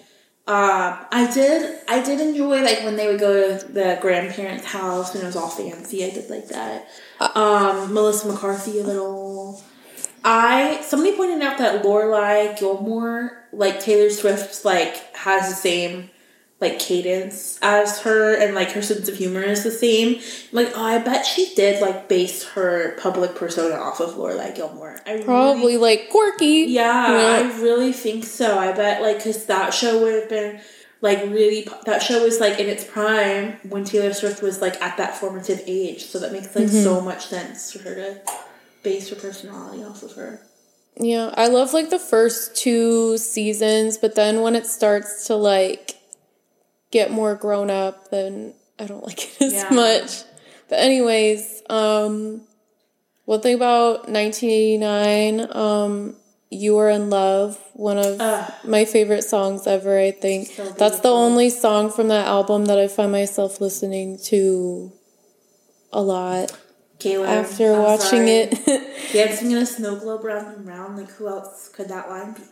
Um, 0.47 1.07
I 1.11 1.29
did. 1.35 1.81
I 1.89 2.03
did 2.05 2.21
enjoy 2.21 2.63
like 2.63 2.85
when 2.85 2.95
they 2.95 3.09
would 3.09 3.19
go 3.19 3.59
to 3.59 3.67
the 3.67 3.99
grandparents' 4.01 4.65
house 4.65 5.13
and 5.13 5.25
it 5.25 5.27
was 5.27 5.35
all 5.35 5.51
fancy. 5.51 6.05
I 6.05 6.11
did 6.11 6.31
like 6.31 6.47
that. 6.49 6.87
Um, 7.21 7.93
Melissa 7.93 8.29
McCarthy 8.29 8.79
a 8.79 8.85
little. 8.85 9.61
I 10.23 10.81
somebody 10.83 11.17
pointed 11.17 11.43
out 11.43 11.59
that 11.59 11.83
Lorelai 11.83 12.57
Gilmore, 12.59 13.45
like 13.53 13.81
Taylor 13.81 14.09
Swift, 14.09 14.65
like 14.65 15.15
has 15.17 15.49
the 15.49 15.57
same 15.57 16.11
like 16.61 16.79
cadence 16.81 17.59
as 17.63 18.01
her, 18.01 18.35
and 18.35 18.55
like 18.55 18.73
her 18.73 18.83
sense 18.83 19.09
of 19.09 19.17
humor 19.17 19.43
is 19.43 19.63
the 19.63 19.71
same. 19.71 20.21
Like, 20.51 20.73
oh, 20.75 20.83
I 20.83 20.99
bet 20.99 21.25
she 21.25 21.55
did 21.55 21.81
like 21.81 22.09
base 22.09 22.43
her 22.51 22.97
public 22.99 23.37
persona 23.37 23.77
off 23.77 24.01
of 24.01 24.15
Lorelai 24.15 24.55
Gilmore. 24.57 24.97
I 25.07 25.13
really 25.13 25.25
Probably 25.25 25.77
like 25.77 26.09
quirky. 26.11 26.67
yeah, 26.69 27.13
Yeah. 27.13 27.49
I 27.51 27.61
really 27.63 27.93
think 27.93 28.25
so. 28.25 28.59
I 28.59 28.73
bet 28.73 29.03
like 29.03 29.19
because 29.19 29.47
that 29.47 29.73
show 29.73 30.01
would 30.03 30.15
have 30.15 30.29
been 30.29 30.61
like 31.01 31.21
really 31.31 31.69
that 31.87 32.03
show 32.03 32.25
was 32.25 32.41
like 32.41 32.59
in 32.59 32.67
its 32.69 32.83
prime 32.83 33.53
when 33.69 33.85
Taylor 33.85 34.13
Swift 34.13 34.43
was 34.43 34.61
like 34.61 34.83
at 34.83 34.97
that 34.97 35.17
formative 35.17 35.63
age. 35.67 36.07
So 36.07 36.19
that 36.19 36.33
makes 36.33 36.57
like 36.57 36.65
Mm-hmm. 36.65 36.83
so 36.83 37.01
much 37.01 37.27
sense 37.27 37.71
for 37.73 37.79
her 37.89 37.95
to 37.95 38.21
base 38.83 39.09
her 39.11 39.17
personality 39.17 39.85
off 39.85 40.03
of 40.03 40.13
her. 40.17 40.41
Yeah, 41.01 41.33
I 41.37 41.47
love 41.47 41.73
like 41.73 41.91
the 41.91 42.01
first 42.01 42.57
two 42.57 43.17
seasons, 43.19 43.97
but 43.97 44.17
then 44.17 44.41
when 44.43 44.57
it 44.57 44.67
starts 44.67 45.29
to 45.29 45.37
like 45.37 45.95
get 46.91 47.11
more 47.11 47.35
grown 47.35 47.71
up, 47.71 48.11
then 48.11 48.55
I 48.79 48.87
don't 48.87 49.05
like 49.05 49.25
it 49.25 49.43
as 49.43 49.53
Yeah. 49.53 49.69
much. 49.71 50.23
But 50.69 50.81
anyways, 50.81 51.63
um 51.71 52.43
one 53.25 53.41
thing 53.43 53.55
about 53.57 54.09
1989, 54.09 55.55
um 55.57 56.17
You 56.51 56.79
Are 56.79 56.89
in 56.91 57.11
Love, 57.11 57.59
one 57.75 57.99
of 57.99 58.21
Ugh. 58.21 58.53
my 58.65 58.85
favorite 58.85 59.23
songs 59.23 59.67
ever, 59.67 59.99
I 59.99 60.11
think. 60.13 60.49
So 60.49 60.71
That's 60.71 61.01
the 61.01 61.11
only 61.11 61.51
song 61.51 61.91
from 61.91 62.09
that 62.09 62.27
album 62.27 62.67
that 62.67 62.79
I 62.79 62.89
find 62.89 63.13
myself 63.13 63.61
listening 63.61 64.19
to 64.25 64.93
a 65.93 66.01
lot 66.03 66.53
after 67.05 67.73
I'm 67.75 67.83
watching 67.83 68.27
sorry. 68.27 68.31
it. 68.31 69.13
dancing 69.13 69.51
in 69.53 69.59
a 69.59 69.67
snow 69.67 69.97
globe 69.97 70.25
round 70.25 70.57
and 70.57 70.67
round. 70.67 70.97
Like 70.97 71.11
who 71.13 71.29
else 71.29 71.69
could 71.69 71.89
that 71.89 72.09
line 72.09 72.33
be? 72.33 72.43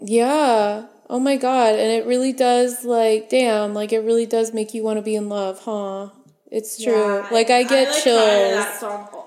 Yeah. 0.00 0.86
Oh 1.08 1.18
my 1.18 1.36
god. 1.36 1.74
And 1.74 1.90
it 1.90 2.06
really 2.06 2.32
does 2.32 2.84
like 2.84 3.28
damn, 3.28 3.74
like 3.74 3.92
it 3.92 4.00
really 4.00 4.26
does 4.26 4.52
make 4.52 4.74
you 4.74 4.82
want 4.82 4.98
to 4.98 5.02
be 5.02 5.14
in 5.16 5.28
love, 5.28 5.60
huh? 5.64 6.10
It's 6.50 6.82
true. 6.82 6.92
Yeah, 6.92 7.28
like 7.30 7.50
I 7.50 7.62
get 7.62 7.88
like, 7.88 8.02
chills. 8.02 8.54
That 8.54 8.80
song, 8.80 9.08
oh, 9.12 9.26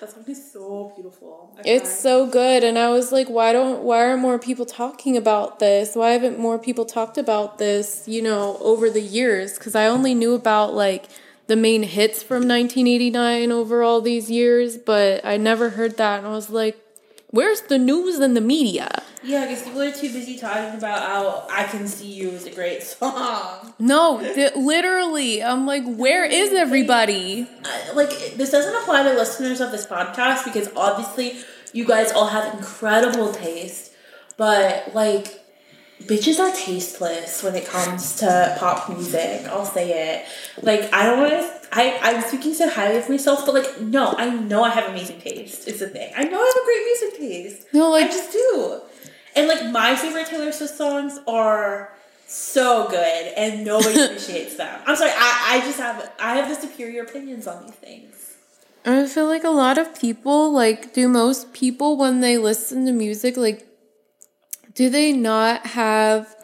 that 0.00 0.12
song 0.12 0.24
is 0.28 0.52
so 0.52 0.92
beautiful. 0.94 1.54
I 1.58 1.62
It's 1.64 1.98
so 1.98 2.26
good 2.26 2.64
and 2.64 2.78
I 2.78 2.90
was 2.90 3.12
like 3.12 3.28
why 3.28 3.52
don't 3.52 3.82
why 3.82 4.04
aren't 4.04 4.22
more 4.22 4.38
people 4.38 4.66
talking 4.66 5.16
about 5.16 5.58
this? 5.58 5.94
Why 5.94 6.10
haven't 6.10 6.38
more 6.38 6.58
people 6.58 6.84
talked 6.84 7.18
about 7.18 7.58
this, 7.58 8.04
you 8.06 8.22
know, 8.22 8.58
over 8.60 8.90
the 8.90 9.02
years 9.02 9.58
cuz 9.58 9.74
I 9.74 9.86
only 9.86 10.14
knew 10.14 10.34
about 10.34 10.74
like 10.74 11.06
the 11.46 11.56
main 11.56 11.82
hits 11.82 12.22
from 12.22 12.48
1989 12.48 13.52
over 13.52 13.82
all 13.82 14.00
these 14.00 14.30
years, 14.30 14.78
but 14.78 15.24
I 15.24 15.36
never 15.36 15.70
heard 15.70 15.96
that 15.98 16.18
and 16.18 16.26
I 16.26 16.30
was 16.30 16.50
like 16.50 16.76
where's 17.34 17.62
the 17.62 17.78
news 17.78 18.18
and 18.20 18.36
the 18.36 18.40
media? 18.40 19.02
Yeah, 19.22 19.46
because 19.46 19.62
people 19.62 19.82
are 19.82 19.90
too 19.90 20.12
busy 20.12 20.38
talking 20.38 20.78
about 20.78 21.00
how 21.02 21.46
I 21.50 21.64
Can 21.64 21.88
See 21.88 22.12
You 22.12 22.28
is 22.30 22.46
a 22.46 22.50
great 22.50 22.82
song. 22.82 23.74
No, 23.78 24.20
th- 24.20 24.54
literally. 24.54 25.42
I'm 25.42 25.66
like 25.66 25.84
where 25.84 26.24
is 26.24 26.52
everybody? 26.52 27.48
Like, 27.94 28.10
this 28.36 28.50
doesn't 28.50 28.74
apply 28.82 29.02
to 29.04 29.14
listeners 29.14 29.60
of 29.60 29.72
this 29.72 29.86
podcast 29.86 30.44
because 30.44 30.70
obviously 30.76 31.38
you 31.72 31.84
guys 31.84 32.12
all 32.12 32.28
have 32.28 32.54
incredible 32.54 33.32
taste, 33.32 33.92
but 34.36 34.94
like, 34.94 35.43
bitches 36.02 36.38
are 36.38 36.52
tasteless 36.54 37.42
when 37.42 37.54
it 37.54 37.66
comes 37.66 38.16
to 38.16 38.56
pop 38.58 38.88
music. 38.88 39.46
I'll 39.48 39.64
say 39.64 40.14
it. 40.14 40.26
Like, 40.62 40.92
I 40.92 41.04
don't 41.04 41.20
want 41.20 41.30
to. 41.32 41.60
I, 41.72 41.98
I'm 42.02 42.22
speaking 42.22 42.54
so 42.54 42.68
highly 42.68 42.98
of 42.98 43.08
myself, 43.08 43.44
but 43.46 43.54
like, 43.54 43.80
no, 43.80 44.14
I 44.16 44.30
know 44.30 44.62
I 44.62 44.70
have 44.70 44.90
amazing 44.90 45.20
taste. 45.20 45.66
It's 45.66 45.80
a 45.80 45.88
thing. 45.88 46.12
I 46.16 46.24
know 46.24 46.38
I 46.40 46.52
have 46.54 46.62
a 46.62 46.64
great 46.64 46.84
music 46.84 47.18
taste. 47.18 47.66
No, 47.72 47.90
like- 47.90 48.06
I 48.06 48.08
just 48.08 48.32
do. 48.32 48.80
And 49.36 49.48
like, 49.48 49.70
my 49.72 49.96
favorite 49.96 50.26
Taylor 50.26 50.52
Swift 50.52 50.76
songs 50.76 51.18
are 51.26 51.92
so 52.26 52.86
good, 52.88 53.32
and 53.36 53.64
nobody 53.64 54.00
appreciates 54.04 54.56
them. 54.56 54.80
I'm 54.86 54.94
sorry. 54.96 55.10
I, 55.12 55.56
I 55.56 55.60
just 55.66 55.78
have 55.78 56.12
I 56.20 56.36
have 56.36 56.48
the 56.48 56.54
superior 56.54 57.02
opinions 57.02 57.46
on 57.46 57.64
these 57.66 57.74
things. 57.74 58.36
I 58.86 59.06
feel 59.06 59.26
like 59.26 59.44
a 59.44 59.48
lot 59.50 59.78
of 59.78 59.98
people, 59.98 60.52
like, 60.52 60.92
do 60.92 61.08
most 61.08 61.52
people 61.54 61.96
when 61.96 62.20
they 62.20 62.36
listen 62.36 62.84
to 62.86 62.92
music, 62.92 63.36
like, 63.36 63.66
do 64.74 64.90
they 64.90 65.12
not 65.12 65.66
have 65.66 66.34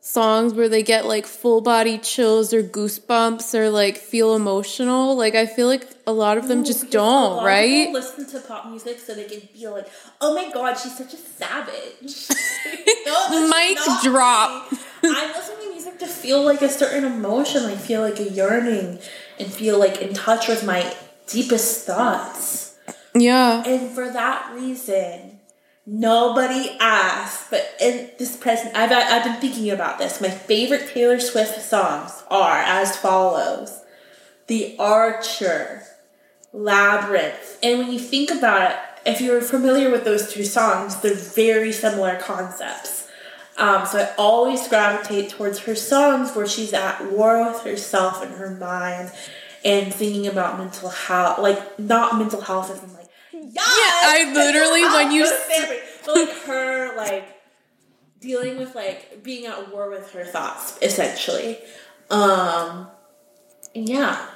songs 0.00 0.54
where 0.54 0.68
they 0.68 0.84
get 0.84 1.04
like 1.04 1.26
full 1.26 1.60
body 1.60 1.98
chills 1.98 2.54
or 2.54 2.62
goosebumps 2.62 3.54
or 3.54 3.70
like 3.70 3.96
feel 3.96 4.34
emotional? 4.34 5.16
Like, 5.16 5.34
I 5.34 5.46
feel 5.46 5.66
like 5.66 5.86
a 6.06 6.12
lot 6.12 6.38
of 6.38 6.48
them 6.48 6.64
just 6.64 6.82
a 6.82 6.86
lot 6.86 6.92
don't, 6.92 7.44
right? 7.44 7.90
listen 7.90 8.26
to 8.28 8.40
pop 8.46 8.68
music 8.68 9.00
so 9.00 9.14
they 9.14 9.24
can 9.24 9.40
feel 9.40 9.72
like, 9.72 9.88
oh 10.20 10.34
my 10.34 10.50
god, 10.52 10.74
she's 10.74 10.96
such 10.96 11.12
a 11.12 11.16
savage. 11.16 12.28
no, 13.06 13.50
Mic 13.50 13.78
drop. 14.02 14.72
me. 14.72 14.78
I'm 15.04 15.32
listening 15.34 15.66
to 15.66 15.70
music 15.70 15.98
to 15.98 16.06
feel 16.06 16.42
like 16.42 16.62
a 16.62 16.68
certain 16.68 17.04
emotion, 17.04 17.64
like 17.64 17.78
feel 17.78 18.00
like 18.00 18.20
a 18.20 18.30
yearning, 18.30 19.00
and 19.38 19.52
feel 19.52 19.78
like 19.78 20.00
in 20.00 20.14
touch 20.14 20.48
with 20.48 20.64
my 20.64 20.94
deepest 21.26 21.84
thoughts. 21.86 22.76
Yeah. 23.14 23.62
And 23.66 23.90
for 23.90 24.08
that 24.10 24.52
reason, 24.54 25.35
nobody 25.86 26.76
asked. 26.80 27.50
But 27.50 27.74
in 27.80 28.10
this 28.18 28.36
present, 28.36 28.76
I've 28.76 28.92
I've 28.92 29.24
been 29.24 29.40
thinking 29.40 29.70
about 29.70 29.98
this. 29.98 30.20
My 30.20 30.30
favorite 30.30 30.88
Taylor 30.88 31.20
Swift 31.20 31.62
songs 31.62 32.24
are 32.30 32.58
as 32.58 32.96
follows: 32.96 33.80
"The 34.48 34.76
Archer," 34.78 35.84
"Labyrinth." 36.52 37.58
And 37.62 37.78
when 37.78 37.92
you 37.92 37.98
think 37.98 38.30
about 38.30 38.70
it, 38.70 38.76
if 39.06 39.20
you're 39.20 39.40
familiar 39.40 39.90
with 39.90 40.04
those 40.04 40.32
two 40.32 40.44
songs, 40.44 41.00
they're 41.00 41.14
very 41.14 41.72
similar 41.72 42.16
concepts. 42.16 43.08
Um, 43.58 43.86
so 43.86 44.00
I 44.00 44.10
always 44.18 44.68
gravitate 44.68 45.30
towards 45.30 45.60
her 45.60 45.74
songs 45.74 46.34
where 46.36 46.46
she's 46.46 46.74
at 46.74 47.10
war 47.10 47.46
with 47.46 47.62
herself 47.62 48.22
and 48.22 48.34
her 48.34 48.50
mind 48.50 49.12
and 49.64 49.94
thinking 49.94 50.26
about 50.26 50.58
mental 50.58 50.90
health, 50.90 51.38
like 51.38 51.78
not 51.78 52.18
mental 52.18 52.42
health 52.42 52.70
as 52.70 52.82
in 52.82 52.95
yes, 53.52 54.04
I 54.04 54.32
literally, 54.32 54.82
when 54.94 55.12
you 55.12 55.24
go 55.24 55.30
to 55.30 55.36
s- 55.36 55.90
but 56.04 56.16
like 56.16 56.36
her 56.46 56.96
like 56.96 57.28
dealing 58.20 58.58
with 58.58 58.74
like 58.74 59.22
being 59.22 59.46
at 59.46 59.72
war 59.72 59.90
with 59.90 60.10
her 60.12 60.24
thoughts 60.24 60.78
essentially. 60.82 61.58
Um, 62.10 62.88
yeah, 63.74 64.26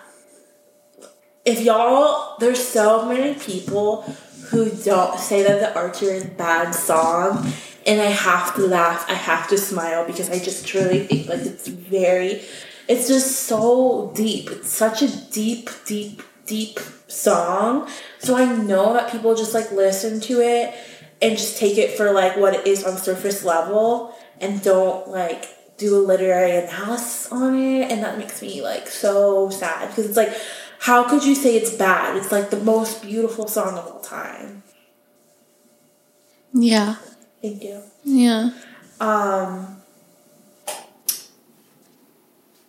if 1.44 1.60
y'all, 1.60 2.36
there's 2.38 2.66
so 2.66 3.06
many 3.08 3.34
people 3.34 4.02
who 4.50 4.70
don't 4.70 5.18
say 5.18 5.42
that 5.42 5.60
the 5.60 5.74
Archer 5.78 6.06
is 6.06 6.24
bad 6.24 6.72
song, 6.72 7.52
and 7.86 8.00
I 8.00 8.06
have 8.06 8.54
to 8.56 8.66
laugh, 8.66 9.06
I 9.08 9.14
have 9.14 9.48
to 9.48 9.58
smile 9.58 10.04
because 10.06 10.28
I 10.30 10.38
just 10.38 10.66
truly 10.66 11.06
think 11.06 11.28
like 11.28 11.40
it's 11.40 11.68
very, 11.68 12.42
it's 12.88 13.08
just 13.08 13.42
so 13.42 14.12
deep. 14.14 14.50
It's 14.50 14.68
such 14.70 15.02
a 15.02 15.30
deep, 15.30 15.70
deep, 15.86 16.22
deep 16.46 16.80
song. 17.10 17.88
So 18.18 18.36
I 18.36 18.44
know 18.44 18.92
that 18.94 19.10
people 19.12 19.34
just 19.34 19.54
like 19.54 19.70
listen 19.72 20.20
to 20.20 20.40
it 20.40 20.74
and 21.22 21.36
just 21.36 21.58
take 21.58 21.76
it 21.78 21.96
for 21.96 22.12
like 22.12 22.36
what 22.36 22.54
it 22.54 22.66
is 22.66 22.84
on 22.84 22.96
surface 22.96 23.44
level 23.44 24.14
and 24.40 24.62
don't 24.62 25.08
like 25.08 25.46
do 25.76 25.96
a 25.96 26.02
literary 26.04 26.56
analysis 26.56 27.30
on 27.32 27.54
it 27.58 27.90
and 27.90 28.02
that 28.02 28.18
makes 28.18 28.42
me 28.42 28.62
like 28.62 28.86
so 28.86 29.48
sad 29.50 29.88
because 29.88 30.06
it's 30.06 30.16
like 30.16 30.32
how 30.78 31.08
could 31.08 31.24
you 31.24 31.34
say 31.34 31.56
it's 31.56 31.74
bad 31.74 32.16
it's 32.16 32.30
like 32.30 32.50
the 32.50 32.60
most 32.60 33.00
beautiful 33.02 33.46
song 33.48 33.78
of 33.78 33.86
all 33.86 34.00
time 34.00 34.62
Yeah. 36.52 36.96
thank 37.40 37.62
you 37.62 37.82
Yeah. 38.04 38.50
um 39.00 39.80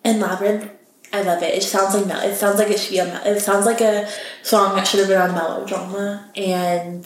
and 0.03 0.19
labyrinth 0.21 0.69
i 1.13 1.21
love 1.21 1.41
it. 1.43 1.53
It 1.53 1.63
sounds 1.63 1.93
like 1.95 2.05
mel- 2.07 2.21
it 2.21 2.35
sounds 2.35 2.59
like 2.59 2.69
it 2.69 2.79
should 2.79 2.91
be 2.91 2.99
a 2.99 3.05
mel- 3.05 3.25
it 3.25 3.39
sounds 3.39 3.65
like 3.65 3.81
a 3.81 4.07
song 4.43 4.75
that 4.75 4.87
should 4.87 4.99
have 5.01 5.09
been 5.09 5.21
on 5.21 5.33
melodrama 5.33 6.29
and 6.35 7.03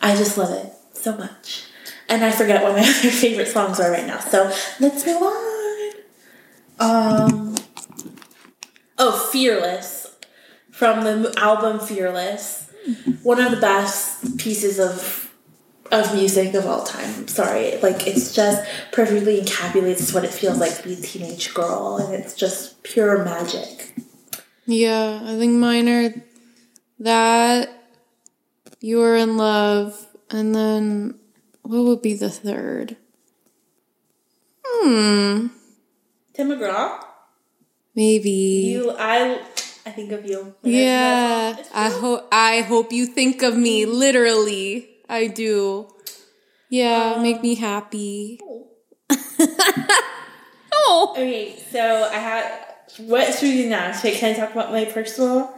i 0.00 0.14
just 0.16 0.38
love 0.38 0.50
it 0.52 0.72
so 0.92 1.16
much. 1.16 1.64
And 2.08 2.24
i 2.24 2.30
forget 2.30 2.62
what 2.62 2.72
my 2.72 2.80
other 2.80 3.10
favorite 3.10 3.48
songs 3.48 3.80
are 3.80 3.90
right 3.90 4.06
now 4.06 4.20
so 4.20 4.52
let's 4.80 5.04
move 5.06 5.22
on. 5.22 5.92
Um 6.80 7.56
oh 8.98 9.28
fearless 9.32 10.14
from 10.70 11.04
the 11.04 11.34
album 11.38 11.78
fearless. 11.78 12.70
One 13.22 13.38
of 13.38 13.50
the 13.50 13.58
best 13.60 14.38
pieces 14.38 14.78
of 14.78 15.29
of 15.92 16.14
music 16.14 16.54
of 16.54 16.66
all 16.66 16.84
time. 16.84 17.26
Sorry. 17.28 17.76
Like 17.78 18.06
it's 18.06 18.34
just 18.34 18.62
perfectly 18.92 19.40
encapsulates 19.40 20.14
what 20.14 20.24
it 20.24 20.32
feels 20.32 20.58
like 20.58 20.76
to 20.76 20.82
be 20.84 20.94
a 20.94 20.96
teenage 20.96 21.52
girl 21.54 21.96
and 21.96 22.14
it's 22.14 22.34
just 22.34 22.82
pure 22.82 23.24
magic. 23.24 23.92
Yeah, 24.66 25.20
I 25.24 25.36
think 25.36 25.54
mine 25.58 25.88
are 25.88 26.14
that 27.00 27.68
you're 28.80 29.16
in 29.16 29.36
love, 29.36 30.06
and 30.30 30.54
then 30.54 31.18
what 31.62 31.82
would 31.82 32.02
be 32.02 32.14
the 32.14 32.30
third? 32.30 32.96
Hmm, 34.64 35.48
Tim 36.34 36.48
McGraw, 36.50 37.02
maybe. 37.96 38.30
you 38.30 38.94
I 38.96 39.40
I 39.84 39.90
think 39.90 40.12
of 40.12 40.24
you. 40.24 40.54
yeah, 40.62 41.56
I 41.74 41.88
hope 41.90 42.28
I 42.30 42.60
hope 42.60 42.92
you 42.92 43.06
think 43.06 43.42
of 43.42 43.56
me 43.56 43.86
literally. 43.86 44.89
I 45.10 45.26
do. 45.26 45.88
Yeah, 46.68 47.18
make 47.20 47.42
me 47.42 47.56
happy. 47.56 48.38
oh, 50.72 51.08
Okay, 51.12 51.58
so 51.70 52.08
I 52.12 52.14
have 52.16 52.66
what 52.98 53.34
should 53.34 53.48
we 53.48 53.62
do 53.62 53.68
now? 53.68 53.92
Should, 53.92 54.14
can 54.14 54.34
I 54.34 54.38
talk 54.38 54.52
about 54.52 54.70
my 54.70 54.84
personal 54.84 55.52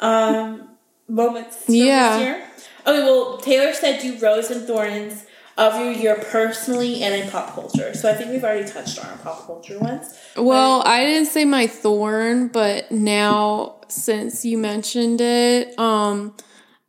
um 0.00 0.70
moments 1.08 1.64
Yeah. 1.68 2.16
this 2.16 2.26
year? 2.26 2.46
Okay, 2.86 3.02
well 3.04 3.38
Taylor 3.38 3.72
said 3.74 4.00
do 4.00 4.16
Rose 4.18 4.50
and 4.50 4.66
Thorns 4.66 5.26
of 5.56 5.78
your 5.78 5.92
year 5.92 6.16
personally 6.16 7.02
and 7.02 7.14
in 7.14 7.30
pop 7.30 7.54
culture. 7.54 7.94
So 7.94 8.10
I 8.10 8.14
think 8.14 8.30
we've 8.30 8.42
already 8.42 8.68
touched 8.68 8.98
on 8.98 9.10
our 9.10 9.18
pop 9.18 9.46
culture 9.46 9.78
ones. 9.78 10.18
Well, 10.36 10.82
I 10.84 11.04
didn't 11.04 11.28
say 11.28 11.44
my 11.44 11.66
thorn, 11.66 12.48
but 12.48 12.90
now 12.90 13.76
since 13.88 14.44
you 14.44 14.58
mentioned 14.58 15.20
it, 15.20 15.78
um, 15.78 16.34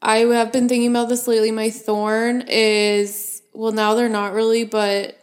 I 0.06 0.18
have 0.20 0.52
been 0.52 0.70
thinking 0.70 0.92
about 0.92 1.10
this 1.10 1.28
lately. 1.28 1.50
My 1.50 1.72
thorn 1.72 2.44
is 2.48 3.42
well, 3.54 3.72
now 3.72 3.96
they're 3.96 4.08
not 4.08 4.34
really, 4.34 4.64
but 4.64 5.18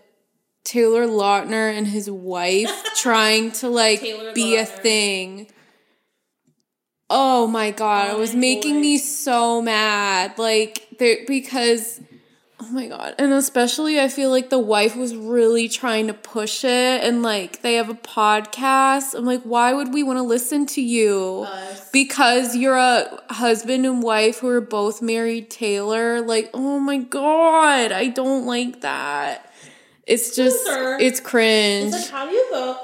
Taylor 0.64 1.06
Lautner 1.06 1.72
and 1.72 1.86
his 1.86 2.10
wife 2.10 2.70
trying 2.96 3.52
to 3.52 3.68
like 3.68 4.00
Taylor 4.00 4.32
be 4.32 4.56
a 4.56 4.66
thing. 4.66 5.46
Oh 7.08 7.46
my 7.46 7.70
god, 7.70 8.10
Oh 8.10 8.16
it 8.16 8.18
was 8.18 8.34
making 8.34 8.76
boy. 8.76 8.80
me 8.80 8.98
so 8.98 9.62
mad. 9.62 10.36
Like, 10.36 10.88
because 10.98 12.00
Oh 12.64 12.68
my 12.70 12.86
god. 12.86 13.16
And 13.18 13.32
especially 13.32 13.98
I 13.98 14.06
feel 14.06 14.30
like 14.30 14.48
the 14.48 14.58
wife 14.58 14.94
was 14.94 15.16
really 15.16 15.68
trying 15.68 16.06
to 16.06 16.14
push 16.14 16.62
it 16.62 17.02
and 17.02 17.20
like 17.20 17.60
they 17.62 17.74
have 17.74 17.88
a 17.88 17.94
podcast. 17.94 19.16
I'm 19.16 19.24
like, 19.24 19.42
why 19.42 19.74
would 19.74 19.92
we 19.92 20.04
want 20.04 20.18
to 20.18 20.22
listen 20.22 20.66
to 20.66 20.80
you? 20.80 21.44
Us. 21.48 21.90
Because 21.90 22.54
you're 22.54 22.76
a 22.76 23.20
husband 23.30 23.84
and 23.84 24.00
wife 24.00 24.38
who 24.38 24.48
are 24.48 24.60
both 24.60 25.02
married 25.02 25.50
Taylor. 25.50 26.20
Like, 26.20 26.50
oh 26.54 26.78
my 26.78 26.98
god, 26.98 27.90
I 27.90 28.06
don't 28.06 28.46
like 28.46 28.82
that. 28.82 29.52
It's 30.06 30.36
just 30.36 30.64
Loser. 30.64 30.98
it's 31.00 31.18
cringe. 31.18 31.92
It's 31.92 32.12
like 32.12 32.12
how 32.12 32.28
do 32.28 32.32
you 32.32 32.46
go 32.50 32.78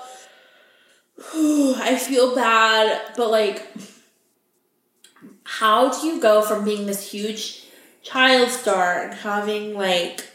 I 1.80 1.96
feel 1.96 2.34
bad, 2.34 3.12
but 3.16 3.30
like 3.30 3.64
how 5.44 6.00
do 6.00 6.05
you 6.05 6.20
go 6.20 6.42
from 6.42 6.64
being 6.64 6.86
this 6.86 7.12
huge 7.12 7.68
child 8.09 8.51
star 8.51 9.02
and 9.02 9.14
having 9.14 9.74
like 9.74 10.28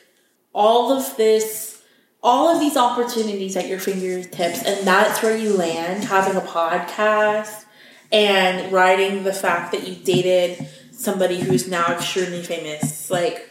all 0.53 0.91
of 0.91 1.17
this 1.17 1.81
all 2.21 2.47
of 2.47 2.59
these 2.59 2.77
opportunities 2.77 3.57
at 3.57 3.67
your 3.67 3.79
fingertips 3.79 4.63
and 4.63 4.85
that's 4.87 5.21
where 5.21 5.35
you 5.35 5.55
land 5.55 6.03
having 6.03 6.35
a 6.35 6.41
podcast 6.45 7.65
and 8.11 8.71
writing 8.71 9.23
the 9.23 9.33
fact 9.33 9.71
that 9.71 9.87
you 9.87 9.95
dated 9.95 10.67
somebody 10.91 11.39
who's 11.39 11.67
now 11.67 11.91
extremely 11.93 12.43
famous 12.43 13.09
like 13.09 13.49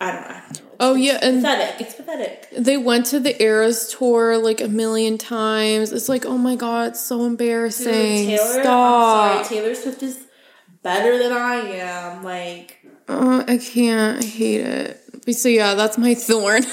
i 0.00 0.12
don't 0.12 0.28
know 0.28 0.62
oh 0.80 0.94
yeah, 0.94 1.18
and 1.22 1.42
pathetic 1.42 1.80
it's 1.80 1.94
pathetic 1.94 2.48
they 2.56 2.76
went 2.76 3.06
to 3.06 3.20
the 3.20 3.40
Eras 3.42 3.94
tour 3.98 4.38
like 4.38 4.60
a 4.60 4.68
million 4.68 5.18
times. 5.18 5.92
It's 5.92 6.08
like, 6.08 6.24
oh 6.24 6.38
my 6.38 6.56
god, 6.56 6.88
it's 6.88 7.00
so 7.00 7.24
embarrassing. 7.24 7.92
Dude, 7.92 8.38
Taylor, 8.38 8.62
Stop. 8.62 9.36
I'm 9.36 9.44
sorry, 9.44 9.60
Taylor 9.60 9.74
Swift 9.74 10.02
is 10.02 10.26
better 10.82 11.18
than 11.18 11.32
I 11.32 11.56
am. 11.56 12.22
Like, 12.24 12.75
Uh, 13.08 13.44
I 13.46 13.58
can't. 13.58 14.22
I 14.22 14.26
hate 14.26 14.60
it. 14.60 15.34
So 15.36 15.48
yeah, 15.48 15.74
that's 15.74 15.98
my 15.98 16.14
thorn. 16.28 16.64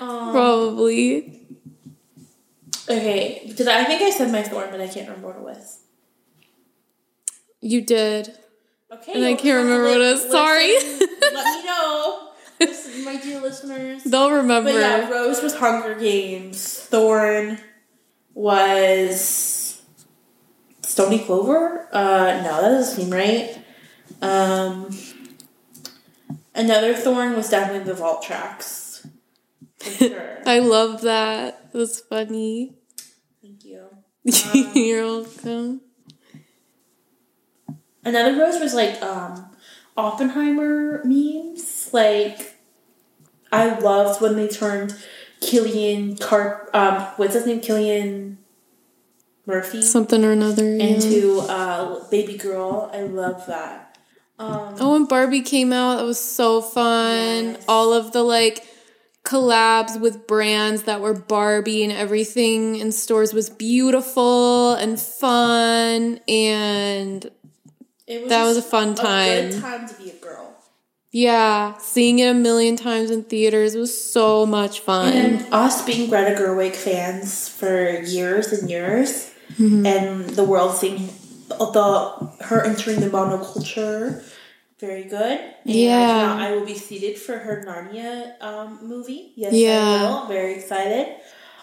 um, 0.00 0.32
Probably. 0.32 1.40
okay, 2.88 3.52
did 3.56 3.68
I, 3.68 3.84
think 3.84 4.02
I 4.02 4.10
said 4.10 4.30
my 4.32 4.42
thorn, 4.42 4.68
but 4.70 4.80
I 4.80 4.86
can't 4.88 5.08
remember 5.08 5.28
what 5.28 5.36
it 5.36 5.42
was. 5.42 5.78
You 7.60 7.82
did. 7.82 8.34
Okay, 8.92 9.12
And 9.12 9.24
I 9.24 9.34
can't 9.34 9.62
remember 9.64 9.84
what 9.84 10.00
it 10.00 10.12
was. 10.12 10.30
Sorry. 10.30 10.72
let 10.74 11.58
me 11.58 11.64
know, 11.66 12.30
Listen, 12.58 13.04
my 13.04 13.16
dear 13.16 13.40
listeners. 13.40 14.02
They'll 14.04 14.32
remember. 14.32 14.72
But 14.72 14.78
yeah, 14.80 15.08
Rose 15.10 15.42
was 15.42 15.54
Hunger 15.54 15.94
Games. 15.98 16.78
Thorn 16.80 17.58
was 18.34 19.82
Stoney 20.82 21.20
Clover. 21.20 21.88
Uh, 21.92 22.40
no, 22.42 22.60
that 22.62 22.68
doesn't 22.68 22.96
seem 23.02 23.10
right. 23.12 23.56
Um, 24.22 24.90
another 26.60 26.94
Thorn 26.94 27.34
was 27.36 27.48
definitely 27.48 27.84
the 27.84 27.94
Vault 27.94 28.22
tracks. 28.22 29.06
Sure. 29.98 30.38
I 30.44 30.58
love 30.58 31.00
that. 31.02 31.72
That's 31.72 32.00
funny. 32.00 32.74
Thank 33.40 33.64
you. 33.64 33.86
You're 34.74 35.04
welcome. 35.06 35.80
Another 38.04 38.38
rose 38.38 38.60
was 38.60 38.74
like 38.74 39.00
um 39.02 39.50
Oppenheimer 39.96 41.02
memes. 41.04 41.88
Like 41.94 42.56
I 43.50 43.78
loved 43.78 44.20
when 44.20 44.36
they 44.36 44.48
turned 44.48 44.94
Killian 45.40 46.16
Carp 46.18 46.68
um 46.74 47.02
what's 47.16 47.32
his 47.32 47.46
name? 47.46 47.62
Cillian 47.62 48.36
Murphy 49.46 49.80
Something 49.80 50.24
or 50.26 50.32
another. 50.32 50.76
yeah. 50.76 50.84
into 50.84 51.40
uh 51.40 52.06
baby 52.10 52.36
girl. 52.36 52.90
I 52.92 53.00
love 53.02 53.46
that. 53.46 53.89
Um 54.40 54.74
Oh, 54.80 54.92
when 54.92 55.04
Barbie 55.04 55.42
came 55.42 55.72
out, 55.72 55.96
that 55.98 56.04
was 56.04 56.18
so 56.18 56.60
fun. 56.62 57.44
Yes. 57.54 57.64
All 57.68 57.92
of 57.92 58.12
the 58.12 58.22
like 58.22 58.66
collabs 59.24 60.00
with 60.00 60.26
brands 60.26 60.84
that 60.84 61.00
were 61.02 61.12
Barbie 61.14 61.82
and 61.84 61.92
everything 61.92 62.76
in 62.76 62.90
stores 62.90 63.34
was 63.34 63.50
beautiful 63.50 64.72
and 64.74 64.98
fun 64.98 66.20
and 66.26 67.30
it 68.06 68.28
that 68.30 68.44
was 68.44 68.56
a 68.56 68.62
fun 68.62 68.92
A 68.92 68.94
time. 68.94 69.50
good 69.50 69.60
time 69.60 69.88
to 69.88 69.94
be 69.94 70.10
a 70.10 70.14
girl. 70.14 70.54
yeah, 71.12 71.76
seeing 71.78 72.18
it 72.18 72.28
a 72.30 72.34
million 72.34 72.76
times 72.76 73.10
in 73.10 73.22
theaters 73.24 73.76
was 73.76 73.92
so 74.12 74.46
much 74.46 74.80
fun. 74.80 75.12
And 75.12 75.46
us 75.52 75.84
being 75.84 76.08
Greta 76.08 76.34
Gerwig 76.40 76.74
fans 76.74 77.48
for 77.48 77.90
years 78.00 78.52
and 78.52 78.70
years, 78.70 79.26
Mm-hmm. 79.58 79.84
and 79.84 80.30
the 80.30 80.44
world 80.44 80.76
seeing 80.76 81.08
the 81.48 82.36
her 82.44 82.64
entering 82.64 83.00
the 83.00 83.08
monoculture, 83.10 84.22
very 84.80 85.04
good. 85.04 85.38
And 85.38 85.54
Yeah. 85.64 85.98
now 86.16 86.38
I 86.38 86.52
will 86.52 86.64
be 86.64 86.74
seated 86.74 87.18
for 87.18 87.38
her 87.38 87.62
Narnia 87.66 88.42
um, 88.42 88.78
movie. 88.82 89.32
Yes, 89.36 89.52
Yeah. 89.52 89.80
I 89.80 90.10
will. 90.22 90.26
Very 90.26 90.54
excited. 90.54 91.06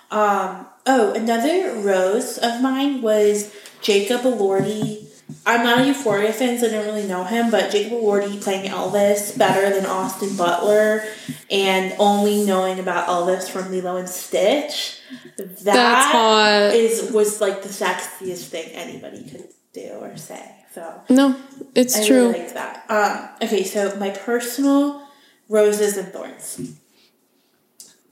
Um, 0.10 0.68
oh, 0.86 1.12
another 1.14 1.74
rose 1.82 2.38
of 2.38 2.62
mine 2.62 3.02
was 3.02 3.52
Jacob 3.82 4.22
Elordi. 4.22 5.04
I'm 5.46 5.64
not 5.66 5.80
a 5.80 5.86
Euphoria 5.88 6.32
fan, 6.32 6.58
so 6.58 6.68
I 6.68 6.72
don't 6.72 6.86
really 6.86 7.06
know 7.08 7.26
him, 7.26 7.52
but 7.52 7.70
Jacob 7.72 7.94
Elordi 8.00 8.42
playing 8.42 8.70
Elvis 8.70 9.38
better 9.38 9.70
than 9.76 9.86
Austin 9.86 10.38
Butler, 10.38 11.04
and 11.52 11.94
only 12.00 12.46
knowing 12.46 12.80
about 12.80 13.08
Elvis 13.10 13.50
from 13.50 13.70
Lilo 13.70 13.98
and 13.98 14.08
Stitch. 14.08 15.00
That's 15.38 15.64
That 15.64 16.12
hot. 16.14 16.72
is 16.74 17.12
was 17.12 17.42
like 17.42 17.62
the 17.64 17.70
sexiest 17.70 18.46
thing 18.48 18.70
anybody 18.72 19.30
could 19.30 19.48
do 19.74 19.90
or 20.02 20.16
say. 20.16 20.50
So 20.74 21.02
no, 21.10 21.36
it's 21.76 21.98
I 22.00 22.06
true. 22.08 22.32
really 22.32 22.48
that. 22.50 22.86
Um, 22.90 23.30
okay, 23.48 23.64
so 23.64 23.96
my 23.98 24.10
personal 24.12 25.08
roses 25.50 25.98
and 25.98 26.10
thorns. 26.14 26.60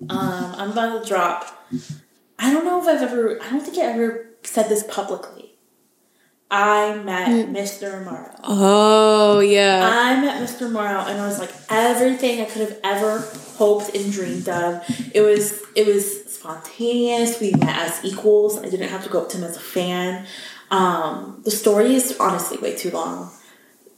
Um, 0.09 0.55
I'm 0.57 0.71
about 0.71 1.01
to 1.03 1.07
drop. 1.07 1.67
I 2.39 2.51
don't 2.51 2.65
know 2.65 2.81
if 2.81 2.87
I've 2.87 3.01
ever. 3.01 3.41
I 3.41 3.49
don't 3.49 3.61
think 3.61 3.77
I 3.77 3.81
ever 3.91 4.27
said 4.43 4.67
this 4.69 4.83
publicly. 4.89 5.51
I 6.51 6.95
met 6.97 7.27
Hmm. 7.47 7.55
Mr. 7.55 8.05
Morrow. 8.05 8.35
oh, 8.43 9.39
yeah. 9.39 9.89
I 9.91 10.21
met 10.21 10.41
Mr. 10.47 10.71
Morrow 10.71 10.99
and 10.99 11.19
I 11.19 11.25
was 11.25 11.39
like 11.39 11.49
everything 11.69 12.39
I 12.39 12.45
could 12.45 12.61
have 12.61 12.79
ever 12.83 13.19
hoped 13.57 13.95
and 13.95 14.11
dreamed 14.11 14.47
of. 14.47 14.83
It 15.13 15.21
was 15.21 15.61
it 15.75 15.87
was 15.87 16.25
spontaneous. 16.31 17.39
We 17.41 17.51
met 17.53 17.75
as 17.89 18.05
equals. 18.05 18.59
I 18.59 18.69
didn't 18.69 18.89
have 18.89 19.03
to 19.05 19.09
go 19.09 19.21
up 19.23 19.29
to 19.29 19.37
him 19.37 19.43
as 19.43 19.57
a 19.57 19.59
fan. 19.59 20.25
Um, 20.71 21.41
the 21.45 21.51
story 21.51 21.93
is 21.95 22.17
honestly 22.19 22.57
way 22.57 22.75
too 22.75 22.91
long 22.91 23.31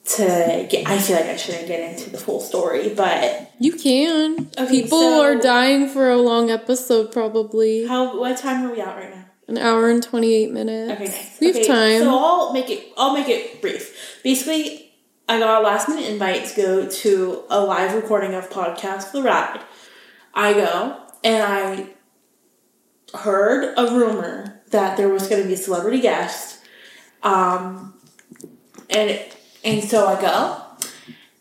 to 0.06 0.68
get. 0.69 0.88
I 0.88 0.99
feel 0.99 1.15
like 1.15 1.26
I 1.26 1.35
shouldn't 1.38 1.68
get 1.68 1.80
into 1.91 2.10
the 2.10 2.18
full 2.18 2.39
story, 2.39 2.94
but 2.94 3.52
you 3.60 3.73
can. 3.73 4.49
Okay, 4.57 4.81
People 4.84 4.99
so- 4.99 5.22
are 5.23 5.35
dying 5.35 5.88
for 5.89 6.10
a 6.10 6.18
long 6.18 6.49
episode, 6.52 7.11
probably. 7.11 7.85
how 7.88 8.19
what 8.19 8.38
time 8.38 8.65
are 8.65 8.73
we 8.73 8.81
at 8.81 8.95
right 8.95 9.14
now? 9.15 9.23
An 9.49 9.57
hour 9.57 9.89
and 9.89 10.03
28 10.03 10.52
minutes. 10.52 10.91
Okay, 10.94 11.06
nice. 11.06 11.39
We 11.39 11.48
have 11.48 11.56
Okay, 11.56 11.68
time. 11.68 12.02
So 12.02 12.10
I'll 12.18 12.52
make 12.53 12.69
it. 12.69 12.89
I'll 12.98 13.14
make 13.14 13.30
it 13.30 13.61
brief. 13.61 14.19
Basically, 14.23 14.91
I 15.30 15.39
got 15.39 15.61
a 15.61 15.64
last 15.65 15.88
minute 15.88 16.10
invite 16.10 16.45
to 16.48 16.56
go 16.61 16.88
to 16.89 17.44
a 17.49 17.61
live 17.61 17.94
recording 17.94 18.34
of 18.34 18.49
podcast 18.49 19.14
The 19.14 19.22
Ride. 19.23 19.61
I 20.34 20.53
go 20.53 20.98
and 21.23 21.44
I 21.44 23.18
heard 23.18 23.73
a 23.77 23.84
rumor 23.94 24.61
that 24.72 24.98
there 24.98 25.07
was 25.10 25.27
going 25.27 25.41
to 25.41 25.48
be 25.48 25.53
a 25.53 25.57
celebrity 25.57 26.02
guest. 26.02 26.56
Um, 27.23 27.94
and 28.89 29.19
and 29.64 29.84
so 29.84 30.07
I 30.07 30.22
go, 30.22 30.61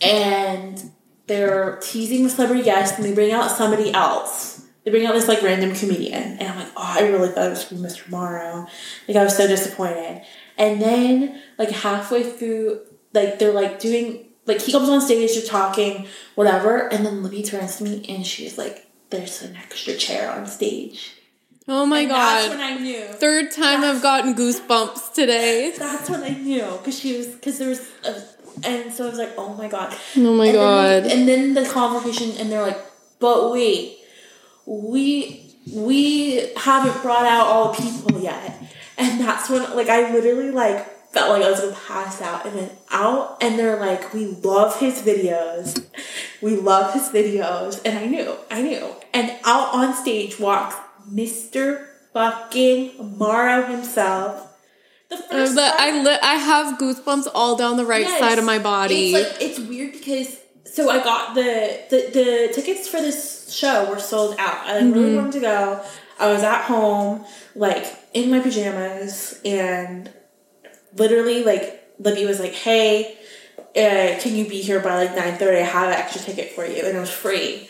and 0.01 0.91
they're 1.27 1.79
teasing 1.83 2.25
the 2.25 2.31
celebrity 2.31 2.63
guest, 2.63 2.97
and 2.97 3.05
they 3.05 3.15
bring 3.15 3.33
out 3.33 3.51
somebody 3.51 3.93
else. 3.93 4.67
They 4.85 4.91
bring 4.91 5.07
out 5.07 5.15
this 5.15 5.29
like 5.29 5.43
random 5.43 5.75
comedian, 5.75 6.39
and 6.39 6.49
I'm 6.49 6.59
like, 6.59 6.73
oh, 6.77 6.95
I 6.99 7.09
really 7.09 7.29
thought 7.29 7.47
it 7.47 7.51
was 7.51 7.65
be 7.65 7.77
Mr. 7.77 8.09
Morrow. 8.09 8.67
Like 9.09 9.17
I 9.17 9.25
was 9.25 9.37
so 9.37 9.47
disappointed. 9.47 10.23
And 10.59 10.81
then 10.81 11.41
like 11.59 11.71
halfway 11.71 12.23
through, 12.23 12.81
like 13.13 13.39
they're 13.39 13.53
like 13.53 13.79
doing 13.79 14.27
like 14.47 14.61
he 14.61 14.73
comes 14.73 14.89
on 14.89 15.01
stage, 15.01 15.35
they're 15.35 15.45
talking, 15.45 16.07
whatever, 16.37 16.87
and 16.93 17.05
then 17.05 17.23
Libby 17.23 17.43
turns 17.43 17.77
to 17.77 17.85
me 17.85 18.05
and 18.09 18.25
she's 18.25 18.57
like, 18.57 18.87
"There's 19.11 19.43
an 19.43 19.57
extra 19.57 19.95
chair 19.95 20.31
on 20.31 20.47
stage." 20.47 21.16
Oh 21.69 21.85
my 21.85 22.01
And 22.01 22.09
god. 22.09 22.19
That's 22.19 22.49
when 22.51 22.61
I 22.61 22.77
knew. 22.79 23.05
Third 23.05 23.51
time 23.51 23.83
I've 23.83 24.03
gotten 24.03 24.35
goosebumps 24.35 25.13
today. 25.15 25.75
That's 25.77 26.09
when 26.09 26.23
I 26.23 26.31
knew 26.31 26.65
because 26.79 26.99
she 26.99 27.17
was 27.17 27.27
because 27.27 27.59
there 27.59 27.69
was 27.69 27.81
a, 28.05 28.23
and 28.65 28.93
so 28.93 29.07
I 29.07 29.11
was 29.11 29.19
like, 29.19 29.33
oh 29.37 29.55
my 29.55 29.69
god. 29.69 29.95
Oh 30.17 30.35
my 30.35 30.47
and 30.47 30.55
god. 30.55 31.05
Then, 31.05 31.19
and 31.19 31.29
then 31.29 31.55
the 31.55 31.69
conversation, 31.69 32.37
and 32.39 32.51
they're 32.53 32.63
like, 32.63 32.79
but 33.19 33.51
wait, 33.51 33.99
we 34.65 35.55
we 35.73 36.53
haven't 36.57 37.03
brought 37.03 37.27
out 37.27 37.47
all 37.49 37.73
the 37.73 37.83
people 37.83 38.21
yet, 38.21 38.63
and 38.97 39.21
that's 39.21 39.51
when 39.51 39.63
like 39.75 39.89
I 39.89 40.13
literally 40.13 40.53
like 40.53 40.87
felt 41.11 41.31
like 41.31 41.43
I 41.43 41.51
was 41.51 41.61
gonna 41.61 41.77
pass 41.89 42.23
out, 42.23 42.47
and 42.47 42.57
then 42.57 42.71
out, 42.93 43.43
and 43.43 43.59
they're 43.59 43.81
like, 43.81 44.15
we 44.15 44.27
love 44.27 44.79
his 44.79 45.03
videos, 45.03 45.85
we 46.41 46.55
love 46.55 46.93
his 46.95 47.09
videos, 47.09 47.81
and 47.85 47.99
I 47.99 48.07
knew, 48.07 48.37
I 48.51 48.63
knew, 48.63 48.95
and 49.13 49.33
out 49.45 49.75
on 49.75 49.95
stage 49.95 50.39
walks 50.39 50.77
Mister 51.11 51.89
fucking 52.13 53.17
Morrow 53.19 53.67
himself. 53.67 54.43
The 55.09 55.17
Uh, 55.17 55.23
first 55.31 55.57
time- 55.57 55.73
I 55.79 56.03
li- 56.03 56.19
I 56.23 56.35
have 56.35 56.79
goosebumps 56.79 57.29
all 57.35 57.57
down 57.57 57.77
the 57.77 57.85
right 57.87 58.07
Yes. 58.07 58.19
side 58.19 58.39
of 58.39 58.45
my 58.45 58.59
body. 58.59 59.15
It's 59.15 59.31
like 59.31 59.43
it's 59.43 59.59
weird 59.59 59.93
because 59.93 60.37
so 60.65 60.91
I 60.91 60.99
got 60.99 61.35
the 61.35 61.79
the, 61.91 61.97
the 62.13 62.53
tickets 62.55 62.89
for 62.89 63.01
this 63.01 63.53
show 63.55 63.85
were 63.89 64.01
sold 64.01 64.35
out. 64.39 64.67
I 64.67 64.81
like, 64.81 64.95
really 64.95 65.09
Mm-hmm. 65.11 65.17
wanted 65.17 65.33
to 65.35 65.41
go. 65.41 65.81
I 66.19 66.33
was 66.33 66.43
at 66.43 66.63
home, 66.63 67.25
like 67.55 67.87
in 68.15 68.31
my 68.31 68.41
pajamas, 68.41 69.39
and 69.45 70.11
literally 70.97 71.45
like 71.45 71.85
Libby 71.99 72.25
was 72.27 72.41
like, 72.41 72.55
"Hey, 72.55 73.17
uh, 73.77 74.19
can 74.21 74.35
you 74.35 74.47
be 74.49 74.61
here 74.63 74.81
by 74.81 74.97
like 74.97 75.15
nine 75.17 75.37
thirty? 75.39 75.59
I 75.59 75.63
have 75.65 75.89
an 75.89 75.95
extra 75.95 76.21
ticket 76.23 76.53
for 76.55 76.67
you, 76.67 76.83
and 76.85 76.97
it 76.97 77.01
was 77.01 77.11
free." 77.11 77.69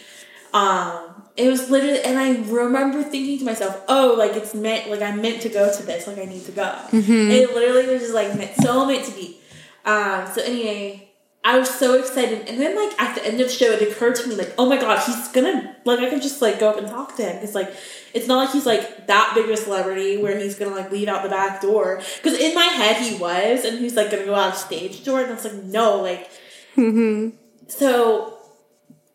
Um, 0.54 1.05
it 1.36 1.50
was 1.50 1.68
literally, 1.68 2.00
and 2.02 2.18
I 2.18 2.40
remember 2.50 3.02
thinking 3.02 3.38
to 3.38 3.44
myself, 3.44 3.82
"Oh, 3.88 4.14
like 4.16 4.32
it's 4.32 4.54
meant, 4.54 4.90
like 4.90 5.02
I'm 5.02 5.20
meant 5.20 5.42
to 5.42 5.48
go 5.48 5.70
to 5.70 5.82
this, 5.82 6.06
like 6.06 6.18
I 6.18 6.24
need 6.24 6.44
to 6.46 6.52
go." 6.52 6.62
Mm-hmm. 6.62 7.30
It 7.30 7.54
literally 7.54 7.92
was 7.92 8.02
just 8.02 8.14
like 8.14 8.36
meant, 8.36 8.54
so 8.56 8.86
meant 8.86 9.04
to 9.04 9.12
be. 9.12 9.38
Um, 9.84 10.26
so 10.34 10.42
anyway, 10.42 11.10
I 11.44 11.58
was 11.58 11.70
so 11.70 11.98
excited, 11.98 12.48
and 12.48 12.60
then 12.60 12.74
like 12.74 13.00
at 13.00 13.14
the 13.14 13.24
end 13.24 13.40
of 13.40 13.46
the 13.46 13.52
show, 13.52 13.66
it 13.66 13.82
occurred 13.82 14.16
to 14.16 14.28
me 14.28 14.34
like, 14.34 14.52
oh 14.58 14.68
my 14.68 14.78
god, 14.78 14.98
he's 15.06 15.28
gonna 15.28 15.76
like 15.84 16.00
I 16.00 16.10
can 16.10 16.20
just 16.20 16.42
like 16.42 16.58
go 16.58 16.70
up 16.70 16.78
and 16.78 16.88
talk 16.88 17.16
to 17.16 17.22
him 17.22 17.36
because 17.36 17.54
like 17.54 17.72
it's 18.14 18.26
not 18.26 18.38
like 18.38 18.50
he's 18.50 18.66
like 18.66 19.06
that 19.06 19.32
big 19.34 19.44
of 19.44 19.50
a 19.50 19.56
celebrity 19.56 20.16
where 20.16 20.38
he's 20.38 20.58
gonna 20.58 20.74
like 20.74 20.90
leave 20.90 21.06
out 21.06 21.22
the 21.22 21.28
back 21.28 21.60
door. 21.60 22.02
Because 22.16 22.38
in 22.38 22.54
my 22.54 22.64
head 22.64 22.96
he 22.96 23.16
was, 23.16 23.64
and 23.64 23.78
he's 23.78 23.94
like 23.94 24.10
gonna 24.10 24.24
go 24.24 24.34
out 24.34 24.54
of 24.54 24.58
stage 24.58 25.04
door, 25.04 25.20
and 25.20 25.30
I 25.30 25.34
was 25.34 25.44
like, 25.44 25.62
no, 25.62 26.00
like. 26.00 26.30
So 27.68 28.35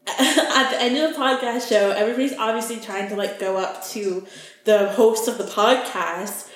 at 0.07 0.71
the 0.71 0.81
end 0.81 0.97
of 0.97 1.13
the 1.13 1.19
podcast 1.19 1.69
show, 1.69 1.91
everybody's 1.91 2.33
obviously 2.37 2.79
trying 2.79 3.09
to 3.09 3.15
like 3.15 3.39
go 3.39 3.57
up 3.57 3.85
to 3.87 4.25
the 4.65 4.89
host 4.89 5.27
of 5.27 5.37
the 5.37 5.43
podcast. 5.43 6.49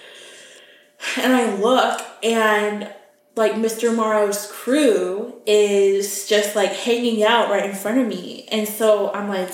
And 1.17 1.33
I 1.33 1.55
look 1.55 2.01
and 2.23 2.91
like 3.35 3.53
Mr. 3.53 3.93
Morrow's 3.93 4.49
crew 4.51 5.41
is 5.45 6.27
just 6.27 6.55
like 6.55 6.71
hanging 6.71 7.23
out 7.23 7.49
right 7.49 7.69
in 7.69 7.75
front 7.75 7.99
of 7.99 8.07
me. 8.07 8.47
And 8.51 8.67
so 8.67 9.11
I'm 9.13 9.27
like, 9.27 9.51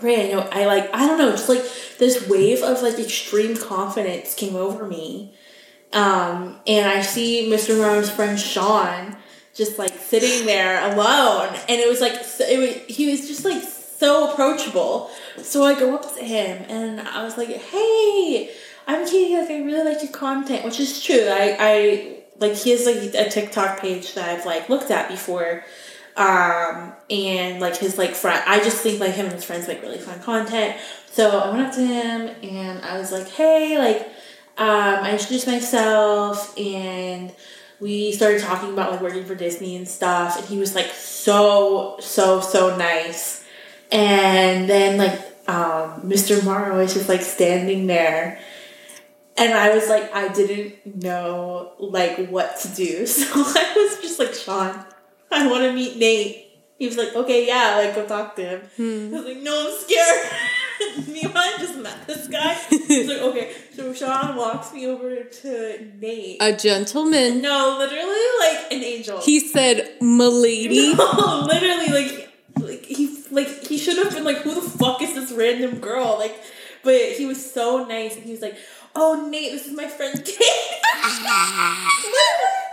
right, 0.00 0.18
I 0.20 0.28
know, 0.28 0.48
I 0.50 0.66
like, 0.66 0.92
I 0.94 1.06
don't 1.06 1.18
know, 1.18 1.30
just 1.30 1.48
like 1.48 1.62
this 1.98 2.28
wave 2.28 2.62
of 2.62 2.82
like 2.82 2.98
extreme 2.98 3.56
confidence 3.56 4.34
came 4.34 4.56
over 4.56 4.86
me. 4.86 5.34
Um, 5.92 6.58
and 6.66 6.88
I 6.88 7.02
see 7.02 7.50
Mr. 7.50 7.76
Morrow's 7.76 8.10
friend 8.10 8.40
Sean 8.40 9.16
just 9.54 9.78
like 9.78 9.92
sitting 9.98 10.46
there 10.46 10.92
alone, 10.92 11.48
and 11.68 11.80
it 11.80 11.88
was 11.88 12.00
like 12.00 12.14
it 12.14 12.58
was, 12.58 12.96
he 12.96 13.10
was 13.10 13.26
just 13.28 13.44
like 13.44 13.62
so 13.62 14.32
approachable. 14.32 15.10
So 15.42 15.64
I 15.64 15.78
go 15.78 15.94
up 15.94 16.14
to 16.16 16.24
him 16.24 16.64
and 16.68 17.00
I 17.00 17.22
was 17.24 17.36
like, 17.36 17.48
"Hey, 17.48 18.50
I'm 18.86 19.06
Katie. 19.06 19.36
Like, 19.36 19.50
I 19.50 19.62
really 19.62 19.92
like 19.92 20.02
your 20.02 20.12
content, 20.12 20.64
which 20.64 20.80
is 20.80 21.02
true. 21.02 21.26
I, 21.28 21.56
I 21.58 22.16
like 22.38 22.54
he 22.54 22.70
has 22.70 22.86
like 22.86 23.14
a 23.14 23.30
TikTok 23.30 23.80
page 23.80 24.14
that 24.14 24.28
I've 24.28 24.46
like 24.46 24.68
looked 24.68 24.90
at 24.90 25.08
before." 25.08 25.64
um 26.16 26.92
and 27.08 27.60
like 27.60 27.76
his 27.76 27.96
like 27.96 28.14
friend 28.14 28.42
i 28.46 28.58
just 28.58 28.82
think 28.82 29.00
like 29.00 29.12
him 29.14 29.24
and 29.24 29.34
his 29.34 29.44
friends 29.44 29.66
make 29.66 29.80
really 29.80 29.96
fun 29.96 30.20
content 30.20 30.76
so 31.10 31.38
i 31.38 31.50
went 31.50 31.66
up 31.66 31.74
to 31.74 31.80
him 31.80 32.28
and 32.42 32.84
i 32.84 32.98
was 32.98 33.10
like 33.10 33.26
hey 33.28 33.78
like 33.78 34.02
um 34.58 35.04
i 35.04 35.12
introduced 35.12 35.46
myself 35.46 36.56
and 36.58 37.34
we 37.82 38.12
started 38.12 38.40
talking 38.40 38.72
about 38.72 38.92
like 38.92 39.02
working 39.02 39.24
for 39.24 39.34
disney 39.34 39.76
and 39.76 39.88
stuff 39.88 40.38
and 40.38 40.46
he 40.46 40.56
was 40.56 40.74
like 40.74 40.90
so 40.92 41.96
so 42.00 42.40
so 42.40 42.76
nice 42.76 43.44
and 43.90 44.70
then 44.70 44.96
like 44.96 45.18
um 45.48 46.00
mr 46.02 46.42
morrow 46.44 46.78
is 46.78 46.94
just 46.94 47.08
like 47.08 47.20
standing 47.20 47.86
there 47.86 48.40
and 49.36 49.54
I 49.54 49.74
was 49.74 49.88
like, 49.88 50.14
I 50.14 50.28
didn't 50.28 51.02
know 51.02 51.72
like 51.78 52.28
what 52.28 52.58
to 52.60 52.68
do, 52.68 53.06
so 53.18 53.24
I 53.34 53.72
was 53.76 54.00
just 54.00 54.18
like, 54.18 54.34
Sean, 54.34 54.84
I 55.30 55.46
want 55.48 55.64
to 55.64 55.72
meet 55.72 55.96
Nate. 55.96 56.48
He 56.78 56.86
was 56.86 56.96
like, 56.96 57.14
okay, 57.14 57.46
yeah, 57.46 57.76
like 57.76 57.94
go 57.94 58.06
talk 58.06 58.36
to 58.36 58.42
him. 58.42 58.60
I 58.78 59.16
was 59.16 59.24
like, 59.24 59.38
no, 59.38 59.68
I'm 59.68 59.80
scared. 59.80 60.32
Meanwhile, 61.08 61.36
I 61.36 61.56
just 61.58 61.78
met 61.78 62.06
this 62.06 62.28
guy. 62.28 62.54
He's 62.68 63.08
like, 63.08 63.18
okay, 63.18 63.52
so 63.74 63.92
Sean 63.94 64.36
walks 64.36 64.72
me 64.72 64.86
over 64.86 65.22
to 65.24 65.90
Nate. 66.00 66.38
a 66.40 66.56
gentleman. 66.56 67.40
no, 67.42 67.76
literally 67.78 68.26
like 68.40 68.72
an 68.72 68.82
angel. 68.82 69.20
He 69.20 69.40
said, 69.40 69.96
"Milady." 70.00 70.94
No, 70.96 71.46
literally, 71.46 71.88
like, 71.88 72.28
like 72.58 72.84
he, 72.84 73.22
like 73.30 73.48
he 73.66 73.78
should 73.78 73.96
have 73.98 74.14
been 74.14 74.24
like, 74.24 74.38
"Who 74.38 74.54
the 74.54 74.60
fuck 74.62 75.02
is 75.02 75.14
this 75.14 75.32
random 75.32 75.78
girl?" 75.80 76.16
Like, 76.18 76.34
but 76.82 77.00
he 77.12 77.26
was 77.26 77.52
so 77.52 77.84
nice, 77.86 78.16
and 78.16 78.24
he 78.24 78.32
was 78.32 78.40
like, 78.42 78.56
"Oh, 78.94 79.28
Nate, 79.30 79.52
this 79.52 79.66
is 79.66 79.76
my 79.76 79.88
friend 79.88 80.14
Kate." 80.24 80.36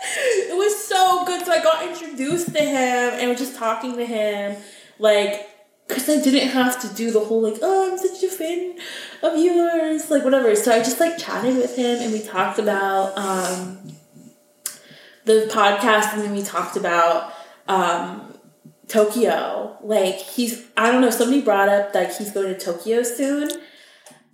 it 0.06 0.56
was 0.58 0.84
so 0.86 1.26
good. 1.26 1.46
So 1.46 1.52
I 1.52 1.62
got 1.64 1.88
introduced 1.88 2.54
to 2.54 2.62
him 2.62 3.14
and 3.20 3.30
was 3.30 3.40
just 3.40 3.56
talking 3.56 3.96
to 3.98 4.06
him, 4.06 4.58
like, 4.98 5.48
because 5.90 6.08
I 6.08 6.22
didn't 6.22 6.50
have 6.50 6.80
to 6.82 6.96
do 6.96 7.12
the 7.12 7.20
whole 7.20 7.42
like, 7.42 7.58
"Oh, 7.62 7.92
I'm 7.92 7.98
such 7.98 8.24
a 8.24 8.30
fan 8.30 8.76
of 9.24 9.38
yours," 9.38 10.10
like 10.10 10.24
whatever. 10.24 10.56
So 10.56 10.72
I 10.72 10.78
just 10.80 11.00
like 11.00 11.18
chatted 11.18 11.58
with 11.58 11.76
him, 11.76 12.00
and 12.00 12.14
we 12.14 12.22
talked 12.22 12.60
about 12.60 13.18
um 13.18 13.80
the 15.26 15.50
podcast, 15.52 16.14
and 16.14 16.22
then 16.22 16.34
we 16.34 16.44
talked 16.44 16.78
about 16.78 17.34
um 17.68 18.34
Tokyo. 18.88 19.78
Like 19.84 20.16
he's 20.16 20.66
I 20.78 20.92
don't 20.92 21.02
know, 21.02 21.10
somebody 21.10 21.42
brought 21.42 21.70
up 21.70 21.94
like 21.94 22.16
he's 22.16 22.32
going 22.32 22.54
to 22.54 22.60
Tokyo 22.60 23.04
soon. 23.04 23.50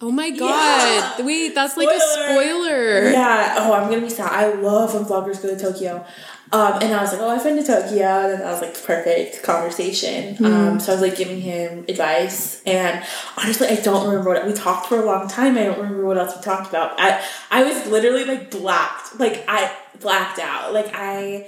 Oh 0.01 0.11
my 0.11 0.29
god! 0.29 1.15
Yeah. 1.19 1.25
Wait, 1.25 1.55
that's 1.55 1.77
like 1.77 1.87
a 1.87 1.99
Spoiler. 1.99 2.33
spoiler. 2.33 3.11
Yeah, 3.11 3.55
oh 3.59 3.73
I'm 3.73 3.89
gonna 3.89 4.01
be 4.01 4.09
sad. 4.09 4.29
I 4.31 4.53
love 4.53 4.93
when 4.93 5.05
vloggers 5.05 5.41
go 5.41 5.55
to 5.55 5.59
Tokyo. 5.59 6.05
Um, 6.51 6.73
and 6.81 6.93
I 6.93 7.01
was 7.01 7.11
like, 7.11 7.21
oh, 7.21 7.29
I've 7.29 7.43
been 7.43 7.57
to 7.57 7.63
Tokyo, 7.63 8.05
and 8.05 8.33
then 8.33 8.41
I 8.43 8.51
was 8.51 8.61
like, 8.61 8.81
perfect 8.83 9.41
conversation. 9.41 10.37
Um, 10.45 10.79
so 10.79 10.91
I 10.91 10.95
was 10.95 11.01
like 11.01 11.17
giving 11.17 11.41
him 11.41 11.85
advice, 11.89 12.61
and 12.65 13.03
honestly, 13.35 13.67
I 13.67 13.75
don't 13.77 14.07
remember 14.07 14.29
what 14.29 14.45
we 14.45 14.53
talked 14.53 14.87
for 14.87 15.01
a 15.01 15.05
long 15.05 15.27
time. 15.27 15.57
I 15.57 15.63
don't 15.63 15.79
remember 15.79 16.05
what 16.05 16.17
else 16.17 16.35
we 16.35 16.43
talked 16.43 16.69
about. 16.69 16.99
I 16.99 17.23
I 17.49 17.63
was 17.63 17.87
literally 17.87 18.25
like 18.25 18.51
blacked, 18.51 19.19
like 19.19 19.43
I 19.47 19.75
blacked 19.99 20.39
out. 20.39 20.71
Like 20.71 20.91
I, 20.93 21.47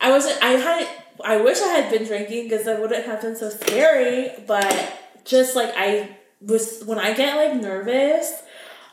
I 0.00 0.10
wasn't. 0.10 0.42
I 0.42 0.52
had. 0.52 0.88
I 1.22 1.36
wish 1.36 1.60
I 1.60 1.68
had 1.68 1.92
been 1.92 2.04
drinking 2.04 2.44
because 2.44 2.64
that 2.64 2.80
wouldn't 2.80 3.06
have 3.06 3.20
been 3.20 3.36
so 3.36 3.50
scary. 3.50 4.30
But 4.46 4.98
just 5.24 5.54
like 5.54 5.72
I 5.76 6.16
was, 6.40 6.82
when 6.84 6.98
I 6.98 7.12
get 7.12 7.36
like 7.36 7.60
nervous, 7.60 8.42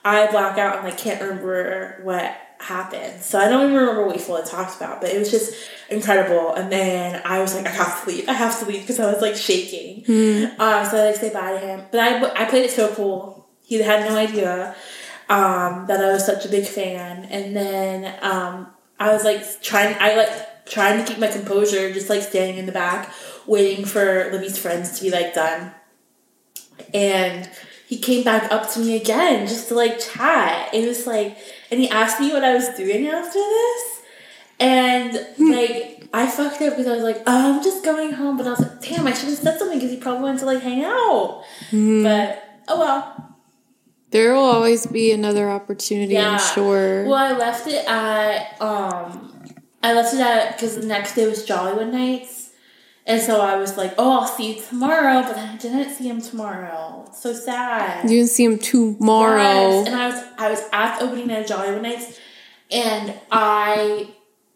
I 0.04 0.30
black 0.30 0.58
out 0.58 0.78
and 0.78 0.86
like 0.86 0.98
can't 0.98 1.22
remember 1.22 2.00
what 2.04 2.36
happened. 2.62 3.22
So 3.22 3.40
I 3.40 3.48
don't 3.50 3.64
even 3.64 3.76
remember 3.76 4.06
what 4.06 4.16
we 4.16 4.22
fully 4.22 4.44
talked 4.44 4.76
about, 4.76 5.02
but 5.02 5.10
it 5.10 5.20
was 5.20 5.32
just 5.32 5.54
incredible. 5.90 6.54
And 6.54 6.72
then 6.72 7.22
I 7.26 7.40
was 7.40 7.56
like, 7.56 7.66
I 7.66 7.70
have 7.70 8.04
to 8.04 8.10
leave. 8.10 8.30
I 8.30 8.34
have 8.34 8.60
to 8.60 8.66
leave 8.66 8.82
because 8.82 9.00
I 9.00 9.12
was 9.12 9.22
like 9.22 9.36
shaking. 9.36 10.04
Um, 10.60 10.86
so 10.86 10.98
I 10.98 11.06
like 11.08 11.16
say 11.16 11.34
bye 11.34 11.54
to 11.54 11.60
him. 11.60 11.86
But 11.92 12.00
I, 12.00 12.44
I 12.44 12.46
played 12.50 12.66
it 12.66 12.72
so 12.72 12.94
cool. 12.94 13.48
He 13.64 13.82
had 13.82 14.08
no 14.10 14.16
idea 14.18 14.76
um, 15.30 15.86
that 15.88 16.04
I 16.04 16.12
was 16.12 16.26
such 16.26 16.46
a 16.46 16.50
big 16.50 16.66
fan. 16.66 17.26
And 17.26 17.56
then 17.56 18.18
um, 18.22 18.68
I 19.00 19.12
was 19.12 19.24
like 19.24 19.62
trying. 19.62 19.96
I 20.00 20.16
like 20.16 20.66
trying 20.66 21.04
to 21.04 21.06
keep 21.06 21.20
my 21.20 21.28
composure, 21.28 21.92
just 21.94 22.10
like 22.10 22.22
standing 22.22 22.58
in 22.58 22.66
the 22.66 22.72
back, 22.72 23.12
waiting 23.48 23.86
for 23.86 24.30
Libby's 24.32 24.58
friends 24.58 24.98
to 25.00 25.04
be 25.04 25.12
like 25.12 25.34
done. 25.34 25.74
And 26.94 27.50
he 27.92 27.98
came 28.00 28.24
back 28.24 28.50
up 28.54 28.72
to 28.72 28.80
me 28.80 28.96
again 28.96 29.46
just 29.46 29.68
to 29.68 29.76
like 29.76 30.00
chat. 30.00 30.74
It 30.74 30.88
was 30.88 31.06
like, 31.06 31.38
and 31.70 31.78
he 31.78 31.90
asked 31.90 32.22
me 32.22 32.32
what 32.32 32.42
I 32.42 32.54
was 32.56 32.70
doing 32.70 33.06
after 33.08 33.38
this. 33.38 34.02
And 34.62 35.14
like, 35.38 36.08
I 36.14 36.26
fucked 36.28 36.62
up 36.62 36.78
because 36.78 36.88
I 36.88 36.94
was 36.94 37.04
like, 37.04 37.18
oh, 37.28 37.56
I'm 37.58 37.62
just 37.62 37.84
going 37.84 38.14
home. 38.14 38.38
But 38.38 38.48
I 38.48 38.52
was 38.52 38.62
like, 38.62 38.80
damn, 38.82 39.06
I 39.06 39.12
should 39.12 39.28
have 39.28 39.38
said 39.40 39.60
something 39.60 39.78
because 39.78 39.92
he 39.92 39.98
probably 39.98 40.24
wanted 40.24 40.40
to 40.40 40.46
like 40.46 40.62
hang 40.62 40.86
out. 40.86 41.44
But 42.04 42.62
oh 42.70 42.80
well. 42.80 43.38
There 44.12 44.34
will 44.36 44.44
always 44.44 44.86
be 44.86 45.12
another 45.12 45.50
opportunity, 45.50 46.14
Yeah. 46.14 46.32
I'm 46.32 46.40
sure. 46.40 47.06
Well, 47.06 47.16
I 47.16 47.38
left 47.38 47.68
it 47.68 47.86
at 47.86 48.62
um, 48.62 49.44
I 49.84 49.94
left 49.94 50.14
it 50.14 50.22
at 50.22 50.56
because 50.56 50.78
the 50.78 50.86
next 50.86 51.16
day 51.16 51.28
was 51.28 51.46
Jollywood 51.46 51.92
nights, 51.92 52.41
and 53.06 53.22
so 53.22 53.42
I 53.42 53.56
was 53.56 53.78
like, 53.78 53.94
oh, 53.98 54.20
I'll 54.22 54.28
see 54.28 54.56
you 54.56 54.62
tomorrow, 54.62 55.24
but 55.24 55.36
then 55.36 55.50
I 55.50 55.58
didn't 55.58 55.94
see 55.94 56.08
him 56.08 56.22
tomorrow. 56.22 57.10
So 57.14 57.34
sad. 57.34 58.10
you 58.10 58.20
can 58.20 58.28
see 58.28 58.46
him 58.46 58.60
tomorrow. 58.60 59.38
Yes, 59.42 59.88
And 59.88 59.96
I 59.96 60.08
was 60.08 60.24
I 60.38 60.50
was 60.50 60.64
at 60.72 61.00
the 61.00 61.06
opening 61.06 61.28
night 61.28 61.50
of 61.50 61.58
Jollywood 61.58 61.82
nights, 61.82 62.20
and 62.70 63.14
I. 63.32 64.10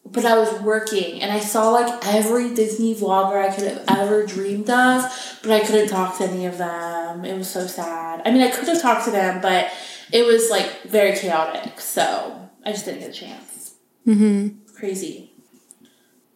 But 0.08 0.24
I 0.24 0.38
was 0.38 0.62
working 0.62 1.20
and 1.24 1.32
I 1.32 1.40
saw 1.40 1.72
like 1.72 2.06
every 2.06 2.54
Disney 2.54 2.94
vlogger 2.94 3.44
I 3.44 3.54
could 3.54 3.68
have 3.68 3.84
ever 3.88 4.24
dreamed 4.24 4.70
of, 4.70 5.02
but 5.42 5.52
I 5.52 5.62
couldn't 5.66 5.88
talk 5.88 6.20
to 6.20 6.26
any 6.26 6.46
of 6.46 6.60
them. 6.60 7.26
It 7.26 7.36
was 7.36 7.50
so 7.50 7.66
sad. 7.66 8.22
I 8.24 8.30
mean, 8.32 8.44
I 8.44 8.52
could 8.52 8.68
have 8.68 8.80
talked 8.84 9.06
to 9.06 9.12
them, 9.12 9.42
but 9.42 9.72
it 10.14 10.24
was 10.24 10.52
like 10.52 10.84
very 10.84 11.18
chaotic, 11.18 11.82
so 11.82 12.50
I 12.64 12.72
just 12.72 12.86
didn't 12.86 13.00
get 13.00 13.10
a 13.10 13.14
chance. 13.14 13.74
Mm-hmm. 14.06 14.76
Crazy. 14.76 15.32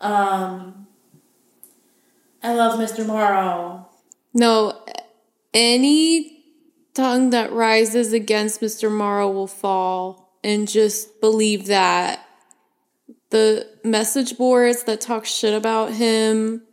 Um, 0.02 0.88
I 2.42 2.54
love 2.54 2.80
Mr. 2.80 3.06
Morrow. 3.06 3.88
No, 4.34 4.82
any 5.54 6.44
tongue 6.94 7.32
that 7.32 7.52
rises 7.52 8.14
against 8.14 8.62
Mr. 8.62 8.92
Morrow 8.92 9.30
will 9.30 9.48
fall. 9.48 10.30
And 10.44 10.70
just 10.70 11.20
believe 11.20 11.68
that. 11.68 12.26
The 13.30 13.68
message 13.84 14.38
boards 14.38 14.84
that 14.84 15.02
talk 15.02 15.26
shit 15.26 15.54
about 15.54 15.92
him, 15.94 16.64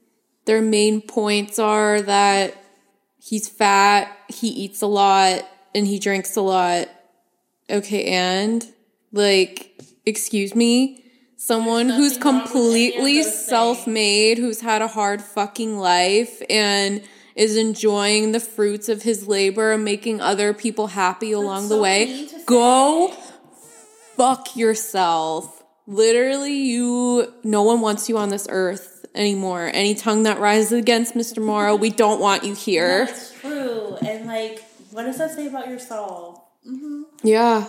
their 0.44 0.62
main 0.62 1.02
points 1.02 1.59
are 1.59 2.01
that 2.02 2.55
he's 3.18 3.48
fat, 3.48 4.16
he 4.28 4.48
eats 4.48 4.82
a 4.82 4.86
lot, 4.86 5.47
and 5.74 5.86
he 5.86 5.98
drinks 5.98 6.36
a 6.36 6.40
lot. 6.40 6.88
Okay, 7.68 8.05
and 8.05 8.64
like, 9.12 9.82
excuse 10.06 10.55
me, 10.55 11.05
someone 11.36 11.88
who's 11.88 12.18
nothing 12.18 12.32
wrong 12.32 12.42
with 12.42 12.52
any 12.74 12.88
of 12.88 12.94
completely 12.94 13.22
self 13.22 13.86
made, 13.86 14.38
who's 14.38 14.60
had 14.60 14.82
a 14.82 14.88
hard 14.88 15.22
fucking 15.22 15.78
life 15.78 16.42
and 16.48 17.02
is 17.34 17.56
enjoying 17.56 18.32
the 18.32 18.40
fruits 18.40 18.88
of 18.88 19.02
his 19.02 19.28
labor 19.28 19.72
and 19.72 19.84
making 19.84 20.20
other 20.20 20.54
people 20.54 20.88
happy 20.88 21.32
along 21.32 21.68
the 21.68 21.76
so 21.76 21.82
way. 21.82 22.28
Go 22.46 23.14
fuck 24.16 24.56
yourself. 24.56 25.62
Literally, 25.86 26.54
you, 26.54 27.32
no 27.44 27.62
one 27.62 27.80
wants 27.80 28.08
you 28.08 28.16
on 28.18 28.30
this 28.30 28.46
earth 28.50 29.04
anymore. 29.14 29.70
Any 29.72 29.94
tongue 29.94 30.24
that 30.24 30.40
rises 30.40 30.72
against 30.72 31.14
Mr. 31.14 31.42
Morrow, 31.42 31.76
we 31.76 31.90
don't 31.90 32.20
want 32.20 32.42
you 32.42 32.54
here. 32.54 33.06
That's 33.06 33.40
true. 33.40 33.96
And 34.04 34.26
like, 34.26 34.64
what 34.90 35.04
does 35.04 35.18
that 35.18 35.30
say 35.32 35.46
about 35.46 35.68
yourself? 35.68 36.40
Mm-hmm. 36.66 37.02
Yeah. 37.22 37.68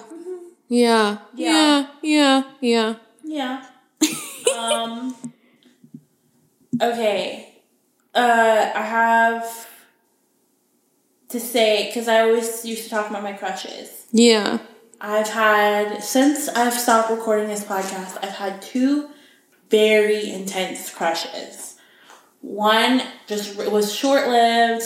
Yeah. 0.70 1.18
Yeah. 1.36 1.36
Yeah. 1.36 1.88
Yeah. 2.02 2.44
Yeah. 2.62 2.96
Yeah. 3.28 3.66
um. 4.58 5.16
Okay. 6.82 7.54
Uh, 8.16 8.72
I 8.74 8.82
have 8.82 9.68
to 11.30 11.40
say 11.40 11.88
because 11.88 12.08
I 12.08 12.22
always 12.22 12.66
used 12.66 12.86
to 12.86 12.90
talk 12.90 13.10
about 13.10 13.24
my 13.24 13.34
crushes. 13.34 14.06
Yeah. 14.12 14.60
I've 15.00 15.28
had 15.28 16.04
since 16.04 16.48
I've 16.50 16.74
stopped 16.74 17.12
recording 17.12 17.48
this 17.48 17.64
podcast. 17.64 18.18
I've 18.24 18.30
had 18.30 18.62
two 18.62 19.10
very 19.70 20.32
intense 20.32 20.90
crushes. 20.90 21.76
One 22.42 23.04
just 23.28 23.58
was 23.58 23.94
short 23.94 24.30
lived. 24.30 24.84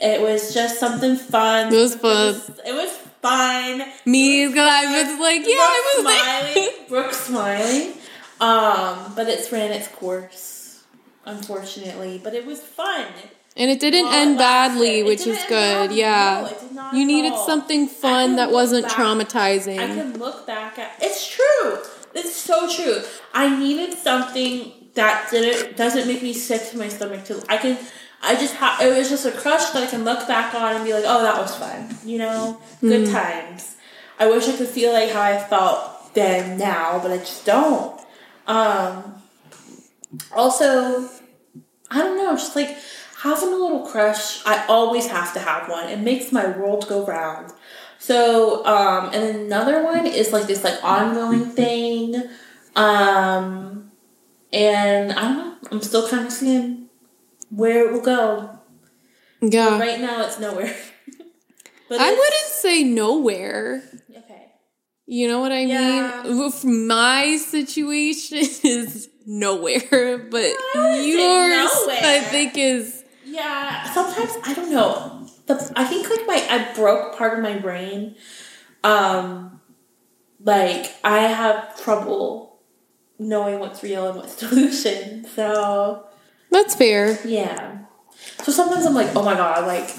It 0.00 0.20
was 0.20 0.54
just 0.54 0.78
something 0.78 1.16
fun. 1.16 1.72
It 1.72 1.76
was 1.76 1.94
fun. 1.96 2.28
It 2.28 2.32
was, 2.32 2.60
it 2.66 2.72
was 2.72 2.90
fun. 3.20 3.82
Me, 4.06 4.46
because 4.46 4.68
I 4.70 5.02
was 5.02 5.20
like, 5.20 5.40
yeah, 5.46 5.54
I 5.56 5.94
was 5.96 6.02
smiling. 6.54 6.66
like, 6.78 6.88
Brooke 6.88 7.12
smiling. 7.12 7.92
Um, 8.40 9.12
but 9.16 9.28
it's 9.28 9.50
ran 9.50 9.72
its 9.72 9.88
course, 9.88 10.84
unfortunately. 11.24 12.20
But 12.22 12.34
it 12.34 12.46
was 12.46 12.60
fun. 12.60 13.06
and 13.56 13.70
it 13.70 13.80
didn't 13.80 14.04
Well, 14.04 14.14
end 14.14 14.38
badly, 14.38 15.00
It 15.00 15.06
which 15.06 15.24
didn't 15.24 15.38
is 15.38 15.44
good. 15.48 15.92
Yeah. 15.92 16.48
No, 16.72 16.88
it 16.90 16.96
you 16.96 17.04
needed 17.04 17.32
all. 17.32 17.44
something 17.46 17.88
fun 17.88 18.36
that 18.36 18.50
wasn't 18.52 18.86
back- 18.86 18.96
traumatizing. 18.96 19.78
I 19.80 19.86
can 19.88 20.18
look 20.18 20.46
back 20.46 20.78
at 20.78 20.92
it's 21.00 21.26
true. 21.28 21.78
It's 22.14 22.34
so 22.34 22.70
true. 22.72 23.02
I 23.34 23.58
needed 23.58 23.98
something 23.98 24.72
that 24.94 25.30
didn't 25.30 25.76
doesn't 25.76 26.06
make 26.06 26.22
me 26.22 26.32
sick 26.32 26.70
to 26.70 26.78
my 26.78 26.88
stomach. 26.88 27.24
To 27.26 27.42
I 27.48 27.56
can, 27.58 27.76
I 28.22 28.34
just 28.34 28.54
ha- 28.56 28.78
it 28.82 28.96
was 28.96 29.08
just 29.08 29.26
a 29.26 29.32
crush 29.32 29.70
that 29.70 29.82
I 29.82 29.86
can 29.86 30.04
look 30.04 30.26
back 30.26 30.54
on 30.54 30.74
and 30.76 30.84
be 30.84 30.92
like, 30.92 31.04
oh, 31.06 31.22
that 31.22 31.40
was 31.40 31.54
fun. 31.54 31.96
You 32.04 32.18
know, 32.18 32.60
good 32.80 33.06
Mm. 33.08 33.12
times. 33.12 33.76
I 34.18 34.26
wish 34.28 34.48
I 34.48 34.56
could 34.56 34.68
feel 34.68 34.92
like 34.92 35.10
how 35.10 35.22
I 35.22 35.38
felt 35.38 36.14
then 36.14 36.58
now, 36.58 36.98
but 37.02 37.10
I 37.12 37.18
just 37.18 37.44
don't. 37.46 38.00
Um. 38.46 39.14
Also, 40.34 41.08
I 41.90 41.98
don't 41.98 42.16
know, 42.16 42.32
just 42.34 42.56
like 42.56 42.76
having 43.22 43.48
a 43.52 43.56
little 43.56 43.86
crush, 43.86 44.44
I 44.46 44.64
always 44.66 45.06
have 45.08 45.32
to 45.34 45.38
have 45.40 45.68
one. 45.68 45.88
It 45.88 45.98
makes 46.00 46.32
my 46.32 46.46
world 46.56 46.88
go 46.88 47.04
round. 47.04 47.52
So, 47.98 48.64
um, 48.64 49.10
and 49.12 49.36
another 49.36 49.82
one 49.84 50.06
is 50.06 50.32
like 50.32 50.46
this 50.46 50.64
like 50.64 50.82
ongoing 50.82 51.46
thing. 51.50 52.22
Um, 52.76 53.90
and 54.52 55.12
I 55.12 55.22
don't 55.22 55.36
know, 55.36 55.54
I'm 55.72 55.82
still 55.82 56.08
kind 56.08 56.26
of 56.26 56.32
seeing 56.32 56.87
where 57.50 57.86
it 57.86 57.92
will 57.92 58.00
go. 58.02 58.50
yeah. 59.40 59.78
Right 59.78 60.00
now, 60.00 60.26
it's 60.26 60.38
nowhere. 60.38 60.74
but 61.88 62.00
I 62.00 62.10
wouldn't 62.10 62.34
say 62.52 62.84
nowhere. 62.84 63.82
Okay. 64.10 64.46
You 65.06 65.28
know 65.28 65.40
what 65.40 65.52
I 65.52 65.60
Yeah. 65.60 66.22
mean? 66.24 66.88
My 66.98 67.36
situation 67.36 68.38
is 68.64 69.08
nowhere, 69.26 70.18
but 70.30 70.52
yours, 70.74 71.70
nowhere. 71.74 71.98
I 72.02 72.20
think, 72.30 72.56
is 72.56 73.04
Yeah, 73.24 73.90
sometimes 73.92 74.32
I 74.44 74.54
don't 74.54 74.70
know. 74.70 75.26
The, 75.46 75.72
I 75.76 75.84
think 75.84 76.08
like 76.10 76.26
my 76.26 76.46
I 76.50 76.74
broke 76.74 77.16
part 77.16 77.34
of 77.38 77.42
my 77.42 77.58
brain. 77.58 78.16
Um, 78.84 79.60
like 80.44 80.94
I 81.02 81.20
have 81.20 81.80
trouble 81.82 82.60
knowing 83.18 83.58
what's 83.58 83.82
real 83.82 84.08
and 84.08 84.16
what's 84.16 84.36
delusion. 84.40 85.24
So 85.34 86.07
that's 86.50 86.74
fair. 86.74 87.18
yeah. 87.24 87.78
So 88.42 88.52
sometimes 88.52 88.86
I'm 88.86 88.94
like, 88.94 89.14
oh 89.14 89.22
my 89.22 89.34
god, 89.34 89.66
like 89.66 89.94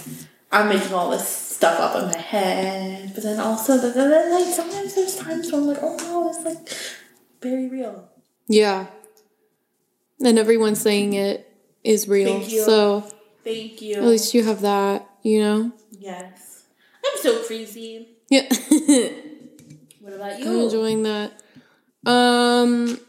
I'm 0.51 0.69
making 0.69 0.93
all 0.93 1.09
this 1.11 1.27
stuff 1.27 1.79
up 1.79 1.95
in 2.01 2.09
my 2.09 2.17
head, 2.17 3.11
but 3.13 3.23
then 3.23 3.39
also, 3.39 3.79
but 3.81 3.93
then 3.93 4.31
like 4.31 4.53
sometimes 4.53 4.95
there's 4.95 5.15
times 5.17 5.51
where 5.51 5.61
I'm 5.61 5.67
like, 5.67 5.79
oh 5.81 5.95
no, 5.97 6.29
it's 6.29 6.43
like 6.43 6.69
very 7.41 7.67
real. 7.69 8.09
Yeah. 8.47 8.87
And 10.23 10.37
everyone 10.39 10.75
saying 10.75 11.13
it 11.13 11.49
is 11.83 12.07
real. 12.07 12.39
Thank 12.39 12.51
you. 12.51 12.63
So 12.63 13.01
Thank 13.43 13.81
you. 13.81 13.95
at 13.97 14.03
least 14.03 14.33
you 14.33 14.43
have 14.43 14.61
that, 14.61 15.07
you 15.23 15.39
know? 15.41 15.71
yes, 15.91 16.63
I'm 17.05 17.17
so 17.21 17.43
crazy. 17.43 18.07
Yeah. 18.29 18.47
What 20.01 20.13
about 20.13 20.39
you? 20.39 20.45
I'm 20.47 20.59
enjoying 20.61 21.03
that. 21.03 21.43
Um, 22.05 22.99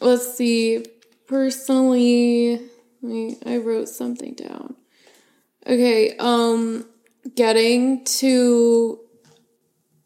let's 0.00 0.36
see. 0.36 0.84
Personally, 1.26 2.60
me- 3.04 3.38
I 3.46 3.58
wrote 3.58 3.88
something 3.88 4.34
down. 4.34 4.76
Okay, 5.66 6.16
um, 6.18 6.86
getting 7.34 8.04
to 8.04 8.98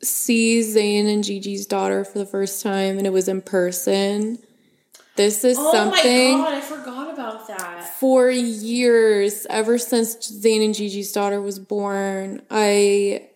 see 0.02 0.60
Zayn 0.60 1.12
and 1.12 1.24
Gigi's 1.24 1.66
daughter 1.66 2.04
for 2.04 2.18
the 2.18 2.26
first 2.26 2.62
time, 2.62 2.98
and 2.98 3.06
it 3.06 3.12
was 3.12 3.28
in 3.28 3.42
person. 3.42 4.38
This 5.16 5.42
is 5.44 5.56
something. 5.56 5.70
Oh 5.70 5.72
something 5.72 6.38
my 6.38 6.44
god, 6.44 6.54
I 6.54 6.60
forgot 6.60 7.12
about 7.12 7.48
that. 7.48 7.98
for 7.98 8.30
years, 8.30 9.46
ever 9.50 9.76
since 9.76 10.16
Zayn 10.16 10.64
and 10.64 10.74
Gigi's 10.74 11.10
daughter 11.10 11.40
was 11.42 11.58
born, 11.58 12.42
I 12.50 13.28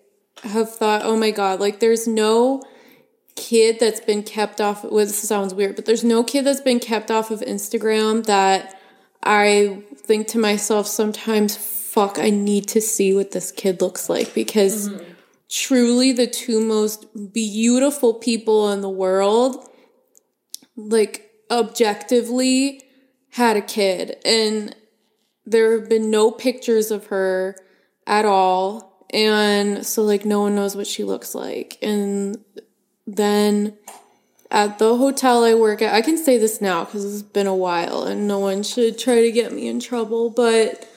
have 0.45 0.73
thought, 0.73 1.03
oh 1.05 1.17
my 1.17 1.33
god, 1.33 1.59
like 1.59 1.81
there's 1.81 2.07
no 2.07 2.63
kid 3.35 3.81
that's 3.81 4.01
been 4.01 4.23
kept 4.23 4.61
off. 4.61 4.85
Well, 4.85 5.05
this 5.05 5.19
sounds 5.19 5.55
weird, 5.55 5.75
but 5.75 5.87
there's 5.87 6.05
no 6.05 6.23
kid 6.23 6.45
that's 6.45 6.61
been 6.61 6.79
kept 6.79 7.11
off 7.11 7.33
of 7.33 7.41
Instagram 7.41 8.25
that 8.27 8.81
I 9.23 9.83
think 9.97 10.29
to 10.29 10.39
myself 10.39 10.87
sometimes, 10.87 11.57
fuck, 11.57 12.19
I 12.19 12.31
need 12.31 12.69
to 12.69 12.81
see 12.81 13.15
what 13.15 13.31
this 13.31 13.53
kid 13.53 13.81
looks 13.81 14.09
like 14.09 14.35
because 14.35 14.89
mm-hmm. 14.89 15.13
truly 15.49 16.13
the 16.13 16.27
two 16.27 16.61
most 16.61 17.07
beautiful 17.33 18.15
people 18.15 18.71
in 18.71 18.81
the 18.81 18.91
world, 18.91 19.69
like 20.77 21.31
objectively, 21.51 22.83
had 23.31 23.57
a 23.57 23.63
kid. 23.63 24.17
And 24.25 24.75
there 25.47 25.79
have 25.79 25.89
been 25.89 26.11
no 26.11 26.31
pictures 26.31 26.91
of 26.91 27.07
her 27.07 27.57
at 28.07 28.25
all. 28.25 29.07
And 29.13 29.85
so 29.87 30.03
like 30.03 30.25
no 30.25 30.41
one 30.41 30.55
knows 30.55 30.75
what 30.75 30.87
she 30.87 31.05
looks 31.05 31.35
like. 31.35 31.79
And 31.83 32.39
then 33.07 33.77
at 34.53 34.79
the 34.79 34.97
hotel 34.97 35.43
I 35.43 35.55
work 35.55 35.83
at 35.83 35.93
I 35.93 36.01
can 36.01 36.17
say 36.17 36.39
this 36.39 36.61
now 36.61 36.85
cuz 36.85 37.05
it's 37.05 37.23
been 37.23 37.49
a 37.49 37.57
while 37.57 38.05
and 38.05 38.29
no 38.29 38.39
one 38.39 38.63
should 38.63 38.99
try 38.99 39.21
to 39.21 39.33
get 39.33 39.53
me 39.53 39.67
in 39.67 39.81
trouble 39.81 40.31
but 40.31 40.89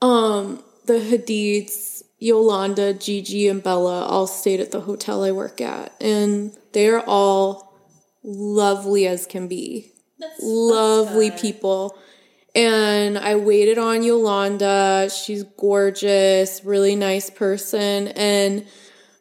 um 0.00 0.62
the 0.86 0.94
Hadids 0.94 1.90
Yolanda, 2.20 2.92
Gigi, 2.92 3.48
and 3.48 3.62
Bella 3.62 4.04
all 4.04 4.26
stayed 4.26 4.60
at 4.60 4.70
the 4.70 4.82
hotel 4.82 5.24
I 5.24 5.32
work 5.32 5.60
at, 5.60 5.94
and 6.00 6.52
they're 6.72 7.00
all 7.00 7.74
lovely 8.22 9.06
as 9.06 9.26
can 9.26 9.48
be. 9.48 9.90
That's, 10.18 10.38
lovely 10.42 11.30
that's 11.30 11.40
people. 11.40 11.98
And 12.54 13.16
I 13.16 13.36
waited 13.36 13.78
on 13.78 14.02
Yolanda. 14.02 15.08
She's 15.08 15.44
gorgeous, 15.44 16.62
really 16.62 16.94
nice 16.94 17.30
person. 17.30 18.08
And 18.08 18.66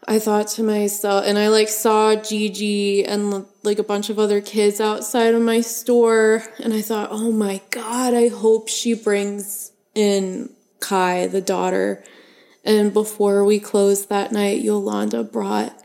I 0.09 0.17
thought 0.17 0.47
to 0.47 0.63
myself, 0.63 1.23
and 1.27 1.37
I 1.37 1.49
like 1.49 1.69
saw 1.69 2.15
Gigi 2.15 3.05
and 3.05 3.45
like 3.61 3.77
a 3.77 3.83
bunch 3.83 4.09
of 4.09 4.17
other 4.17 4.41
kids 4.41 4.81
outside 4.81 5.35
of 5.35 5.41
my 5.43 5.61
store. 5.61 6.43
And 6.57 6.73
I 6.73 6.81
thought, 6.81 7.09
oh 7.11 7.31
my 7.31 7.61
God, 7.69 8.15
I 8.15 8.29
hope 8.29 8.69
she 8.69 8.95
brings 8.95 9.71
in 9.93 10.49
Kai, 10.79 11.27
the 11.27 11.41
daughter. 11.41 12.03
And 12.65 12.91
before 12.91 13.45
we 13.45 13.59
closed 13.59 14.09
that 14.09 14.31
night, 14.31 14.61
Yolanda 14.61 15.23
brought 15.23 15.79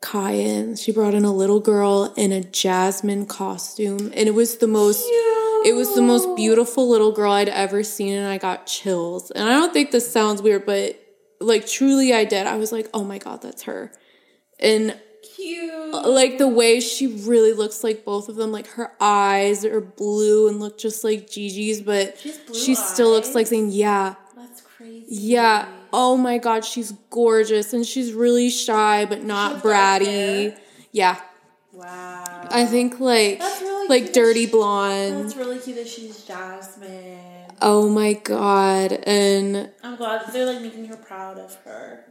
Kai 0.00 0.32
in. 0.32 0.76
She 0.76 0.90
brought 0.90 1.12
in 1.12 1.26
a 1.26 1.32
little 1.32 1.60
girl 1.60 2.14
in 2.16 2.32
a 2.32 2.42
jasmine 2.42 3.26
costume. 3.26 4.10
And 4.14 4.26
it 4.26 4.34
was 4.34 4.56
the 4.56 4.66
most 4.66 5.04
it 5.66 5.74
was 5.74 5.94
the 5.94 6.02
most 6.02 6.34
beautiful 6.34 6.88
little 6.88 7.12
girl 7.12 7.32
I'd 7.32 7.50
ever 7.50 7.82
seen 7.82 8.14
and 8.14 8.26
I 8.26 8.38
got 8.38 8.66
chills. 8.66 9.30
And 9.32 9.46
I 9.46 9.52
don't 9.52 9.74
think 9.74 9.90
this 9.90 10.10
sounds 10.10 10.40
weird, 10.40 10.64
but 10.64 10.98
like 11.40 11.66
truly 11.66 12.12
I 12.12 12.24
did. 12.24 12.46
I 12.46 12.56
was 12.56 12.72
like, 12.72 12.88
"Oh 12.94 13.04
my 13.04 13.18
god, 13.18 13.42
that's 13.42 13.62
her." 13.62 13.92
And 14.58 14.98
Cute. 15.34 15.70
Uh, 15.94 16.08
like 16.08 16.38
the 16.38 16.48
way 16.48 16.80
she 16.80 17.06
really 17.08 17.52
looks 17.52 17.82
like 17.84 18.04
both 18.04 18.28
of 18.28 18.36
them 18.36 18.52
like 18.52 18.68
her 18.68 18.92
eyes 19.00 19.64
are 19.64 19.80
blue 19.80 20.48
and 20.48 20.60
look 20.60 20.78
just 20.78 21.04
like 21.04 21.28
Gigi's, 21.28 21.80
but 21.82 22.16
She 22.18 22.32
she 22.54 22.74
still 22.74 23.10
looks 23.10 23.34
like 23.34 23.46
Zayn, 23.48 23.68
"Yeah, 23.70 24.14
That's 24.36 24.60
crazy. 24.62 25.06
yeah. 25.08 25.68
Oh 25.92 26.16
my 26.16 26.38
god, 26.38 26.64
she's 26.64 26.92
gorgeous 27.10 27.72
and 27.72 27.84
she's 27.86 28.12
really 28.12 28.48
shy 28.50 29.04
but 29.04 29.24
not 29.24 29.62
bratty. 29.62 30.56
Yeah. 30.92 31.20
Wow. 31.72 32.48
I 32.50 32.64
think 32.64 33.00
like 33.00 33.40
really 33.40 33.88
like 33.88 34.12
dirty 34.14 34.46
blonde. 34.46 35.24
That's 35.24 35.36
really 35.36 35.58
cute 35.58 35.76
that 35.76 35.88
she's 35.88 36.24
Jasmine. 36.24 37.18
Oh 37.60 37.88
my 37.88 38.14
god. 38.14 38.92
And 38.92 39.70
I'm 39.82 39.96
glad 39.96 40.32
they're 40.32 40.46
like 40.46 40.62
making 40.62 40.86
her 40.86 40.96
proud 40.96 41.38
of 41.38 41.54
her 41.64 42.04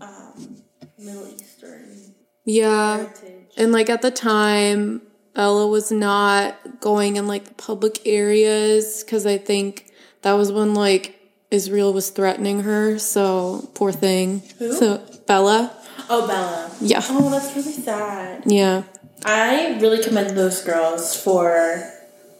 um, 0.00 0.62
Middle 0.98 1.28
Eastern 1.28 2.14
yeah. 2.44 2.98
heritage. 2.98 3.52
And 3.56 3.72
like 3.72 3.90
at 3.90 4.02
the 4.02 4.10
time 4.10 5.02
Ella 5.36 5.66
was 5.66 5.92
not 5.92 6.80
going 6.80 7.16
in 7.16 7.26
like 7.26 7.44
the 7.44 7.54
public 7.54 8.06
areas 8.06 9.04
cuz 9.04 9.26
I 9.26 9.38
think 9.38 9.92
that 10.22 10.32
was 10.32 10.52
when 10.52 10.74
like 10.74 11.16
Israel 11.50 11.92
was 11.92 12.10
threatening 12.10 12.62
her, 12.62 12.98
so 12.98 13.68
poor 13.74 13.92
thing. 13.92 14.42
Who? 14.58 14.72
So 14.72 15.02
Bella. 15.26 15.76
Oh, 16.08 16.26
Bella. 16.26 16.70
Yeah. 16.80 17.02
Oh, 17.08 17.30
that's 17.30 17.54
really 17.56 17.72
sad. 17.72 18.44
Yeah. 18.46 18.82
I 19.24 19.78
really 19.80 20.02
commend 20.02 20.36
those 20.36 20.62
girls 20.62 21.16
for 21.16 21.82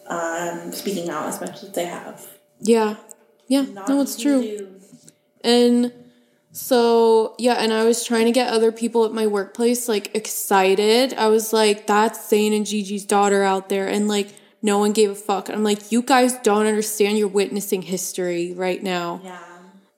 um, 0.06 0.72
speaking 0.72 1.10
out 1.10 1.26
as 1.26 1.40
much 1.40 1.62
as 1.62 1.70
they 1.72 1.84
have. 1.86 2.26
Yeah. 2.60 2.96
Yeah. 3.48 3.62
Not 3.62 3.88
no, 3.88 4.00
it's 4.00 4.20
true. 4.20 4.42
do. 4.42 4.68
And 5.42 5.92
so, 6.52 7.34
yeah, 7.38 7.54
and 7.54 7.72
I 7.72 7.84
was 7.84 8.04
trying 8.04 8.26
to 8.26 8.32
get 8.32 8.52
other 8.52 8.72
people 8.72 9.04
at 9.04 9.12
my 9.12 9.26
workplace 9.26 9.88
like 9.88 10.14
excited. 10.14 11.14
I 11.14 11.28
was 11.28 11.52
like, 11.52 11.86
that's 11.86 12.18
Zayn 12.30 12.54
and 12.54 12.66
Gigi's 12.66 13.04
daughter 13.04 13.42
out 13.42 13.68
there. 13.68 13.86
And 13.86 14.08
like, 14.08 14.28
no 14.62 14.78
one 14.78 14.92
gave 14.92 15.10
a 15.10 15.14
fuck. 15.14 15.48
I'm 15.48 15.64
like, 15.64 15.90
you 15.90 16.02
guys 16.02 16.34
don't 16.38 16.66
understand 16.66 17.18
you're 17.18 17.28
witnessing 17.28 17.82
history 17.82 18.52
right 18.52 18.82
now. 18.82 19.20
Yeah. 19.24 19.38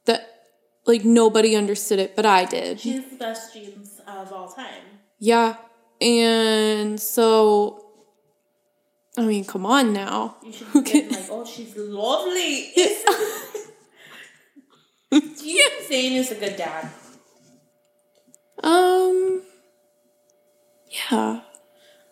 That, 0.05 0.45
like, 0.87 1.05
nobody 1.05 1.57
understood 1.57 1.99
it, 1.99 2.15
but 2.15 2.27
I 2.27 2.45
did. 2.45 2.79
She's 2.79 3.09
the 3.11 3.17
best 3.17 3.55
genes 3.55 4.01
of 4.07 4.33
all 4.33 4.49
time. 4.49 4.85
Yeah. 5.19 5.57
And 6.01 7.01
so, 7.01 7.82
I 9.23 9.27
mean, 9.27 9.45
come 9.45 9.65
on 9.65 9.93
now. 9.93 10.37
You 10.45 10.53
should 10.53 10.73
be 10.73 10.83
getting 10.83 11.11
like, 11.11 11.29
oh, 11.31 11.45
she's 11.45 11.77
lovely. 11.77 12.73
Do 15.13 15.49
you 15.49 15.71
think 15.71 15.91
Zayn 15.91 16.17
is 16.17 16.33
a 16.33 16.35
good 16.35 16.57
dad? 16.57 16.91
Um, 18.65 19.43
yeah. 20.91 21.43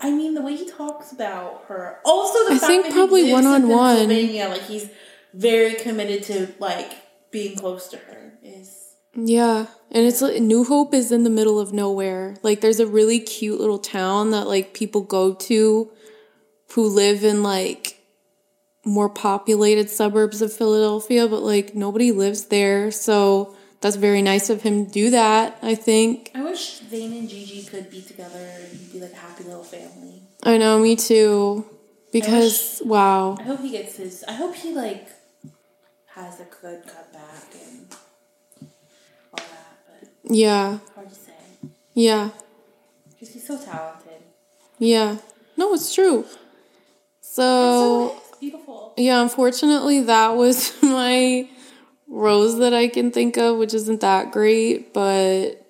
I 0.00 0.10
mean, 0.12 0.34
the 0.34 0.42
way 0.42 0.54
he 0.54 0.70
talks 0.70 1.10
about 1.10 1.64
her. 1.66 1.98
Also, 2.04 2.48
the 2.48 2.54
I 2.54 2.58
fact 2.58 2.66
think 2.66 2.84
that 2.84 2.92
probably 2.92 3.26
in 3.26 3.32
one-on-one. 3.32 3.96
Pennsylvania, 3.96 4.48
like 4.48 4.62
he's 4.62 4.88
very 5.34 5.74
committed 5.74 6.22
to 6.24 6.54
like 6.60 6.92
being 7.32 7.56
close 7.56 7.88
to 7.88 7.96
her. 7.96 8.34
Is 8.44 8.94
Yeah, 9.14 9.66
and 9.90 10.06
it's 10.06 10.22
like 10.22 10.40
New 10.40 10.62
Hope 10.64 10.94
is 10.94 11.10
in 11.10 11.24
the 11.24 11.30
middle 11.30 11.58
of 11.58 11.72
nowhere. 11.72 12.36
Like 12.44 12.60
there's 12.60 12.80
a 12.80 12.86
really 12.86 13.18
cute 13.18 13.58
little 13.58 13.80
town 13.80 14.30
that 14.30 14.46
like 14.46 14.74
people 14.74 15.00
go 15.00 15.34
to 15.34 15.90
who 16.74 16.86
live 16.86 17.24
in 17.24 17.42
like 17.42 17.98
more 18.84 19.08
populated 19.08 19.90
suburbs 19.90 20.40
of 20.42 20.52
Philadelphia, 20.52 21.28
but 21.28 21.42
like 21.42 21.74
nobody 21.74 22.12
lives 22.12 22.46
there. 22.46 22.90
So 22.90 23.54
that's 23.80 23.96
very 23.96 24.22
nice 24.22 24.50
of 24.50 24.62
him 24.62 24.86
to 24.86 24.92
do 24.92 25.10
that, 25.10 25.58
I 25.62 25.74
think. 25.74 26.30
I 26.34 26.42
wish 26.42 26.80
Zayn 26.82 27.18
and 27.18 27.28
Gigi 27.28 27.62
could 27.64 27.90
be 27.90 28.02
together 28.02 28.38
and 28.38 28.92
be 28.92 29.00
like 29.00 29.12
a 29.12 29.16
happy 29.16 29.44
little 29.44 29.64
family. 29.64 30.22
I 30.42 30.56
know, 30.58 30.78
me 30.78 30.96
too. 30.96 31.66
Because 32.12 32.82
wow. 32.84 33.36
I 33.38 33.42
hope 33.42 33.60
he 33.60 33.70
gets 33.70 33.96
his. 33.96 34.24
I 34.26 34.32
hope 34.32 34.54
he 34.54 34.74
like 34.74 35.08
has 36.14 36.40
a 36.40 36.44
good 36.44 36.82
comeback 36.86 37.54
and 37.54 37.86
all 39.32 39.38
that. 39.38 39.78
But 39.86 40.08
Yeah. 40.34 40.78
hard 40.94 41.08
to 41.08 41.14
say 41.14 41.32
Yeah. 41.94 42.30
because 43.10 43.32
he's 43.34 43.46
so 43.46 43.56
talented. 43.58 44.22
Yeah. 44.78 45.18
No, 45.56 45.72
it's 45.74 45.94
true. 45.94 46.24
So 47.30 48.20
beautiful. 48.40 48.92
Yeah, 48.96 49.22
unfortunately, 49.22 50.00
that 50.02 50.34
was 50.34 50.74
my 50.82 51.48
rose 52.08 52.58
that 52.58 52.74
I 52.74 52.88
can 52.88 53.12
think 53.12 53.36
of, 53.36 53.56
which 53.56 53.72
isn't 53.72 54.00
that 54.00 54.32
great, 54.32 54.92
but 54.92 55.64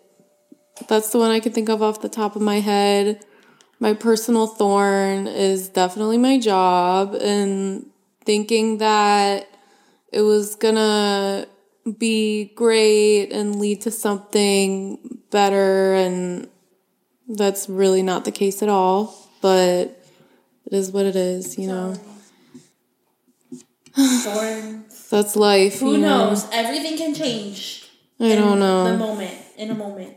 that's 0.88 1.10
the 1.10 1.18
one 1.18 1.30
I 1.30 1.40
can 1.40 1.52
think 1.52 1.68
of 1.68 1.82
off 1.82 2.00
the 2.00 2.08
top 2.08 2.34
of 2.34 2.40
my 2.40 2.60
head. 2.60 3.22
My 3.78 3.92
personal 3.92 4.46
thorn 4.46 5.26
is 5.26 5.68
definitely 5.68 6.16
my 6.16 6.38
job 6.38 7.14
and 7.14 7.90
thinking 8.24 8.78
that 8.78 9.46
it 10.12 10.22
was 10.22 10.54
gonna 10.54 11.46
be 11.98 12.52
great 12.54 13.32
and 13.32 13.60
lead 13.60 13.82
to 13.82 13.90
something 13.90 15.20
better, 15.30 15.92
and 15.92 16.48
that's 17.28 17.68
really 17.68 18.02
not 18.02 18.24
the 18.24 18.32
case 18.32 18.62
at 18.62 18.70
all, 18.70 19.14
but 19.42 19.99
it 20.70 20.76
is 20.76 20.92
what 20.92 21.04
it 21.04 21.16
is, 21.16 21.58
you 21.58 21.66
know. 21.66 21.96
That's 25.10 25.34
life. 25.34 25.80
Who 25.80 25.92
you 25.92 25.98
know? 25.98 26.28
knows? 26.28 26.48
Everything 26.52 26.96
can 26.96 27.12
change. 27.12 27.90
I 28.20 28.26
in 28.26 28.38
don't 28.38 28.60
know. 28.60 28.84
The 28.84 28.96
moment. 28.96 29.34
In 29.56 29.70
a 29.72 29.74
moment. 29.74 30.16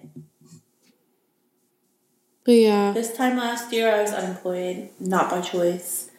But 2.45 2.51
yeah. 2.51 2.91
This 2.91 3.17
time 3.17 3.37
last 3.37 3.73
year, 3.73 3.91
I 3.91 4.01
was 4.01 4.13
unemployed, 4.13 4.89
not 4.99 5.31
by 5.31 5.41
choice. 5.41 6.11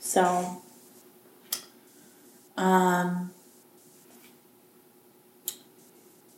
So, 0.00 0.62
um, 2.56 3.32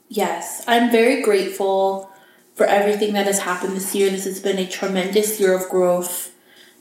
yes, 0.08 0.64
I'm 0.66 0.90
very 0.90 1.22
grateful 1.22 2.10
for 2.56 2.66
everything 2.66 3.12
that 3.12 3.26
has 3.26 3.40
happened 3.40 3.76
this 3.76 3.94
year. 3.94 4.10
This 4.10 4.24
has 4.24 4.40
been 4.40 4.58
a 4.58 4.66
tremendous 4.66 5.38
year 5.38 5.54
of 5.54 5.68
growth 5.68 6.27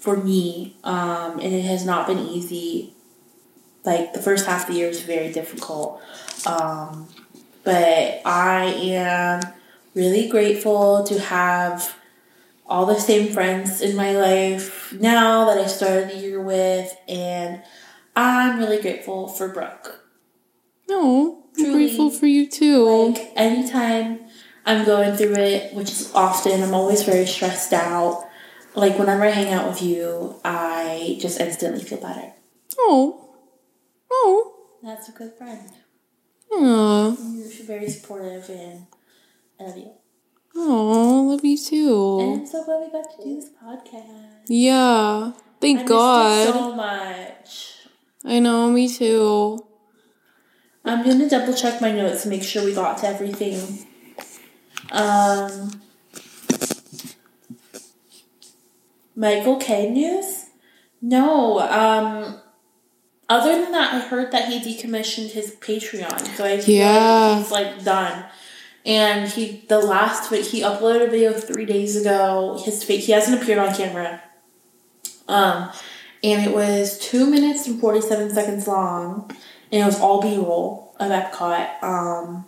for 0.07 0.15
me, 0.15 0.73
um, 0.85 1.34
and 1.34 1.53
it 1.53 1.65
has 1.65 1.85
not 1.85 2.07
been 2.07 2.19
easy. 2.19 2.93
Like 3.84 4.13
the 4.13 4.21
first 4.21 4.45
half 4.45 4.61
of 4.61 4.73
the 4.73 4.79
year 4.79 4.88
is 4.88 5.01
very 5.01 5.34
difficult, 5.34 6.01
um, 6.45 7.09
but 7.65 8.21
I 8.25 8.73
am 8.84 9.41
really 9.95 10.29
grateful 10.29 11.03
to 11.03 11.19
have 11.19 11.93
all 12.65 12.85
the 12.85 12.97
same 12.97 13.34
friends 13.34 13.81
in 13.81 13.97
my 13.97 14.13
life 14.13 14.93
now 14.93 15.43
that 15.47 15.57
I 15.57 15.67
started 15.67 16.11
the 16.11 16.19
year 16.19 16.41
with, 16.41 16.95
and 17.09 17.61
I'm 18.15 18.59
really 18.59 18.81
grateful 18.81 19.27
for 19.27 19.49
Brooke. 19.49 20.05
No, 20.88 21.43
I'm 21.49 21.65
Truly, 21.65 21.88
grateful 21.88 22.11
for 22.11 22.27
you 22.27 22.47
too. 22.47 23.09
Like, 23.09 23.34
anytime 23.35 24.21
I'm 24.65 24.85
going 24.85 25.17
through 25.17 25.35
it, 25.35 25.73
which 25.73 25.91
is 25.91 26.13
often, 26.15 26.63
I'm 26.63 26.73
always 26.73 27.03
very 27.03 27.25
stressed 27.25 27.73
out. 27.73 28.27
Like, 28.78 28.99
whenever 28.99 29.24
I 29.24 29.30
hang 29.32 29.52
out 29.54 29.68
with 29.68 29.82
you, 29.82 30.36
I 30.45 31.18
just 31.20 31.40
instantly 31.40 31.84
feel 31.84 31.99
better. 31.99 32.32
oh, 32.78 33.24
Oh. 34.12 34.54
That's 34.84 35.10
a 35.10 35.12
good 35.12 35.34
friend. 35.38 35.70
Aw. 36.52 37.16
You're 37.20 37.66
very 37.66 37.90
supportive 37.90 38.48
and 38.49 38.86
I 39.60 39.64
love 39.64 39.78
you. 39.78 39.91
Oh, 40.56 41.28
I 41.28 41.32
love 41.34 41.44
you 41.44 41.58
too. 41.58 42.20
And. 42.22 42.41
I'm 42.41 42.45
so 42.45 42.64
glad 42.64 42.86
we 42.86 42.91
got 42.91 43.10
to 43.18 43.24
do 43.24 43.36
this 43.36 43.49
podcast. 43.62 44.45
Yeah. 44.48 45.32
Thank 45.60 45.80
I 45.82 45.84
God. 45.84 46.54
so 46.54 46.76
much. 46.76 47.74
I 48.24 48.40
know, 48.40 48.70
me 48.70 48.88
too. 48.88 49.60
I'm 50.86 51.04
gonna 51.04 51.28
double 51.30 51.54
check 51.54 51.82
my 51.82 51.91
notes 51.91 52.24
to 52.24 52.30
make 52.30 52.44
sure 52.44 52.64
we 52.64 52.74
got 52.74 52.99
to 52.99 53.08
everything. 53.08 53.86
Um, 54.91 55.82
Michael 59.18 59.57
K 59.57 59.89
news? 59.89 60.45
No. 61.02 61.60
Um, 61.60 62.39
other 63.27 63.60
than 63.61 63.72
that, 63.72 63.94
I 63.95 63.99
heard 63.99 64.31
that 64.31 64.48
he 64.48 64.60
decommissioned 64.60 65.31
his 65.31 65.56
Patreon, 65.56 66.35
so 66.38 66.45
I 66.45 66.60
feel 66.61 66.76
Yeah. 66.76 67.27
like 67.30 67.38
he's 67.39 67.52
like 67.52 67.84
done. 67.84 68.26
And 68.85 69.27
he 69.30 69.65
the 69.68 69.80
last 69.80 70.30
vi- 70.30 70.44
he 70.44 70.61
uploaded 70.61 71.07
a 71.07 71.10
video 71.10 71.34
three 71.34 71.65
days 71.65 71.95
ago. 71.98 72.61
His 72.64 72.84
he 72.84 73.11
hasn't 73.11 73.41
appeared 73.41 73.57
on 73.60 73.76
camera. 73.76 74.22
Um, 75.27 75.72
and 76.23 76.45
it 76.45 76.53
was 76.56 76.98
two 76.99 77.26
minutes 77.26 77.68
and 77.68 77.81
forty 77.81 77.99
seven 78.02 78.34
seconds 78.34 78.68
long, 78.68 79.30
and 79.72 79.81
it 79.81 79.85
was 79.85 79.99
all 79.99 80.22
B 80.22 80.38
roll 80.38 80.95
of 80.99 81.11
Epcot. 81.11 81.84
Um, 81.84 82.45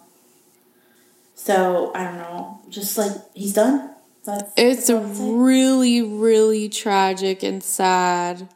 so 1.36 1.92
I 1.96 2.04
don't 2.06 2.18
know, 2.18 2.60
just 2.70 2.98
like 2.98 3.12
he's 3.34 3.54
done. 3.54 3.96
That's 4.38 4.54
It's 4.58 4.88
that's 4.88 4.90
all 4.90 5.06
I'd 5.06 5.16
say. 5.16 5.32
really, 5.32 6.02
really 6.02 6.70
tragic 6.70 7.44
and 7.44 7.64
sad. 7.64 8.50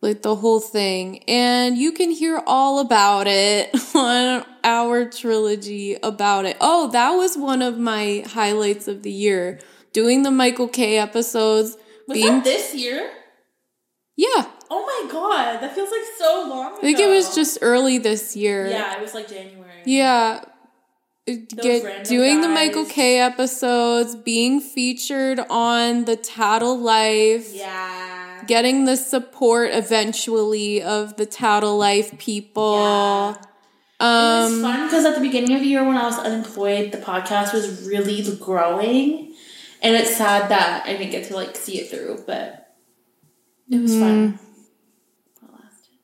Like 0.00 0.22
the 0.22 0.34
whole 0.36 0.60
thing. 0.60 1.22
And 1.28 1.78
you 1.78 1.92
can 1.92 2.10
hear 2.10 2.42
all 2.46 2.80
about 2.80 3.26
it 3.28 3.70
on 3.94 4.44
our 4.64 5.04
trilogy 5.04 5.96
about 6.02 6.44
it. 6.44 6.56
Oh, 6.60 6.88
that 6.90 7.10
was 7.12 7.36
one 7.36 7.62
of 7.62 7.78
my 7.78 8.24
highlights 8.26 8.88
of 8.88 9.02
the 9.02 9.12
year. 9.12 9.60
Doing 9.92 10.22
the 10.22 10.30
Michael 10.30 10.68
K 10.68 10.98
episodes. 10.98 11.76
was 12.08 12.16
being 12.18 12.34
that 12.34 12.44
this 12.44 12.74
year? 12.74 13.10
Yeah. 14.16 14.46
Oh 14.70 14.84
my 14.86 15.12
god, 15.12 15.60
that 15.60 15.74
feels 15.74 15.90
like 15.90 16.00
so 16.18 16.46
long. 16.48 16.68
Ago. 16.72 16.78
I 16.78 16.80
think 16.80 16.98
it 16.98 17.08
was 17.08 17.34
just 17.34 17.58
early 17.60 17.98
this 17.98 18.34
year. 18.34 18.68
yeah, 18.68 18.96
it 18.96 19.02
was 19.02 19.14
like 19.14 19.28
January. 19.28 19.82
Yeah. 19.84 20.44
Get 21.26 21.84
random 21.84 22.02
doing 22.04 22.40
the 22.40 22.48
Michael. 22.48 22.84
K 22.84 23.20
episodes, 23.20 24.16
being 24.16 24.60
featured 24.60 25.38
on 25.50 26.04
the 26.04 26.16
Tattle 26.16 26.78
Life. 26.78 27.54
yeah. 27.54 28.42
getting 28.48 28.86
the 28.86 28.96
support 28.96 29.70
eventually 29.72 30.82
of 30.82 31.16
the 31.16 31.24
Tattle 31.26 31.78
Life 31.78 32.18
people. 32.18 32.80
Yeah. 32.80 33.34
it 33.34 33.36
was 34.00 34.52
Um, 34.54 34.62
fun 34.62 34.86
because 34.88 35.04
at 35.04 35.14
the 35.14 35.20
beginning 35.20 35.54
of 35.54 35.60
the 35.60 35.68
year 35.68 35.84
when 35.86 35.96
I 35.96 36.06
was 36.06 36.18
unemployed, 36.18 36.90
the 36.90 36.98
podcast 36.98 37.54
was 37.54 37.86
really 37.86 38.20
growing, 38.40 39.32
and 39.80 39.94
it's 39.94 40.16
sad 40.16 40.50
that 40.50 40.84
I 40.86 40.94
didn't 40.96 41.12
get 41.12 41.28
to 41.28 41.36
like 41.36 41.54
see 41.54 41.78
it 41.78 41.88
through, 41.88 42.24
but 42.26 42.74
it 43.70 43.80
was 43.80 43.96
fun. 43.96 44.40
That 45.40 45.52
lasted. 45.52 45.98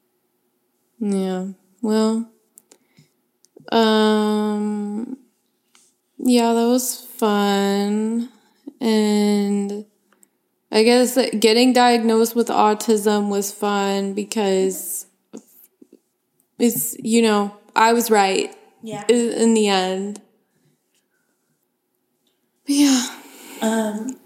yeah. 1.00 1.46
Well, 1.82 2.30
um, 3.72 5.16
yeah, 6.18 6.52
that 6.52 6.66
was 6.66 7.00
fun, 7.00 8.28
and 8.80 9.84
I 10.70 10.82
guess 10.82 11.18
getting 11.38 11.72
diagnosed 11.72 12.34
with 12.36 12.48
autism 12.48 13.30
was 13.30 13.52
fun 13.52 14.14
because 14.14 15.06
it's 16.58 16.96
you 17.02 17.22
know 17.22 17.56
I 17.76 17.92
was 17.92 18.10
right 18.10 18.54
Yeah. 18.82 19.04
in 19.08 19.54
the 19.54 19.68
end. 19.68 20.20
But 22.66 22.74
yeah. 22.74 23.06
Um. 23.62 24.18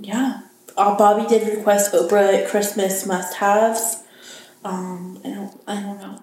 Yeah. 0.00 0.40
Uh, 0.76 0.96
Bobby 0.96 1.26
did 1.26 1.56
request 1.56 1.94
Oprah 1.94 2.46
Christmas 2.48 3.06
must-haves. 3.06 4.02
Um. 4.64 5.20
I 5.24 5.28
don't. 5.30 5.62
I 5.66 5.74
don't 5.80 6.00
know. 6.00 6.20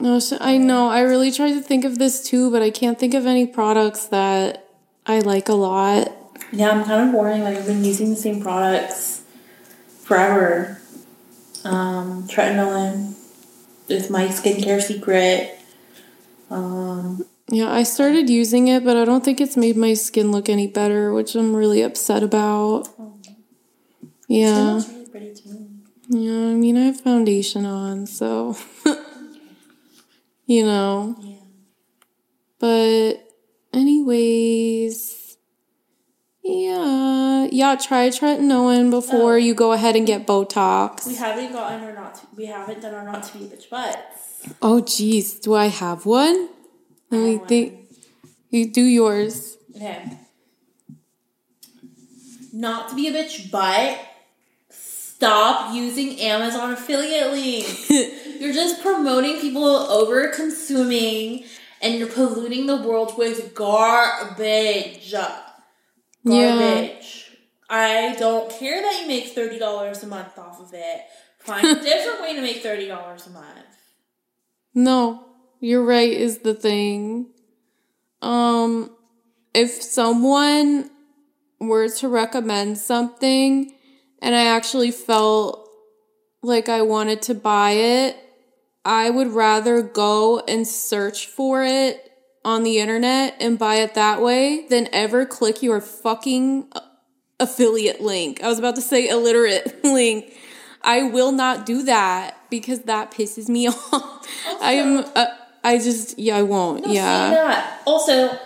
No, 0.00 0.20
I 0.40 0.58
know. 0.58 0.88
I 0.88 1.00
really 1.00 1.30
tried 1.30 1.52
to 1.52 1.60
think 1.60 1.84
of 1.84 1.98
this 1.98 2.22
too, 2.22 2.50
but 2.50 2.62
I 2.62 2.70
can't 2.70 2.98
think 2.98 3.14
of 3.14 3.26
any 3.26 3.46
products 3.46 4.06
that 4.06 4.68
I 5.06 5.20
like 5.20 5.48
a 5.48 5.54
lot. 5.54 6.12
Yeah, 6.52 6.70
I'm 6.70 6.84
kind 6.84 7.06
of 7.08 7.12
boring. 7.12 7.42
Like 7.42 7.56
I've 7.58 7.66
been 7.66 7.84
using 7.84 8.10
the 8.10 8.16
same 8.16 8.42
products 8.42 9.22
forever. 10.02 10.80
Um, 11.64 12.24
tretinoin 12.28 13.14
is 13.88 14.10
my 14.10 14.26
skincare 14.26 14.82
secret. 14.82 15.58
Um, 16.50 17.24
Yeah, 17.48 17.70
I 17.72 17.82
started 17.84 18.28
using 18.28 18.68
it, 18.68 18.84
but 18.84 18.96
I 18.96 19.04
don't 19.04 19.24
think 19.24 19.40
it's 19.40 19.56
made 19.56 19.76
my 19.76 19.94
skin 19.94 20.30
look 20.32 20.48
any 20.48 20.66
better, 20.66 21.12
which 21.12 21.34
I'm 21.34 21.54
really 21.54 21.82
upset 21.82 22.22
about. 22.22 22.88
it 22.88 23.36
Yeah. 24.28 24.74
really 24.74 25.06
pretty 25.06 25.34
to 25.34 25.48
me. 25.48 25.66
Yeah, 26.08 26.50
I 26.50 26.54
mean, 26.54 26.76
I 26.76 26.86
have 26.86 27.00
foundation 27.00 27.64
on, 27.64 28.06
so, 28.06 28.56
you 30.46 30.64
know. 30.64 31.16
Yeah. 31.20 31.36
But, 32.58 33.14
anyways, 33.72 35.36
yeah. 36.42 37.48
Yeah, 37.50 37.76
try 37.76 38.08
tretinoin 38.08 38.90
before 38.90 39.34
Oh. 39.34 39.36
you 39.36 39.54
go 39.54 39.72
ahead 39.72 39.96
and 39.96 40.06
get 40.06 40.26
Botox. 40.26 41.06
We 41.06 41.14
haven't 41.16 41.52
gotten 41.52 41.82
our 41.84 41.92
not. 41.94 42.14
To, 42.16 42.26
we 42.36 42.46
haven't 42.46 42.80
done 42.82 42.94
our 42.94 43.04
not 43.04 43.22
to 43.24 43.38
be 43.38 43.44
a 43.44 43.48
bitch 43.48 43.68
butts. 43.70 44.42
Oh, 44.60 44.80
geez. 44.80 45.34
Do 45.40 45.54
I 45.54 45.66
have 45.66 46.06
one? 46.06 46.48
Let 47.10 47.18
me 47.20 47.38
think. 47.38 47.80
You 48.50 48.70
do 48.70 48.82
yours. 48.82 49.56
Okay. 49.74 50.18
Not 52.52 52.88
to 52.90 52.94
be 52.94 53.08
a 53.08 53.12
bitch, 53.12 53.50
but 53.50 53.98
stop 55.14 55.74
using 55.74 56.20
Amazon 56.20 56.72
affiliate 56.72 57.30
links. 57.30 57.90
you're 58.40 58.52
just 58.52 58.82
promoting 58.82 59.40
people 59.40 59.64
over 59.64 60.28
consuming 60.28 61.44
and 61.80 61.94
you're 61.94 62.08
polluting 62.08 62.66
the 62.66 62.76
world 62.76 63.16
with 63.16 63.54
garbage. 63.54 65.14
Garbage. 66.26 67.36
I 67.70 68.16
don't 68.18 68.50
care 68.50 68.80
that 68.80 69.00
you 69.02 69.08
make 69.08 69.34
$30 69.34 70.02
a 70.02 70.06
month 70.06 70.38
off 70.38 70.60
of 70.60 70.70
it. 70.72 71.02
Find 71.38 71.66
a 71.66 71.74
different 71.82 72.20
way 72.20 72.34
to 72.34 72.40
make 72.40 72.62
$30 72.62 73.26
a 73.26 73.30
month. 73.30 73.46
No, 74.74 75.26
you're 75.60 75.84
right 75.84 76.12
is 76.12 76.38
the 76.38 76.54
thing. 76.54 77.30
Um 78.20 78.90
if 79.54 79.70
someone 79.82 80.90
were 81.60 81.88
to 81.88 82.08
recommend 82.08 82.78
something 82.78 83.73
and 84.24 84.34
I 84.34 84.46
actually 84.46 84.90
felt 84.90 85.68
like 86.42 86.70
I 86.70 86.80
wanted 86.80 87.20
to 87.22 87.34
buy 87.34 87.72
it, 87.72 88.16
I 88.82 89.10
would 89.10 89.28
rather 89.28 89.82
go 89.82 90.40
and 90.40 90.66
search 90.66 91.26
for 91.26 91.62
it 91.62 92.10
on 92.42 92.62
the 92.62 92.78
internet 92.78 93.36
and 93.38 93.58
buy 93.58 93.76
it 93.76 93.94
that 93.94 94.22
way 94.22 94.66
than 94.68 94.88
ever 94.92 95.26
click 95.26 95.62
your 95.62 95.80
fucking 95.82 96.72
affiliate 97.38 98.00
link. 98.00 98.42
I 98.42 98.48
was 98.48 98.58
about 98.58 98.76
to 98.76 98.82
say 98.82 99.08
illiterate 99.08 99.84
link. 99.84 100.34
I 100.80 101.02
will 101.02 101.32
not 101.32 101.66
do 101.66 101.82
that 101.82 102.38
because 102.48 102.80
that 102.82 103.10
pisses 103.10 103.50
me 103.50 103.68
off. 103.92 104.26
I 104.60 104.72
am. 104.72 105.04
Uh, 105.14 105.26
I 105.62 105.76
just. 105.76 106.18
Yeah, 106.18 106.38
I 106.38 106.42
won't. 106.42 106.86
No, 106.86 106.92
yeah. 106.92 107.78
Also, 107.86 108.38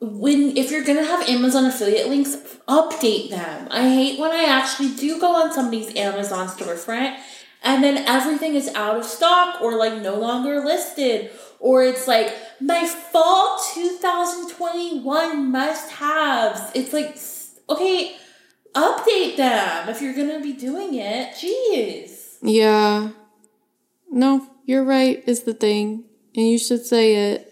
when 0.00 0.56
if 0.56 0.70
you're 0.70 0.84
gonna 0.84 1.04
have 1.04 1.28
Amazon 1.28 1.64
affiliate 1.64 2.08
links, 2.08 2.36
update 2.68 3.30
them. 3.30 3.68
I 3.70 3.88
hate 3.88 4.18
when 4.18 4.30
I 4.30 4.44
actually 4.44 4.94
do 4.94 5.20
go 5.20 5.34
on 5.34 5.52
somebody's 5.52 5.94
Amazon 5.96 6.48
storefront 6.48 7.18
and 7.62 7.82
then 7.82 7.98
everything 8.06 8.54
is 8.54 8.72
out 8.74 8.96
of 8.96 9.04
stock 9.04 9.60
or 9.60 9.76
like 9.76 10.00
no 10.00 10.14
longer 10.16 10.60
listed. 10.64 11.30
Or 11.60 11.82
it's 11.82 12.06
like 12.06 12.32
my 12.60 12.86
fall 12.86 13.58
2021 13.74 15.50
must 15.50 15.90
haves. 15.90 16.70
It's 16.74 16.92
like 16.92 17.18
okay, 17.68 18.16
update 18.74 19.36
them 19.36 19.88
if 19.88 20.00
you're 20.00 20.14
gonna 20.14 20.40
be 20.40 20.52
doing 20.52 20.94
it. 20.94 21.34
Jeez. 21.34 22.36
Yeah. 22.40 23.10
No, 24.10 24.46
you're 24.64 24.84
right. 24.84 25.22
Is 25.26 25.42
the 25.42 25.54
thing, 25.54 26.04
and 26.36 26.48
you 26.48 26.58
should 26.58 26.86
say 26.86 27.32
it. 27.32 27.47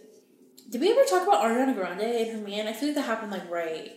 Did 0.68 0.80
we 0.80 0.90
ever 0.90 1.04
talk 1.04 1.22
about 1.22 1.44
Ariana 1.44 1.74
Grande 1.74 2.02
and 2.02 2.30
her 2.40 2.46
man? 2.46 2.66
I 2.66 2.72
feel 2.72 2.88
like 2.88 2.96
that 2.96 3.02
happened 3.02 3.32
like 3.32 3.48
right 3.50 3.92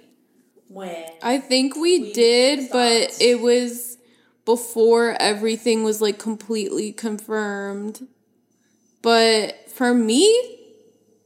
when. 0.67 1.05
I 1.23 1.39
think 1.39 1.75
we, 1.75 1.99
We 1.99 2.13
did, 2.13 2.69
but 2.71 3.17
it 3.19 3.41
was 3.41 3.97
before 4.45 5.15
everything 5.19 5.83
was 5.83 6.01
like 6.01 6.19
completely 6.19 6.91
confirmed. 6.91 8.07
But 9.01 9.69
for 9.71 9.93
me, 9.93 10.59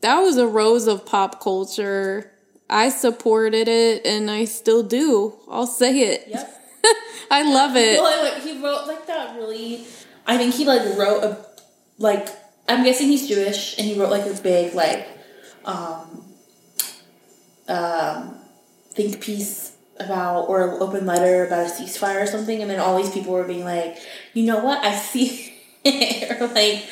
that 0.02 0.20
was 0.20 0.38
a 0.38 0.48
rose 0.48 0.88
of 0.88 1.06
pop 1.06 1.42
culture. 1.42 2.32
I 2.70 2.90
supported 2.90 3.68
it 3.68 4.06
and 4.06 4.32
I 4.32 4.46
still 4.46 4.84
do. 4.84 5.34
I'll 5.50 5.68
say 5.68 6.00
it. 6.02 6.26
Yep. 6.28 6.62
I 7.32 7.44
love 7.44 7.76
it. 7.76 8.00
Well, 8.00 8.24
like, 8.24 8.44
he 8.44 8.62
wrote 8.62 8.88
like 8.88 9.08
that 9.08 9.36
really 9.36 9.86
I 10.26 10.38
think 10.38 10.54
he 10.54 10.66
like 10.66 10.98
wrote 10.98 11.24
a 11.24 11.46
like 11.98 12.28
I'm 12.68 12.84
guessing 12.84 13.08
he's 13.08 13.28
Jewish 13.28 13.78
and 13.78 13.88
he 13.88 14.00
wrote 14.00 14.10
like 14.10 14.26
a 14.26 14.34
big 14.42 14.74
like 14.74 15.13
um 15.66 16.24
um 17.68 18.36
think 18.92 19.22
piece 19.22 19.76
about 20.00 20.44
or 20.50 20.82
open 20.82 21.06
letter 21.06 21.46
about 21.46 21.68
a 21.68 21.70
ceasefire 21.70 22.24
or 22.24 22.28
something 22.28 22.62
and 22.62 22.70
then 22.70 22.80
all 22.80 22.98
these 22.98 23.12
people 23.12 23.32
were 23.34 23.44
being 23.44 23.64
like, 23.64 23.98
you 24.34 24.44
know 24.44 24.64
what, 24.64 24.84
I 24.84 24.96
see 24.96 25.54
it 25.86 26.32
or 26.42 26.48
like 26.48 26.84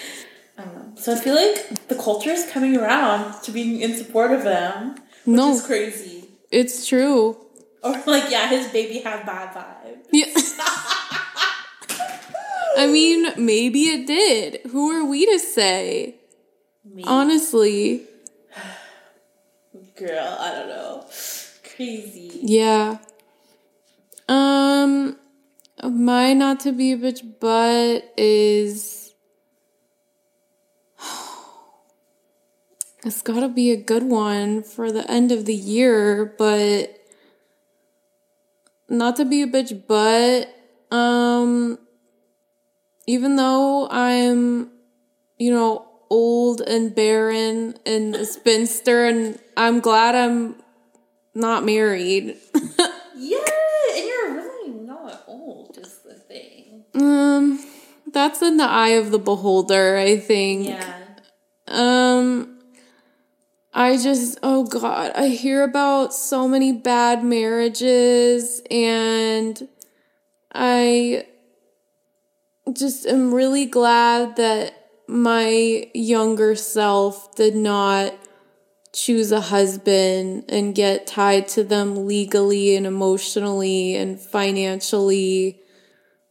I 0.57 0.63
don't 0.65 0.75
know. 0.75 0.91
So 0.95 1.13
I 1.13 1.15
feel 1.19 1.35
like 1.35 1.87
the 1.87 1.95
culture 1.95 2.29
is 2.29 2.45
coming 2.51 2.77
around 2.77 3.41
to 3.43 3.51
being 3.51 3.81
in 3.81 3.95
support 3.95 4.31
of 4.31 4.43
them, 4.43 4.95
Which 5.25 5.37
No. 5.37 5.51
is 5.53 5.65
crazy. 5.65 6.25
It's 6.51 6.85
true. 6.85 7.37
Or 7.83 7.93
like, 8.05 8.29
yeah, 8.29 8.47
his 8.47 8.67
baby 8.67 8.99
had 8.99 9.25
bad 9.25 9.55
vibes. 9.55 10.05
Yeah. 10.11 10.25
I 12.77 12.87
mean, 12.87 13.33
maybe 13.43 13.83
it 13.85 14.05
did. 14.07 14.61
Who 14.71 14.91
are 14.91 15.03
we 15.05 15.25
to 15.25 15.39
say? 15.39 16.15
Honestly. 17.05 18.03
Girl, 20.01 20.37
I 20.39 20.51
don't 20.51 20.67
know. 20.67 21.05
Crazy. 21.75 22.39
Yeah. 22.41 22.97
Um 24.27 25.17
my 25.83 26.33
not 26.33 26.59
to 26.61 26.71
be 26.71 26.91
a 26.93 26.97
bitch 26.97 27.21
but 27.39 28.11
is 28.17 29.13
it's 33.05 33.21
gotta 33.21 33.47
be 33.47 33.71
a 33.71 33.77
good 33.77 34.03
one 34.03 34.63
for 34.63 34.91
the 34.91 35.09
end 35.09 35.31
of 35.31 35.45
the 35.45 35.53
year, 35.53 36.33
but 36.37 36.97
not 38.89 39.15
to 39.17 39.25
be 39.25 39.43
a 39.43 39.47
bitch 39.47 39.83
but 39.87 40.49
um 40.95 41.77
even 43.05 43.35
though 43.35 43.87
I'm 43.89 44.71
you 45.37 45.51
know 45.51 45.90
old 46.11 46.59
and 46.59 46.93
barren 46.93 47.73
and 47.85 48.13
a 48.15 48.25
spinster 48.25 49.05
and 49.05 49.39
I'm 49.55 49.79
glad 49.79 50.13
I'm 50.13 50.57
not 51.33 51.63
married. 51.65 52.37
Yeah, 53.23 53.37
and 53.95 54.05
you're 54.07 54.33
really 54.33 54.71
not 54.71 55.23
old, 55.27 55.77
is 55.77 55.99
the 55.99 56.15
thing. 56.15 56.85
um, 56.95 57.63
that's 58.11 58.41
in 58.41 58.57
the 58.57 58.63
eye 58.63 58.97
of 58.97 59.11
the 59.11 59.19
beholder, 59.19 59.95
I 59.95 60.17
think. 60.17 60.69
Yeah. 60.69 60.97
Um, 61.67 62.57
I 63.75 63.97
just, 63.97 64.39
oh 64.41 64.63
God, 64.63 65.11
I 65.13 65.27
hear 65.27 65.63
about 65.63 66.15
so 66.15 66.47
many 66.47 66.71
bad 66.71 67.23
marriages 67.23 68.63
and 68.71 69.67
I 70.51 71.27
just 72.73 73.05
am 73.05 73.31
really 73.31 73.67
glad 73.67 74.35
that 74.37 74.80
my 75.11 75.89
younger 75.93 76.55
self 76.55 77.35
did 77.35 77.53
not 77.53 78.13
choose 78.93 79.33
a 79.33 79.41
husband 79.41 80.45
and 80.47 80.73
get 80.73 81.05
tied 81.05 81.49
to 81.49 81.65
them 81.65 82.07
legally 82.07 82.77
and 82.77 82.87
emotionally 82.87 83.95
and 83.97 84.17
financially. 84.17 85.59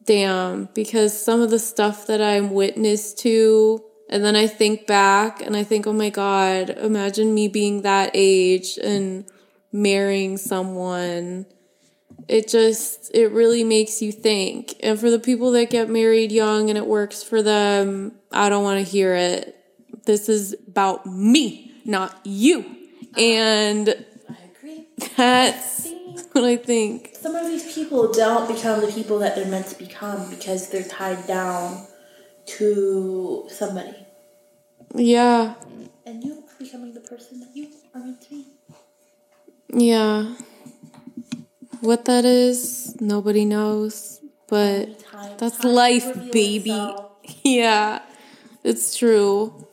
Damn, 0.05 0.70
because 0.73 1.23
some 1.23 1.43
of 1.43 1.51
the 1.51 1.59
stuff 1.59 2.07
that 2.07 2.23
I'm 2.23 2.52
witness 2.52 3.12
to, 3.16 3.85
and 4.09 4.24
then 4.24 4.35
I 4.35 4.47
think 4.47 4.86
back 4.86 5.43
and 5.43 5.55
I 5.59 5.62
think, 5.62 5.86
oh 5.86 5.93
my 5.93 6.09
God, 6.09 6.70
imagine 6.70 7.35
me 7.35 7.48
being 7.48 7.82
that 7.82 8.12
age 8.15 8.78
and 8.82 9.27
marrying 9.73 10.39
someone. 10.39 11.44
It 12.28 12.48
just, 12.48 13.10
it 13.14 13.30
really 13.32 13.64
makes 13.64 14.02
you 14.02 14.12
think. 14.12 14.74
And 14.82 14.98
for 14.98 15.10
the 15.10 15.18
people 15.18 15.52
that 15.52 15.70
get 15.70 15.88
married 15.88 16.32
young 16.32 16.68
and 16.68 16.78
it 16.78 16.86
works 16.86 17.22
for 17.22 17.42
them, 17.42 18.12
I 18.32 18.48
don't 18.48 18.64
want 18.64 18.84
to 18.84 18.90
hear 18.90 19.14
it. 19.14 19.56
This 20.05 20.28
is 20.28 20.55
about 20.68 21.06
me, 21.06 21.72
not 21.84 22.18
you. 22.24 22.60
Uh-huh. 22.60 23.20
And 23.20 23.88
I 24.28 24.36
agree. 24.56 24.86
that's 25.16 25.88
what 26.32 26.44
I 26.44 26.56
think. 26.56 27.10
Some 27.14 27.34
of 27.34 27.47
these 27.47 27.74
people 27.74 28.12
don't 28.12 28.52
become 28.52 28.80
the 28.80 28.92
people 28.92 29.18
that 29.18 29.34
they're 29.34 29.47
meant 29.47 29.66
to 29.68 29.78
become 29.78 30.30
because 30.30 30.68
they're 30.70 30.84
tied 30.84 31.26
down 31.26 31.86
to 32.47 33.47
somebody. 33.51 33.94
Yeah. 34.94 35.55
And 36.06 36.24
you 36.24 36.44
becoming 36.59 36.92
the 36.92 37.01
person 37.01 37.40
that 37.40 37.51
you 37.55 37.68
are 37.94 38.01
meant 38.01 38.20
to 38.22 38.28
be. 38.30 38.47
Yeah. 39.72 40.34
What 41.81 42.05
that 42.07 42.24
is, 42.24 42.97
nobody 43.01 43.44
knows. 43.44 44.20
But 44.48 44.98
Time- 45.01 45.36
that's 45.39 45.59
time 45.59 45.73
life, 45.73 46.31
baby. 46.32 46.70
itself. 46.70 47.07
Yeah. 47.44 48.02
It's 48.65 48.97
true. 48.98 49.66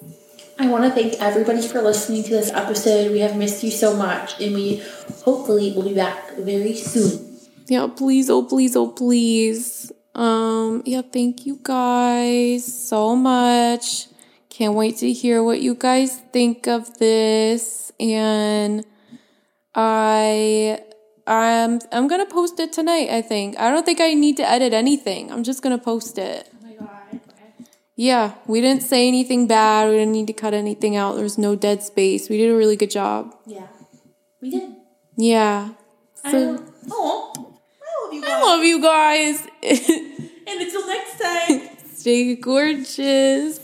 I 0.59 0.67
want 0.69 0.83
to 0.85 0.89
thank 0.91 1.21
everybody 1.21 1.61
for 1.67 1.81
listening 1.81 2.23
to 2.23 2.29
this 2.29 2.51
episode. 2.51 3.11
We 3.11 3.19
have 3.19 3.35
missed 3.35 3.63
you 3.63 3.69
so 3.71 3.95
much, 3.95 4.39
and 4.41 4.55
we 4.55 4.81
hopefully 5.23 5.71
will 5.75 5.83
be 5.83 5.93
back 5.93 6.35
very 6.37 6.73
soon. 6.75 7.37
Yeah, 7.67 7.87
please, 7.87 8.29
oh 8.29 8.43
please, 8.43 8.75
oh 8.75 8.87
please. 8.89 9.91
Um, 10.15 10.81
yeah, 10.85 11.01
thank 11.01 11.45
you 11.45 11.59
guys 11.61 12.65
so 12.65 13.15
much. 13.15 14.07
Can't 14.49 14.73
wait 14.73 14.97
to 14.97 15.11
hear 15.11 15.43
what 15.43 15.61
you 15.61 15.75
guys 15.75 16.17
think 16.33 16.65
of 16.67 16.97
this. 16.97 17.91
And 17.99 18.83
I 19.75 20.79
I'm 21.27 21.79
I'm 21.91 22.07
gonna 22.07 22.25
post 22.25 22.59
it 22.59 22.71
tonight, 22.73 23.09
I 23.09 23.21
think. 23.21 23.59
I 23.59 23.69
don't 23.69 23.85
think 23.85 23.99
I 23.99 24.13
need 24.13 24.37
to 24.37 24.49
edit 24.49 24.73
anything. 24.73 25.31
I'm 25.31 25.43
just 25.43 25.61
gonna 25.61 25.77
post 25.77 26.17
it. 26.17 26.49
Oh 26.53 26.65
my 26.67 26.73
god. 26.75 27.19
Yeah, 27.95 28.35
we 28.45 28.61
didn't 28.61 28.83
say 28.83 29.07
anything 29.07 29.47
bad. 29.47 29.89
We 29.89 29.95
didn't 29.97 30.11
need 30.13 30.27
to 30.27 30.33
cut 30.33 30.53
anything 30.53 30.95
out. 30.95 31.15
There's 31.15 31.37
no 31.37 31.55
dead 31.55 31.83
space. 31.83 32.29
We 32.29 32.37
did 32.37 32.49
a 32.51 32.55
really 32.55 32.75
good 32.75 32.91
job. 32.91 33.35
Yeah, 33.45 33.67
we 34.41 34.51
did. 34.51 34.75
Yeah. 35.17 35.71
I 36.23 36.31
So, 36.31 36.37
love, 36.51 36.71
oh, 36.91 37.59
I 37.81 38.03
love 38.05 38.13
you 38.13 38.21
guys. 38.21 38.31
I 38.31 38.41
love 38.41 38.63
you 38.63 38.81
guys. 38.81 39.47
and 40.47 40.61
until 40.61 40.87
next 40.87 41.19
time. 41.19 41.61
Stay 41.93 42.35
gorgeous. 42.35 43.59